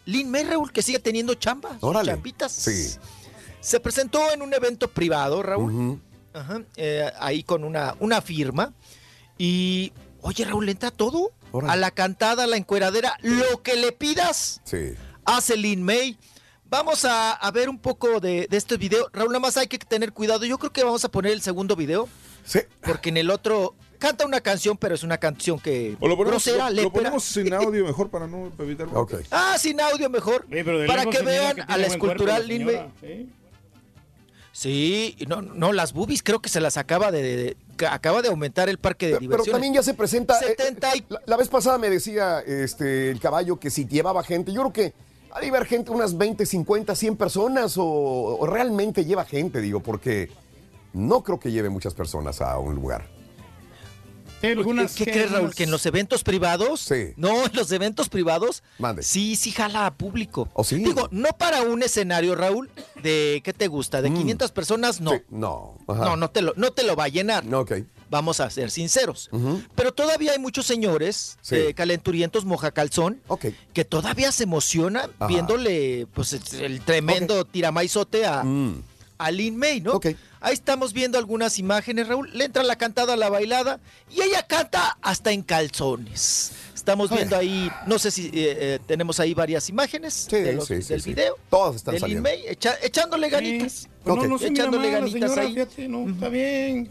[0.06, 1.74] Lin May, Raúl, que sigue teniendo chamba.
[1.76, 2.12] sus Órale.
[2.12, 2.52] Chambitas.
[2.52, 2.96] Sí.
[3.60, 6.02] Se presentó en un evento privado, Raúl.
[6.34, 8.74] Ajá, eh, ahí con una, una firma.
[9.38, 11.32] Y, oye, Raúl, le entra todo.
[11.52, 11.74] Órale.
[11.74, 14.94] A la cantada, a la encueradera, lo que le pidas, Sí.
[15.26, 16.18] hace Lin May.
[16.66, 19.10] Vamos a, a ver un poco de, de este video.
[19.12, 20.46] Raúl, nada más hay que tener cuidado.
[20.46, 22.08] Yo creo que vamos a poner el segundo video.
[22.46, 22.60] Sí.
[22.82, 26.44] Porque en el otro canta una canción, pero es una canción que O lo ponemos,
[26.44, 28.88] grosera, lo- ponemos sin audio mejor para no para evitar.
[28.94, 29.14] Ok.
[29.32, 30.46] Ah, sin audio mejor.
[30.88, 32.76] Para que vean que a la escultural la Lin May.
[32.76, 33.30] señora, ¿sí?
[34.54, 37.56] Sí, no, no, las boobies creo que se las acaba de,
[37.90, 40.38] acaba de aumentar el parque de Pero, pero también ya se presenta.
[40.42, 44.24] eh, 70 y- la, la vez pasada me decía este el caballo que si llevaba
[44.24, 44.94] gente, yo creo que
[45.32, 49.80] ha de haber gente, unas 20, 50, 100 personas o, o realmente lleva gente, digo,
[49.80, 50.30] porque
[50.94, 53.08] no creo que lleve muchas personas a un lugar.
[54.44, 55.54] Algunas ¿Qué crees, Raúl?
[55.54, 56.80] ¿Que en los eventos privados?
[56.82, 57.14] Sí.
[57.16, 58.64] No, en los eventos privados.
[58.80, 59.04] Mande.
[59.04, 60.50] Sí, sí jala a público.
[60.54, 60.76] ¿Oh, sí?
[60.78, 62.70] Digo, no para un escenario, Raúl,
[63.04, 64.02] de, ¿qué te gusta?
[64.02, 65.12] De 500 personas, no.
[65.12, 65.18] Mm.
[65.18, 65.78] Sí, no.
[65.88, 66.06] ajá.
[66.06, 67.46] No, no te, lo, no te lo va a llenar.
[67.46, 67.74] No, ok.
[68.10, 69.30] Vamos a ser sinceros.
[69.76, 71.56] Pero todavía hay muchos señores Sí.
[71.56, 73.46] eh, calenturientos mojacalzón Ok.
[73.74, 75.28] que todavía se emocionan Ajá.
[75.28, 78.84] viéndole pues el, el tremendo tiramaizote a, Mm.
[79.26, 79.94] A Lin May, ¿no?
[79.94, 80.08] Ok.
[80.40, 82.30] Ahí estamos viendo algunas imágenes, Raúl.
[82.34, 86.52] Le entra la cantada a la bailada y ella canta hasta en calzones.
[86.74, 90.66] Estamos viendo ahí, no sé si eh, eh, tenemos ahí varias imágenes Sí, de los-
[90.68, 91.10] sí, sí, del sí.
[91.14, 91.36] video.
[91.52, 92.24] Todas están de Lin saliendo.
[92.30, 93.88] May, echa- echándole ganitas.
[94.04, 94.16] Pues.
[94.18, 95.54] No, no se mira Echándole mal ganitas señora, ahí.
[95.54, 96.90] fíjate, no, está bien.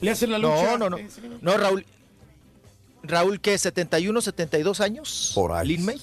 [0.00, 0.78] Le hace la lucha.
[0.78, 0.98] No, no, no.
[1.40, 1.84] No, Raúl.
[3.02, 3.54] Raúl, ¿qué?
[3.54, 5.30] ¿71, 72 años?
[5.34, 5.68] Por ahí.
[5.68, 6.00] Lin May.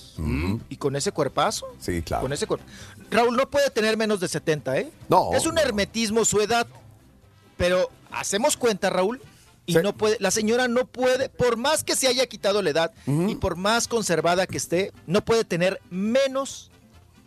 [0.70, 1.66] Y con ese cuerpazo.
[1.80, 2.22] Sí, claro.
[2.24, 2.66] Con ese cuerpo.
[3.14, 4.92] Raúl no puede tener menos de 70, ¿eh?
[5.10, 6.68] No, Es un hermetismo su edad.
[7.58, 9.22] Pero hacemos cuenta, Raúl,
[9.66, 12.92] Y no puede, la señora no puede, por más que se haya quitado la edad
[13.06, 16.70] y por más conservada que esté, no puede tener menos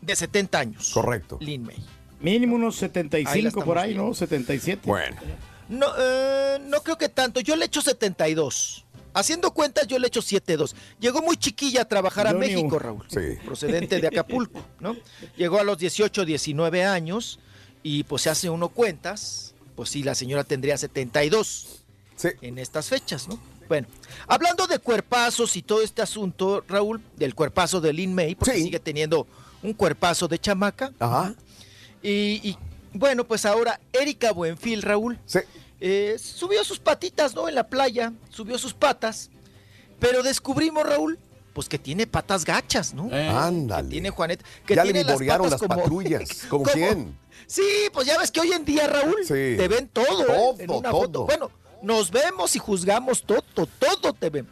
[0.02, 0.90] de 70 años.
[0.92, 1.38] Correcto.
[1.40, 1.76] Lin May.
[2.20, 4.08] Mínimo unos Ahí la 75 estamos por ahí, viendo.
[4.08, 4.14] ¿no?
[4.14, 4.82] 77.
[4.84, 5.16] Bueno.
[5.68, 7.40] No, eh, no creo que tanto.
[7.40, 8.84] Yo le echo 72.
[9.14, 10.74] Haciendo cuentas, yo le echo 7-2.
[11.00, 13.06] Llegó muy chiquilla a trabajar a Yo México, un- Raúl.
[13.08, 13.38] Sí.
[13.44, 14.94] Procedente de Acapulco, ¿no?
[15.36, 17.38] Llegó a los 18, 19 años
[17.82, 19.54] y pues se hace uno cuentas.
[19.74, 21.82] Pues sí, la señora tendría 72
[22.42, 23.38] en estas fechas, ¿no?
[23.68, 23.88] Bueno,
[24.28, 28.78] hablando de cuerpazos y todo este asunto, Raúl, del cuerpazo de Lin May, porque sigue
[28.80, 29.26] teniendo
[29.62, 30.92] un cuerpazo de chamaca.
[30.98, 31.34] Ajá.
[32.02, 32.58] Y, y,
[32.98, 35.18] bueno, pues ahora Erika Buenfil, Raúl,
[35.80, 37.48] eh, subió sus patitas, ¿no?
[37.48, 39.30] En la playa, subió sus patas,
[40.00, 41.18] pero descubrimos, Raúl,
[41.52, 43.08] pues que tiene patas gachas, ¿no?
[43.12, 43.88] Ándale.
[43.88, 46.28] Que tiene Juanet, que ya le las patas las como- patrullas.
[46.50, 47.18] ¿Como como- quién?
[47.46, 49.54] Sí, pues ya ves que hoy en día, Raúl, Sí.
[49.56, 50.26] te ven todo, ¿eh?
[50.26, 51.00] Todo, en una todo.
[51.02, 51.24] foto.
[51.26, 51.50] Bueno,
[51.82, 54.48] nos vemos y juzgamos todo, todo te ven.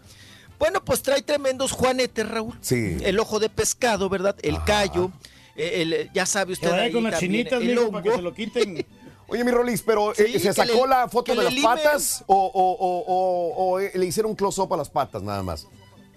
[0.58, 2.56] Bueno, pues trae tremendos juanetes, Raúl.
[2.60, 2.96] Sí.
[3.02, 4.36] El ojo de pescado, ¿verdad?
[4.42, 5.10] El callo, eh,
[5.56, 8.10] el- ya sabe Que usted vaya ahí con las también, chinitas, el mijo, para que
[8.16, 8.86] se lo quiten.
[9.28, 11.52] Oye, mi Rolis, pero eh, Sí, ¿se que sacó le- la foto que de las
[11.54, 11.64] limen.
[11.70, 15.42] patas o, o- o- o- o, eh, le hicieron un close-up a las patas nada
[15.42, 15.66] más?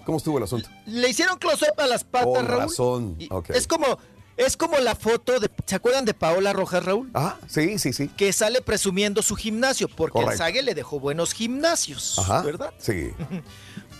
[0.05, 0.69] ¿Cómo estuvo el asunto?
[0.85, 2.61] Le hicieron close-up a las patas, Con Raúl.
[2.63, 3.17] razón.
[3.49, 3.97] Es como,
[4.35, 7.09] es como la foto de, ¿se acuerdan de Paola Rojas, Raúl?
[7.13, 8.09] Ah, sí, sí, sí.
[8.09, 10.37] Que sale presumiendo su gimnasio, porque el.
[10.37, 12.41] Sague le dejó buenos gimnasios, Ajá.
[12.41, 12.73] ¿verdad?
[12.77, 13.11] Sí.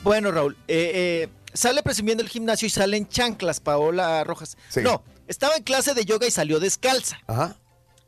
[0.04, 0.92] Bueno, Raúl, eh,
[1.26, 4.56] eh, sale presumiendo el gimnasio y sale en chanclas, Paola Rojas.
[4.70, 4.82] Sí.
[4.82, 7.20] No, estaba en clase de yoga y salió descalza.
[7.28, 7.56] Ajá.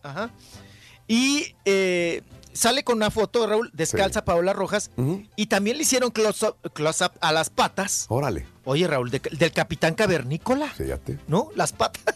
[0.04, 0.32] Ajá.
[1.08, 2.22] Y eh,
[2.54, 4.92] sale con una foto, Raúl, descalza Paola Rojas.
[5.36, 8.06] Y también le hicieron close-up a las patas.
[8.10, 8.46] Órale.
[8.66, 10.68] Oye, Raúl, de- del capitán cavernícola.
[10.70, 11.20] Fíjate.
[11.28, 11.50] ¿No?
[11.56, 12.04] Las patas.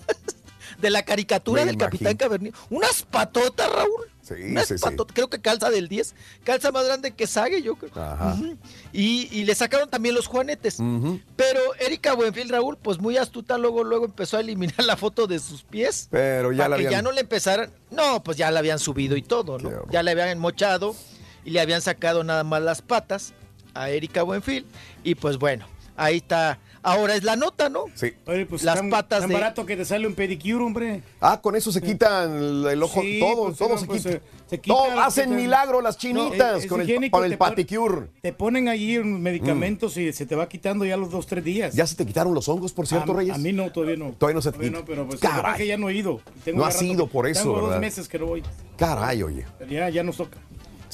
[0.80, 1.92] De la caricatura Me del imagino.
[1.92, 2.64] capitán cavernícola.
[2.70, 4.12] Unas patotas, Raúl.
[4.24, 4.82] Sí, Unas sí, sí.
[4.84, 5.14] patotas.
[5.14, 6.16] Creo que calza del 10.
[6.46, 7.92] Calza más grande que Sague, yo creo.
[8.02, 8.38] Ajá.
[8.94, 10.78] Y, y le sacaron también los juanetes.
[11.36, 15.40] Pero Erika Buenfil, Raúl, pues muy astuta, luego, luego empezó a eliminar la foto de
[15.40, 16.08] sus pies.
[16.10, 16.92] Pero ya para la que habían...
[16.92, 17.72] ya no le empezaran.
[17.92, 19.70] No, pues ya la habían subido y todo, ¿no?
[19.92, 20.96] Ya le habían mochado
[21.44, 23.34] y le habían sacado nada más las patas
[23.74, 24.66] a Erika Buenfil.
[25.04, 25.66] Y pues bueno,
[25.98, 26.60] ahí está.
[26.84, 27.86] Ahora es la nota, ¿no?
[27.96, 28.12] Sí.
[28.28, 31.02] Oye, pues Las tan, patas tan de- barato que te sale un pedicure, hombre.
[31.22, 34.04] Ah, con eso se quitan el, el ojo, Sí, todo, pues, todo no, se pues,
[34.04, 34.12] quita.
[34.16, 37.24] se- se quita, No, se hacen milagro las No, chinitas es- es con el, con
[37.24, 38.08] el te pon- paticure.
[38.22, 41.74] Te ponen allí medicamentos y se te va quitando ya los dos, tres días.
[41.74, 43.34] ¿Ya se te quitaron los hongos, por cierto, a, Reyes?
[43.36, 44.12] A mí no, todavía no.
[44.12, 44.72] Todavía no se te quita.
[44.80, 45.56] no, pero pues Caray.
[45.58, 46.20] que ya no he ido.
[46.44, 47.70] Tengo No has rato- ido por eso, Tengo ¿verdad?
[47.72, 48.44] dos meses que no voy.
[48.78, 49.46] Caray, oye.
[49.70, 50.38] Ya, ya nos toca.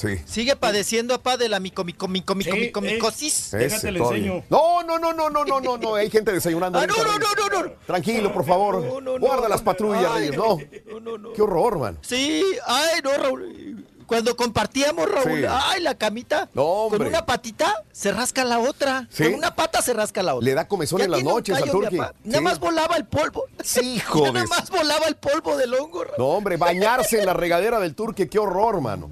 [0.00, 0.18] Sí.
[0.24, 3.52] Sigue padeciendo, apá, de la mico, mico, mico, mico, Sí, mico, eh, micosis.
[3.52, 4.42] Ese todavía.
[4.48, 5.94] No, no, no, no, no, no, no, no.
[5.94, 6.78] Hay gente desayunando.
[6.78, 7.72] Ah, no, no, no, no, no.
[7.86, 8.82] Tranquilo, por favor.
[9.20, 10.36] Guarda las patrullas, Ay, Reyes.
[10.38, 10.56] No.
[11.34, 11.98] Qué horror, man.
[12.00, 13.86] Sí, ay, no, Raúl.
[14.06, 15.46] Cuando compartíamos, Raúl, Sí.
[15.48, 16.48] ay, la camita.
[16.54, 16.98] No, hombre.
[16.98, 19.06] Con una patita se rasca la otra.
[19.10, 19.24] Sí.
[19.24, 20.44] Con una pata se rasca la otra.
[20.46, 21.96] Le da comezón en las noches al callo, mi turqui.
[21.98, 22.14] papá.
[22.24, 23.44] Nada más volaba el polvo.
[23.62, 24.32] Sí, joder.
[24.32, 26.16] nada más volaba el polvo del hongo, Raúl.
[26.18, 29.10] No, hombre, bañarse en la regadera del turque, qué horror, mano.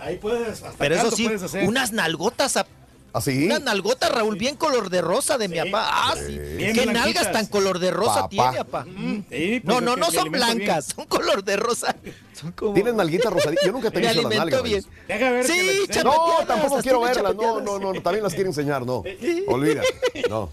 [0.00, 0.62] Ahí puedes.
[0.62, 1.68] Hasta Pero eso sí, puedes hacer.
[1.68, 2.56] unas nalgotas.
[2.56, 2.66] a-
[3.12, 3.46] ¿Así?
[3.46, 5.88] Unas nalgotas, Raúl, bien color de rosa de mi papá.
[5.90, 6.38] Ah, sí.
[6.38, 6.92] Bien ¿Qué blanquitas.
[6.94, 8.28] nalgas tan color de rosa Papá.
[8.28, 8.84] tiene, papá?
[8.84, 10.32] Sí, pues No, no, no son bien.
[10.32, 11.96] blancas, son color de rosa.
[12.38, 12.74] Son como...
[12.74, 13.64] Tienes nalguitas rosaditas.
[13.66, 14.62] Yo nunca te he visto las nalgas.
[14.62, 14.84] bien.
[15.08, 15.46] Deja ver.
[15.46, 16.14] que Sí, le- No,
[16.46, 17.34] tampoco quiero verlas.
[17.34, 17.92] No, no, no.
[18.00, 19.02] También las quiero enseñar, no.
[19.48, 19.88] Olvídate.
[20.28, 20.50] No.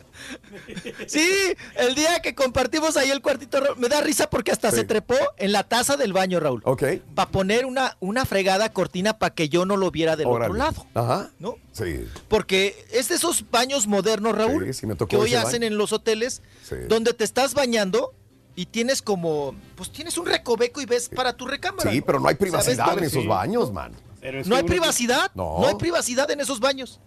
[1.07, 1.29] Sí,
[1.75, 4.77] el día que compartimos ahí el cuartito, me da risa porque hasta Sí.
[4.77, 6.61] se trepó en la taza del baño, Raúl.
[6.65, 6.83] Ok.
[7.13, 10.51] Para poner una, una fregada cortina para que yo no lo viera del Órale.
[10.51, 10.85] otro lado.
[10.93, 11.29] Ajá.
[11.39, 11.55] ¿No?
[11.71, 12.07] Sí.
[12.27, 15.77] Porque es de esos baños modernos, Raúl, Sí, sí me tocó que hoy hacen en
[15.77, 16.41] los hoteles,
[16.87, 18.13] donde te estás bañando
[18.55, 21.91] y tienes como, pues tienes un recoveco y ves para tu recámara.
[21.91, 23.27] Sí, pero no hay ¿Sabes privacidad en esos Sí.
[23.27, 23.93] baños, man.
[24.21, 25.31] Es No hay privacidad.
[25.35, 25.59] No.
[25.59, 25.67] No.
[25.67, 26.99] hay privacidad en esos baños.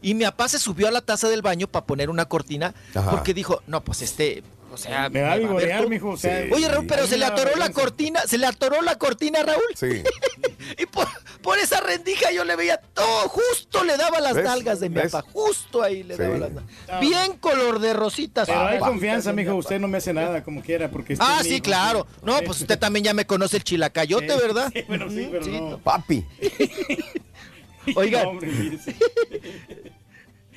[0.00, 3.10] Y mi papá se subió a la taza del baño para poner una cortina Ajá.
[3.10, 5.88] porque dijo, no, pues este, o sea, Me va a vivorear, todo".
[5.90, 6.10] mijo.
[6.10, 6.50] O sea, Sí.
[6.52, 9.62] Oye, Raúl, pero se le atoró la cortina, se le atoró la cortina, Raúl.
[9.74, 10.02] Sí.
[10.76, 11.08] Y por,
[11.40, 14.44] por esa rendija yo le veía todo, justo le daba las ¿Ves?
[14.44, 15.12] nalgas de mi ¿Ves?
[15.12, 16.22] papá, justo ahí le Sí.
[16.22, 17.00] daba las nalgas.
[17.00, 18.46] Bien color de rositas.
[18.46, 19.54] Pero hay confianza, mijo.
[19.54, 20.90] Usted no me hace nada como quiera.
[20.90, 21.62] porque este Ah, sí, hijo.
[21.62, 22.06] claro.
[22.22, 24.38] No, pues usted también ya me conoce el chilacayote, Sí.
[24.40, 24.70] ¿verdad?
[24.74, 25.78] Sí, bueno, sí, pero no.
[25.78, 26.24] Papi.
[27.96, 28.38] Oigan.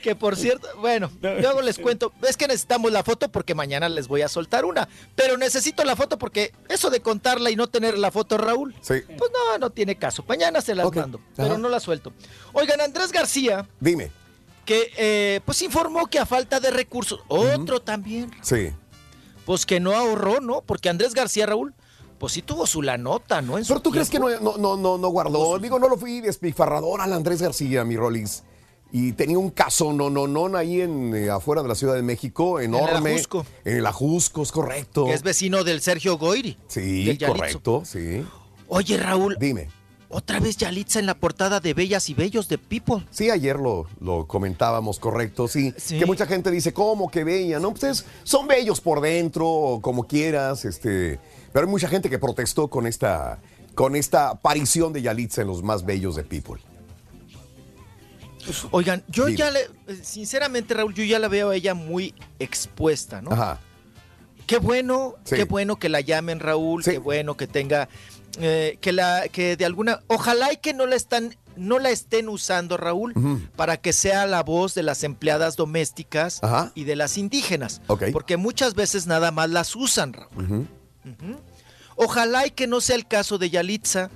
[0.01, 4.07] Que por cierto, bueno, luego les cuento, es que necesitamos la foto porque mañana les
[4.07, 7.97] voy a soltar una, pero necesito la foto porque eso de contarla y no tener
[7.97, 8.95] la foto, Raúl, Sí.
[9.17, 10.23] pues no, no tiene caso.
[10.27, 11.57] Mañana se las Ok, mando, pero ajá.
[11.59, 12.13] no la suelto.
[12.53, 14.11] Oigan, Andrés García, Dime.
[14.65, 18.71] que eh, pues informó que a falta de recursos, otro también, Sí.
[19.45, 20.61] pues que no ahorró, ¿no?
[20.61, 21.75] Porque Andrés García, Raúl,
[22.17, 23.57] pues sí tuvo su la nota, ¿no?
[23.59, 25.59] En su Pero tú crees que no, no, no, no, no guardó.
[25.59, 28.43] Digo, no lo fui despilfarrador al Andrés García, mi Rolis.
[28.93, 32.01] Y tenía un caso no, no, no ahí en eh, afuera de la Ciudad de
[32.01, 33.11] México, enorme.
[33.13, 33.45] Ajusco.
[33.63, 35.05] En el Ajusco, es correcto.
[35.05, 36.57] Que es vecino del Sergio Goyri.
[36.67, 38.23] Sí, correcto, sí.
[38.67, 39.37] Oye, Raúl.
[39.39, 39.69] Dime.
[40.13, 43.05] Otra vez Yalitza en la portada de Bellas y Bellos de People.
[43.11, 45.73] Sí, ayer lo, lo comentábamos, correcto, sí.
[45.77, 45.97] Sí.
[45.97, 47.59] Que mucha gente dice, ¿cómo que bella?
[47.61, 51.17] No, pues es- son bellos por dentro, como quieras, este.
[51.53, 53.39] Pero hay mucha gente que protestó con esta,
[53.73, 56.59] con esta aparición de Yalitza en los más bellos de People.
[58.71, 59.37] Oigan, yo Dime.
[59.37, 63.31] ya le, eh, sinceramente, Raúl, yo ya la veo a ella muy expuesta, ¿no?
[63.31, 63.59] Ajá.
[64.47, 65.35] Qué bueno, Sí.
[65.35, 67.87] qué bueno que la llamen, Raúl, qué bueno que tenga,
[68.39, 72.27] eh, que la, que de alguna, ojalá y que no la están, no la estén
[72.27, 73.13] usando, Raúl,
[73.55, 76.71] para que sea la voz de las empleadas domésticas Ajá.
[76.75, 80.67] y de las indígenas, porque muchas veces nada más las usan, Raúl.
[81.95, 84.09] Ojalá y que no sea el caso de Yalitza.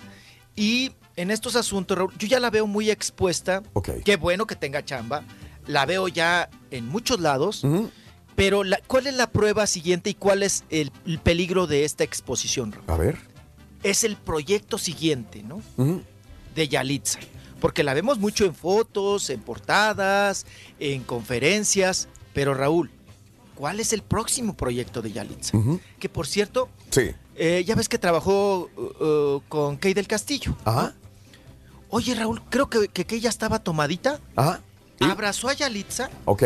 [0.55, 3.63] Y en estos asuntos, Raúl, yo ya la veo muy expuesta.
[3.73, 3.89] Ok.
[4.03, 5.23] Qué bueno que tenga chamba.
[5.67, 7.63] La veo ya en muchos lados.
[8.35, 12.03] Pero la- ¿cuál es la prueba siguiente y cuál es el, el peligro de esta
[12.03, 12.85] exposición, Raúl?
[12.87, 13.17] A ver.
[13.83, 15.61] Es el proyecto siguiente, ¿no?
[15.77, 16.01] Ujú.
[16.53, 17.19] De Yalitza.
[17.61, 20.45] Porque la vemos mucho en fotos, en portadas,
[20.79, 22.09] en conferencias.
[22.33, 22.91] Pero Raúl,
[23.55, 25.57] ¿cuál es el próximo proyecto de Yalitza?
[25.99, 27.11] Que por cierto, Sí.
[27.35, 30.55] eh, ya ves que trabajó uh, uh, con Kay del Castillo.
[30.65, 30.93] Ajá.
[31.89, 34.19] Oye, Raúl, creo que, que ya estaba tomadita.
[34.35, 34.61] Ajá.
[34.99, 36.43] Abrazó a Yalitza Ok.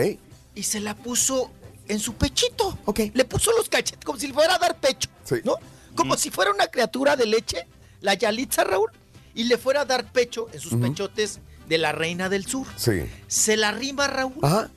[0.55, 1.51] y se la puso
[1.87, 2.77] en su pechito.
[2.85, 2.99] Ok.
[3.13, 5.09] Le puso los cachetes como si fuera a dar pecho.
[5.23, 5.35] Sí.
[5.43, 5.55] ¿No?
[5.95, 7.67] Como si fuera una criatura de leche,
[8.01, 8.91] la Yalitza, Raúl,
[9.35, 12.65] y le fuera a dar pecho en sus pechotes de la reina del sur.
[12.75, 13.03] Sí.
[13.27, 14.69] Se la arrima, Raúl, Ajá.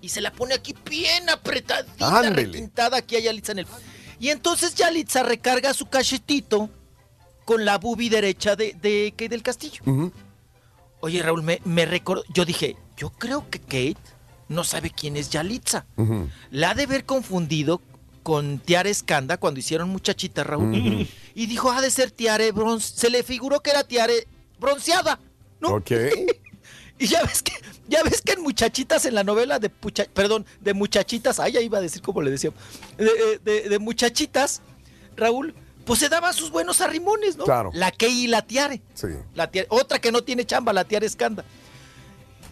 [0.00, 2.36] y se la pone aquí bien apretadita, Ándele.
[2.46, 3.66] requintada aquí a Yalitza en el...
[4.18, 6.70] Y entonces Yalitza recarga su cachetito
[7.46, 9.80] con la bubi derecha de, de Kate del Castillo.
[11.00, 12.24] Oye, Raúl, me, me recordó...
[12.34, 13.96] Yo dije, yo creo que Kate
[14.48, 15.86] no sabe quién es Yalitza.
[16.50, 17.80] La ha de haber confundido
[18.22, 21.06] con Tiare Escanda cuando hicieron muchachita, Raúl.
[21.34, 22.92] Y dijo, ha de ser Tiare bronce.
[22.96, 24.26] Se le figuró que era Tiare
[24.58, 25.18] bronceada.
[25.62, 25.90] Ok.
[26.98, 27.52] Y ya ves que,
[27.88, 31.60] ya ves que en muchachitas en la novela de Pucha- perdón, de muchachitas, ay, ya
[31.60, 32.52] iba a decir como le decía,
[32.96, 34.62] de, de- de muchachitas,
[35.14, 35.54] Raúl,
[35.86, 37.44] pues se daban sus buenos arrimones, ¿no?
[37.44, 37.70] Claro.
[37.72, 38.82] La Key y la Tiare.
[38.94, 39.06] Sí.
[39.34, 41.44] La Tiare- otra que no tiene chamba, la Tiare Escanda.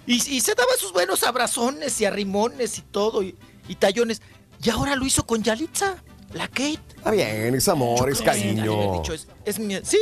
[0.06, 3.34] Y, y se daba sus buenos abrazones y arrimones y todo, y,
[3.68, 4.22] y tallones.
[4.62, 5.96] Y ahora lo hizo con Yalitza,
[6.32, 6.78] la Kate.
[6.96, 8.92] Está bien, es amor, es cariño.
[9.00, 9.98] dicho, es, es mi- sí,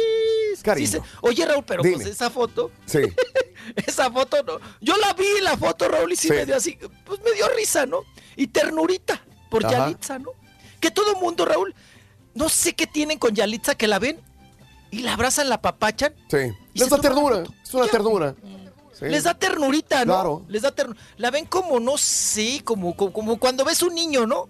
[0.63, 0.87] Cariño.
[0.89, 3.01] sí oye, Raúl, pero pues esa foto, Sí.
[3.77, 4.59] esa foto no.
[4.81, 6.35] Yo la vi la foto, Raúl, y sí, Sí.
[6.35, 8.03] me dio así, pues me dio risa, ¿no?
[8.37, 9.79] Y ternurita por Ajá.
[9.79, 10.31] Yalitza, ¿no?
[10.81, 11.75] Que todo mundo, Raúl,
[12.35, 14.19] no sé qué tienen con Yalitza que la ven
[14.91, 16.53] y la abrazan, la papachan, Sí.
[16.75, 17.45] Les da ternura.
[17.63, 18.35] Es una ternura.
[18.99, 19.07] Sí.
[19.07, 20.13] les da ternurita, ¿no?
[20.15, 20.45] Claro.
[20.49, 20.99] Les da ternura.
[21.17, 24.49] La ven como, no sé, como, como, como cuando ves un niño, ¿no?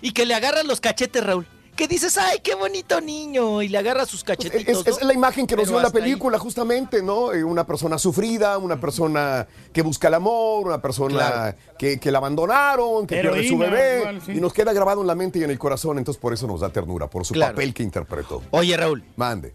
[0.00, 1.46] Y que le agarran los cachetes, Raúl.
[1.76, 3.62] Que dices, ay, qué bonito niño.
[3.62, 4.86] Y le agarra sus cachetitos.
[4.86, 5.06] Es, es ¿no?
[5.08, 5.92] la imagen que nos dio la ahí.
[5.92, 7.32] película, justamente, ¿no?
[7.32, 11.56] Eh, Una persona sufrida, una persona que busca el amor, una persona Claro.
[11.78, 14.00] que, que la abandonaron, que pierde su bebé.
[14.00, 14.32] igual, sí.
[14.32, 16.60] Y nos queda grabado en la mente y en el corazón, entonces por eso nos
[16.60, 17.54] da ternura, por su Claro.
[17.54, 18.42] papel que interpretó.
[18.50, 19.54] Oye, Raúl, Mande.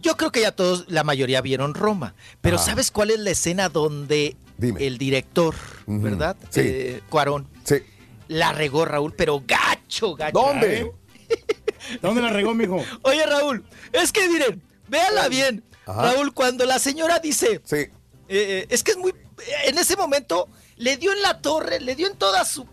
[0.00, 2.14] yo creo que ya todos, la mayoría vieron Roma.
[2.40, 2.64] Pero Ajá.
[2.64, 4.86] ¿sabes cuál es la escena donde Dime.
[4.86, 5.54] el director.
[5.86, 6.34] ¿verdad?
[6.48, 6.60] Sí.
[6.64, 7.76] Eh, Cuarón, Sí.
[8.28, 10.32] la regó, Raúl, pero gacho, gacho.
[10.38, 10.92] ¿Dónde?
[12.02, 12.84] ¿Dónde la regó, mijo?
[13.02, 15.64] Oye, Raúl, es que miren, véala bien.
[15.86, 16.12] Ajá.
[16.12, 17.76] Raúl, cuando la señora dice, Sí.
[17.76, 17.90] eh,
[18.28, 19.14] eh, es que es muy,
[19.64, 22.66] en ese momento le dio en la torre, le dio en toda su,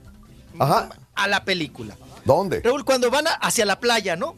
[0.60, 0.90] Ajá.
[1.16, 1.98] a la película.
[2.26, 2.60] ¿Dónde?
[2.62, 4.36] Raúl, cuando van a- hacia la playa, ¿no?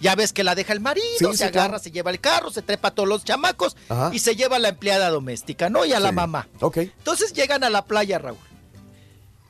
[0.00, 1.78] Ya ves que la deja el marido, Sí, se sí, agarra, claro.
[1.82, 4.10] se lleva el carro, se trepa a todos los chamacos Ajá.
[4.12, 5.84] y se lleva a la empleada doméstica, ¿no?
[5.84, 6.14] Y a la Sí.
[6.16, 6.48] mamá.
[6.60, 6.78] Ok.
[6.78, 8.38] Entonces llegan a la playa, Raúl.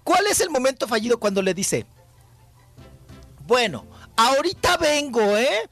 [0.04, 1.86] ¿Cuál es el momento fallido cuando le dice?
[3.46, 3.84] Bueno,
[4.16, 5.68] ahorita vengo, ¿eh?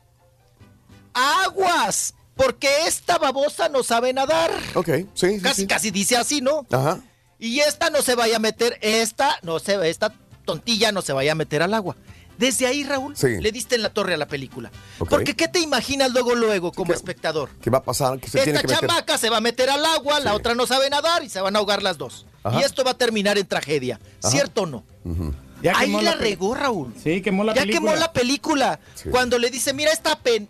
[1.15, 4.51] Aguas, porque esta babosa no sabe nadar.
[4.75, 4.89] Ok.
[5.15, 5.67] Sí, sí, Casi, sí.
[5.67, 6.67] casi dice así, ¿no?
[6.71, 7.01] Ajá.
[7.39, 10.13] Y esta no se vaya a meter, esta no se, esta
[10.45, 11.97] tontilla no se vaya a meter al agua.
[12.39, 13.39] Desde ahí, Raúl, Sí.
[13.41, 14.71] le diste en la torre a la película.
[14.99, 17.51] Porque ¿qué te imaginas luego, luego, como que- espectador?
[17.61, 18.19] ¿Qué va a pasar?
[18.19, 18.89] Que se tiene Esta que meter.
[18.89, 21.55] chamaca se va a meter al agua, la otra no sabe nadar y se van
[21.57, 22.25] a ahogar las dos.
[22.43, 22.59] Ajá.
[22.59, 24.01] Y esto va a terminar en tragedia.
[24.23, 24.31] Ajá.
[24.31, 24.85] ¿Cierto o no?
[25.05, 25.35] Ujú.
[25.63, 26.95] Ya Ahí la regó, Raúl.
[27.03, 27.91] Sí, quemó la ya película.
[27.93, 28.81] quemó la película.
[28.95, 29.09] Sí.
[29.11, 30.49] Cuando le dice, mira esta pen...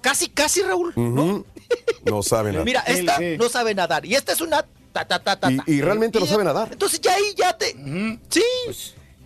[0.00, 0.92] Casi, casi, Raúl.
[0.96, 2.64] No sabe nada.
[2.64, 3.36] Mira, esta sí.
[3.38, 4.04] no sabe nadar.
[4.06, 4.64] Y esta es una...
[4.92, 5.64] Ta, ta, ta, ta, Y- ta.
[5.66, 6.68] y realmente no sabe nadar.
[6.72, 7.74] Entonces ya ahí ya te...
[8.28, 8.42] Sí.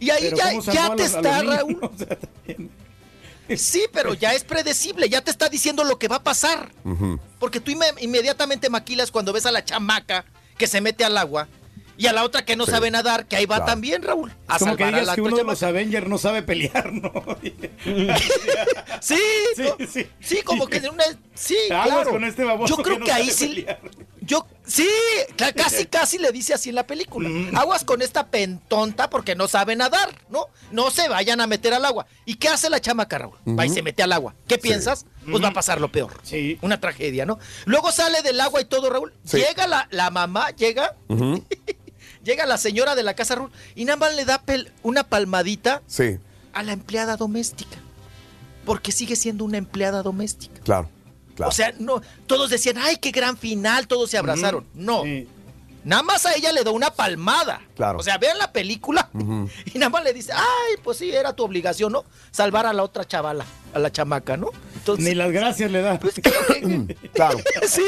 [0.00, 1.42] y ahí ya, ¿cómo salvó ya te los- está?
[1.42, 1.78] Raúl.
[1.82, 2.18] O sea.
[3.56, 6.72] Sí, pero ya es predecible, ya te está diciendo lo que va a pasar.
[7.38, 10.24] Porque tú inme- inmediatamente maquilas cuando ves a la chamaca
[10.58, 11.46] que se mete al agua
[11.98, 12.70] y a la otra que no Sí.
[12.72, 13.72] sabe nadar, que ahí va Claro.
[13.72, 14.32] también, Raúl.
[14.48, 16.42] A Es como que salvar a digas la que uno de los Avengers no sabe
[16.42, 17.12] pelear, ¿no?
[19.00, 19.18] Sí,
[19.56, 19.76] co-
[20.20, 21.04] sí, como que de una.
[21.34, 22.10] Sí, Aguas claro.
[22.10, 23.66] con este baboso Yo creo que ahí sí.
[24.20, 24.88] Yo, sí,
[25.54, 27.28] casi, casi le dice así en la película.
[27.54, 30.46] Aguas con esta pentonta porque no sabe nadar, ¿no?
[30.72, 32.06] No se vayan a meter al agua.
[32.24, 33.36] ¿Y qué hace la chamaca, Raúl?
[33.46, 34.34] Va y se mete al agua.
[34.48, 35.06] ¿Qué piensas?
[35.30, 36.12] Pues va a pasar lo peor.
[36.22, 36.58] Sí.
[36.62, 37.38] Una tragedia, ¿no?
[37.66, 39.12] Luego sale del agua y todo, Raúl.
[39.24, 39.36] Sí.
[39.38, 40.96] Llega la, la mamá, llega,
[42.26, 45.80] llega la señora de la casa, Raúl, y nada más le da pel- una palmadita
[45.86, 46.18] Sí,
[46.52, 47.78] a la empleada doméstica.
[48.66, 50.60] Porque sigue siendo una empleada doméstica.
[50.62, 50.90] claro,
[51.36, 51.48] claro.
[51.50, 54.66] O sea, no, todos decían, ay, qué gran final, todos se abrazaron.
[54.74, 55.04] No.
[55.84, 57.60] Nada más a ella le da una palmada.
[57.76, 58.00] Claro.
[58.00, 59.08] O sea, vean la película
[59.72, 62.04] y nada más le dice, ay, pues sí, era tu obligación, ¿no?
[62.32, 64.50] Salvar a la otra chavala, a la chamaca, ¿no?
[64.86, 65.98] Entonces, Ni las gracias le da.
[67.12, 67.38] claro.
[67.68, 67.82] sí,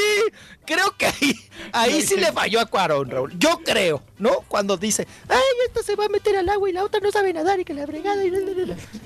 [0.67, 1.35] creo que ahí,
[1.73, 3.39] ahí sí le falló a Cuarón, Raúl.
[3.39, 4.41] Yo creo, ¿no?
[4.49, 7.33] Cuando dice, ay, esta se va a meter al agua y la otra no sabe
[7.33, 8.25] nadar y que la fregada.
[8.25, 8.33] Y...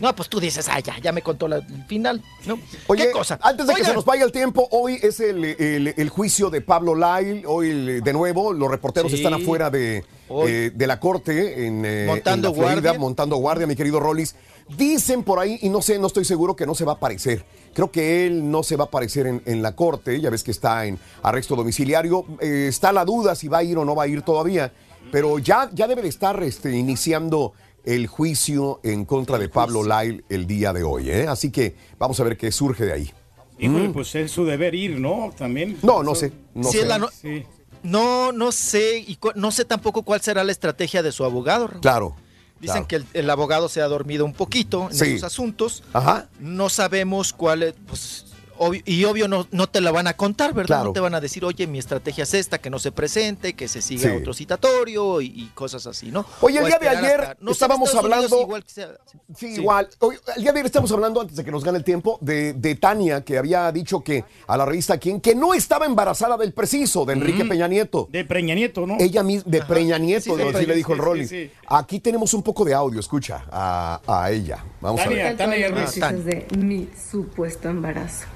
[0.01, 2.59] No, pues tú dices, ay, ya, ya me contó la- el final, ¿no?
[2.87, 3.39] Oye, ¿Qué cosa?
[3.43, 6.63] antes de que se nos vaya el tiempo, hoy es el, el- el juicio de
[6.63, 7.45] Pablo Lyle.
[7.47, 9.19] Hoy, el- de nuevo, los reporteros Sí.
[9.19, 10.03] están afuera de,
[10.47, 12.99] eh, de la corte en, eh, Montando en la Florida, guardia.
[13.01, 14.35] montando guardia, mi querido Rollis.
[14.79, 17.45] Dicen por ahí, y no sé, no estoy seguro que no se va a aparecer.
[17.75, 20.21] Creo que él no se va a aparecer en, en la corte.
[20.21, 22.25] Ya ves que está en arresto domiciliario.
[22.41, 24.73] Eh, está la duda si va a ir o no va a ir todavía.
[25.11, 27.53] Pero ya, ya debe de estar este, iniciando
[27.85, 31.11] el juicio en contra de Pablo Lyle el día de hoy.
[31.11, 31.27] ¿eh?
[31.29, 33.13] Así que vamos a ver qué surge de ahí.
[33.59, 33.93] Híjole, Mm.
[33.93, 35.33] pues es su deber ir, ¿no?
[35.37, 35.77] También.
[35.83, 36.33] No, no sé.
[36.55, 36.87] No Sí, sé.
[36.87, 37.45] la no- Sí.
[37.85, 41.67] No, no sé, y no sé tampoco cuál será la estrategia de su abogado.
[41.67, 41.81] Raúl.
[41.81, 42.15] Claro.
[42.63, 42.89] Dicen claro.
[42.89, 45.05] que el, el abogado se ha dormido un poquito en Sí.
[45.17, 45.83] esos asuntos.
[45.93, 46.29] Ajá.
[46.41, 48.25] No sabemos cuál es, pues,
[48.67, 50.67] obvio- y obvio no, no te la van a contar, ¿verdad?
[50.67, 50.85] Claro.
[50.87, 53.69] No te van a decir, oye, mi estrategia es esta, que no se presente, que
[53.69, 54.17] se siga Sí.
[54.17, 56.25] otro citatorio y, y cosas así, ¿no?
[56.41, 58.91] Oye, el O día de ayer hasta- no estábamos hablando- igual que sea-
[59.37, 59.89] Sí, igual.
[60.37, 62.75] El día de ayer estamos hablando, antes de que nos gane el tiempo, de, de
[62.77, 67.05] Tania, que había dicho que a la revista Quién, que no estaba embarazada del preciso,
[67.05, 67.49] de Enrique Mm.
[67.49, 68.09] Peña Nieto.
[68.11, 68.97] De Preña Nieto, ¿no?
[69.01, 71.51] Ella misma, de Preña Nieto, Sí, así sí, le dijo sí, el sí.
[71.69, 74.65] Aquí tenemos un poco de audio, escucha a, a ella.
[74.81, 75.37] Vamos a ver.
[75.37, 78.27] Tania Ah, noticias de mi supuesto embarazo.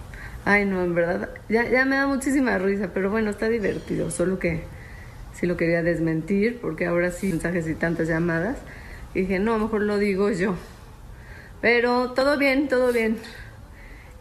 [0.49, 4.39] Ay, no, en verdad, ya, ya me da muchísima risa, pero bueno, está divertido, solo
[4.39, 4.62] que
[5.39, 8.57] sí lo quería desmentir, porque ahora sí, mensajes y tantas llamadas.
[9.12, 10.55] Y dije, no, mejor lo digo yo.
[11.60, 13.18] Pero todo bien, todo bien.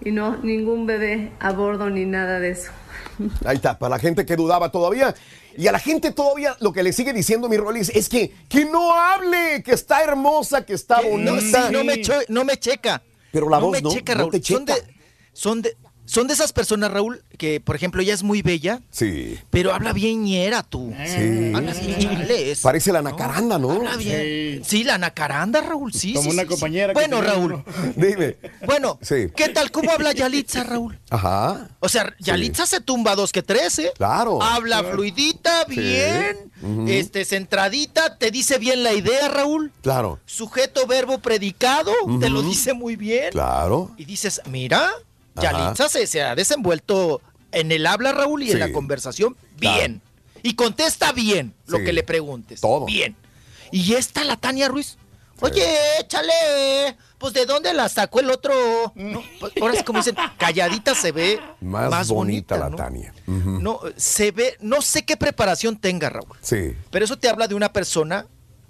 [0.02, 2.72] Y no, ningún bebé a bordo ni nada de eso.
[3.46, 5.14] Ahí está, para la gente que dudaba todavía.
[5.58, 8.66] Y a la gente todavía lo que le sigue diciendo mi Rolly es que, que
[8.66, 11.68] no hable, que está hermosa, que está No, bonita.
[11.68, 13.02] sí, no me, cho- no me checa.
[13.32, 14.32] Pero la no voz me no, checa, no Raúl.
[14.32, 14.88] te Son de, checa.
[15.34, 19.38] son de, son de esas personas, Raúl, que por ejemplo ella es muy bella, Sí.
[19.50, 20.94] pero habla bien ñera tú.
[21.06, 21.52] Sí.
[21.54, 22.60] Habla bien chales.
[22.62, 23.72] Parece la nacaranda, ¿no?
[23.72, 24.64] Habla bien.
[24.64, 26.14] Sí, la nacaranda, Raúl, sí.
[26.14, 27.64] Como sí, una sí, compañera que Bueno, Raúl.
[27.96, 28.38] Dime.
[28.66, 29.28] Bueno, Sí.
[29.36, 29.72] ¿qué tal?
[29.72, 31.00] ¿Cómo habla Yalitza, Raúl?
[31.10, 31.70] Ajá.
[31.80, 33.92] O sea, Yalitza se tumba dos que tres, ¿eh?
[33.96, 34.42] Claro.
[34.42, 35.76] Habla fluidita, Sí.
[35.80, 36.52] bien,
[36.88, 39.72] este, centradita, te dice bien la idea, Raúl.
[39.82, 40.20] Claro.
[40.26, 43.32] Sujeto, verbo, predicado, te lo dice muy bien.
[43.32, 43.92] Claro.
[43.98, 44.92] Y dices, mira.
[45.42, 48.52] Yalitza se, se ha desenvuelto en el habla, Raúl, y Sí.
[48.54, 49.78] en la conversación Claro.
[49.80, 50.02] bien.
[50.44, 51.86] Y contesta bien lo Sí.
[51.86, 52.62] que le preguntes.
[52.62, 52.86] Todo.
[52.86, 53.16] Bien.
[53.72, 54.98] Y esta la Tania Ruiz.
[55.42, 55.66] Oye,
[56.00, 56.96] échale.
[57.18, 58.54] Pues de dónde la sacó el otro.
[58.96, 62.78] No, pues, ahora es como dicen, calladita se ve Más, más, bonita, la ¿no?
[62.78, 63.14] Tania.
[63.26, 66.38] No, se ve, no sé qué preparación tenga, Raúl.
[66.42, 66.74] Sí.
[66.92, 68.28] Pero eso te habla de una persona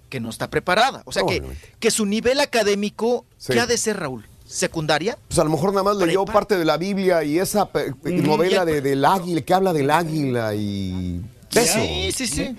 [0.09, 1.01] que no está preparada.
[1.05, 1.43] O sea, que,
[1.79, 3.53] que su nivel académico, Sí.
[3.53, 4.25] ¿qué ha de ser, Raúl?
[4.45, 5.17] ¿Secundaria?
[5.27, 6.39] Pues a lo mejor nada más leyó Prepa.
[6.39, 10.53] parte de la Biblia y esa Mm, novela de, del águila, que habla del águila
[10.55, 11.21] y
[11.53, 11.79] eso.
[11.79, 12.55] Sí, sí, sí.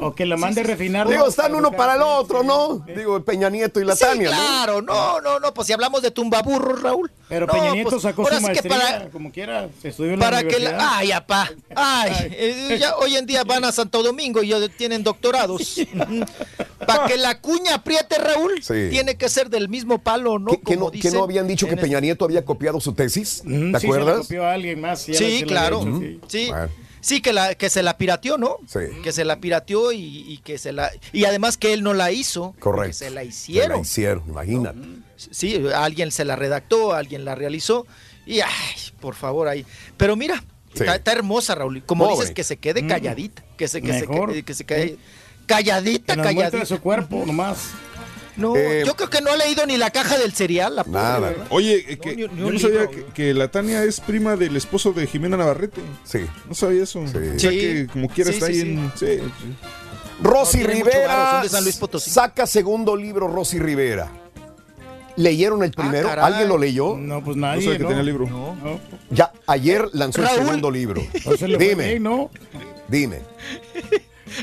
[0.00, 1.08] O que la mande a refinar.
[1.08, 2.84] Digo, están uno para el otro, ¿no?
[2.94, 6.10] Digo, Peña Nieto y la Sí, Tania, claro, no, no, no, pues si hablamos de
[6.12, 7.10] tumbaburros, Raúl.
[7.28, 10.12] Pero No, Peña Nieto pues, sacó ahora su que maestría, para, como quiera, se estudió
[10.12, 10.78] en la para que universidad.
[10.78, 14.56] la, ay, apá, ay, eh, ya hoy en día van a Santo Domingo y ya
[14.68, 15.76] tienen doctorados.
[16.86, 18.88] para que la cuña apriete, Raúl, Sí.
[18.90, 20.52] tiene que ser del mismo palo, ¿no?
[20.52, 23.42] ¿Que, que Como no, que habían dicho que Peña Nieto había copiado su tesis?
[23.42, 24.18] ¿Te sí, se la acuerdas?
[24.20, 25.06] copió a alguien más.
[25.08, 25.82] la- Sí, la claro.
[26.00, 26.20] sí.
[26.28, 26.46] Sí.
[26.48, 26.68] Bueno.
[27.00, 28.56] Sí, que, la, que se la pirateó, ¿no?
[28.66, 28.80] Sí.
[29.02, 29.98] Que se la pirateó y,
[30.32, 30.90] y que se la.
[31.12, 32.54] Y además que él no la hizo.
[32.58, 32.88] Correcto.
[32.88, 33.76] Que se la Se hicieron.
[33.78, 34.78] la hicieron, imagínate.
[35.16, 37.86] Sí, alguien se la redactó, alguien la realizó.
[38.26, 38.50] Y, ay,
[39.00, 39.64] por favor, ahí.
[39.96, 40.42] Pero mira,
[40.74, 40.80] Sí.
[40.84, 41.82] está, está hermosa, Raúl.
[41.84, 42.88] Como dices, que se quede Mm.
[42.88, 43.44] calladita.
[43.56, 44.32] Que se, que se, Mejor.
[44.32, 44.96] que, que se quede
[45.46, 46.66] calladita, Que calladita.
[46.66, 47.70] su cuerpo nomás.
[48.38, 50.76] No, Eh, yo creo que no ha leído ni la caja del cereal.
[50.76, 51.20] La pobre, Nada.
[51.20, 51.46] ¿verdad?
[51.50, 54.36] Oye, eh, que, ni- ni yo no sabía libro, que, que la Tania es prima
[54.36, 55.80] del esposo de Jimena Navarrete.
[56.04, 56.20] Sí.
[56.48, 57.00] No sabía eso.
[57.00, 57.48] O sea Sí.
[57.48, 58.68] que como quiera Sí, está sí, ahí sí.
[58.70, 58.92] en...
[58.96, 59.54] Sí, sí.
[60.22, 64.10] Rosy No, varo, Rivera San Luis saca segundo libro Rosy Rivera.
[65.16, 66.06] ¿Leyeron el primero?
[66.06, 66.24] Ah, caray.
[66.26, 66.96] ¿Alguien lo leyó?
[66.96, 67.88] No, pues No nadie, sabía que ¿no?
[67.88, 68.28] tenía libro.
[68.28, 68.56] No.
[69.10, 71.02] Ya, ayer lanzó el segundo libro.
[71.58, 72.30] Dime, ¿no?
[72.86, 73.18] dime.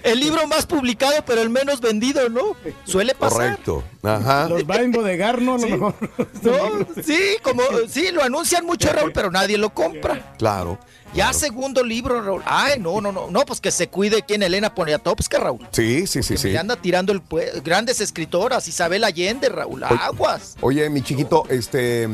[0.04, 2.56] El libro más publicado, pero el menos vendido, ¿no?
[2.86, 3.38] Suele pasar.
[3.58, 3.84] Correcto.
[4.04, 4.48] Ajá.
[4.50, 5.56] Los va a embodegar, ¿no?
[5.56, 5.96] A lo mejor.
[6.44, 10.36] No, sí, como sí, lo anuncian mucho, Raúl, pero nadie lo compra.
[10.38, 10.78] Claro.
[11.14, 12.42] Ya segundo libro, Raúl.
[12.46, 15.66] Ay, no, no, no, no, pues que se cuide quien Elena Poniatowska, Raúl.
[15.72, 16.50] Sí, sí, sí, sí.
[16.50, 19.84] Le anda tirando el pue- grandes escritoras, Isabel Allende, Raúl.
[19.84, 20.56] Aguas.
[20.62, 22.10] Oye, mi chiquito, este.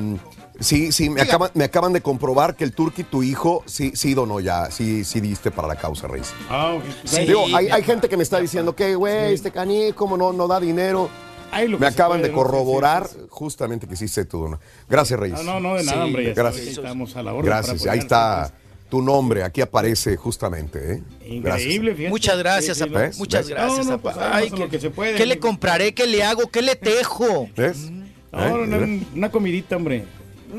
[0.62, 4.14] Sí, sí, me acaban, me acaban de comprobar que el Turqui, tu hijo, sí, sí
[4.14, 6.34] donó ya, sí, sí diste para la causa, Reyes.
[6.50, 6.84] Ah, ok.
[7.04, 7.26] Sí.
[7.26, 10.48] Digo, hay, hay gente que me está diciendo que, güey, este caní, como no, no
[10.48, 11.10] da dinero.
[11.52, 12.42] Ay, lo Me se acaban puede, de ¿no?
[12.42, 14.60] corroborar Sí, sí, justamente que hiciste tu dono.
[14.90, 15.44] Gracias, Reyes.
[15.44, 16.26] No, no, no, de nada, Sí, hombre.
[16.28, 16.68] Ya gracias.
[16.68, 17.46] estamos a la orden.
[17.46, 17.80] Gracias.
[17.82, 18.54] para Ahí está
[18.90, 21.04] tu nombre, aquí aparece justamente, ¿eh?
[21.26, 22.10] Increíble, fíjate.
[22.10, 23.00] Muchas gracias, Sí, sí, apa.
[23.00, 23.18] ¿ves?
[23.18, 23.56] Muchas ¿Ves?
[23.56, 25.94] gracias, No, no, pues, Ay, ¿qué, que se puede, qué le compraré?
[25.94, 26.50] ¿Qué le hago?
[26.50, 27.50] ¿Qué le tejo?
[27.56, 27.90] ¿Ves?
[28.32, 29.02] No, ¿Eh?
[29.16, 30.06] una comidita, hombre.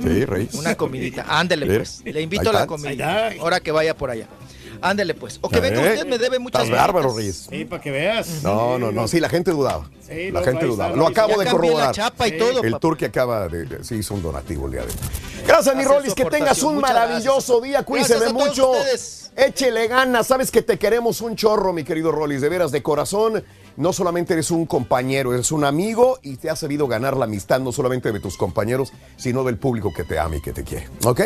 [0.01, 0.55] Sí, Reyes.
[0.55, 1.25] Una comidita.
[1.29, 2.03] Ándele, pues.
[2.05, 3.33] Le invito a la comida.
[3.41, 4.27] Ahora que vaya por allá.
[4.81, 5.39] Ándele, pues.
[5.43, 5.93] O que venga ¿Eh?
[5.95, 7.15] usted, me debe muchas Estás bárbaro.
[7.15, 7.47] Reyes.
[7.49, 8.43] Sí, para que veas.
[8.43, 9.07] No, no, no.
[9.07, 9.89] Sí, la gente dudaba.
[10.09, 10.97] Sí, la gente dudaba.
[10.97, 11.95] Lo acabo Ya de cambié la corroborar.
[11.95, 12.63] chapa y todo.
[12.65, 12.81] El papá.
[12.81, 14.95] Turqui acaba de, sí hizo un donativo el día de hoy.
[15.47, 17.85] Gracias, mi Rolis, que tengas un maravilloso día.
[17.85, 18.71] Cuídense Gracias a todos mucho.
[18.73, 19.31] ustedes.
[19.37, 20.27] Échele ganas.
[20.27, 22.41] Sabes que te queremos un chorro, mi querido Rolis.
[22.41, 23.45] De veras, de corazón.
[23.77, 27.61] No solamente eres un compañero, eres un amigo y te has sabido ganar la amistad
[27.61, 30.89] no solamente de tus compañeros, sino del público que te ama y que te quiere.
[31.05, 31.21] ¿Ok?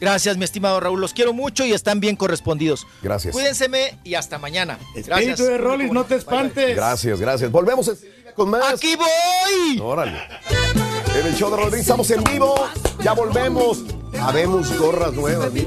[0.00, 0.98] Gracias, mi estimado Raúl.
[1.00, 2.86] Los quiero mucho y están bien correspondidos.
[3.02, 3.34] Gracias.
[3.34, 4.78] Cuídenseme y hasta mañana.
[4.94, 5.10] Gracias.
[5.18, 6.34] Espíritu de Rollis, no te Bye, bye.
[6.36, 6.76] espantes.
[6.76, 7.50] Gracias, gracias.
[7.52, 8.74] Volvemos enseguida con más.
[8.74, 9.78] ¡Aquí voy!
[9.80, 10.18] Órale.
[11.20, 12.54] En el show de Rodríguez estamos en vivo.
[13.04, 13.84] Ya volvemos.
[14.18, 15.50] Habemos gorras nuevas.
[15.54, 15.66] Y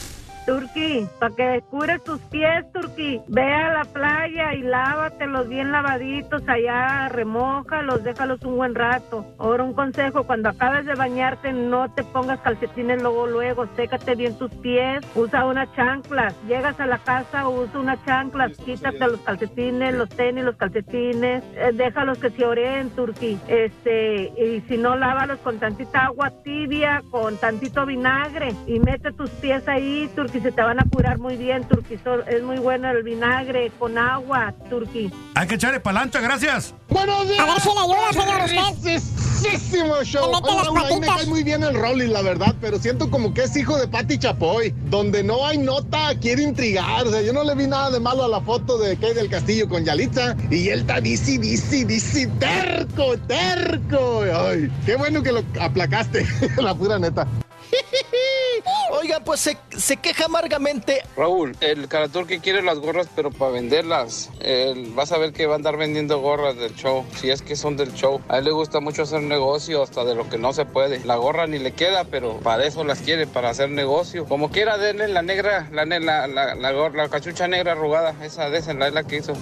[0.51, 6.43] Turqui, para que cures tus pies, Turqui, ve a la playa y lávatelos bien lavaditos
[6.45, 9.25] allá, remójalos, déjalos un buen rato.
[9.39, 14.37] Ahora un consejo, cuando acabes de bañarte no te pongas calcetines luego, luego, sécate bien
[14.37, 19.95] tus pies, usa unas chanclas, llegas a la casa, usa unas chanclas, quítate los calcetines,
[19.95, 25.39] los tenis, los calcetines, eh, déjalos que se oreen, Turqui, este, y si no, lávalos
[25.39, 28.53] con tantita agua tibia, con tantito vinagre.
[28.67, 32.43] Y mete tus pies ahí, Turqui, se te van a curar muy bien, Turqui, es
[32.43, 35.11] muy bueno el vinagre con agua, Turqui.
[35.35, 36.73] Hay que echarle palancha, gracias.
[36.89, 37.39] Buenos días.
[37.39, 39.21] A ver si le ayuda, señor, usted.
[39.41, 40.29] Show.
[40.29, 43.09] Oye, las Raúl, a mí me cae muy bien el Rolly, la verdad, pero siento
[43.09, 44.73] como que es hijo de Pati Chapoy.
[44.89, 47.07] Donde no hay nota, quiere intrigar.
[47.07, 49.29] O sea, yo no le vi nada de malo a la foto de Kay del
[49.29, 50.35] Castillo con Yalitza.
[50.51, 54.21] Y él está dici, dici, dici, terco, terco.
[54.31, 56.25] Ay, qué bueno que lo aplacaste,
[56.57, 57.27] la pura neta.
[58.91, 61.01] Oiga, pues se, se queja amargamente.
[61.15, 64.29] Raúl, el Caraturque quiere las gorras, pero para venderlas.
[64.41, 67.55] Él- vas a ver que va a andar vendiendo gorras del show, si es que
[67.55, 68.21] son del show.
[68.29, 71.03] A él le gusta mucho hacer negocio hasta de lo que no se puede.
[71.05, 74.25] La gorra ni le queda, pero para eso las quiere, para hacer negocio.
[74.25, 78.13] Como quiera, denle la negra, la, la, la, la, la cachucha negra arrugada.
[78.23, 79.33] Esa, de esa, la la que hizo.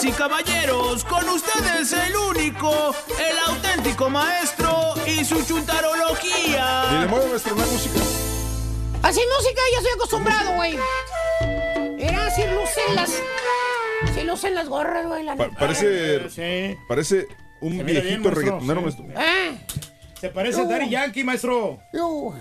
[0.00, 7.06] Damas y caballeros, con ustedes el único, el auténtico maestro y su Y le chuntarología.
[7.08, 8.00] mueve nuestra nueva música.
[9.02, 10.76] Así música, ya estoy acostumbrado, güey.
[11.98, 13.10] Era si lucen las.
[14.14, 15.58] Si lucen las gorras, güey, la Pa- neta.
[15.58, 17.26] parece, parece
[17.60, 18.84] un Se bien, viejito maestro, reggaetonero, sí.
[18.84, 19.04] maestro.
[19.16, 19.52] Ah,
[20.20, 21.78] Se parece a Daddy Yankee, maestro.
[21.92, 22.34] yo.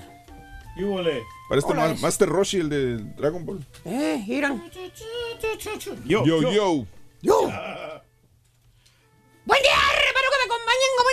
[0.77, 1.23] ¿Qué huele?
[1.49, 3.65] Parece Hola, Ma- es- Master Roshi, el de Dragon Ball.
[3.83, 4.63] Eh, miran.
[6.05, 6.51] Yo, Yo, yo.
[6.51, 6.85] yo.
[7.21, 7.41] Yo.
[9.45, 11.09] Buen día, espero que me acompañen, ¿cómo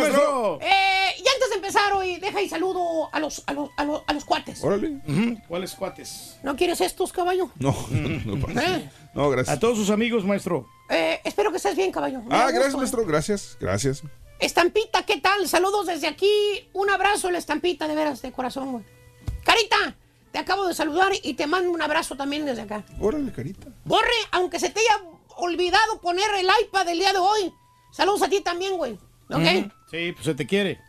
[0.00, 0.58] maestro.
[0.62, 4.02] Eh, y antes de empezar hoy, deja y saludo a los, a los, a los,
[4.06, 4.62] a los cuates.
[4.62, 5.00] Órale.
[5.48, 6.36] ¿Cuáles cuates?
[6.44, 7.50] ¿No quieres estos, caballo?
[7.58, 8.76] No, no, pasa.
[8.76, 9.58] Eh, no, A gracias.
[9.58, 10.68] todos sus amigos, maestro.
[10.88, 12.20] eh, espero que estés bien, caballo.
[12.22, 13.04] Me Ah, gracias, gusto, maestro.
[13.06, 14.04] Gracias, gracias.
[14.04, 14.08] eh.
[14.38, 15.48] Estampita, ¿qué tal?
[15.48, 16.68] Saludos desde aquí.
[16.74, 18.84] Un abrazo, la estampita, de veras, de corazón, güey.
[19.44, 19.96] Carita,
[20.32, 22.84] te acabo de saludar y te mando un abrazo también desde acá.
[23.00, 23.68] Órale, carita.
[23.84, 25.02] Borre, aunque se te haya
[25.36, 27.52] olvidado poner el iPad del día de hoy,
[27.94, 28.98] Saludos a ti también, güey.
[29.30, 29.70] ¿Ok?
[29.88, 30.80] Sí, pues se te quiere.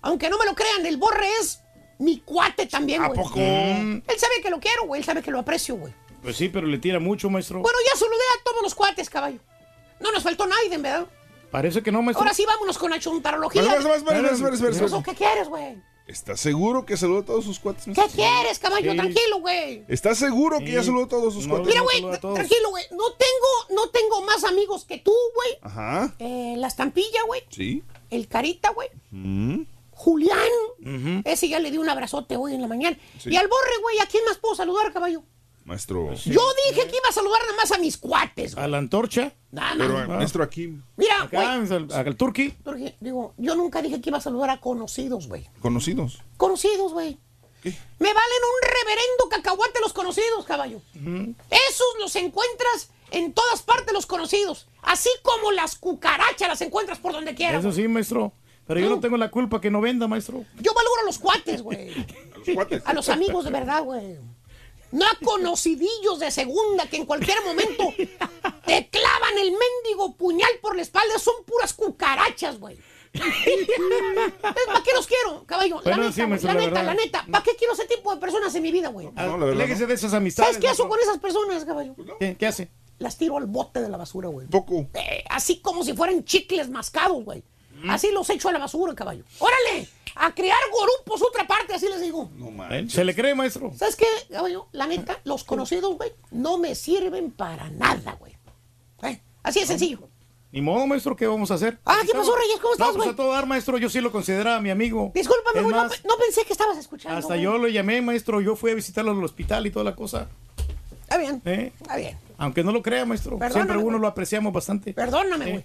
[0.00, 1.60] Aunque no me lo crean, el borre es
[1.98, 3.20] mi cuate también, ¿A güey.
[3.20, 3.40] poco?
[3.40, 4.02] Mm.
[4.06, 5.00] Él sabe que lo quiero, güey.
[5.00, 5.92] Él sabe que lo aprecio, güey.
[6.22, 7.58] Pues sí, pero le tira mucho, maestro.
[7.58, 9.40] Bueno, ya saludé a todos los cuates, caballo.
[9.98, 11.06] No nos faltó nadie, ¿verdad?
[11.50, 12.22] Parece que no, maestro.
[12.22, 13.62] Ahora sí, vámonos con la chuntarología.
[13.62, 13.80] Espera,
[15.04, 15.82] ¿Qué quieres, güey?
[16.06, 17.84] ¿Estás seguro que saludó a todos sus cuates?
[17.84, 18.92] ¿Qué quieres, caballo?
[18.92, 18.96] Sí.
[18.96, 19.84] Tranquilo, güey.
[19.88, 21.66] ¿Estás seguro que ya saludó a todos sus cuates?
[21.66, 22.84] Mira, güey, tranquilo, güey.
[22.92, 25.58] No tengo, no tengo más amigos que tú, güey.
[25.62, 26.14] Ajá.
[26.20, 27.42] Eh, la estampilla, güey.
[27.50, 27.82] Sí.
[28.10, 28.88] El carita, güey.
[29.10, 29.62] Mm.
[29.90, 31.22] Julián.
[31.24, 32.96] Ese ya le di un abrazote hoy en la mañana.
[33.18, 33.30] Sí.
[33.30, 35.22] Y al borre, güey, ¿a quién más puedo saludar, caballo?
[35.66, 36.14] Maestro.
[36.14, 38.64] Yo dije que iba a saludar nada más a mis cuates, güey.
[38.64, 39.32] ¿A la antorcha?
[39.50, 40.08] Nada Pero, más.
[40.08, 40.78] maestro, aquí.
[40.96, 41.72] Mira, Acá, güey.
[41.72, 42.54] al, al turqui.
[43.00, 45.48] Digo, yo nunca dije que iba a saludar a conocidos, güey.
[45.60, 46.22] Conocidos.
[46.36, 47.18] Conocidos, güey.
[47.64, 50.80] Me valen un reverendo cacahuate los conocidos, caballo.
[50.94, 54.68] Esos los encuentras en todas partes los conocidos.
[54.82, 57.60] Así como las cucarachas las encuentras por donde quieras.
[57.64, 58.32] Eso sí, maestro.
[58.68, 60.44] Pero yo no tengo la culpa que no venda, maestro.
[60.60, 61.92] Yo valoro a los cuates, güey.
[62.46, 62.82] los cuates?
[62.86, 64.16] A los amigos de verdad, güey.
[64.96, 67.92] No a conocidillos de segunda que en cualquier momento
[68.66, 71.18] te clavan el mendigo puñal por la espalda.
[71.18, 72.78] Son puras cucarachas, güey.
[73.12, 75.82] ¿Para qué los quiero, caballo?
[75.84, 77.26] La neta, sí, la la neta, la neta.
[77.30, 79.10] ¿Para qué quiero ese tipo de personas en mi vida, güey?
[79.14, 79.46] No, no.
[79.46, 81.94] de esas amistades, ¿Sabes qué hago con esas personas, caballo?
[82.18, 82.70] ¿Qué, qué hace?
[82.98, 84.46] Las tiro al bote de la basura, güey.
[84.46, 84.88] Poco.
[84.94, 87.42] Eh, así como si fueran chicles mascados, güey.
[87.90, 89.24] Así los echo a la basura, caballo.
[89.38, 89.88] ¡Órale!
[90.18, 92.30] A criar gorupos otra parte, así les digo.
[92.70, 92.86] ¿Eh?
[92.88, 93.72] ¿Se le cree, maestro?
[93.76, 94.66] ¿Sabes qué, caballo?
[94.72, 98.34] La neta, los conocidos, güey, no me sirven para nada, güey.
[99.02, 99.20] ¿Eh?
[99.42, 100.08] Así de sencillo.
[100.52, 101.78] Ni modo, maestro, ¿qué vamos a hacer?
[101.84, 102.58] Ah, ¿qué pasó, Reyes?
[102.62, 103.12] ¿Cómo estás, No, pues güey?
[103.12, 105.12] a todo dar, maestro, yo sí lo consideraba mi amigo.
[105.14, 107.18] Discúlpame, güey, no, no pensé que estabas escuchando.
[107.18, 110.28] Hasta yo lo llamé, maestro, yo fui a visitarlo al hospital y toda la cosa.
[111.02, 111.72] Está bien, ¿Eh?
[111.78, 112.18] está bien.
[112.38, 113.38] Aunque no lo crea, maestro.
[113.38, 114.94] Perdóname, Siempre uno lo apreciamos bastante.
[114.94, 115.50] Perdóname, ¿Eh?
[115.50, 115.64] güey.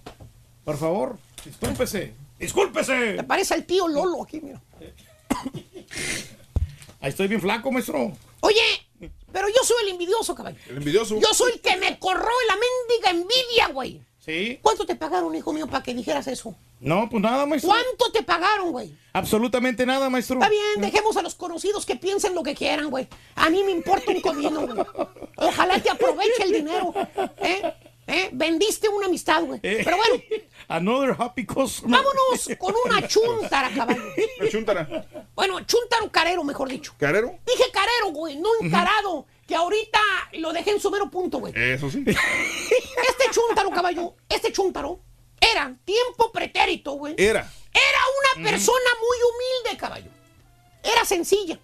[0.66, 2.14] Por favor, discúlpese.
[2.42, 3.14] ¡Discúlpese!
[3.14, 4.60] Te parece al tío Lolo aquí, mira.
[7.00, 8.12] Ahí estoy bien flaco, maestro.
[8.40, 8.62] Oye,
[9.32, 10.58] pero yo soy el envidioso, caballo.
[10.68, 11.20] El envidioso.
[11.20, 14.02] Yo soy el que me corroe la mendiga envidia, güey.
[14.20, 14.60] ¿Sí?
[14.62, 16.56] ¿Cuánto te pagaron, hijo mío, para que dijeras eso?
[16.80, 17.70] No, pues nada, maestro.
[17.70, 18.96] ¿Cuánto te pagaron, güey?
[19.14, 20.38] Absolutamente nada, maestro.
[20.38, 23.08] Está bien, dejemos a los conocidos que piensen lo que quieran, güey.
[23.36, 24.86] A mí me importa un comino, güey.
[25.38, 26.92] Ojalá te aproveche el dinero.
[27.38, 27.74] ¿Eh?
[28.08, 28.30] ¿Eh?
[28.34, 29.60] Vendiste una amistad, güey.
[29.64, 29.82] Eh.
[29.84, 30.24] Pero bueno,
[30.72, 31.92] Another happy customer.
[32.00, 34.02] vámonos con una chuntara, caballo.
[34.40, 35.06] La chuntara.
[35.36, 36.94] Bueno, chuntaro carero, mejor dicho.
[36.98, 37.38] ¿Carero?
[37.46, 39.26] Dije carero, güey, no encarado.
[39.46, 40.00] Que ahorita
[40.34, 41.54] lo dejé en su mero punto, güey.
[41.56, 42.04] Eso sí.
[42.08, 45.00] Este chúntaro, caballo, este chúntaro
[45.40, 47.16] era tiempo pretérito, güey.
[47.18, 47.42] Era.
[47.74, 50.10] Era una persona muy humilde, caballo.
[50.84, 51.60] Era sencilla.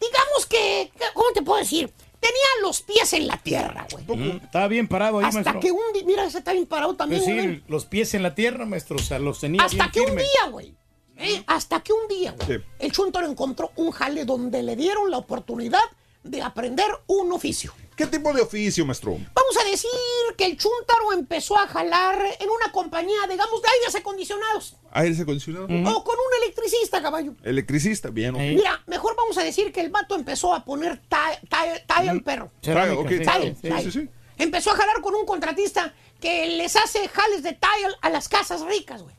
[0.00, 1.92] Digamos que, ¿cómo te puedo decir?
[2.26, 4.04] Tenía los pies en la tierra, güey.
[4.18, 5.60] Mm, Estaba bien parado ahí, Hasta maestro.
[5.60, 7.56] que un día, mira, ese está bien parado también, güey.
[7.56, 8.96] sí, los pies en la tierra, maestro.
[8.96, 10.74] O sea, los tenía Hasta bien que un día, güey.
[11.18, 11.44] ¿eh?
[11.46, 12.58] Hasta que un día, güey.
[12.58, 12.64] Sí.
[12.78, 15.80] El chúntaro encontró un jale donde le dieron la oportunidad
[16.22, 17.72] de aprender un oficio.
[17.96, 19.12] ¿Qué tipo de oficio, maestro?
[19.12, 19.88] Vamos a decir
[20.36, 24.76] que el chúntaro empezó a jalar en una compañía, digamos, de aires acondicionados.
[24.90, 25.68] Aires acondicionados.
[25.70, 27.34] O con un electricista, caballo.
[27.44, 28.34] Electricista, bien.
[28.34, 28.40] ok.
[28.40, 32.22] Mira, mejor vamos a decir que el vato empezó a poner tile, tile, tile al
[32.22, 32.50] perro.
[32.62, 33.08] Cerámica, ok.
[33.08, 33.82] Tile, Sí, tile.
[33.82, 34.08] sí, sí.
[34.38, 38.62] Empezó a jalar con un contratista que les hace jales de tile a las casas
[38.62, 39.14] ricas, güey.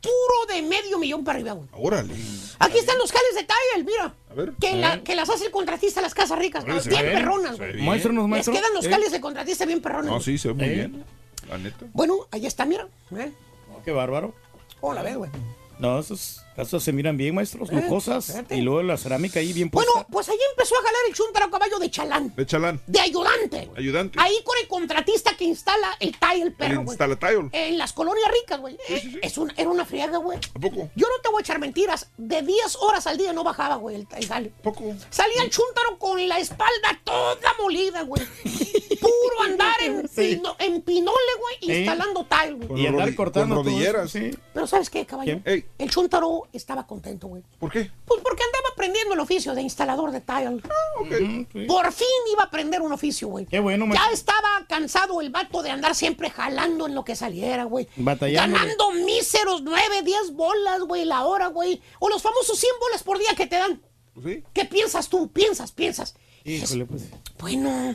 [0.00, 1.68] Puro de medio millón para arriba, güey.
[1.72, 2.14] Órale.
[2.58, 4.14] Aquí están los jales de tile, mira.
[4.30, 4.52] A ver.
[4.60, 5.02] Que, A la- ver.
[5.02, 7.76] que las hace el contratista a las casas ricas, bien ve, perronas, güey.
[7.78, 8.54] Muéstranos, Les maestro.
[8.54, 8.90] quedan los Eh.
[8.90, 10.10] jales de contratista bien perrones.
[10.10, 10.74] No, sí, se ve muy Eh.
[10.74, 11.04] bien.
[11.48, 11.86] La neta.
[11.92, 12.86] Bueno, ahí está, mira.
[13.16, 13.32] ¿eh?
[13.74, 14.34] Oh, qué bárbaro.
[14.80, 15.30] Hola, ve, güey.
[15.78, 18.26] No, esas casas se miran bien, maestros, Eh, lujosas.
[18.26, 18.56] fíjate.
[18.56, 19.90] Y luego la cerámica ahí bien puesta.
[19.92, 22.32] Bueno, pues ahí empezó a jalar el chúntaro a caballo de chalán.
[22.36, 22.80] De chalán.
[22.86, 23.70] De ayudante.
[23.76, 24.18] Ayudante.
[24.20, 26.88] Ahí con el contratista que instala el tile, perro, El güey.
[26.96, 27.48] instalatile.
[27.52, 28.76] En las colonias ricas, güey.
[28.88, 30.38] Eh, Es una, era una friega, güey.
[30.54, 30.88] ¿A poco?
[30.94, 32.10] Yo no te voy a echar mentiras.
[32.16, 34.52] De 10 horas al día no bajaba, güey, el, el jale.
[34.62, 34.84] ¿Poco?
[35.10, 38.22] Salía el chúntaro con la espalda toda molida, güey.
[39.00, 40.36] Puro andar en, Sí.
[40.36, 42.82] pino- en pinole, güey, instalando tile, güey.
[42.82, 44.10] Y andar cortando rodilleras.
[44.10, 44.30] sí.
[44.52, 45.40] Pero ¿sabes qué, caballo?
[45.44, 45.64] Ey.
[45.78, 47.42] El chúntaro estaba contento, güey.
[47.58, 47.90] ¿Por qué?
[48.04, 50.48] Pues porque andaba aprendiendo el oficio de instalador de tile.
[50.50, 51.66] Ujú, sí.
[51.66, 53.46] Por fin iba a aprender un oficio, güey.
[53.46, 57.64] Qué bueno, Ya estaba cansado el vato de andar siempre jalando en lo que saliera,
[57.64, 57.88] güey.
[57.96, 58.56] Batallando.
[58.56, 61.80] Ganando míseros 9, 10 bolas, güey, la hora, güey.
[61.98, 63.82] O los famosos 100 bolas por día que te dan.
[64.24, 64.44] ¿Sí?
[64.52, 65.30] ¿Qué piensas tú?
[65.30, 66.14] Piensas, piensas.
[66.44, 67.04] Híjole, pues.
[67.38, 67.94] Bueno,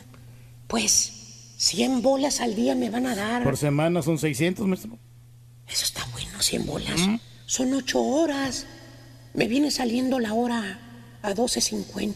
[0.66, 1.12] pues
[1.58, 3.44] 100 bolas al día me van a dar.
[3.44, 4.98] Por semana son 600, maestro.
[5.68, 7.00] Eso está bueno, 100 bolas.
[7.46, 8.66] Son 8 horas.
[9.34, 10.80] Me viene saliendo la hora
[11.22, 12.14] a 12.50.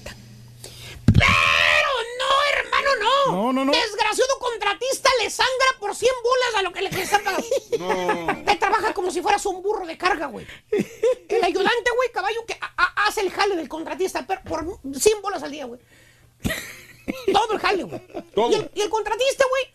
[1.07, 3.33] Pero no, hermano, no.
[3.33, 3.73] No, No, no, no.
[3.73, 7.47] Desgraciado contratista le sangra por 100 bolas a lo que le está pagando.
[7.79, 8.45] No.
[8.45, 10.47] Te trabaja como si fueras un burro de carga, güey.
[10.71, 12.59] El ayudante, güey, caballo, que
[12.97, 15.81] hace el jale del contratista pero por 100 bolas al día, güey.
[17.33, 18.01] Todo el jale, güey.
[18.51, 19.75] Y el, y el contratista, güey,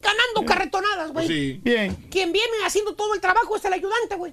[0.00, 1.26] ganando carretonadas, güey.
[1.26, 1.60] Sí.
[1.62, 1.94] Bien.
[2.10, 4.32] Quien viene haciendo todo el trabajo es el ayudante, güey.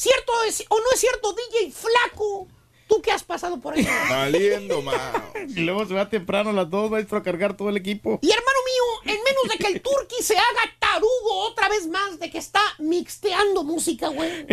[0.00, 2.48] ¿Cierto es, o no es cierto, DJ Flaco?
[2.88, 3.86] ¿Tú qué has pasado por ahí?
[4.10, 5.30] Valiendo, ma.
[5.46, 8.18] Y luego se va temprano a las dos, maestro, a cargar todo el equipo.
[8.22, 12.18] Y hermano mío, en menos de que el turqui se haga tarugo otra vez más
[12.18, 14.46] de que está mixteando música, güey.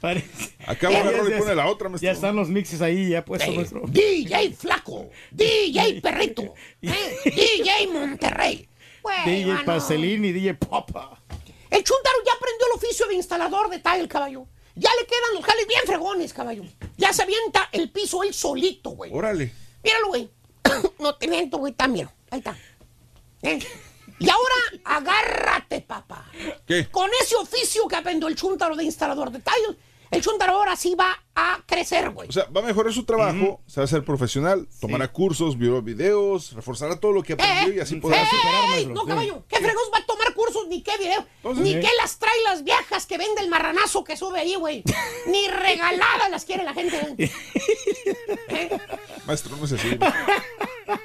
[0.00, 2.06] Parece- Acá Ya, agarró ya, y pone la otra, maestro.
[2.06, 3.82] Ya están los mixes ahí, ya puestos, Eh, maestro.
[3.88, 8.68] DJ Flaco, DJ Perrito, eh, DJ Monterrey.
[9.02, 11.19] Bueno, DJ Pastelín y DJ Papa.
[11.70, 14.46] El Chuntaro ya aprendió el oficio de instalador de tile, caballo.
[14.74, 16.64] Ya le quedan los jales bien fregones, caballo.
[16.96, 19.12] Ya se avienta el piso él solito, güey.
[19.12, 19.52] Órale.
[19.82, 20.30] Míralo, güey.
[20.98, 21.72] no te miento, güey.
[21.72, 22.12] Está, mira.
[22.30, 22.56] Ahí está.
[23.42, 23.58] Eh.
[24.18, 26.30] Y ahora, agárrate, papá.
[26.66, 26.88] ¿Qué?
[26.90, 29.78] Con ese oficio que aprendió el Chuntaro de instalador de tile,
[30.10, 32.28] el Chuntaro ahora sí va a crecer, güey.
[32.28, 35.80] O sea, va a mejorar su trabajo, se va a hacer profesional, tomará cursos, vio
[35.82, 38.26] videos, reforzará todo lo que aprendió y así podrá
[38.74, 38.86] ¡Ey!
[38.86, 40.66] No, caballo, ¿qué fregos va a tomar cursos?
[40.68, 41.80] Ni qué video, Entonces, ni ¿eh?
[41.80, 44.82] qué las trae las viejas que vende el marranazo que sube ahí, güey.
[45.26, 46.98] ni regaladas las quiere la gente.
[47.00, 47.30] güey.
[49.26, 49.88] Maestro, no es así.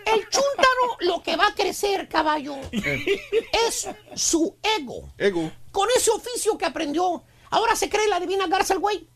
[0.05, 5.13] El chúntaro lo que va a crecer, caballo, es su ego.
[5.17, 5.51] Ego.
[5.71, 7.23] Con ese oficio que aprendió,
[7.55, 9.07] ahora se cree la divina garza el güey.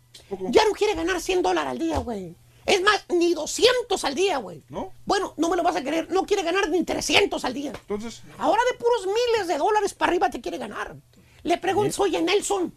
[0.50, 2.36] Ya no quiere ganar 100 dólares al día, güey.
[2.66, 4.62] Es más, ni 200 al día, güey.
[4.70, 4.92] ¿No?
[5.06, 6.12] Bueno, no me lo vas a creer.
[6.12, 7.72] No quiere ganar ni 300 al día.
[7.72, 10.96] Entonces, Ahora de puros miles de dólares para arriba te quiere ganar.
[11.44, 12.74] Le pregunto, oye, Nelson,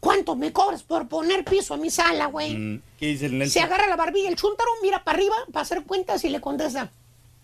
[0.00, 2.56] ¿cuánto me cobras por poner piso a mi sala, güey?
[2.56, 3.62] Mm, ¿Qué dice el Se Nelson?
[3.64, 6.90] agarra la barbilla el chúntaro, mira para arriba para hacer cuentas y le contesta.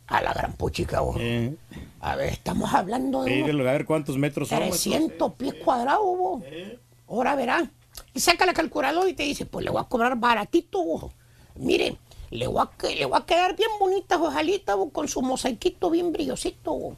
[0.08, 1.16] A la gran puchica, güey.
[1.20, 1.56] Eh,
[2.00, 4.58] A ver, estamos hablando de unos a ver cuántos metros son.
[4.58, 4.90] maestro.
[4.92, 6.78] 300 pies cuadrados, güey.
[7.12, 7.70] Ahora verá.
[8.14, 11.12] Y saca la calculadora y te dice, pues le voy a cobrar baratito, güey.
[11.56, 11.96] Mire,
[12.30, 16.72] le voy a, le voy a quedar bien bonita, ojalita, con su mosaiquito bien brillosito,
[16.72, 16.96] güey.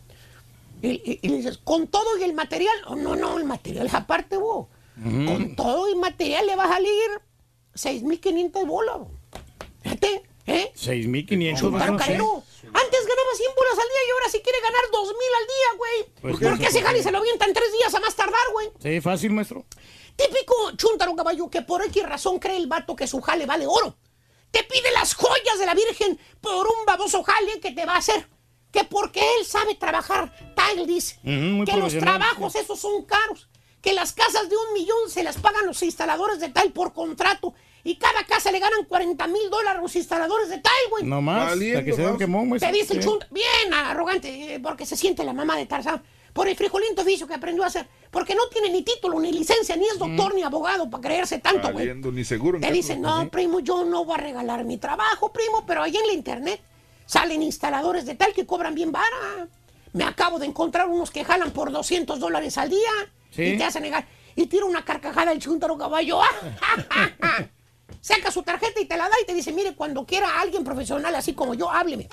[0.83, 2.77] Y, y- y le dices, con todo y el material.
[2.87, 4.67] Oh, no, no, el material es aparte, güey.
[5.03, 7.11] Con todo y material le va a salir
[7.75, 9.11] 6.500 bolas, güey.
[9.83, 10.73] Fíjate, ¿eh?
[10.77, 12.05] 6.500 Chúntaro maestro, sí.
[12.05, 12.43] carero.
[12.63, 15.11] Antes ganaba 100 bolas al día y ahora sí quiere ganar 2.000
[15.41, 16.13] al día, güey.
[16.23, 16.77] Pues Porque sí.
[16.79, 18.69] ese jale se lo avienta en tres días a más tardar, güey.
[18.81, 19.65] Sí, fácil, maestro.
[20.17, 23.97] Típico chúntaro caballo que por X razón cree el vato que su jale vale oro.
[24.51, 27.99] Te pide las joyas de la Virgen por un baboso jale que te va a
[27.99, 28.29] hacer.
[28.71, 31.19] Que porque él sabe trabajar, tal dice.
[31.23, 33.49] Que los trabajos esos son caros.
[33.81, 37.55] Que las casas de un millón se las pagan los instaladores de tal por contrato.
[37.83, 41.05] Y cada casa le ganan 40 mil dólares los instaladores de tal, güey.
[41.05, 41.51] No más.
[41.51, 42.59] Valiendo, que se quemón.
[42.59, 43.09] Te dice el Sí.
[43.09, 46.03] chunta, bien arrogante, eh, porque se siente la mamá de Tarzán,
[46.35, 49.77] por el frijolito oficio que aprendió a hacer, porque no tiene ni título, ni licencia,
[49.77, 51.95] ni es doctor, ni abogado para creerse tanto, güey.
[51.95, 52.61] ni seguro.
[52.61, 56.07] Te dicen, no, primo, yo no voy a regalar mi trabajo, primo, pero ahí en
[56.09, 56.61] la internet
[57.07, 59.49] salen instaladores de tal que cobran bien vara.
[59.93, 62.91] Me acabo de encontrar unos que jalan por 200 dólares al día
[63.31, 63.43] Sí.
[63.45, 64.07] y te hacen negar.
[64.37, 66.19] Y tira una carcajada el chuntaro caballo.
[68.01, 71.15] Saca su tarjeta y te la da y te dice, mire, cuando quiera alguien profesional
[71.15, 72.09] así como yo, hábleme.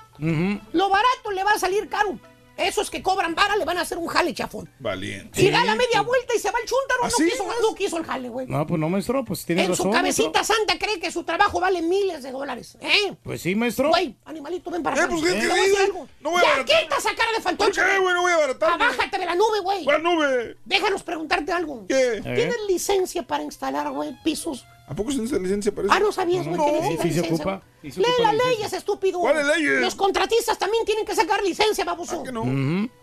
[0.74, 2.18] Lo barato le va a salir caro.
[2.64, 4.70] Esos que cobran vara le van a hacer un jale chafón.
[4.80, 5.42] Valiente.
[5.42, 7.02] Y da la media vuelta y se va el chúntaro.
[7.04, 8.48] ¿Ah, no, quiso, no quiso el jale, güey.
[8.48, 9.86] No, pues no, maestro, pues tiene En razón.
[9.86, 10.26] su maestro.
[10.26, 12.78] cabecita santa cree que su trabajo vale miles de dólares.
[12.82, 13.14] ¿Eh?
[13.24, 13.90] Pues sí, maestro.
[13.90, 15.10] Güey, animalito, ven para Eh, acá.
[15.12, 15.86] pues, ¿qué- Te qué voy a decir dices?
[15.88, 16.08] algo.
[16.22, 16.82] No voy a ya abaratar.
[16.84, 17.82] quita esa cara de ¿Por fantoche.
[17.82, 18.14] qué, güey?
[18.16, 18.72] No voy a abaratar.
[18.74, 19.84] Abájate de la nube, güey.
[19.84, 20.58] ¿Cuál nube?
[20.66, 21.86] Déjanos preguntarte algo.
[21.88, 22.22] ¿Qué?
[22.24, 24.66] ¿Tienes licencia para instalar, güey, pisos?
[24.92, 25.96] ¿A poco se necesita licencia para eso?
[25.96, 26.66] Ah, no sabías, güey, No.
[26.66, 27.62] que Sí, se ocupa.
[27.82, 28.58] Sí se Lee ocupa las licencia.
[28.58, 29.20] leyes, estúpido.
[29.22, 29.80] ¿Cuáles leyes?
[29.80, 32.20] Los contratistas también tienen que sacar licencia, baboso.
[32.20, 32.44] ¿A que no?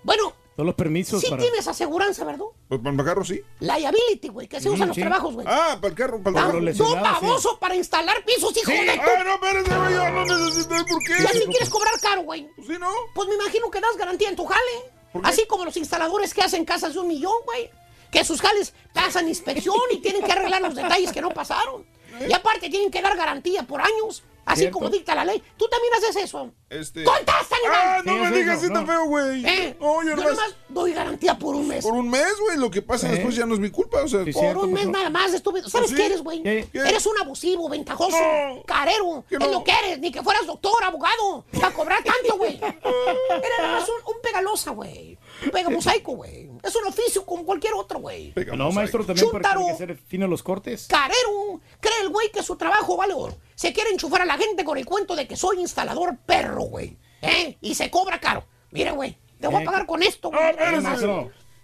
[0.03, 1.41] Bueno, Todos los permisos sí para...
[1.41, 2.45] tienes aseguranza, ¿verdad?
[2.69, 3.41] Pues para el carro sí.
[3.61, 5.01] Liability, güey, que se Mm, usa en los sí.
[5.01, 5.47] trabajos, güey.
[5.49, 6.61] Ah, para el carro, para el Ah, carro.
[6.61, 7.25] los no, lesionados, sí.
[7.27, 9.01] baboso, para instalar pisos, hijo de tu...
[9.01, 11.47] Ah, no, espérese, güey, yo no necesito el por Y así qué.
[11.47, 12.49] quieres cobrar caro, güey.
[12.55, 12.91] Pues sí, ¿no?
[13.15, 14.93] Pues me imagino que das garantía en tu jale.
[15.13, 15.29] ¿Por qué?
[15.29, 17.71] Así como los instaladores que hacen casas de un millón, güey.
[18.11, 21.87] Que sus jales pasan inspección y tienen que arreglar los detalles que no pasaron.
[22.27, 24.23] Y aparte tienen que dar garantía por años.
[24.45, 24.79] Así Cierto.
[24.79, 25.43] como dicta la ley.
[25.59, 26.51] Tú también haces eso.
[26.71, 27.05] Este...
[27.05, 27.35] ¡Contesta,
[27.71, 28.91] Ah, no Sí, me es digas eso, así tan no.
[28.91, 29.45] feo, güey.
[29.45, 30.31] Eh, No, yo yo nomás...
[30.33, 31.85] nomás doy garantía por un mes.
[31.85, 32.57] Por un mes, güey.
[32.57, 33.11] Lo que pasa Eh.
[33.13, 34.25] después ya no es mi culpa, o sea...
[34.25, 35.69] Sí, Por cierto, un mes nada más, estúpido.
[35.69, 35.97] ¿Sabes ¿Sí?
[35.97, 36.41] qué eres, güey?
[36.73, 38.63] Eres un abusivo, ventajoso, No.
[38.65, 39.23] carero.
[39.29, 39.49] Es no.
[39.49, 42.59] lo que eres, ni que fueras doctor, abogado, para cobrar tanto, güey.
[42.63, 45.19] Eres nomás un, un pegalosa, güey.
[45.45, 46.51] Un pegamosaico, güey.
[46.63, 48.33] Es un oficio como cualquier otro, güey.
[48.33, 48.75] Pega, No, mosaico.
[48.81, 50.87] maestro, también tiene que ser fino los cortes.
[50.89, 53.37] Carero, cree el güey que su trabajo vale oro.
[53.55, 56.97] Se quiere enchufar a la gente con el cuento de que soy instalador perro, güey.
[57.23, 57.57] ¿eh?
[57.61, 58.45] Y se cobra caro.
[58.71, 60.43] Mira, güey, te voy a Eh, pagar con esto, güey.
[60.43, 60.81] Eh,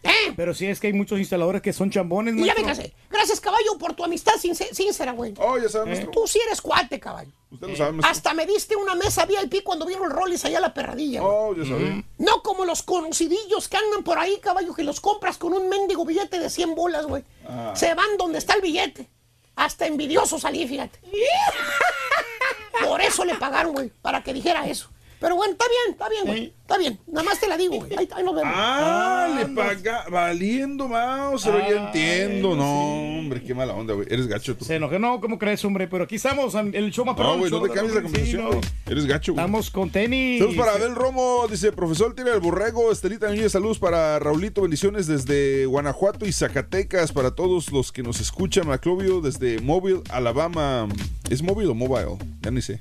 [0.04, 0.34] Maestro.
[0.36, 2.62] Pero sí es que hay muchos instaladores que son chambones, Y ya maestro.
[2.64, 2.92] véngase.
[3.10, 5.34] Gracias, caballo, por tu amistad since- sincera, güey.
[5.38, 6.10] Oh, ya sabes, maestro.
[6.10, 7.30] Tú sí eres cuate, caballo.
[7.50, 8.10] Usted lo sabe, maestro.
[8.10, 11.20] Hasta me diste una mesa VIP cuando vieron el Rollis allá a la perradilla.
[11.20, 11.32] güey.
[11.34, 12.02] Oh, ya sabía.
[12.18, 16.04] No como los conocidillos que andan por ahí, caballo, que los compras con un mendigo
[16.04, 17.24] billete de 100 bolas, güey.
[17.48, 17.72] Ah.
[17.74, 19.08] Se van donde está el billete.
[19.56, 20.98] Hasta envidioso salí, fíjate.
[22.84, 24.90] Por eso le pagaron, güey, para que dijera eso.
[25.20, 26.54] Pero bueno, está bien, está bien, güey.
[26.64, 26.98] Está bien.
[27.06, 27.94] Nada más te la digo, güey.
[27.96, 28.52] Ahí, ahí nos vemos.
[28.54, 32.54] Ah, le paga valiendo mouse, pero ya Ah, entiendo.
[32.56, 34.06] No, hombre, qué mala onda, güey.
[34.10, 34.64] Eres gacho tú.
[34.64, 35.88] Se enojó, no, ¿cómo crees, hombre?
[35.88, 38.40] Pero aquí estamos, en el show más No, güey, no te de cambies la conversación.
[38.40, 38.48] sí, no.
[38.48, 38.60] güey.
[38.86, 39.44] Eres gacho, güey.
[39.44, 40.38] Estamos con tenis.
[40.40, 45.06] Saludos para Abel Romo, dice profesor Tira el Borrego, Estelita Núñez, saludos para Raulito, bendiciones
[45.06, 50.88] desde Guanajuato y Zacatecas, para todos los que nos escuchan, Maclovio desde Mobile, Alabama.
[51.30, 52.16] ¿Es móvil o mobile?
[52.42, 52.78] Ya ni sé.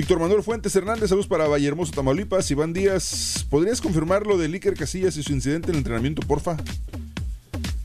[0.00, 2.50] Víctor Manuel Fuentes Hernández, saludos para Vallehermoso, Tamaulipas.
[2.50, 6.56] Iván Díaz, ¿podrías confirmar lo de Iker Casillas y su incidente en el entrenamiento, porfa?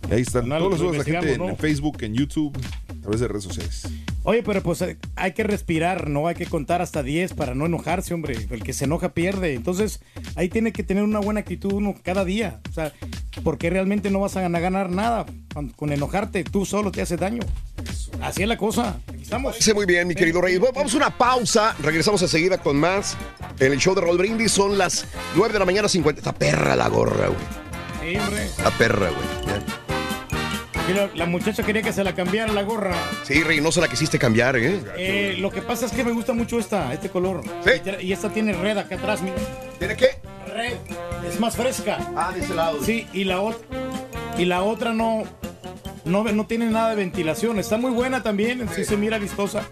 [0.10, 2.58] Y ahí están No, todos los lo saludos de la gente en Facebook, en YouTube,
[2.88, 3.84] a través de redes sociales.
[4.28, 6.28] Oye, pero pues eh, hay que respirar, ¿no?
[6.28, 8.36] Hay que contar hasta 10 para no enojarse, hombre.
[8.50, 9.54] El que se enoja pierde.
[9.54, 10.02] Entonces,
[10.36, 12.60] ahí tiene que tener una buena actitud uno cada día.
[12.68, 12.92] O sea,
[13.44, 15.28] porque realmente no vas a ganar, nada
[15.76, 16.44] con, enojarte.
[16.44, 17.44] Tú solo te haces daño.
[18.20, 19.00] Así es la cosa.
[19.08, 19.58] Aquí estamos.
[19.58, 20.58] Dice muy bien, mi querido Rey.
[20.58, 21.76] Bueno, Vamos a una pausa.
[21.84, 23.16] Regresamos enseguida con más.
[23.60, 25.06] En el show de Roll Brindis son las
[25.36, 26.20] 9 de la mañana 50.
[26.20, 28.12] Está perra la gorra, güey.
[28.12, 28.46] Sí, hombre.
[28.46, 29.46] Está perra, güey.
[29.46, 29.85] Ya.
[31.16, 32.96] La, muchacha quería que se la cambiara la gorra.
[33.24, 34.82] Sí, Rey, no se la quisiste cambiar, ¿eh?
[34.98, 37.42] Eh, lo que pasa es que me gusta mucho esta, este color.
[37.66, 39.36] Y tra- Y esta tiene red acá atrás, mira.
[39.80, 40.10] ¿Tiene qué?
[40.54, 40.74] Red.
[41.28, 41.98] Es más fresca.
[42.16, 42.84] Ah, de ese lado.
[42.84, 43.66] Sí, y la otra
[44.38, 45.24] y la otra no,
[46.06, 47.58] no no tiene nada de ventilación.
[47.60, 49.64] Está muy buena también, sí se mira vistosa,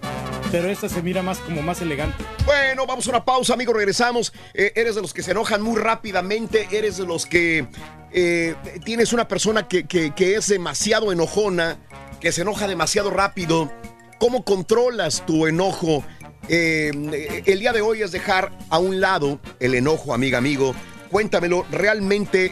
[0.54, 2.24] pero esta se mira más como más elegante.
[2.46, 3.76] Bueno, vamos a una pausa, amigos.
[3.76, 4.32] Regresamos.
[4.54, 6.68] Eh, eres de los que se enojan muy rápidamente.
[6.72, 7.66] Eres de los que
[8.12, 8.54] eh,
[8.86, 11.80] tienes una persona que, es demasiado enojona,
[12.22, 13.72] que se enoja demasiado rápido.
[14.20, 16.06] ¿Cómo controlas tu enojo?
[16.48, 20.76] Eh, el día de hoy es dejar a un lado el enojo, amiga, amigo.
[21.10, 22.52] Cuéntamelo, ¿realmente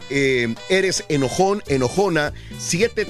[0.70, 2.34] eres enojón, enojona?
[2.58, 3.06] 7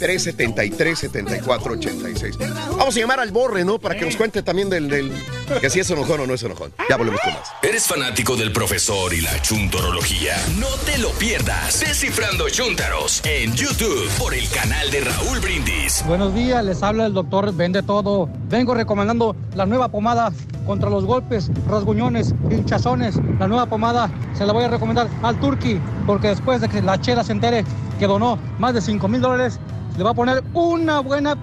[0.00, 2.36] 1866-373-7486.
[2.76, 3.78] Vamos a llamar al Borre, ¿no?
[3.78, 5.12] Para que nos cuente también del, del
[5.60, 6.72] que si es enojón o no es enojón.
[6.88, 7.52] Ya volvemos con más.
[7.62, 10.36] ¿Eres fanático del profesor y la chuntorología?
[10.58, 11.80] No te lo pierdas.
[11.80, 16.02] Descifrando Chuntaros en YouTube por el canal de Raúl Brindis.
[16.06, 18.28] Buenos días, les habla el doctor Vende Todo.
[18.48, 20.32] Vengo recomendando la nueva pomada
[20.66, 23.16] contra los golpes, rasguñones, hinchazones.
[23.38, 27.00] La nueva pomada se la voy a recomendar al Turqui, porque después de que la
[27.00, 27.64] chela se entere
[27.98, 29.58] que donó más de 5 mil dólares,
[29.96, 31.36] le va a poner una buena...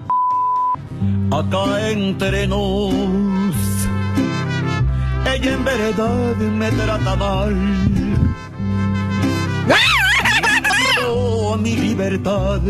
[1.30, 2.94] Acá entre nos,
[5.34, 7.54] ella en verdad me trata mal.
[11.62, 12.60] Mi libertad.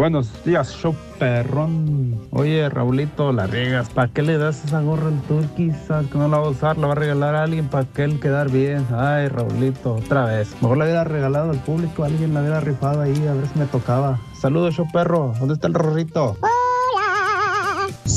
[0.00, 2.18] Buenos días, show perrón.
[2.30, 3.90] Oye, Raulito, la riegas.
[3.90, 5.72] ¿Para qué le das esa gorra al turqui?
[5.72, 8.04] Sabes que no la va a usar, la va a regalar a alguien para que
[8.04, 8.86] él quedar bien.
[8.96, 10.56] Ay, Raulito, otra vez.
[10.62, 13.66] Mejor la hubiera regalado al público, alguien la hubiera rifado ahí, a ver si me
[13.66, 14.18] tocaba.
[14.32, 15.34] Saludos, show perro.
[15.38, 16.38] ¿Dónde está el rorrito?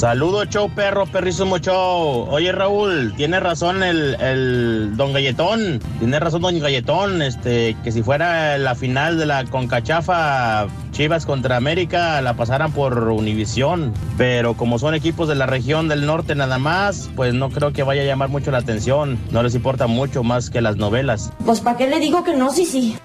[0.04, 2.28] Saludos, show perro, perrísimo show.
[2.30, 5.80] Oye, Raúl, tiene razón el, el don Galletón.
[6.00, 7.22] Tiene razón don Galletón.
[7.22, 13.00] Este, que si fuera la final de la Concachafa Chivas contra América, la pasaran por
[13.12, 13.94] Univisión.
[14.18, 17.84] Pero como son equipos de la región del norte nada más, pues no creo que
[17.84, 19.18] vaya a llamar mucho la atención.
[19.32, 21.32] No les importa mucho más que las novelas.
[21.46, 22.52] Pues ¿para qué le digo que no?
[22.52, 22.98] Sí, sí.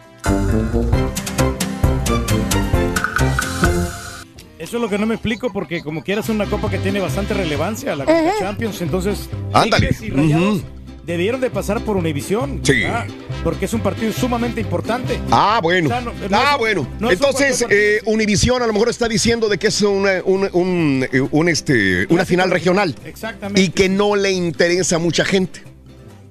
[4.58, 7.32] Eso es lo que no me explico porque como quieras una copa que tiene bastante
[7.34, 9.88] relevancia, la Copa Champions, entonces Ándale.
[9.88, 10.64] Tigres y Rayados Ujú.
[11.06, 12.60] debieron de pasar por Univisión.
[12.64, 12.80] Sí.
[12.82, 13.06] ¿verdad?
[13.44, 15.16] Porque es un partido sumamente importante.
[15.30, 15.86] Ah, bueno.
[15.88, 16.88] O sea, no- no ah, es- bueno.
[16.98, 19.80] no es un Entonces, cualquier eh, Univisión a lo mejor está diciendo de que es
[19.82, 22.96] una, un, un- eh, un, este, una final regional.
[23.04, 23.60] Exactamente.
[23.60, 25.62] Y que no le interesa a mucha gente.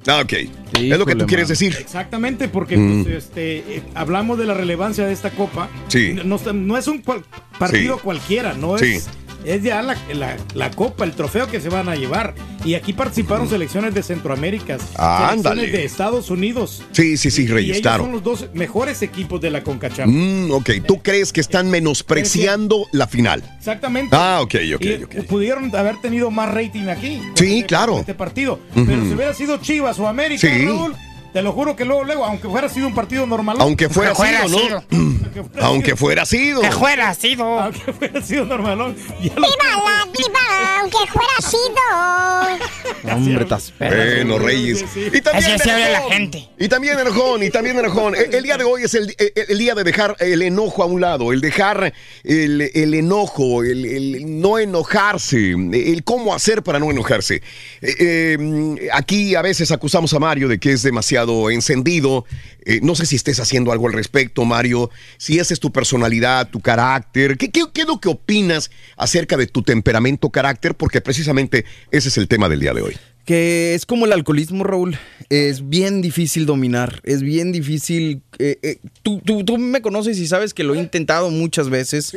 [0.08, 0.34] Ah, ok.
[0.34, 1.76] es lo que tú quieres decir.
[1.80, 3.04] Exactamente, porque Mm.
[3.04, 5.70] pues, este, eh, hablamos de la relevancia de esta copa.
[5.88, 6.14] Sí.
[6.14, 7.24] No, no- no es un cual-
[7.60, 8.02] partido Sí.
[8.04, 8.86] cualquiera, no Sí.
[8.96, 9.10] es.
[9.48, 12.36] Es ya la, la- la copa, el trofeo que se van a llevar.
[12.66, 15.72] Y aquí participaron selecciones de Centroamérica, Ah, selecciones ándale.
[15.72, 16.84] de Estados Unidos.
[16.92, 18.04] Sí, sí, sí, y Reyes, ellos claro.
[18.04, 20.08] son los dos mejores equipos de la CONCACHAF.
[20.10, 23.42] Mm, ok, tú crees que están menospreciando la final.
[23.58, 24.16] Exactamente.
[24.18, 25.16] Ah, ok, ok, Y ok.
[25.28, 27.22] Pudieron haber tenido más rating aquí.
[27.36, 28.00] Sí, este- claro.
[28.00, 28.60] Este partido.
[28.74, 30.66] Pero si hubiera sido Chivas o América, Sí.
[30.66, 30.94] Raúl,
[31.34, 33.58] Te lo juro que luego, luego, aunque fuera sido un partido normal.
[33.60, 34.84] Aunque fuera sido, ¿no?
[35.62, 36.62] Aunque fuera sido.
[36.62, 37.60] Que fuera sido.
[37.60, 38.96] Aunque fuera sido normalón.
[39.22, 40.80] ¡Viva la diva!
[40.80, 43.14] Aunque fuera sido.
[43.14, 43.74] Hombre, estás.
[43.78, 44.84] Bueno, Reyes.
[44.96, 46.50] Y también, Así se habla la gente.
[46.58, 48.16] Y también enojón, y también enojón.
[48.16, 50.86] El, el día de hoy es el, el- el día de dejar el enojo a
[50.88, 56.80] un lado, el dejar el, el enojo, el, el no enojarse, el cómo hacer para
[56.80, 57.36] no enojarse.
[57.82, 60.84] Eh, eh, aquí a veces acusamos a Mario de que es
[61.26, 62.26] demasiado encendido.
[62.66, 64.90] Eh, no sé si estés haciendo algo al respecto, Mario.
[65.18, 67.38] Si esa es tu personalidad, tu carácter.
[67.38, 70.76] ¿Qué, qué, qué es lo que opinas acerca de tu temperamento, carácter?
[70.76, 72.98] Porque precisamente ese es el tema del día de hoy.
[73.26, 74.98] Que es como el alcoholismo, Raúl.
[75.30, 77.02] Es bien difícil dominar.
[77.04, 78.22] Es bien difícil.
[78.40, 82.16] eh, eh, tú, tú- tú me conoces y sabes que lo he intentado muchas veces.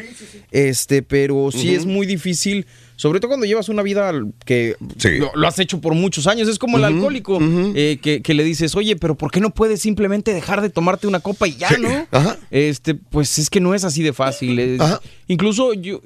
[0.52, 2.66] Este, pero sí es muy difícil.
[3.00, 4.12] Sobre todo cuando llevas una vida
[4.44, 4.76] que
[5.18, 6.48] lo, lo has hecho por muchos años.
[6.48, 7.38] Es como el alcohólico
[7.74, 11.06] eh, que, que le dices, oye, pero ¿por qué no puedes simplemente dejar de tomarte
[11.06, 12.06] una copa y ya, no?
[12.50, 14.58] Este, pues es que no es así de fácil.
[14.58, 14.82] es-
[15.28, 16.02] incluso yo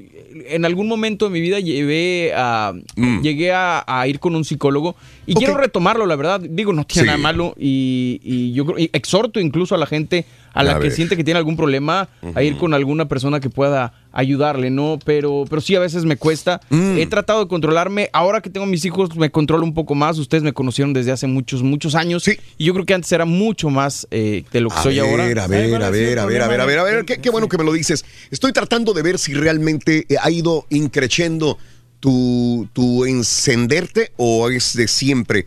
[0.46, 3.22] en algún momento de mi vida llevé a, Mm.
[3.22, 4.94] llegué a, a ir con un psicólogo
[5.26, 6.40] y quiero retomarlo, la verdad.
[6.40, 7.06] Digo, no tiene Sí.
[7.06, 10.74] nada malo y, y yo creo- y exhorto incluso a la gente a la A
[10.76, 10.92] que ver.
[10.92, 14.98] siente que tiene algún problema a ir con alguna persona que pueda ayudarle, ¿no?
[15.04, 16.60] Pero, pero sí a veces me cuesta.
[16.70, 16.98] Mm.
[16.98, 18.08] He tratado de controlarme.
[18.12, 20.18] Ahora que tengo mis hijos me controlo un poco más.
[20.18, 22.26] Ustedes me conocieron desde hace muchos, muchos años.
[22.28, 25.04] Y yo creo que antes era mucho más eh, de lo que A soy ver,
[25.04, 25.24] ahora.
[25.24, 27.48] A ver, a ver, a ver, a ver, a ver, a ver, qué, qué bueno
[27.48, 28.04] que me lo dices.
[28.30, 31.58] Estoy tratando de ver si realmente eh, ha ido increciendo
[32.00, 35.46] tu, tu encenderte o es de siempre.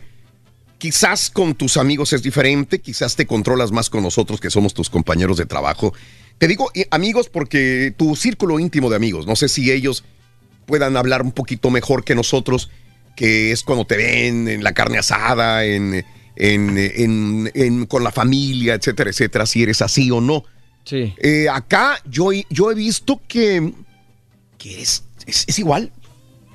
[0.78, 4.90] Quizás con tus amigos es diferente, quizás te controlas más con nosotros que somos tus
[4.90, 5.92] compañeros de trabajo.
[6.38, 10.04] Te digo eh, amigos porque tu círculo íntimo de amigos, no sé si ellos
[10.66, 12.70] puedan hablar un poquito mejor que nosotros,
[13.16, 16.04] que es cuando te ven en la carne asada, en,
[16.36, 20.44] en- en- en- con la familia, etcétera, etcétera, si eres así o no.
[20.84, 21.12] Sí.
[21.18, 23.72] Eh, acá yo, he- yo he visto que,
[24.58, 25.90] que es, es, es igual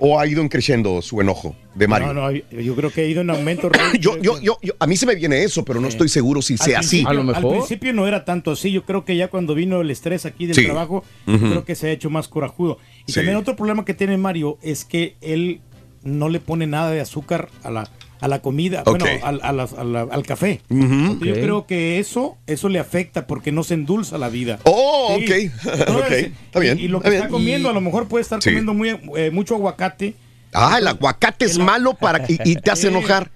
[0.06, 2.14] o ha ido creciendo su enojo de Mario.
[2.14, 3.70] No, no, yo creo que ha ido en aumento.
[4.02, 6.58] Yo, yo, yo, yo- a mí se me viene eso, pero no estoy seguro si
[6.58, 7.06] sea así.
[7.06, 8.70] principio- Al principio no era tanto así.
[8.72, 10.66] Yo creo que ya cuando vino el estrés aquí del Sí.
[10.66, 11.38] trabajo, Ujú.
[11.38, 12.80] creo que se ha hecho más corajudo.
[13.08, 13.20] Y Sí.
[13.20, 15.62] también otro problema que tiene Mario es que él
[16.04, 17.90] no le pone nada de azúcar a la,
[18.24, 20.62] a la comida, bueno, al, a las- a la- al café.
[20.70, 24.60] Yo creo que eso, eso le afecta porque no se endulza la vida.
[24.64, 25.26] Oh, Sí.
[25.26, 25.54] ok.
[25.90, 26.12] Ok,
[26.46, 28.50] está bien, Y, y lo que está comiendo, Y- a lo mejor puede estar Sí.
[28.50, 30.16] comiendo muy, eh, mucho aguacate.
[30.54, 33.30] Ah, el aguacate es malo para y, y te hace enojar.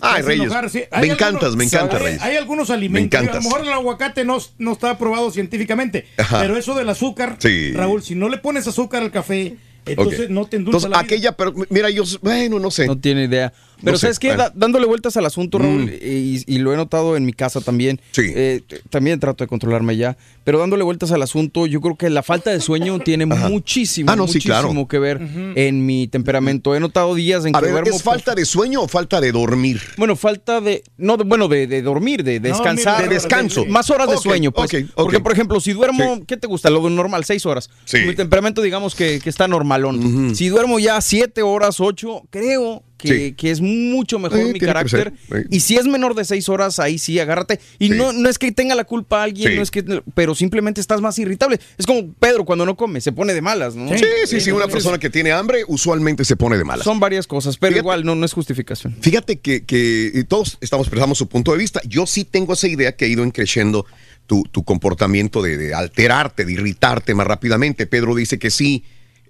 [0.00, 0.44] Ay, Reyes.
[0.44, 0.78] enojar, sí.
[0.90, 2.22] Me Hay encantas, algunos- me encanta, hay- Reyes.
[2.22, 3.20] Hay algunos Me alimentos.
[3.20, 6.06] A lo mejor el aguacate no, no está probado científicamente.
[6.16, 6.40] Ajá.
[6.40, 7.72] Pero eso del azúcar, Sí.
[7.72, 9.56] Raúl, si no le pones azúcar al café,
[9.86, 11.04] entonces no te endulza Entonces, la vida.
[11.04, 12.86] aquella, pero mira, yo, bueno, no sé.
[12.86, 13.52] No tiene idea.
[13.84, 14.34] Pero No sé, ¿sabes qué?
[14.36, 15.90] Da- dándole vueltas al asunto, Raúl, Mm.
[16.02, 18.00] y, y lo he notado en mi casa también.
[18.16, 20.16] eh, t- también trato de controlarme ya.
[20.44, 24.16] Pero dándole vueltas al asunto, yo creo que la falta de sueño tiene muchísimo, Ah,
[24.16, 24.88] no, sí, muchísimo claro.
[24.88, 25.20] que ver
[25.54, 26.74] en mi temperamento.
[26.74, 27.96] He notado días en A que ver, duermo...
[27.96, 29.80] ¿es falta de sueño o falta de dormir?
[29.96, 30.82] Bueno, falta de.
[30.96, 32.96] No, de- bueno, de, de dormir, de, de No, descansar.
[33.02, 33.64] mira, de descanso.
[33.66, 34.72] Más horas de sueño, pues.
[34.72, 35.02] ok, ok.
[35.04, 36.70] Porque, por ejemplo, si duermo, ¿qué te gusta?
[36.70, 37.70] Lo normal, seis horas.
[37.84, 37.98] Sí.
[38.06, 40.34] Mi temperamento, digamos que, que está normalón.
[40.34, 43.32] Si duermo ya siete horas, ocho, creo que, Sí.
[43.32, 45.12] que es mucho mejor Sí, mi carácter.
[45.50, 47.60] Y si es menor de seis horas, ahí sí, agárrate.
[47.78, 49.84] Y no, no es que tenga la culpa alguien, no es que.
[50.14, 51.60] Pero simplemente estás más irritable.
[51.76, 53.96] Es como Pedro cuando no come, se pone de malas, ¿no?
[53.96, 54.50] Sí, sí, sí.
[54.50, 56.84] Una persona que tiene hambre usualmente se pone de malas.
[56.84, 58.96] Son varias cosas, pero igual no, no es justificación.
[59.00, 61.80] Fíjate que, que, todos estamos expresando su punto de vista.
[61.86, 63.86] Yo sí tengo esa idea que ha ido creciendo
[64.26, 67.86] tu, tu comportamiento de, de alterarte, de irritarte más rápidamente.
[67.86, 68.84] Pedro dice que sí.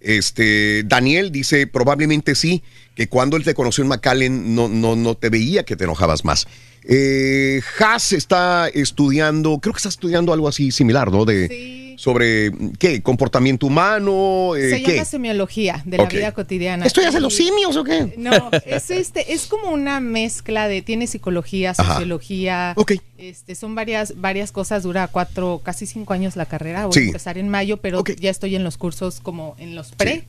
[0.05, 2.63] Este, Daniel dice probablemente sí,
[2.95, 6.25] que cuando él te conoció en McAllen no, no, no te veía que te enojabas
[6.25, 6.47] más.
[6.87, 11.25] Eh, Haas está estudiando, creo que está estudiando algo así similar, ¿no?
[11.25, 13.01] De, Sobre, ¿qué?
[13.03, 14.57] ¿Comportamiento humano?
[14.57, 14.93] eh, Se ¿Qué?
[14.95, 16.85] llama semiología de la vida cotidiana.
[16.87, 18.15] ¿Estudias de los simios o qué?
[18.19, 18.33] No,
[18.67, 21.93] es este, es como una mezcla de tiene psicología, Ajá.
[21.95, 22.75] sociología,
[23.17, 27.01] este, son varias, varias cosas, dura cuatro, casi cinco años la carrera, voy Sí.
[27.01, 30.25] a empezar en mayo, pero ya estoy en los cursos como en los pre.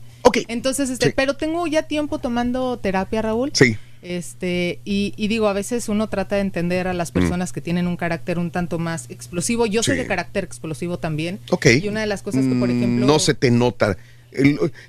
[0.48, 1.12] Entonces, este, Sí.
[1.16, 3.50] pero tengo ya tiempo tomando terapia, Raúl.
[3.54, 3.76] Sí.
[4.02, 7.86] Este, y, y digo, a veces uno trata de entender a las personas que tienen
[7.86, 9.66] un carácter un tanto más explosivo.
[9.66, 9.98] Yo soy Mm.
[9.98, 11.38] De carácter explosivo también.
[11.50, 11.66] Ok.
[11.82, 13.06] Y una de las cosas que, por Mm, ejemplo.
[13.06, 13.96] No se te nota.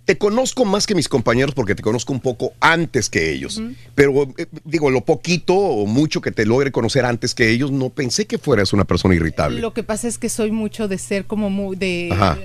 [0.04, 3.62] Te conozco más que mis compañeros porque te conozco un poco antes que ellos.
[3.96, 7.90] Pero eh, digo, lo poquito o mucho que te logre conocer antes que ellos, no
[7.90, 9.62] pensé que fueras una persona irritable.
[9.62, 12.38] Lo que pasa es que soy mucho de ser como muy de Ajá.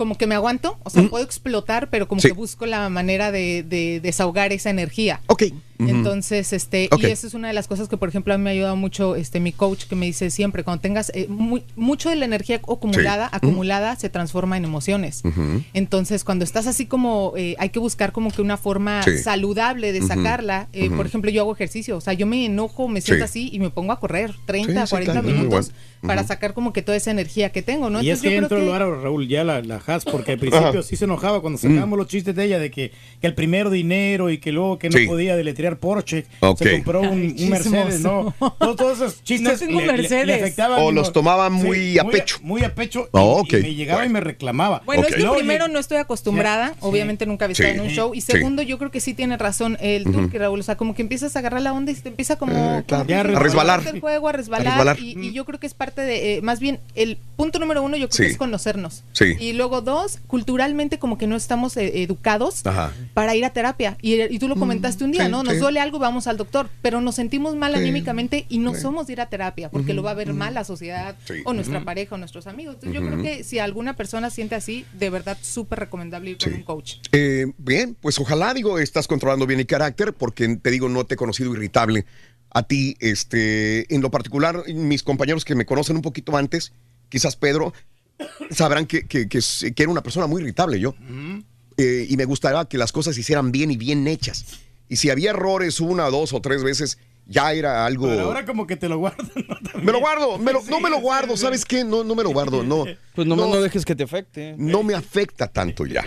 [0.00, 2.28] Mm, como que me aguanto, o sea, puedo explotar, pero como Sí.
[2.28, 5.20] que busco la manera de, de desahogar esa energía.
[5.26, 5.44] Ok.
[5.88, 8.50] Entonces, este, y esa es una de las cosas que, por ejemplo, a mí me
[8.50, 12.10] ha ayudado mucho este mi coach que me dice siempre, cuando tengas eh, muy- mucho
[12.10, 13.36] de la energía acumulada, Sí.
[13.36, 15.22] acumulada se transforma en emociones.
[15.74, 19.18] Entonces, cuando estás así como, eh, hay que buscar como que una forma Sí.
[19.18, 20.68] saludable de sacarla.
[20.72, 20.90] Eh.
[20.90, 23.30] Por ejemplo, yo hago ejercicio, o sea, yo me enojo, me siento Sí.
[23.30, 26.72] así y me pongo a correr 30, Sí, sí, 40 claro, minutos para sacar como
[26.72, 28.00] que toda esa energía que tengo, ¿no?
[28.02, 30.38] Y es Entonces, que yo creo que- lugar, Raúl, ya la, la Haas, porque al
[30.38, 30.82] principio Ajá.
[30.82, 34.30] sí se enojaba cuando sacábamos los chistes de ella de que, que el primero dinero
[34.30, 35.06] y que luego que no Sí.
[35.06, 36.58] podía deletrear Porsche, Ok.
[36.58, 38.34] se compró un, un Mercedes, ¿no?
[38.58, 40.42] Todos, todos esos chistes No tengo le, le- le Mercedes.
[40.42, 40.80] afectaban.
[40.82, 42.36] O y los no- tomaba muy a pecho.
[42.42, 43.04] Muy a pecho.
[43.04, 43.62] y- Oh, y, ok.
[43.62, 44.10] me llegaba Bueno.
[44.10, 44.82] y me reclamaba.
[44.84, 45.08] Bueno, Ok.
[45.08, 47.62] es que Luego primero no estoy acostumbrada, obviamente nunca había Sí.
[47.62, 48.14] estado en un show.
[48.14, 48.32] Y Sí.
[48.32, 50.12] segundo, yo creo que sí tiene razón el Ujú.
[50.22, 50.60] turque, Raúl.
[50.60, 52.84] O sea, como que empiezas a agarrar la onda y se te empieza como, Eh,
[52.86, 53.06] claro.
[53.06, 53.82] que a resbalar.
[53.86, 54.66] El juego, a resbalar.
[54.66, 54.98] A resbalar.
[55.00, 57.96] Y, y yo creo que es parte de, eh, más bien, el punto número uno,
[57.96, 58.22] yo creo Sí.
[58.24, 59.02] que es conocernos.
[59.12, 59.34] Sí.
[59.38, 62.62] Y luego dos, culturalmente como que no estamos eh, educados
[63.14, 63.96] para ir a terapia.
[64.02, 65.42] Y, y tú lo comentaste un día, sí, ¿no?
[65.42, 65.59] Nos sí.
[65.60, 67.80] Duele algo, vamos al doctor, pero nos sentimos mal Sí.
[67.80, 68.80] anímicamente y no Sí.
[68.82, 71.34] somos de ir a terapia porque lo va a ver mal la sociedad Sí.
[71.44, 72.74] o nuestra pareja o nuestros amigos.
[72.76, 76.50] Entonces yo creo que si alguna persona siente así, de verdad súper recomendable ir con
[76.52, 76.56] Sí.
[76.58, 76.94] un coach.
[77.12, 81.14] Eh, bien, pues ojalá, digo, estás controlando bien el carácter, porque te digo, no te
[81.14, 82.06] he conocido irritable
[82.50, 82.96] a ti.
[83.00, 86.72] Este, en lo particular, mis compañeros que me conocen un poquito antes,
[87.08, 87.72] quizás Pedro,
[88.50, 90.94] sabrán que, que, que era una persona muy irritable yo.
[91.76, 94.44] Eh, y me gustaría que las cosas se hicieran bien y bien hechas.
[94.90, 98.08] Y si había errores una, dos o tres veces, ya era algo...
[98.08, 99.30] Pero ahora como que te lo guardan.
[99.74, 99.80] ¿no?
[99.82, 101.84] Me lo guardo, me lo- no me lo guardo, ¿sabes qué?
[101.84, 102.84] No, no me lo guardo, no.
[103.14, 104.54] Pues nomás no, dejes que te afecte.
[104.58, 106.04] no me afecta tanto ya.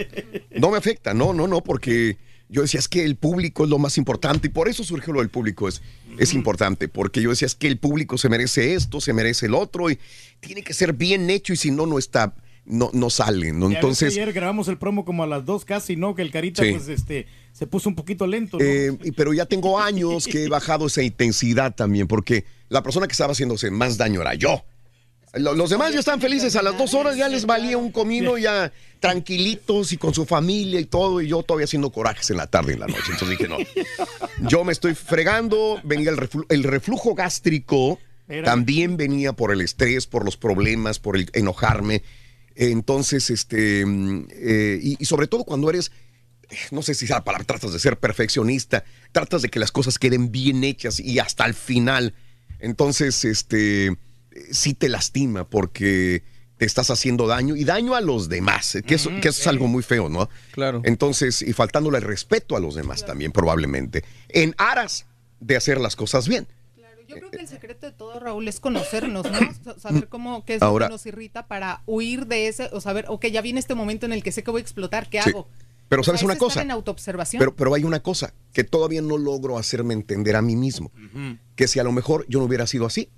[0.51, 2.17] No me afecta, no, no, no, porque
[2.49, 5.19] yo decía, es que el público es lo más importante y por eso surgió lo
[5.21, 5.81] del público, es,
[6.19, 9.53] es importante, porque yo decía, es que el público se merece esto, se merece el
[9.55, 9.97] otro y
[10.39, 12.33] tiene que ser bien hecho y si no, no está,
[12.65, 13.69] no, no sale, ¿no?
[13.69, 16.15] Entonces, ayer grabamos el promo como a las dos casi, ¿no?
[16.15, 16.71] Que el carita Sí.
[16.71, 18.63] pues este se puso un poquito lento, ¿no?
[18.65, 23.11] eh, pero ya tengo años que he bajado esa intensidad también, porque la persona que
[23.11, 24.63] estaba haciéndose más daño era yo.
[25.35, 28.37] Lo- Los demás ya están felices, a las dos horas ya les valía un comino
[28.37, 32.47] ya tranquilitos y con su familia y todo, y yo todavía haciendo corajes en la
[32.47, 33.11] tarde y en la noche.
[33.11, 33.57] Entonces dije, no,
[34.49, 37.99] yo me estoy fregando, venía el, reflu- el reflujo gástrico,
[38.45, 42.01] también venía por el estrés, por los problemas, por el enojarme.
[42.55, 45.91] Entonces, este, mm, eh, y, y sobre todo cuando eres,
[46.71, 50.31] no sé si la palabra, tratas de ser perfeccionista, tratas de que las cosas queden
[50.31, 52.13] bien hechas y hasta el final.
[52.59, 53.97] Entonces, este,
[54.51, 56.23] sí te lastima porque
[56.57, 59.47] te estás haciendo daño y daño a los demás, eh, que, eso, que eso es
[59.47, 60.29] algo muy feo, ¿no?
[60.51, 60.81] Claro.
[60.85, 65.05] Entonces, y faltándole el respeto a los demás también, probablemente, en aras
[65.39, 66.47] de hacer las cosas bien.
[67.13, 69.39] Yo creo que el secreto de todo, Raúl, es conocernos, ¿no?
[69.63, 72.81] Sa- Saber cómo, qué es Ahora- lo que nos irrita para huir de ese, o
[72.81, 75.21] saber, ok, ya viene este momento en el que sé que voy a explotar, ¿qué
[75.21, 75.29] Sí.
[75.29, 75.47] hago?
[75.89, 76.61] Pero sabes es una cosa.
[76.63, 77.39] en autoobservación.
[77.39, 80.91] Pero, pero hay una cosa que todavía no logro hacerme entender a mí mismo.
[81.55, 83.09] Que si a lo mejor yo no hubiera sido así,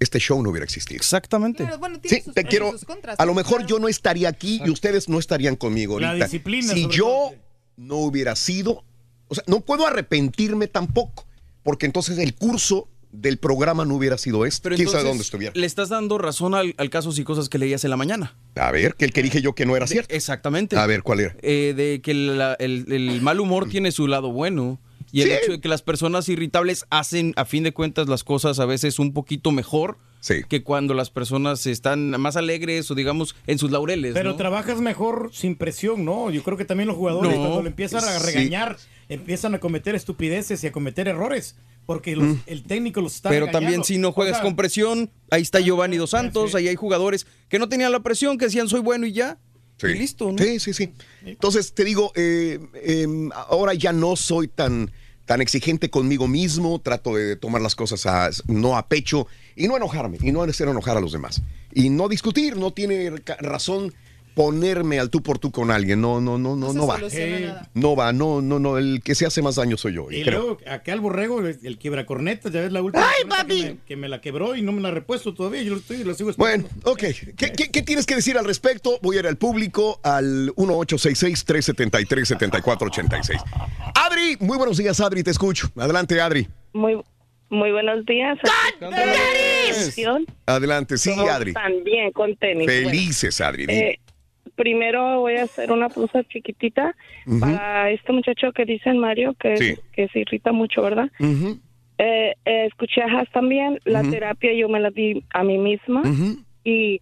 [0.00, 0.96] este show no hubiera existido.
[0.98, 1.62] Exactamente.
[1.64, 2.72] Claro, bueno, tiene Sí, sus te quiero.
[2.72, 3.36] sus contras, A lo ¿no?
[3.36, 3.68] mejor Claro.
[3.68, 7.34] yo no estaría aquí y ustedes no estarían conmigo La disciplina, Si yo todo.
[7.78, 8.84] no hubiera sido,
[9.28, 11.26] o sea, no puedo arrepentirme tampoco,
[11.62, 14.62] porque entonces el curso del programa no hubiera sido este.
[14.64, 15.52] Pero ¿Quién sabe dónde estuviera?
[15.54, 18.36] Le estás dando razón al, al caso y cosas que leías en la mañana.
[18.56, 20.14] A ver, que el que dije yo que no era cierto.
[20.14, 20.76] Exactamente.
[20.76, 21.36] A ver, ¿cuál era?
[21.42, 24.78] Eh, de que la- el, el mal humor tiene su lado bueno.
[25.12, 25.34] Y el Sí.
[25.34, 28.98] hecho de que las personas irritables hacen, a fin de cuentas, las cosas a veces
[28.98, 30.42] un poquito mejor Sí.
[30.48, 34.14] que cuando las personas están más alegres o, digamos, en sus laureles.
[34.14, 34.36] Pero ¿no?
[34.36, 36.30] trabajas mejor sin presión, ¿no?
[36.30, 37.40] Yo creo que también los jugadores No.
[37.42, 38.26] cuando le empiezan a Sí.
[38.26, 38.76] regañar,
[39.08, 41.56] empiezan a cometer estupideces y a cometer errores,
[41.86, 43.32] porque los- el técnico los está Mm.
[43.32, 43.66] Pero regañando.
[43.66, 46.76] también si no juegas O sea, con presión, ahí está Giovanni Dos Santos, ahí hay
[46.76, 49.38] jugadores que no tenían la presión, que decían soy bueno y ya.
[49.78, 49.88] Sí.
[49.88, 50.38] Y listo, ¿no?
[50.38, 50.90] Sí, sí, sí.
[51.24, 53.06] Entonces te digo, eh, eh,
[53.48, 54.90] ahora ya no soy tan,
[55.26, 59.76] tan exigente conmigo mismo, trato de tomar las cosas a- no a pecho y no
[59.76, 61.42] enojarme y no hacer enojar a los demás.
[61.72, 63.92] Y no discutir, no tiene razón
[64.34, 66.98] ponerme al tú por tú con alguien, no, no, no, no, no va.
[67.74, 70.40] No va, no, no, no, el que se hace más daño soy yo, Y creo.
[70.40, 73.62] luego acá al borrego, el, el quiebracornetas, ya ves la última ¡Ay, papi!
[73.62, 75.80] Que, me, que me la quebró y no me la ha repuesto todavía, yo lo
[75.80, 76.68] estoy, lo sigo esperando.
[76.68, 77.02] Bueno, ok.
[77.36, 78.98] ¿Qué, qué, qué tienes que decir al respecto?
[79.02, 83.42] Voy a ir al público al 1866-373-7486.
[83.94, 85.68] Adri, muy buenos días, Adri, te escucho.
[85.76, 86.48] Adelante, Adri.
[86.72, 87.00] Muy,
[87.50, 88.38] muy buenos días.
[88.80, 90.26] Atención.
[90.46, 91.52] Adelante, sí, Adri.
[91.52, 92.66] También con tenis.
[92.66, 93.64] Felices, Adri.
[93.68, 93.98] Eh,
[94.56, 96.94] primero voy a hacer una pausa chiquitita
[97.26, 97.40] Ujú.
[97.40, 99.74] para este muchacho que dicen Mario, que, Sí.
[99.92, 101.10] que se irrita mucho, ¿verdad?
[101.20, 101.58] Ujú,
[101.98, 103.78] Eh, eh, escuché a Haas también.
[103.84, 106.02] La terapia yo me la di a mí misma
[106.64, 107.00] y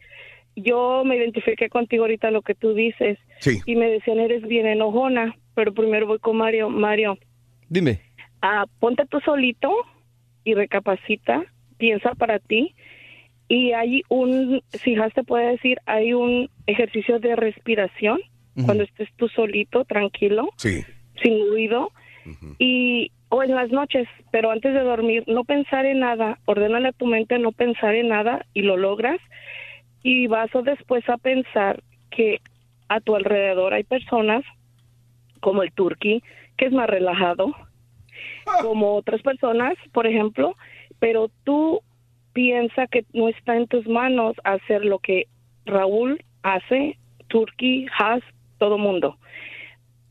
[0.55, 3.61] yo me identifiqué contigo ahorita lo que tú dices Sí.
[3.65, 6.69] y me decían eres bien enojona, pero primero voy con Mario.
[6.69, 7.17] Mario,
[7.71, 8.01] Dime.
[8.43, 9.73] ah, ponte tú solito
[10.45, 11.43] y recapacita,
[11.79, 12.75] piensa para ti.
[13.53, 18.19] Y hay un, si te puede decir, hay un ejercicio de respiración
[18.65, 20.83] cuando estés tú solito, tranquilo, Sí.
[21.23, 21.91] sin ruido.
[22.59, 26.39] Y, o en las noches, pero antes de dormir, no pensar en nada.
[26.47, 29.21] Ordénale a tu mente no pensar en nada y lo logras.
[30.03, 32.41] Y vas o después a pensar que
[32.89, 34.45] a tu alrededor hay personas
[35.41, 36.23] como el turqui,
[36.57, 37.55] que es más relajado,
[38.63, 40.57] como otras personas, por ejemplo,
[41.01, 41.83] pero tú
[42.33, 45.27] piensa que no está en tus manos hacer lo que
[45.65, 48.23] Raúl hace, Turki, Has,
[48.59, 49.17] todo mundo.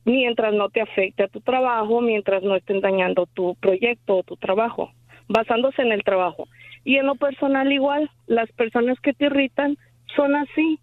[0.05, 4.35] Mientras no te afecte a tu trabajo, mientras no estén dañando tu proyecto o tu
[4.35, 4.91] trabajo,
[5.27, 6.47] basándose en el trabajo.
[6.83, 9.77] Y en lo personal igual, las personas que te irritan
[10.15, 10.79] son así.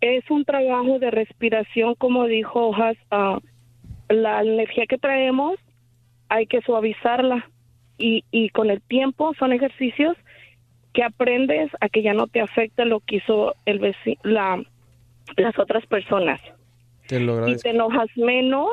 [0.00, 3.38] Es un trabajo de respiración, como dijo Has, ah,
[4.08, 5.58] la energía que traemos
[6.28, 7.48] hay que suavizarla
[7.98, 10.16] y, y con el tiempo son ejercicios
[10.92, 14.62] que aprendes a que ya no te afecte lo que hizo el la,
[15.36, 16.40] las otras personas
[17.06, 18.68] Te lo y te enojas menos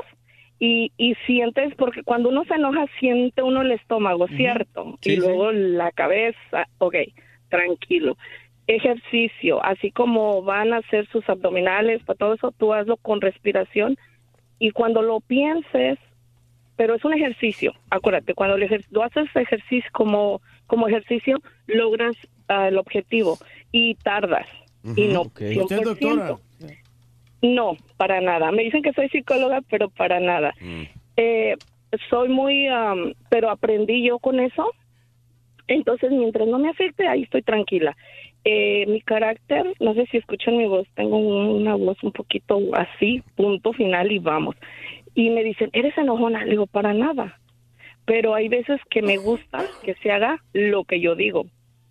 [0.59, 4.97] y, y sientes, porque cuando uno se enoja siente uno el estómago, ¿cierto?
[5.01, 5.19] Sí, y sí.
[5.21, 6.95] luego la cabeza, ok,
[7.47, 8.17] tranquilo.
[8.67, 13.97] Ejercicio, así como van a hacer sus abdominales, para todo eso, tú hazlo con respiración
[14.59, 15.97] y cuando lo pienses,
[16.75, 22.15] pero es un ejercicio, acuérdate, cuando lo, ejer- lo haces ejercicio como, como ejercicio, logras
[22.47, 23.37] ah, el objetivo
[23.73, 24.47] y tardas.
[24.95, 25.83] Y no, ¿Usted es 100%.
[25.83, 26.37] doctora?
[27.41, 28.51] No, para nada.
[28.51, 30.53] Me dicen que soy psicóloga, pero para nada.
[31.17, 31.55] Eh,
[32.09, 34.71] soy muy, am, pero aprendí yo con eso.
[35.67, 37.95] Entonces, mientras no me afecte, ahí estoy tranquila.
[38.43, 43.21] Eh, mi carácter, no sé si escuchan mi voz, tengo una voz un poquito así,
[43.35, 44.55] punto final y vamos.
[45.13, 46.43] Y me dicen, ¿eres enojona?
[46.45, 47.39] Le digo, para nada.
[48.09, 51.45] Pero hay veces que me gusta que se haga lo que yo digo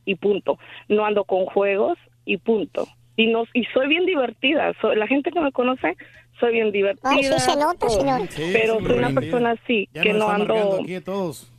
[0.05, 0.59] y punto.
[0.89, 2.89] No ando con juegos y punto.
[3.15, 4.73] Y no y soy bien divertida.
[4.81, 5.97] Soy, la gente que me conoce,
[6.41, 7.09] soy bien divertida.
[7.09, 7.91] Ay, sí se nota, todo.
[7.91, 8.23] señor.
[8.53, 10.81] Pero soy una persona así, Ya que no ando...
[10.83, 11.53] aquí todos.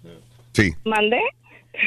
[0.51, 0.73] Sí.
[0.83, 1.21] ¿Mandé?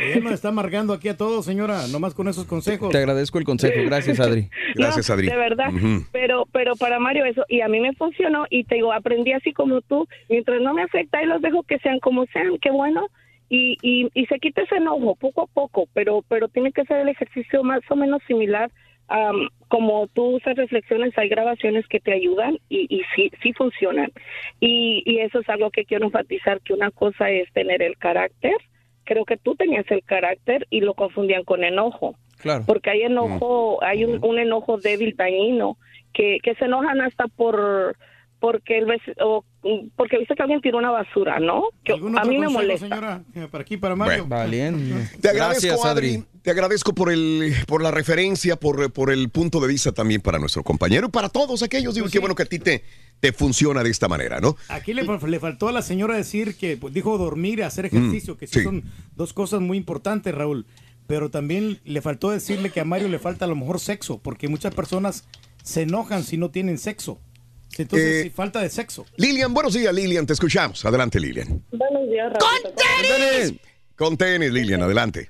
[0.00, 2.90] Ella nos está amargando aquí a todos, señora, nomás con esos consejos.
[2.90, 3.80] Te agradezco el consejo.
[3.84, 4.48] Gracias, Adri.
[4.74, 5.70] No, De verdad.
[6.12, 9.52] Pero, pero para Mario eso, y a mí me funcionó, y te digo, aprendí así
[9.52, 13.06] como tú, mientras no me afecta y los dejo que sean como sean, qué bueno,
[13.50, 16.98] y, y, y se quita ese enojo poco a poco, pero, pero tiene que ser
[17.00, 18.70] el ejercicio más o menos similar.
[19.08, 24.10] am, como tú usas reflexiones, hay grabaciones que te ayudan y, y sí, sí funcionan.
[24.60, 28.54] Y, y eso es algo que quiero enfatizar, que una cosa es tener el carácter,
[29.05, 32.16] creo que tú tenías el carácter y lo confundían con enojo.
[32.39, 32.64] Claro.
[32.66, 35.76] porque hay enojo, hay un, un enojo débil, dañino,
[36.12, 37.97] que, que se enojan hasta por
[38.42, 38.86] porque el
[39.20, 39.44] o,
[39.94, 41.62] porque viste que alguien tiró una basura, ¿no?
[41.84, 42.88] Que ¿Algún a mí me molesta.
[42.88, 43.22] señora?
[43.34, 44.26] Eh, Para aquí, para Mario.
[45.20, 46.24] Te agradezco, Adri.
[46.42, 50.40] Te agradezco por el, por la referencia, por, por el punto de vista también para
[50.40, 51.94] nuestro compañero y para todos aquellos.
[51.94, 52.82] Digo, qué bueno que a ti te,
[53.20, 54.56] te funciona de esta manera, ¿no?
[54.68, 58.34] Aquí le, le faltó a la señora decir que pues, dijo dormir y hacer ejercicio,
[58.34, 58.64] Mm, que sí, sí.
[58.64, 58.82] son
[59.14, 60.66] dos cosas muy importantes, Raúl.
[61.06, 64.48] Pero también le faltó decirle que a Mario le falta a lo mejor sexo, porque
[64.48, 65.28] muchas personas
[65.62, 67.20] se enojan si no tienen sexo.
[67.78, 69.07] Entonces, Eh, sí, falta de sexo.
[69.17, 70.84] Lilian, buenos días, Lilian, te escuchamos.
[70.84, 71.62] Adelante, Lilian.
[71.73, 73.60] Buenos días, ¡Con tenis!
[73.97, 75.28] Con tenis, Lilian, adelante.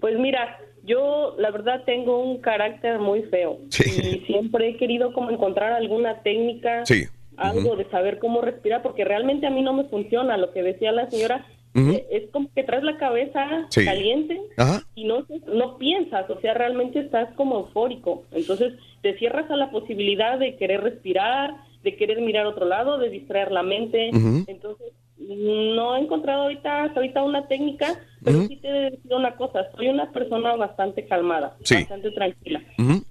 [0.00, 5.30] Pues mira, yo la verdad tengo un carácter muy feo y siempre he querido como
[5.30, 7.04] encontrar alguna técnica, Sí.
[7.36, 10.36] algo de saber cómo respirar, porque realmente a mí no me funciona.
[10.36, 13.84] Lo que decía la señora Eh, es como que traes la cabeza Sí.
[13.84, 14.82] caliente Ajá.
[14.96, 18.24] y no no piensas, o sea, realmente estás como eufórico.
[18.32, 23.08] Entonces te cierras a la posibilidad de querer respirar, de querer mirar otro lado, de
[23.08, 24.10] distraer la mente.
[24.48, 28.48] Entonces no he encontrado ahorita hasta ahorita una técnica, pero Ujú.
[28.48, 31.76] sí te decir una cosa, soy una persona bastante calmada, Sí.
[31.76, 32.62] bastante tranquila.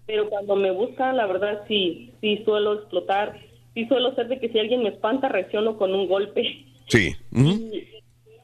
[0.05, 3.39] Pero cuando me buscan, la verdad sí, sí suelo explotar,
[3.73, 6.65] sí suelo ser de que si alguien me espanta reacciono con un golpe.
[6.88, 7.13] Sí.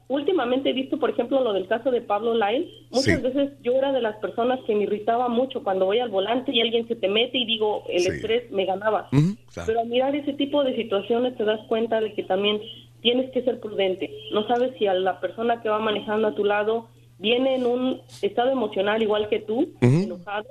[0.07, 2.69] Últimamente he visto, por ejemplo, lo del caso de Pablo Lyle.
[2.91, 3.21] Muchas Sí.
[3.23, 6.61] veces yo era de las personas que me irritaba mucho cuando voy al volante y
[6.61, 8.09] alguien se te mete y digo, el Sí.
[8.09, 9.09] estrés me ganaba.
[9.09, 9.65] Claro.
[9.65, 12.61] Pero al mirar ese tipo de situaciones te das cuenta de que también
[13.01, 14.11] tienes que ser prudente.
[14.31, 18.01] No sabes si a la persona que va manejando a tu lado viene en un
[18.21, 20.45] estado emocional igual que tú, enojado,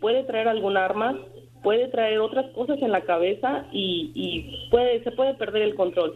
[0.00, 1.18] puede traer algún arma,
[1.62, 6.14] puede traer otras cosas en la cabeza y, y puede se puede perder el control.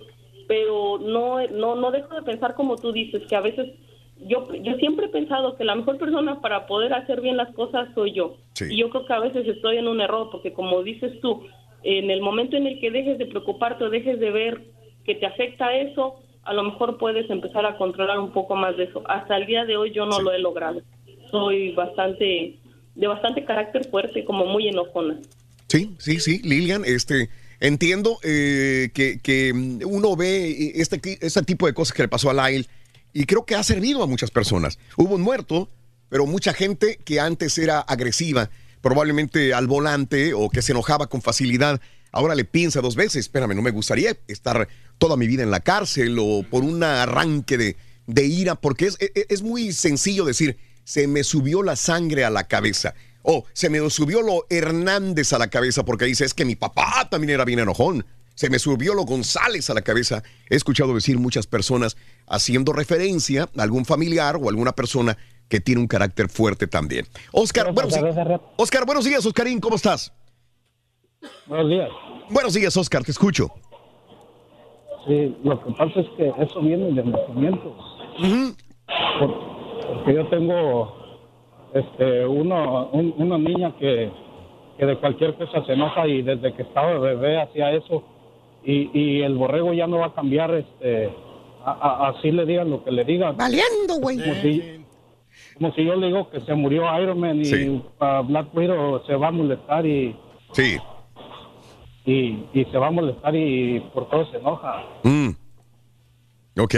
[0.49, 3.68] Pero no no no dejo de pensar como tú dices que a veces
[4.27, 7.89] yo yo siempre he pensado que la mejor persona para poder hacer bien las cosas
[7.94, 8.39] soy yo.
[8.68, 11.47] Y yo creo que a veces estoy en un error porque como dices tú,
[11.85, 14.65] en el momento en el que dejes de preocuparte o dejes de ver
[15.05, 18.85] que te afecta eso, a lo mejor puedes empezar a controlar un poco más de
[18.85, 19.02] eso.
[19.07, 20.81] Hasta el día de hoy yo no lo he logrado.
[21.31, 22.59] Soy bastante,
[22.94, 25.20] de bastante carácter fuerte, como muy enojona.
[25.68, 27.28] Sí, sí, sí, Lilian, este,
[27.61, 29.53] entiendo eh, que, que
[29.85, 32.69] uno ve este, este tipo de cosas que le pasó a Lyle
[33.12, 34.78] y creo que ha servido a muchas personas.
[34.97, 35.69] Hubo un muerto,
[36.09, 41.23] pero mucha gente que antes era agresiva, probablemente al volante o que se enojaba con
[41.23, 41.81] facilidad,
[42.12, 45.61] ahora le piensa dos veces, espérame, no me gustaría estar toda mi vida en la
[45.61, 51.07] cárcel o por un arranque de, ira, porque es, es, es muy sencillo decir, se
[51.07, 52.95] me subió la sangre a la cabeza.
[53.31, 57.07] O se me subió lo Hernández a la cabeza porque dice, es que mi papá
[57.10, 58.07] también era bien enojón.
[58.34, 60.23] Se me subió lo González a la cabeza.
[60.48, 65.18] He escuchado decir muchas personas haciendo referencia a algún familiar o alguna persona
[65.50, 67.07] que tiene un carácter fuerte también.
[67.32, 67.92] Oscar, buenos,
[68.57, 70.10] Oscar, buenos días, Oscarín, ¿cómo estás?
[71.47, 71.90] Buenos días.
[72.31, 73.50] Buenos días, Oscar, te escucho.
[75.07, 77.76] Sí, lo que pasa es que eso viene de nacimiento.
[79.94, 80.98] porque yo tengo
[81.74, 84.10] este, uno, un- una niña que,
[84.78, 88.05] que de cualquier cosa se enoja y desde que estaba bebé hacía eso
[88.64, 91.10] y, y el borrego ya no va a cambiar, este,
[91.64, 93.36] a- a- así le digan lo que le digan.
[93.36, 94.18] Valiendo, güey.
[94.18, 94.84] Como si,
[95.55, 97.82] como si yo le digo que se murió Iron Man y
[98.26, 100.16] Black Widow se va a molestar y,
[100.52, 100.76] Sí.
[102.06, 104.82] y, y se va a molestar y por todo se enoja.
[105.05, 105.28] Mm.
[106.60, 106.74] Ok.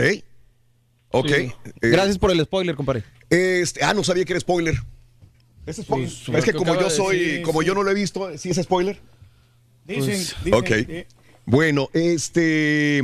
[1.13, 1.31] Ok.
[1.31, 3.03] Eh, Gracias por el spoiler, compadre.
[3.31, 4.75] Este, ah, no sabía que era spoiler.
[5.67, 6.11] ¿Es, spoiler?
[6.11, 8.57] Sí, es que como yo soy, decir, como yo no lo he visto, ¿sí es
[8.57, 8.99] spoiler?
[9.87, 10.71] Dicen, Pues, dicen, ok.
[10.71, 11.07] eh,
[11.47, 12.99] Bueno, este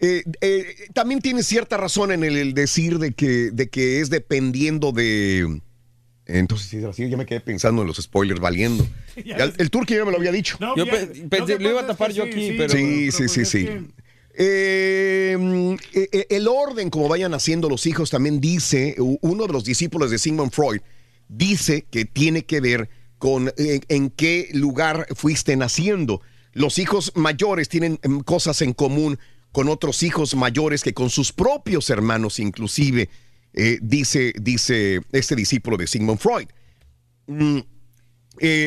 [0.00, 4.10] eh, eh, también tiene cierta razón en el, el decir de que, de que es
[4.10, 5.60] dependiendo de.
[6.26, 8.86] Entonces, así, ya me quedé pensando en los spoilers valiendo.
[9.16, 10.56] El, el turco ya me lo había dicho.
[10.58, 13.12] No, Yo ya- pe- lo iba a tapar yo sí, aquí, sí, pero- Sí, pero
[13.12, 13.68] sí, pues sí, es sí.
[14.36, 15.36] Eh,
[15.92, 20.10] eh, eh, el orden como vayan naciendo los hijos también dice, uno de los discípulos
[20.10, 20.80] de Sigmund Freud
[21.28, 22.88] dice que tiene que ver
[23.18, 26.20] con en qué lugar fuiste naciendo.
[26.52, 29.18] Los hijos mayores tienen em, cosas en común
[29.52, 33.08] con otros hijos mayores que con sus propios hermanos inclusive,
[33.80, 36.48] dice, dice este discípulo de Sigmund Freud.
[37.28, 37.60] Mm,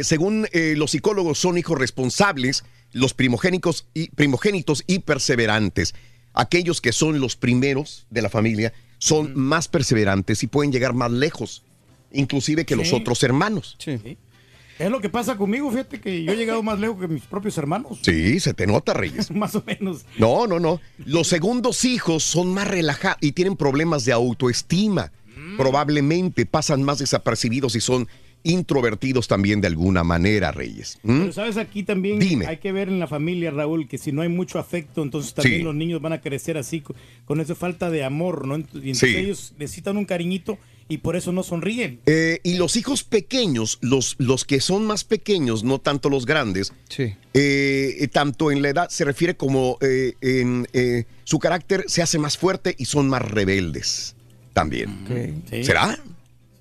[0.02, 2.64] según los psicólogos, son hijos responsables,
[2.98, 5.94] los primogénicos y, primogénitos y perseverantes.
[6.34, 11.12] Aquellos que son los primeros de la familia son más perseverantes y pueden llegar más
[11.12, 11.64] lejos,
[12.12, 12.96] inclusive que los Sí.
[12.96, 13.78] otros hermanos.
[14.80, 17.58] Es lo que pasa conmigo, fíjate que yo he llegado más lejos que mis propios
[17.58, 18.00] hermanos.
[18.04, 19.32] Sí, se te nota, Reyes.
[19.36, 20.06] más o menos.
[20.20, 20.80] No, no, no.
[21.04, 25.12] Los segundos hijos son más relajados y tienen problemas de autoestima.
[25.58, 28.08] Probablemente pasan más desapercibidos y son
[28.52, 30.98] introvertidos también de alguna manera, Reyes.
[31.04, 31.20] ¿Mm?
[31.20, 32.46] Pero sabes, aquí también Dime.
[32.48, 35.58] hay que ver en la familia, Raúl, que si no hay mucho afecto, entonces también
[35.60, 35.64] Sí.
[35.64, 36.96] los niños van a crecer así, co-
[37.26, 38.58] con esa falta de amor, ¿no?
[38.58, 39.16] Y entonces Sí.
[39.18, 40.58] ellos necesitan un cariñito
[40.90, 42.00] y por eso no sonríen.
[42.06, 46.72] Eh, y los hijos pequeños, los, los que son más pequeños, no tanto los grandes,
[46.98, 52.02] eh, eh, tanto en la edad se refiere como eh, en eh, su carácter se
[52.02, 54.16] hace más fuerte y son más rebeldes
[54.54, 55.44] también.
[55.50, 55.64] Sí.
[55.66, 56.00] ¿Será?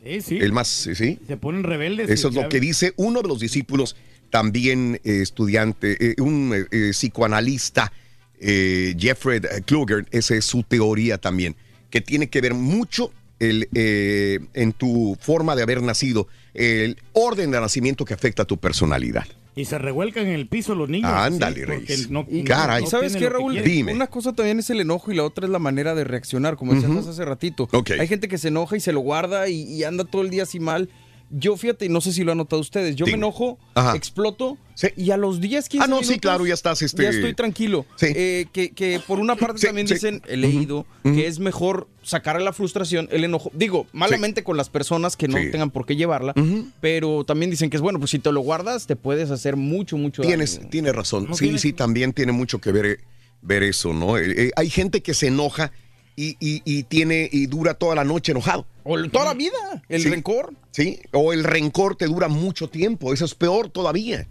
[0.07, 0.39] Sí, sí.
[0.39, 1.19] El más, sí.
[1.27, 2.09] Se ponen rebeldes.
[2.09, 3.97] Eso es lo que dice uno de los discípulos,
[4.31, 7.93] también eh, estudiante, eh, un eh, psicoanalista,
[8.39, 11.57] Jeffrey Kluger, esa es su teoría también,
[11.89, 17.61] que tiene que ver mucho el, en tu forma de haber nacido, el orden de
[17.61, 19.25] nacimiento que afecta a tu personalidad.
[19.57, 21.11] Y se revuelcan en el piso los niños.
[21.11, 22.11] Ándale, sí, Reyes.
[22.11, 22.83] no- Y no- caray.
[22.83, 23.63] no ¿Y sabes qué, que Raúl?
[23.63, 23.95] Dime.
[23.95, 26.75] Una cosa también es el enojo y la otra es la manera de reaccionar, como
[26.75, 27.09] decías Ujú.
[27.09, 27.67] hace ratito.
[27.73, 27.93] Ok.
[27.99, 30.43] Hay gente que se enoja y se lo guarda y, y anda todo el día
[30.43, 30.91] así mal.
[31.31, 33.17] Yo, fíjate, no sé si lo han notado ustedes, yo Dime.
[33.19, 33.97] me enojo, Ajá.
[33.97, 34.59] exploto
[34.97, 37.85] y a los 10, 15 Ah, no, sí, claro, ya estás, este- Ya estoy tranquilo.
[38.01, 39.95] Eh, que, que por una parte Sí, también sí.
[39.95, 43.51] dicen, he leído, que es mejor sacar la frustración, el enojo.
[43.55, 45.51] Digo, malamente con las personas que no Sí.
[45.51, 46.33] tengan por qué llevarla,
[46.81, 49.97] pero también dicen que es bueno, pues si te lo guardas, te puedes hacer mucho,
[49.97, 50.71] mucho Tienes, daño.
[50.71, 51.27] tienes razón.
[51.29, 53.01] No sí, tienes- sí, también tiene mucho que ver,
[53.43, 54.17] ver eso, ¿no?
[54.19, 55.73] Eh, eh, hay gente que se enoja
[56.17, 58.67] y, y- y tiene y dura toda la noche enojado.
[58.85, 59.53] O toda la vida,
[59.89, 60.09] el Sí.
[60.09, 60.55] rencor.
[60.71, 64.27] Sí, o el rencor te dura mucho tiempo, eso es peor todavía.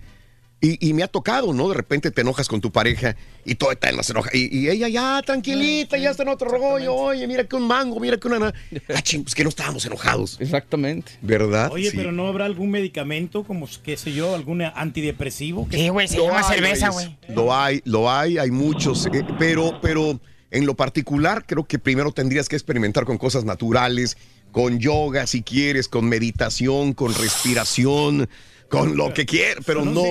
[0.62, 1.68] Y, y me ha tocado, ¿no?
[1.70, 4.34] De repente te enojas con tu pareja y todo está en las enojas.
[4.34, 6.94] Y, y ella ya, tranquilita, ya está en otro rollo.
[6.96, 8.40] Oye, mira que un mango, mira que una...
[8.40, 8.54] na-
[8.96, 10.38] Ah, ching, pues que no estábamos enojados.
[10.40, 11.12] Exactamente.
[11.22, 11.72] ¿Verdad?
[11.72, 11.98] Oye, Sí.
[11.98, 15.68] pero ¿no habrá algún medicamento como, qué sé yo, algún antidepresivo?
[15.68, 17.16] que- Sí, güey, se llama hay, cerveza, güey.
[17.28, 20.20] Lo hay, lo hay, hay muchos, eh, pero, pero
[20.56, 24.18] en lo particular creo que primero tendrías que experimentar con cosas naturales,
[24.52, 28.30] con yoga si quieres, con meditación, con respiración,
[28.70, 30.04] con lo que quieras, pero no,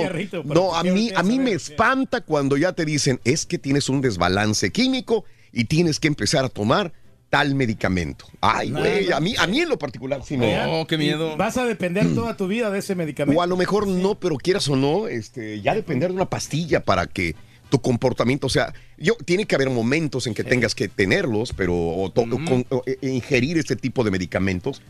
[0.45, 4.01] no, a mí, a mí me espanta cuando ya te dicen es que tienes un
[4.01, 6.93] desbalance químico y tienes que empezar a tomar
[7.31, 8.27] tal medicamento.
[8.41, 10.57] Ay, güey, a mí, a mí en lo particular sí me...
[10.67, 11.37] Oh, qué miedo.
[11.37, 13.41] Vas a depender toda tu vida de ese medicamento.
[13.41, 16.85] O a lo mejor no, pero quieras o no, este, ya depender de una pastilla
[16.85, 17.35] para que
[17.75, 21.75] tu comportamiento, o sea, yo tiene que haber momentos en que tengas que tenerlos, pero
[21.75, 24.81] o to- o con- o, eh, ingerir este tipo de medicamentos,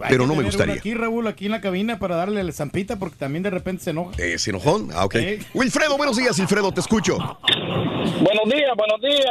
[0.00, 0.74] Hay pero que no me gustaría.
[0.74, 3.90] Aquí, Raúl, aquí en la cabina para darle la zampita porque también de repente se
[3.90, 4.20] enoja.
[4.20, 4.88] ¿Es enojón?
[4.92, 5.14] Ah, ok.
[5.54, 7.16] Wilfredo, buenos días, Wilfredo, te escucho.
[7.18, 9.30] Buenos días, buenos días.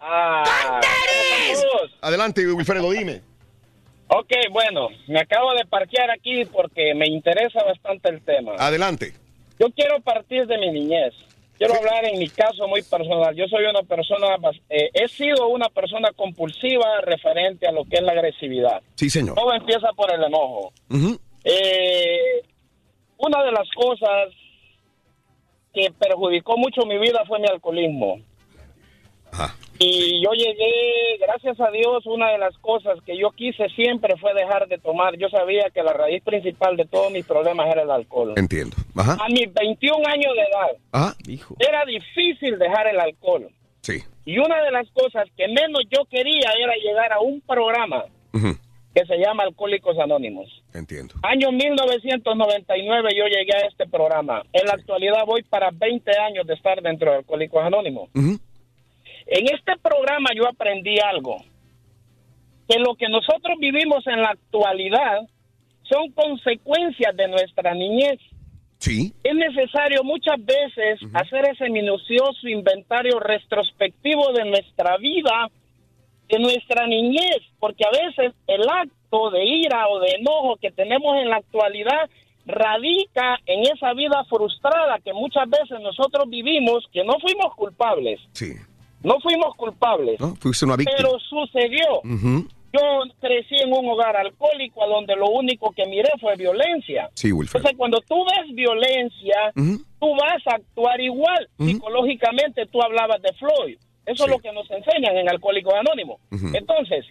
[0.00, 0.80] Ah.
[2.00, 3.20] Adelante, Wilfredo, dime.
[4.08, 8.52] Ok, bueno, me acabo de parquear aquí porque me interesa bastante el tema.
[8.58, 9.12] Adelante.
[9.58, 11.12] Yo quiero partir de mi niñez.
[11.58, 13.34] Quiero hablar en mi caso muy personal.
[13.34, 14.36] Yo soy una persona,
[14.68, 18.82] eh, he sido una persona compulsiva referente a lo que es la agresividad.
[18.94, 19.36] Sí, señor.
[19.36, 20.72] Todo empieza por el enojo.
[21.44, 22.42] Eh,
[23.18, 24.34] una de las cosas
[25.72, 28.20] que perjudicó mucho mi vida fue mi alcoholismo.
[29.78, 34.32] Y yo llegué, gracias a Dios, una de las cosas que yo quise siempre fue
[34.32, 35.16] dejar de tomar.
[35.18, 38.32] Yo sabía que la raíz principal de todos mis problemas era el alcohol.
[38.36, 38.74] Entiendo.
[38.96, 39.18] Ajá.
[39.22, 41.14] A mis 21 años de edad, Ajá.
[41.58, 43.50] era difícil dejar el alcohol.
[43.82, 44.02] Sí.
[44.24, 48.04] Y una de las cosas que menos yo quería era llegar a un programa
[48.94, 50.48] que se llama Alcohólicos Anónimos.
[50.72, 51.14] Entiendo.
[51.22, 54.42] Año 1999 yo llegué a este programa.
[54.54, 58.08] En la actualidad voy para 20 años de estar dentro de Alcohólicos Anónimos.
[58.14, 58.38] Ujú.
[59.26, 61.38] En este programa yo aprendí algo.
[62.68, 65.28] Que lo que nosotros vivimos en la actualidad
[65.82, 68.18] son consecuencias de nuestra niñez.
[68.78, 69.12] Sí.
[69.22, 75.48] Es necesario muchas veces hacer ese minucioso inventario retrospectivo de nuestra vida,
[76.28, 81.16] de nuestra niñez, porque a veces el acto de ira o de enojo que tenemos
[81.16, 82.10] en la actualidad
[82.44, 88.20] radica en esa vida frustrada que muchas veces nosotros vivimos, que no fuimos culpables.
[88.32, 88.54] Sí.
[89.06, 90.18] No fuimos culpables.
[90.20, 90.34] ¿No?
[90.36, 90.96] Fuiste una víctima.
[90.98, 92.02] Pero sucedió.
[92.72, 92.80] Yo
[93.20, 97.08] crecí en un hogar alcohólico a donde lo único que miré fue violencia.
[97.14, 97.60] Sí, Wilfredo.
[97.60, 99.78] Entonces, cuando tú ves violencia, Ujú.
[100.00, 101.48] tú vas a actuar igual.
[101.58, 103.78] Psicológicamente, tú hablabas de Floyd.
[104.04, 106.20] Eso es lo que nos enseñan en Alcohólicos Anónimos.
[106.52, 107.06] Entonces,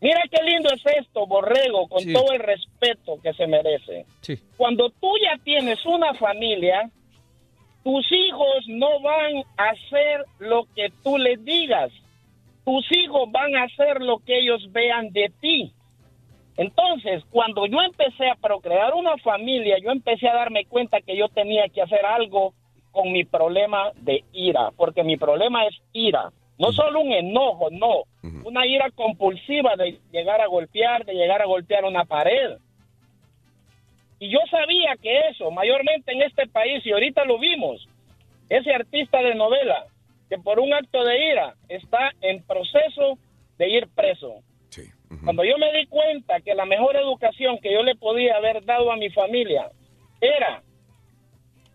[0.00, 2.12] mira qué lindo es esto, Borrego, con Sí.
[2.12, 4.06] todo el respeto que se merece.
[4.22, 4.38] Sí.
[4.56, 6.88] Cuando tú ya tienes una familia,
[7.84, 11.92] tus hijos no van a hacer lo que tú les digas.
[12.64, 15.72] Tus hijos van a hacer lo que ellos vean de ti.
[16.56, 21.28] Entonces, cuando yo empecé a procrear una familia, yo empecé a darme cuenta que yo
[21.28, 22.54] tenía que hacer algo
[22.90, 26.30] con mi problema de ira, porque mi problema es ira.
[26.58, 28.04] No solo un enojo, no.
[28.44, 32.58] Una ira compulsiva de llegar a golpear, de llegar a golpear una pared.
[34.18, 37.88] Y yo sabía que eso, mayormente en este país, y ahorita lo vimos,
[38.48, 39.86] ese artista de novela,
[40.28, 43.18] que por un acto de ira está en proceso
[43.58, 44.42] de ir preso.
[45.22, 48.90] Cuando yo me di cuenta que la mejor educación que yo le podía haber dado
[48.90, 49.70] a mi familia
[50.20, 50.62] era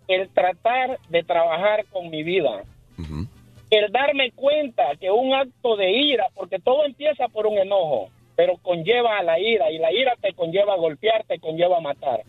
[0.07, 2.63] el tratar de trabajar con mi vida,
[3.69, 8.09] el darme cuenta que un acto de ira, porque todo empieza por un enojo,
[8.39, 11.81] pero conlleva a la ira y la ira te conlleva a golpear, te conlleva a
[11.81, 12.21] matar.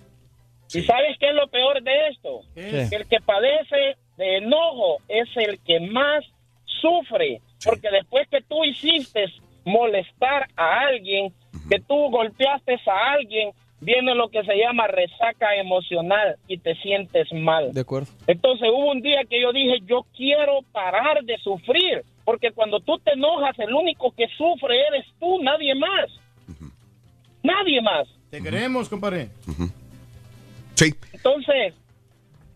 [0.74, 2.40] ¿Y sabes qué es lo peor de esto?
[2.56, 6.24] El que padece de enojo es el que más
[6.64, 9.26] sufre, porque después que tú hiciste
[9.64, 11.32] molestar a alguien,
[11.68, 17.28] que tú golpeaste a alguien, viene lo que se llama resaca emocional y te sientes
[17.32, 17.72] mal.
[17.72, 18.08] De acuerdo.
[18.26, 22.98] Entonces hubo un día que yo dije, yo quiero parar de sufrir, porque cuando tú
[22.98, 26.10] te enojas, el único que sufre eres tú, nadie más.
[27.42, 28.06] Nadie más.
[28.30, 29.30] Te queremos, compadre.
[30.74, 30.94] Sí.
[31.12, 31.74] Entonces,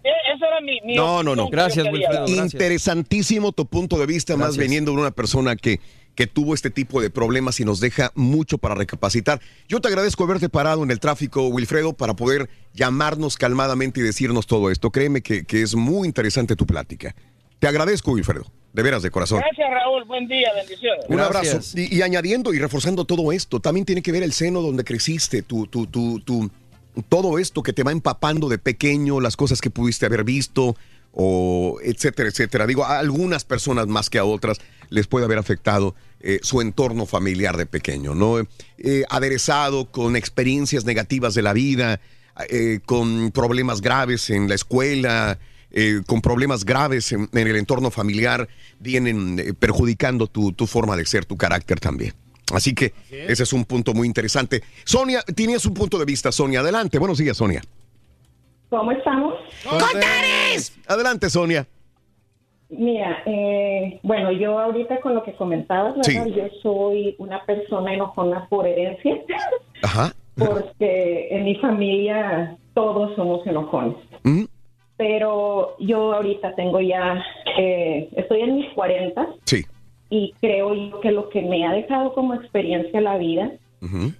[0.05, 0.81] e- esa era mi...
[0.83, 1.49] mi No, no, no.
[1.51, 1.69] quería
[2.11, 2.29] dar.
[2.29, 4.65] Interesantísimo tu punto de vista, más Gracias.
[4.65, 5.81] veniendo de una persona que,
[6.15, 9.41] que tuvo este tipo de problemas y nos deja mucho para recapacitar.
[9.69, 14.47] Yo te agradezco haberte parado en el tráfico, Wilfredo, para poder llamarnos calmadamente y decirnos
[14.47, 14.91] todo esto.
[14.91, 17.15] Créeme que, que es muy interesante tu plática.
[17.59, 19.41] Te agradezco, Wilfredo, de veras, de corazón.
[19.41, 20.05] Gracias, Raúl.
[20.05, 21.05] Buen día, bendiciones.
[21.09, 21.61] Un abrazo.
[21.75, 25.43] Y, y añadiendo y reforzando todo esto, también tiene que ver el seno donde creciste,
[25.43, 26.51] tu, tu, tu, tu-
[27.09, 30.77] todo esto que te va empapando de pequeño, las cosas que pudiste haber visto,
[31.13, 32.67] o etcétera, etcétera.
[32.67, 34.59] Digo, a algunas personas más que a otras
[34.95, 38.39] les puede haber afectado eh, su entorno familiar de pequeño, ¿no?
[38.79, 42.01] Eh, aderezado con experiencias negativas de la vida,
[42.49, 45.39] eh, con problemas graves en la escuela,
[45.71, 48.49] eh, con problemas graves en, en el entorno familiar,
[48.79, 52.15] vienen eh, perjudicando tu, tu forma de ser, tu carácter también.
[52.53, 54.63] Así que ese es un punto muy interesante.
[54.85, 56.61] Sonia, tienes un punto de vista, Sonia.
[56.61, 56.99] Adelante.
[56.99, 57.63] Buenos días, Sonia.
[58.69, 59.35] ¿Cómo estamos?
[60.87, 61.67] Adelante, Sonia.
[62.79, 66.27] Mira, eh, bueno, yo ahorita con lo que comentabas, ¿verdad?
[66.27, 69.21] yo soy una persona enojona por herencia,
[69.83, 70.13] Ajá.
[70.37, 73.97] porque en mi familia todos somos enojones.
[74.25, 74.45] Mm.
[74.97, 77.23] Pero yo ahorita tengo ya,
[77.59, 79.65] eh, estoy en mis 40 Sí.
[80.09, 83.51] y creo yo que lo que me ha dejado como experiencia la vida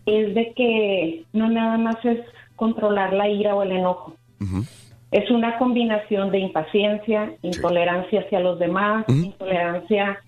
[0.05, 2.19] es de que no nada más es
[2.55, 4.15] controlar la ira o el enojo.
[5.15, 10.19] Es una combinación de impaciencia, intolerancia hacia los demás, intolerancia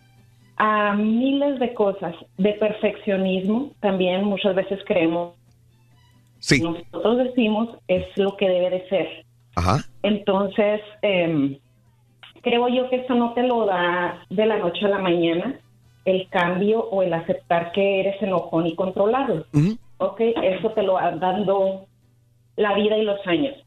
[0.58, 3.72] a miles de cosas, de perfeccionismo.
[3.80, 5.34] También muchas veces creemos,
[6.38, 6.62] Sí.
[6.62, 9.08] nosotros decimos, es lo que debe de ser.
[9.56, 9.78] Ajá.
[10.04, 11.58] Entonces, em,
[12.42, 15.58] creo yo que eso no te lo da de la noche a la mañana,
[16.04, 19.46] el cambio o el aceptar que eres enojón y controlarlo.
[19.98, 21.86] Ok, eso te lo va dando
[22.54, 23.65] la vida y los años.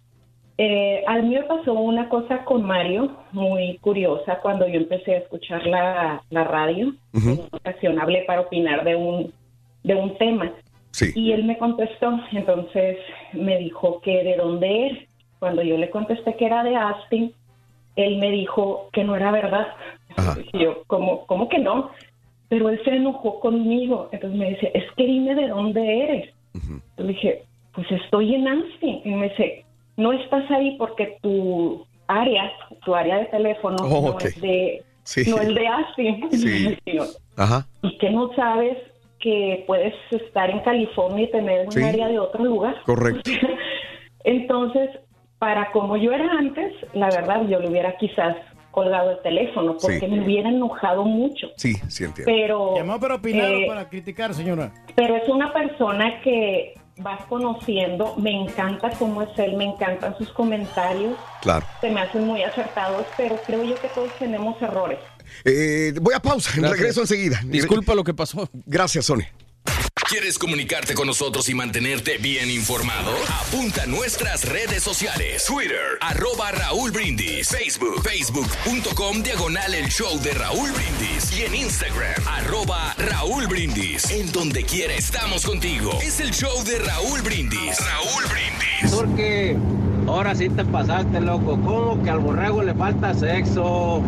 [0.62, 5.20] Eh, al mí me pasó una cosa con Mario muy curiosa cuando yo empecé a
[5.20, 6.94] escuchar la, la radio.
[7.14, 9.34] En una ocasión hablé para opinar de un,
[9.84, 10.52] de un tema.
[11.16, 12.98] Y él me contestó, entonces
[13.32, 14.98] me dijo que de dónde era.
[15.40, 17.32] Cuando yo le contesté que era de Austin,
[17.96, 19.68] él me dijo que no era verdad.
[20.52, 21.92] Y yo, ¿cómo, ¿cómo que no?
[22.50, 24.10] Pero él se enojó conmigo.
[24.12, 26.34] Entonces me dice, es que dime de dónde eres.
[26.98, 29.02] Yo le dije, pues estoy en Austin.
[29.06, 29.64] Y me dice,
[30.00, 32.52] no estás ahí porque tu área,
[32.84, 35.30] tu área de teléfono Oh, no es de, Sí.
[35.30, 36.28] no es de Austin.
[36.32, 36.78] Sí.
[37.38, 37.66] Ajá.
[37.84, 38.78] y que no sabes
[39.19, 41.84] que puedes estar en California y tener un Sí.
[41.84, 42.76] área de otro lugar.
[42.86, 43.30] Correcto.
[44.24, 44.90] Entonces,
[45.40, 48.36] para como yo era antes, la verdad, yo le hubiera quizás
[48.72, 50.08] colgado el teléfono porque Sí.
[50.08, 51.48] me hubiera enojado mucho.
[51.58, 52.32] Sí, sí entiendo.
[52.32, 54.72] Pero, Llamó para opinar eh, o para criticar, señora.
[54.95, 60.30] pero es una persona que vas conociendo, me encanta cómo es él, me encantan sus
[60.30, 61.66] comentarios, Claro.
[61.82, 65.00] se me hacen muy acertados, pero creo yo que todos tenemos errores.
[65.45, 66.72] Eh, voy a pausa, Gracias.
[66.78, 67.40] regreso enseguida.
[67.45, 68.50] Disculpa lo que pasó.
[68.66, 69.24] Gracias, Sony.
[70.10, 73.12] ¿Quieres comunicarte con nosotros y mantenerte bien informado?
[73.46, 75.46] Apunta a nuestras redes sociales.
[75.46, 77.48] Twitter, arroba Raúl Brindis.
[77.48, 81.32] Facebook, facebook.com, diagonal el show de Raúl Brindis.
[81.38, 84.10] Y en Instagram, arroba Raúl Brindis.
[84.10, 86.00] En donde quiera estamos contigo.
[86.02, 87.78] Es el show de Raúl Brindis.
[87.80, 88.92] Raúl Brindis.
[88.92, 89.56] Porque
[90.08, 91.52] ahora sí te pasaste, loco.
[91.62, 94.02] ¿Cómo que al borrego le falta sexo?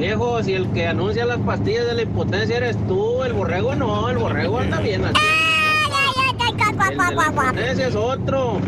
[0.00, 4.08] Viejo, si el que anuncia las pastillas de la impotencia eres tú, el borrego no,
[4.08, 5.29] el borrego anda bien así.
[6.88, 8.58] Impotencia es otro.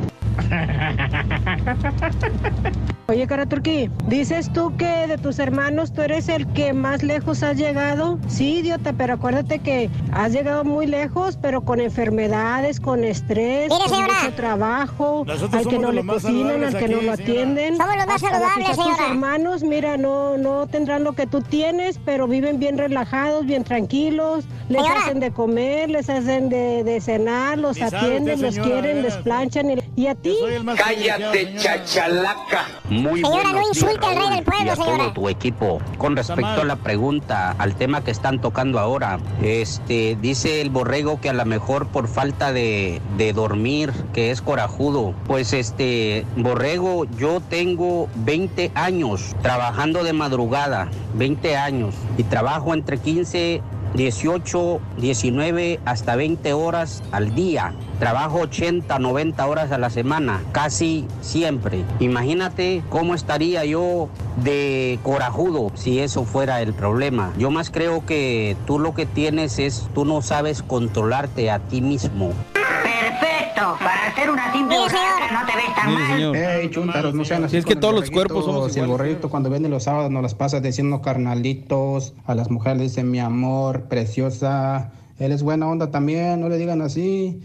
[3.08, 7.42] Oye, cara Turquí, ¿dices tú que de tus hermanos tú eres el que más lejos
[7.42, 8.18] has llegado?
[8.28, 13.80] Sí, idiota, pero acuérdate que has llegado muy lejos, pero con enfermedades, con estrés, Mire,
[13.84, 14.14] con señora.
[14.22, 17.14] mucho trabajo, Nosotros al que no le cocinan, al que no lo señora.
[17.14, 17.76] atienden.
[17.76, 19.06] Somos los más saludables, quizás tus señora.
[19.10, 24.44] hermanos, mira, no, no tendrán lo que tú tienes, pero viven bien relajados, bien tranquilos,
[24.68, 25.00] les Señora.
[25.00, 29.16] hacen de comer, les hacen de, de cenar, los atienden, usted, los señora, quieren, les
[29.18, 29.70] planchan.
[29.72, 30.34] Y, y a ti...
[30.78, 32.66] Cállate, chachalaca.
[33.02, 34.96] Muy Señora, no buenos días, insulte al rey del pueblo, y a señora.
[34.98, 35.80] todo tu equipo.
[35.98, 41.20] Con respecto a la pregunta, al tema que están tocando ahora, este, dice el borrego
[41.20, 45.14] que a lo mejor por falta de, de dormir, que es corajudo.
[45.26, 52.98] Pues este, borrego, yo tengo 20 años trabajando de madrugada, 20 años, y trabajo entre
[52.98, 53.60] 15
[53.94, 57.74] 18, 19 hasta 20 horas al día.
[57.98, 61.84] Trabajo 80, 90 horas a la semana, casi siempre.
[62.00, 67.32] Imagínate cómo estaría yo de corajudo si eso fuera el problema.
[67.38, 71.80] Yo más creo que tú lo que tienes es, tú no sabes controlarte a ti
[71.80, 72.32] mismo.
[72.52, 76.12] Perfecto, para hacer una simple no te ves tan Mire, mal.
[76.16, 76.36] señor.
[76.36, 77.52] Ey, chúntaros, no sean así.
[77.52, 80.22] Sí, es que todos los cuerpos somos Si el borreguito cuando viene los sábados nos
[80.22, 84.92] las pasa diciendo carnalitos, a las mujeres le dicen mi amor, preciosa.
[85.18, 87.40] Él es buena onda también, no le digan así.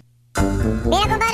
[0.86, 1.28] Mira, compadre.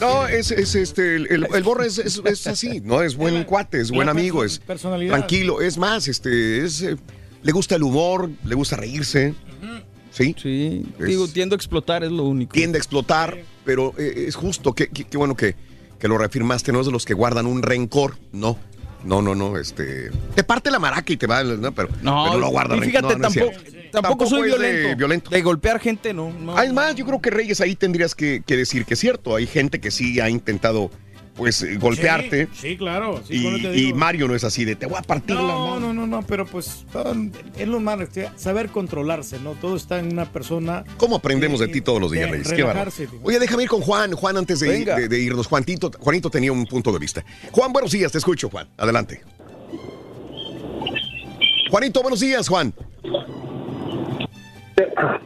[0.00, 3.00] No, es, es este, el, el, el borre es, es- es así, ¿no?
[3.02, 5.12] Es buen cuate, es buen amigo, es personalidad.
[5.16, 6.96] tranquilo, es más, este, es, eh,
[7.42, 9.34] le gusta el humor, le gusta reírse,
[10.14, 10.34] ¿sí?
[10.40, 12.52] Sí, Es- digo, tiendo a explotar, es lo único.
[12.54, 15.54] tiende a explotar, pero eh, es justo, qué qué- qué bueno que,
[15.98, 18.56] que lo reafirmaste, no es de los que guardan un rencor, no.
[19.04, 20.10] No, no, no, este.
[20.34, 21.72] Te parte la maraca y te va, ¿no?
[21.72, 23.58] Pero No, pero lo guarda y fíjate, No, no es tampoco,
[23.92, 25.28] tampoco, soy de violento.
[25.28, 26.32] De golpear gente, no.
[26.32, 26.56] no.
[26.56, 29.36] Ah, yo creo que Reyes ahí tendrías que, que decir que es cierto.
[29.36, 30.90] Hay gente que sí ha intentado,
[31.36, 32.46] pues, eh, golpearte.
[32.54, 33.22] Sí, sí, claro.
[33.26, 33.92] sí, y.
[33.92, 35.80] Mario no es así de te voy a partir la No, mano.
[35.80, 36.84] no, no, no, pero pues
[37.58, 39.52] es lo más, este, saber controlarse, ¿no?
[39.52, 40.84] Todo está en una persona.
[40.96, 42.52] ¿Cómo aprendemos de ti todos los días, Reyes?
[42.52, 42.62] Qué.
[43.22, 44.12] Oye, déjame ir con Juan.
[44.12, 45.46] Juan, antes de, de- de irnos.
[45.46, 47.24] Juanito, Juanito tenía un punto de vista.
[47.52, 48.68] Juan, buenos días, te escucho, Juan.
[48.76, 49.22] Adelante.
[51.70, 52.72] Juanito, buenos días, Juan.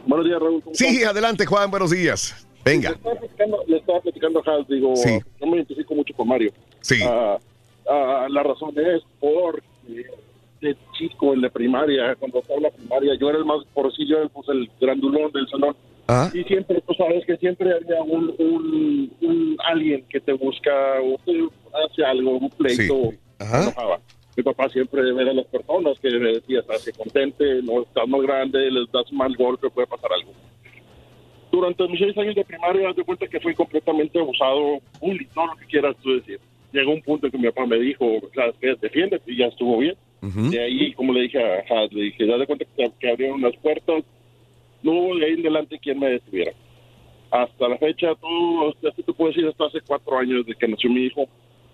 [0.07, 0.61] Buenos días, Raúl.
[0.63, 2.35] ¿cómo Sí, adelante, Juan, buenos días.
[2.63, 2.89] Venga.
[2.89, 5.19] Le estaba platicando, le estaba platicando a Hal, digo, Sí.
[5.39, 6.51] no me identifico mucho con Mario.
[6.81, 7.01] Sí.
[7.05, 7.37] Ah,
[7.89, 9.61] ah, la razón es por
[10.61, 13.93] de chico en la primaria, cuando estaba en la primaria, yo era el más, por
[13.95, 15.75] si yo era pues, el grandulón del salón.
[16.07, 16.29] Ah.
[16.33, 20.71] Y siempre, tú sabes que siempre había un, un, un alguien que te busca
[21.01, 21.47] o te
[21.85, 23.11] hace algo, un pleito.
[23.11, 23.19] Sí.
[23.39, 23.99] Ajá.
[24.35, 28.21] Mi papá siempre era de las personas que me decía, estás contente, no estás más
[28.21, 30.31] grande, les das mal golpe, puede pasar algo.
[31.51, 35.55] Durante mis seis años de primaria, de cuenta que fui completamente abusado, bully, todo lo
[35.55, 36.39] que quieras tú decir.
[36.71, 38.05] Llegó un punto en que mi papá me dijo,
[38.59, 39.95] que defiéndete y ya estuvo bien.
[40.21, 43.41] De ahí, como le dije a Haz, le dije, haz de cuenta que, que abrieron
[43.41, 44.03] las puertas,
[44.83, 46.51] no hubo de ahí en adelante quien me detuviera.
[47.31, 50.89] Hasta la fecha, tú, esto te puedo decir, hasta hace cuatro años de que nació
[50.89, 51.27] mi hijo,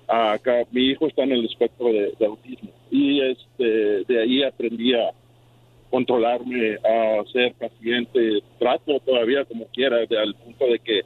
[0.08, 2.70] acá mi hijo está en el espectro de, de autismo.
[2.92, 5.12] Y este, de ahí aprendí a
[5.96, 11.02] controlarme, a ser paciente, trato todavía como quiera, al punto de que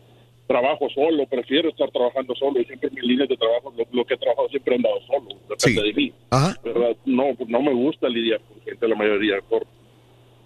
[0.48, 4.04] trabajo solo, prefiero estar trabajando solo y siempre en mis líneas de trabajo, lo, lo
[4.06, 6.12] que he trabajado siempre he andado solo, depende de mí.
[6.64, 6.98] ¿verdad?
[7.06, 9.64] No, no me gusta lidiar con gente, la mayoría, por,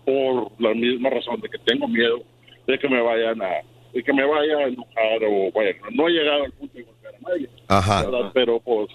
[0.06, 2.22] por la misma razón de que tengo miedo
[2.68, 3.52] de que me vayan a,
[3.94, 7.16] de que me vaya a enojar o bueno, no he llegado al punto de golpear
[7.16, 8.04] a nadie, Ajá.
[8.10, 8.32] ¿verdad?
[8.34, 8.90] pero pues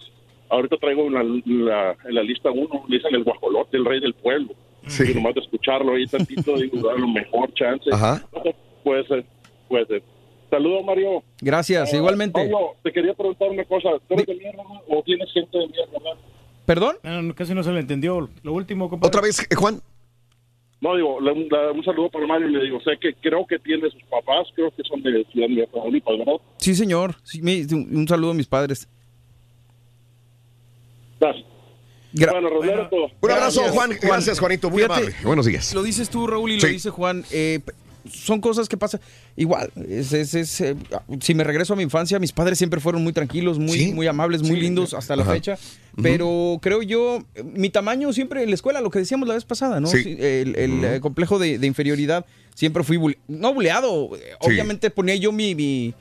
[0.50, 4.14] ahorita traigo la, la- en la lista uno, le dicen el guajolote, el rey del
[4.14, 4.54] pueblo.
[5.10, 7.88] Y nomás de escucharlo ahí tantito, digo, a lo mejor chance.
[7.92, 8.22] Ajá.
[8.84, 9.24] Puede ser,
[9.68, 10.02] puede ser.
[10.50, 11.22] Saludos, Mario.
[11.40, 12.40] Gracias, Ah, igualmente.
[12.40, 13.90] Pablo, te quería preguntar una cosa.
[14.08, 15.92] ¿Tú eres de mierda o tienes gente de mierda?
[15.92, 16.18] verdad?
[16.64, 16.96] ¿Perdón?
[17.02, 18.28] Ah, no, casi no se le entendió.
[18.42, 19.08] Lo último, compadre.
[19.08, 19.80] ¿Otra vez, eh, Juan?
[20.80, 22.48] No, digo, la- la- un saludo para Mario.
[22.48, 25.66] Le digo, sé que creo que tiene sus papás, creo que son de Ciudad de
[25.66, 26.34] Tamaulipas, ¿verdad?
[26.58, 27.14] Sí, señor.
[27.24, 28.88] Sí, mi- un saludo a mis padres.
[31.20, 31.44] Gracias.
[32.12, 33.10] Bueno, Rodero, todo.
[33.20, 33.90] Un abrazo, Juan.
[34.00, 34.70] Gracias, Juanito.
[34.70, 35.16] Muy Fíjate, amable.
[35.24, 35.74] Buenos días.
[35.74, 36.66] Lo dices tú, Raúl, y Sí.
[36.66, 37.24] lo dice Juan.
[37.30, 37.60] eh,
[38.10, 39.00] son cosas que pasan.
[39.36, 40.74] Igual, es, es- es, eh,
[41.20, 44.42] si me regreso a mi infancia, mis padres siempre fueron muy tranquilos, muy, muy amables,
[44.42, 45.32] muy lindos hasta la Ajá.
[45.34, 45.58] fecha.
[46.00, 49.80] Pero creo yo, mi tamaño siempre en la escuela, lo que decíamos la vez pasada,
[49.80, 49.88] ¿no?
[49.88, 50.02] Sí.
[50.04, 54.08] Sí, El, el, complejo de, de inferioridad, siempre fui, bule- no buleado.
[54.16, 54.46] eh, Sí.
[54.48, 55.92] Obviamente ponía yo mi, mi,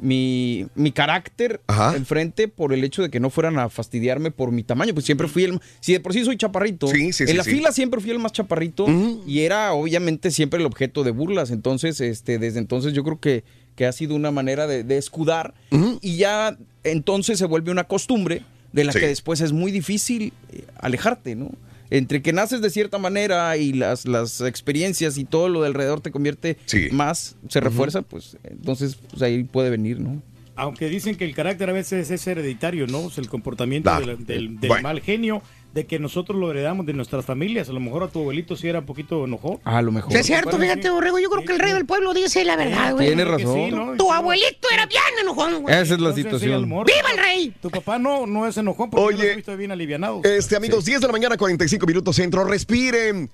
[0.00, 1.60] mi, mi carácter
[1.94, 4.94] enfrente por el hecho de que no fueran a fastidiarme por mi tamaño.
[4.94, 5.60] Pues siempre fui el.
[5.80, 8.18] Si de por sí soy chaparrito, Sí, sí, en sí, la fila siempre fui el
[8.18, 8.86] más chaparrito
[9.26, 11.50] y era obviamente siempre el objeto de burlas.
[11.50, 13.44] Entonces, este, desde entonces yo creo que,
[13.76, 15.54] que ha sido una manera de, de escudar
[16.00, 20.64] y ya entonces se vuelve una costumbre de la que después es muy difícil eh,
[20.78, 21.50] alejarte, ¿no?
[21.90, 26.00] Entre que naces de cierta manera y las, las experiencias y todo lo de alrededor
[26.00, 26.56] te convierte
[26.92, 30.22] más, se refuerza, pues entonces pues, ahí puede venir, ¿no?
[30.56, 33.04] Aunque dicen que el carácter a veces es hereditario, ¿no?
[33.04, 34.82] O sea, el comportamiento del, del bueno.
[34.82, 37.68] mal genio, de que nosotros lo heredamos de nuestras familias.
[37.68, 39.58] A lo mejor a tu abuelito sí era un poquito enojón.
[39.64, 40.12] A lo mejor.
[40.12, 42.92] Sí, es cierto, fíjate, Borrego, yo creo que el rey del pueblo dice la verdad,
[42.94, 43.06] güey.
[43.06, 43.70] Tiene razón.
[43.70, 43.96] ¿no?
[43.96, 45.72] Tu abuelito era bien enojón, güey.
[45.74, 46.68] Esa es la Entonces, sí, situación.
[46.68, 47.54] mejor- ¡Viva el rey!
[47.62, 50.22] Tu papá no, no es enojón porque yo lo he visto bien alivianado.
[50.24, 52.42] Este, amigos, 10 de la mañana, 45 minutos centro.
[52.44, 53.30] Respiren.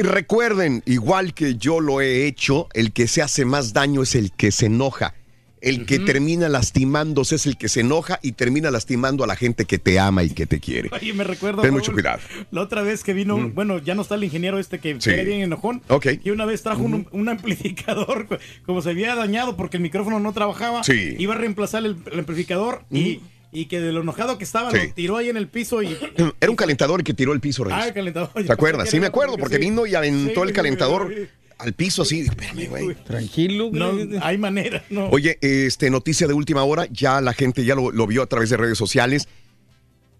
[0.00, 4.30] Recuerden, igual que yo lo he hecho, el que se hace más daño es el
[4.30, 5.14] que se enoja.
[5.60, 9.64] El que termina lastimándose es el que se enoja y termina lastimando a la gente
[9.64, 10.88] que te ama y que te quiere.
[10.92, 11.62] Oye, me recuerdo.
[11.62, 12.20] Ten Raúl, mucho cuidado.
[12.50, 15.10] La otra vez que vino, bueno, ya no está el ingeniero este que Sí.
[15.10, 15.82] era bien enojón.
[15.88, 16.06] Ok.
[16.24, 18.26] Y una vez trajo un, un amplificador,
[18.66, 20.82] como se había dañado porque el micrófono no trabajaba.
[20.84, 21.14] Sí.
[21.18, 23.20] Iba a reemplazar el, el amplificador y,
[23.52, 24.76] y que de lo enojado que estaba Sí.
[24.88, 25.96] lo tiró ahí en el piso y.
[26.40, 27.80] Era un calentador que tiró el piso, Reyes.
[27.82, 28.30] Ah, el calentador.
[28.46, 28.90] ¿Te acuerdas?
[28.90, 29.60] Sí, me acuerdo, porque Sí.
[29.62, 31.12] vino y aventó Sí, el calentador
[31.58, 32.20] al piso así.
[32.20, 32.94] Espérame, güey.
[33.04, 33.70] Tranquilo.
[33.72, 35.08] No, hay manera, no.
[35.08, 38.50] Oye, este, noticia de última hora, ya la gente ya lo, lo vio a través
[38.50, 39.28] de redes sociales.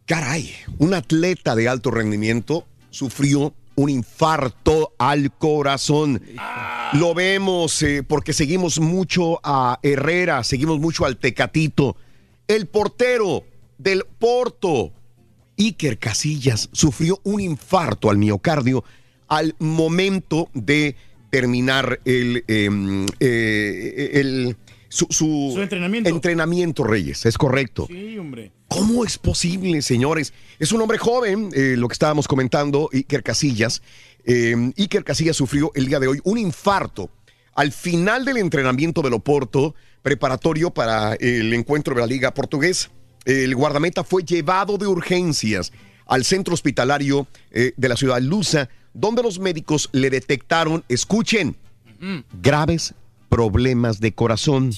[0.07, 6.21] Caray, un atleta de alto rendimiento sufrió un infarto al corazón.
[6.95, 11.97] Lo vemos eh, porque seguimos mucho a Herrera, seguimos mucho al Tecatito.
[12.49, 13.45] El portero
[13.79, 14.93] del Porto,
[15.57, 18.83] Iker Casillas, sufrió un infarto al miocardio
[19.29, 20.97] al momento de
[21.31, 24.57] terminar el, em, eh, el
[24.89, 26.09] su, su Su entrenamiento.
[26.09, 27.87] entrenamiento, Reyes, es correcto.
[27.89, 28.53] Sí, hombre.
[28.69, 30.33] ¿Cómo es posible, señores?
[30.59, 33.83] Es un hombre joven, eh, lo que estábamos comentando, Iker Casillas.
[34.25, 37.11] Eh, Iker Casillas sufrió el día de hoy un infarto
[37.55, 42.89] al final del entrenamiento del Oporto, preparatorio para el encuentro de la Liga Portuguesa.
[43.25, 45.73] El guardameta fue llevado de urgencias
[46.07, 51.57] al centro hospitalario eh, de la ciudad Lusa, donde los médicos le detectaron, escuchen,
[52.43, 52.95] graves
[53.29, 54.73] problemas de corazón.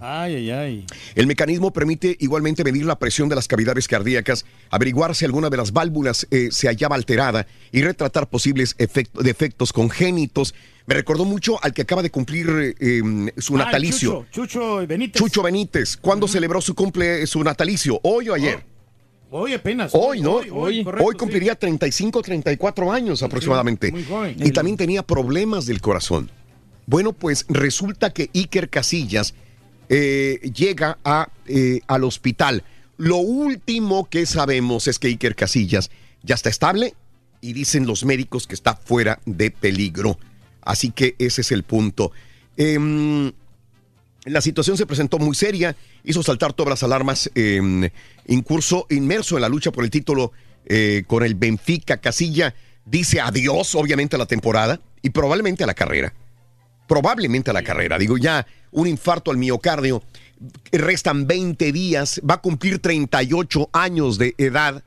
[0.00, 0.86] Ay, ay, ay.
[1.16, 5.56] El mecanismo permite igualmente medir la presión de las cavidades cardíacas, averiguar si alguna de
[5.56, 10.54] las válvulas eh, se hallaba alterada y retratar posibles efect- defectos congénitos.
[10.86, 12.48] Me recordó mucho al que acaba de cumplir
[12.78, 14.24] eh, em, su natalicio.
[14.30, 15.20] Chucho, Chucho Benítez.
[15.20, 15.96] Chucho Benítez.
[15.96, 17.98] ¿Cuándo celebró su cumple, su natalicio?
[18.04, 18.64] ¿Hoy o ayer?
[19.30, 19.92] Hoy apenas.
[19.94, 20.36] Hoy, ¿no?
[20.36, 23.92] Hoy, hoy, correcto, Hoy cumpliría 35, 34 años aproximadamente.
[23.92, 24.36] muy joven.
[24.38, 26.30] Y también tenía problemas del corazón.
[26.86, 29.34] Bueno, pues resulta que Iker Casillas
[29.88, 32.64] eh, llega a, eh, al hospital.
[32.96, 35.90] Lo último que sabemos es que Iker Casillas
[36.22, 36.94] ya está estable
[37.40, 40.18] y dicen los médicos que está fuera de peligro.
[40.62, 42.12] Así que ese es el punto.
[42.56, 43.32] Em,
[44.24, 47.90] la situación se presentó muy seria, hizo saltar todas las alarmas, eh,
[48.26, 50.32] incurso inmerso en la lucha por el título
[50.66, 51.96] eh, con el Benfica.
[51.98, 56.12] Casilla dice adiós, obviamente, a la temporada y probablemente a la carrera.
[56.86, 57.98] Probablemente a la carrera.
[57.98, 60.02] Digo, ya un infarto al miocardio.
[60.72, 64.82] Restan 20 días, va a cumplir 38 años de edad.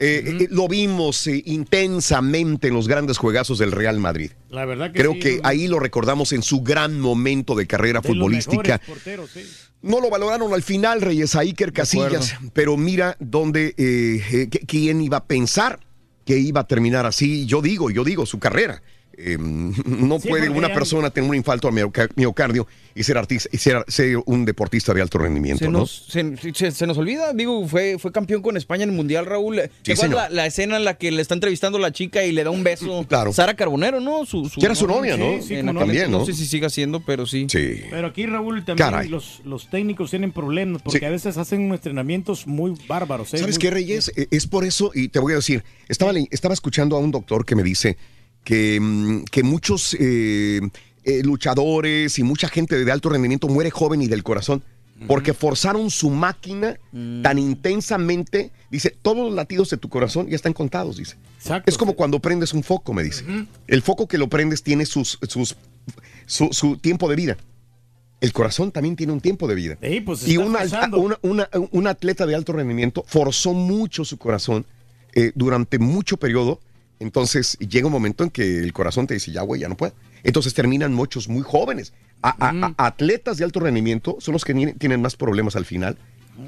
[0.00, 4.30] Eh, eh, lo vimos eh, intensamente en los grandes juegazos del Real Madrid.
[4.48, 8.00] La verdad que Creo sí, que ahí lo recordamos en su gran momento de carrera
[8.00, 8.56] de futbolística.
[8.78, 9.40] mejores porteros, sí.
[9.82, 15.18] No lo valoraron al final, Reyes, a Iker Casillas, pero mira dónde, qu- quién iba
[15.18, 15.80] a pensar
[16.24, 17.46] que iba a terminar así.
[17.46, 18.82] Yo digo, yo digo, su carrera.
[19.20, 23.48] Eh, no Sí, puede una persona tener un infarto al mioca- miocardio y ser artista
[23.52, 25.80] y ser, ser un deportista de alto rendimiento, Se ¿no?
[25.80, 29.26] nos, se, se- se nos olvida, digo, fue, fue campeón con España en el Mundial,
[29.26, 29.60] Raúl.
[29.82, 32.44] ¿Te Sí, la, la escena en la que le está entrevistando la chica y le
[32.44, 33.04] da un beso?
[33.08, 33.32] Claro.
[33.32, 34.24] Sara Carbonero, ¿no?
[34.26, 35.42] Su, Que era su novia, ¿no?
[35.42, 35.74] Sí, no.
[35.74, 36.20] También, ¿no?
[36.20, 37.46] No sé si siga siendo, pero sí.
[37.50, 37.80] Sí.
[37.90, 41.04] Pero aquí, Raúl, también los, los técnicos tienen problemas porque Sí.
[41.04, 43.34] a veces hacen unos entrenamientos muy bárbaros.
[43.34, 43.38] ¿eh?
[43.38, 44.12] ¿Sabes Muy- qué, Reyes?
[44.16, 47.10] Eh, Es por eso, y te voy a decir, estaba, le- estaba escuchando a un
[47.10, 47.96] doctor que me dice
[48.48, 50.60] que, mm, que muchos eh,
[51.04, 54.62] eh, luchadores y mucha gente de alto rendimiento muere joven y del corazón.
[55.06, 56.76] Porque forzaron su máquina
[57.22, 61.16] tan intensamente, dice, todos los latidos de tu corazón ya están contados, dice.
[61.66, 63.22] es como cuando prendes un foco, me dice.
[63.68, 65.54] El foco que lo prendes tiene sus, sus,
[66.26, 67.36] su, su tiempo de vida.
[68.20, 69.78] El corazón también tiene un tiempo de vida.
[69.80, 74.64] Sí, pues y alta- una, una- un atleta de alto rendimiento forzó mucho su corazón
[75.14, 76.60] eh, durante mucho periodo.
[77.00, 79.94] Entonces llega un momento en que el corazón te dice, ya, güey, ya no puedo.
[80.22, 81.92] Entonces terminan muchos muy jóvenes.
[82.22, 85.96] A- a- a- atletas de alto rendimiento son los que tienen más problemas al final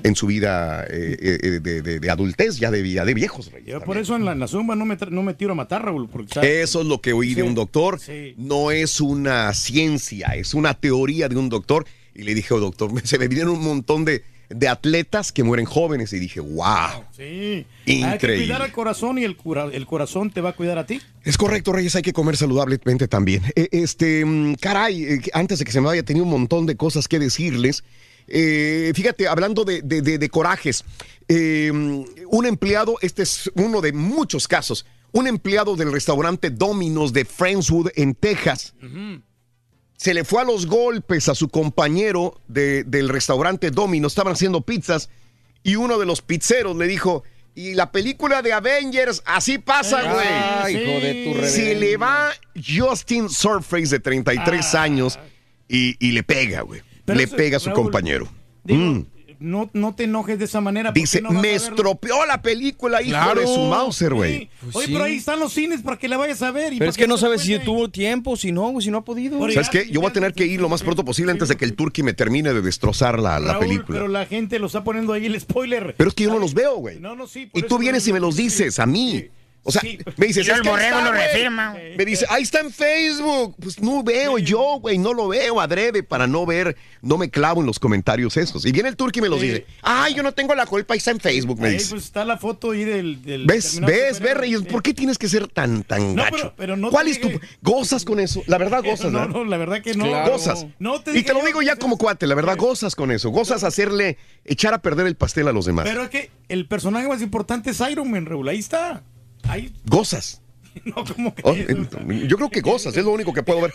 [0.05, 3.51] en su vida eh, eh, de, de- de adultez, ya de, vida de viejos.
[3.53, 5.55] Reyes, Yo por eso en la, en la zumba no me, no me tiro a
[5.57, 6.09] matar, Raúl.
[6.09, 6.51] Porque, ¿sabes?
[6.65, 7.99] Eso es lo que oí de un doctor.
[8.01, 8.35] sí.
[8.37, 11.87] No es una ciencia, es una teoría de un doctor.
[12.15, 15.65] Y le dije, oh, doctor, se me vienen un montón de, de atletas que mueren
[15.65, 16.13] jóvenes.
[16.13, 17.05] Y dije, wow.
[17.17, 17.23] Sí.
[17.25, 18.47] Hay que Increíble.
[18.47, 21.01] cuidar al corazón y el, cura- el corazón te va a cuidar a ti.
[21.25, 23.43] Es correcto, Reyes, hay que comer saludablemente también.
[23.57, 26.77] Eh, Este, mm, caray, eh, antes de que se me vaya, tenía un montón de
[26.77, 27.85] cosas que decirles.
[28.29, 30.85] Eh, fíjate, hablando de, de- de- de corajes,
[31.29, 37.25] eh, un empleado, este es uno de muchos casos, un empleado del restaurante Domino's de
[37.25, 38.75] Friendswood en Texas
[40.01, 44.63] se le fue a los golpes a su compañero de- del restaurante Domino's, estaban haciendo
[44.63, 45.11] pizzas
[45.63, 47.23] y uno de los pizzeros le dijo,
[47.55, 50.27] y la película de Avengers, así pasa, güey.
[50.27, 55.19] Ay, hijo de tu Se le va Justin Surface de 33 años
[55.69, 56.81] y, y le pega, güey.
[57.05, 58.27] Le eso, pega a su Raúl, compañero.
[58.65, 59.07] Digo, Mm.
[59.41, 60.93] No, no te enojes de esa manera.
[60.93, 61.57] Dice, no me a verlo".
[61.69, 63.41] estropeó la película, hijo Claro.
[63.41, 64.39] de su Mauser, güey.
[64.39, 64.51] Sí.
[64.75, 66.73] Oye, pero ahí están los cines para que la vayas a ver.
[66.73, 69.05] y Pero es que no sabes si tuvo tiempo, si no, güey, si no ha
[69.05, 69.39] podido.
[69.51, 69.89] ¿Sabes qué?
[69.91, 72.03] Yo voy a tener que ir lo más pronto posible antes de que el Turqui
[72.03, 73.99] me termine de destrozar la, la Raúl, película.
[73.99, 75.95] Pero la gente lo está poniendo ahí el spoiler.
[75.97, 77.01] Pero es que yo no los veo, güey.
[77.01, 77.47] No, no, sí.
[77.47, 79.27] por Y tú vienes y me los dices a mí.
[79.63, 79.83] O sea,
[80.17, 81.27] me dices, Y el "Es que ahí borrego está, lo güey".
[81.27, 81.75] refirma.
[81.97, 83.57] Me dice, ahí está en Facebook.
[83.61, 87.61] Pues no veo yo, güey, no lo veo adrede para no ver, no me clavo
[87.61, 88.65] en los comentarios esos.
[88.65, 89.49] Y viene el turqui y me los Sí.
[89.49, 91.91] dice, ay, yo no tengo la culpa, ahí está en Facebook, me Ahí dice.
[91.91, 93.23] pues está la foto ahí del...
[93.23, 93.81] del ¿Ves?
[93.81, 94.21] ¿Ves?
[94.21, 94.35] ¿Ves.
[94.37, 94.63] Reyes?
[94.63, 96.37] ¿Por qué tienes que ser tan, tan No, gacho?
[96.37, 97.29] pero- pero no ¿Cuál es tu...
[97.61, 98.43] Gozas con eso?
[98.47, 99.35] La verdad, gozas, No, ¿verdad?
[99.35, 100.07] no, la verdad que no.
[100.27, 100.67] Gozas.
[100.79, 103.29] No te y te lo digo ya como cuate, la verdad, gozas con eso.
[103.31, 104.17] Gozas hacerle,
[104.47, 105.85] echar a perder el pastel a los demás.
[105.87, 108.49] Pero es que el personaje más importante es Iron Man, Raúl.
[108.49, 109.03] Ahí está.
[109.45, 110.41] Ahí, Gozas.
[110.85, 111.43] no, como que...
[111.45, 113.73] Oh, yo creo que gozas, es lo único que puedo ver.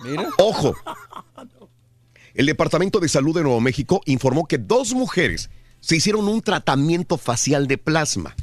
[0.38, 0.74] Ojo.
[2.34, 5.48] El Departamento de Salud de Nuevo México informó que dos mujeres
[5.80, 8.34] se hicieron un tratamiento facial de plasma.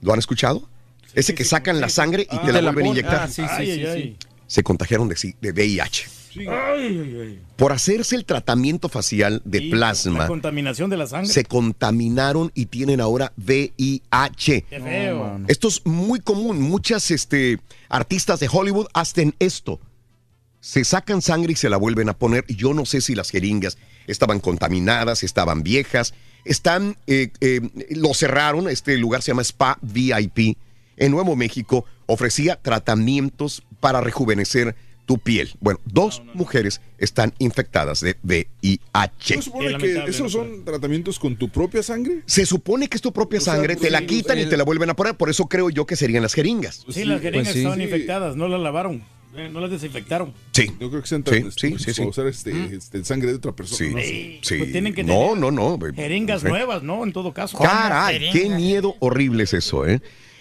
[0.00, 0.68] ¿Lo han escuchado?
[1.14, 3.20] Ese que sacan la sangre y te la te la vuelven a inyectar.
[3.22, 3.86] Ah, sí, sí, Ay, sí, ay, sí.
[3.86, 4.16] ay.
[4.46, 6.06] Se contagiaron de, sí- de VIH.
[6.38, 7.40] Ay, ay, ay.
[7.56, 11.32] Por hacerse el tratamiento facial de Sí, plasma, La contaminación de la sangre.
[11.32, 14.64] se contaminaron y tienen ahora VIH.
[14.68, 15.40] Qué feo.
[15.48, 16.60] Esto es muy común.
[16.60, 17.58] Muchas este,
[17.88, 19.80] artistas de Hollywood hacen esto.
[20.60, 22.44] se sacan sangre y se la vuelven a poner.
[22.48, 26.12] Yo no sé si las jeringas estaban contaminadas, estaban viejas,
[26.44, 30.56] están, eh, eh, lo cerraron, este lugar se llama Spa VIP
[30.96, 34.74] en Nuevo México, ofrecía tratamientos para rejuvenecer
[35.06, 35.50] tu piel.
[35.60, 39.36] Bueno, dos mujeres están infectadas de VIH.
[39.36, 42.22] ¿No supone que esos son tratamientos con tu propia sangre?
[42.26, 44.56] Se supone que es tu propia O sea, sangre, te la sí, quitan y te
[44.56, 46.84] la vuelven a poner, por eso creo yo que serían las jeringas.
[46.90, 47.58] Sí, las jeringas Pues sí.
[47.60, 47.84] estaban Sí.
[47.84, 49.04] infectadas, no las lavaron,
[49.36, 50.32] eh, no las desinfectaron.
[50.52, 50.66] Sí.
[50.80, 51.22] Yo creo que sean
[51.56, 53.78] Sí, sí, usar este, este, sangre de otra persona.
[54.02, 54.56] Sí, no sí.
[54.58, 55.78] Pues tienen que no, no, no.
[55.94, 57.04] Jeringas nuevas, ¿no?
[57.04, 57.58] En todo caso.
[57.58, 60.00] Caray, qué miedo horrible es eso, ¿eh?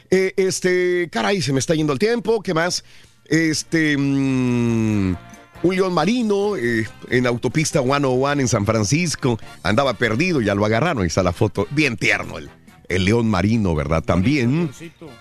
[0.10, 2.42] Eh, Este, caray, se me está yendo el tiempo.
[2.42, 2.84] ¿Qué más?
[3.28, 5.16] Este, mm,
[5.64, 9.40] un león marino eh, en autopista 101 en San Francisco.
[9.64, 11.04] Andaba perdido, ya lo agarraron.
[11.04, 11.68] Ahí está la foto.
[11.72, 12.50] Bien tierno el,
[12.88, 14.04] el león marino, ¿verdad?
[14.04, 14.70] También.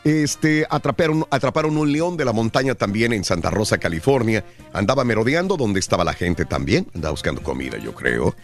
[0.04, 4.44] Este, atraparon, atraparon un león de la montaña también en Santa Rosa, California.
[4.72, 6.86] Andaba merodeando donde estaba la gente también.
[6.94, 8.34] Andaba buscando comida, yo creo.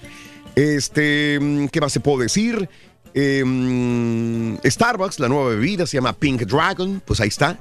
[0.55, 2.69] Este, mm, ¿qué más se puede decir?
[3.13, 7.03] Eh, mm, Starbucks, la nueva bebida se llama Pink Dragon.
[7.05, 7.59] Pues ahí está.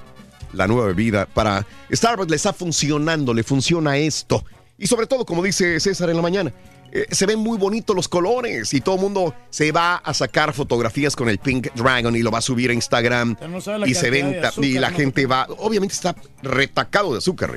[0.53, 4.43] La nueva bebida para Starbucks le está funcionando, le funciona esto.
[4.77, 6.53] Y sobre todo, como dice César en la mañana,
[6.91, 10.53] eh, se ven muy bonitos los colores y todo el mundo se va a sacar
[10.53, 14.09] fotografías con el Pink Dragon y lo va a subir a Instagram no y se
[14.09, 14.97] azúcar, y la ¿no?
[14.97, 17.51] gente va, obviamente está retacado de azúcar,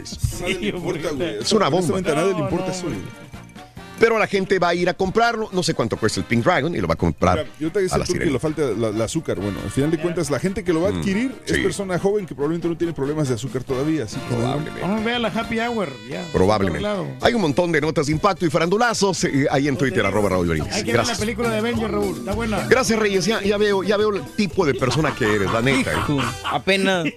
[0.69, 1.39] importa, güey.
[1.41, 1.99] Es una bomba.
[1.99, 2.87] A nadie le importa eso.
[4.03, 6.75] Pero la gente va a ir a comprarlo, no sé cuánto cuesta el Pink Dragon
[6.75, 8.63] y lo va a comprar Mira, yo te a decía la tú que le falta
[8.77, 9.39] la- el azúcar.
[9.39, 11.63] Bueno, al final de cuentas, la gente que lo va a Mm, adquirir es sí.
[11.63, 14.03] persona joven que probablemente no tiene problemas de azúcar todavía.
[14.03, 15.89] Así que Vamos a ver la happy hour.
[16.11, 16.89] Ya, Probablemente.
[17.21, 20.49] Hay un montón de notas de impacto y farandulazos eh, ahí en Twitter, arroba Raúl
[20.49, 20.73] Brindis.
[20.73, 21.19] Hay que ver la Gracias.
[21.21, 22.17] película de Avengers, Raúl.
[22.19, 22.67] Está buena.
[22.69, 23.25] Gracias, Reyes.
[23.25, 25.93] Ya, ya veo, ya veo el tipo de persona que eres, la neta.
[25.93, 25.97] ¿eh?
[26.51, 27.07] Apenas.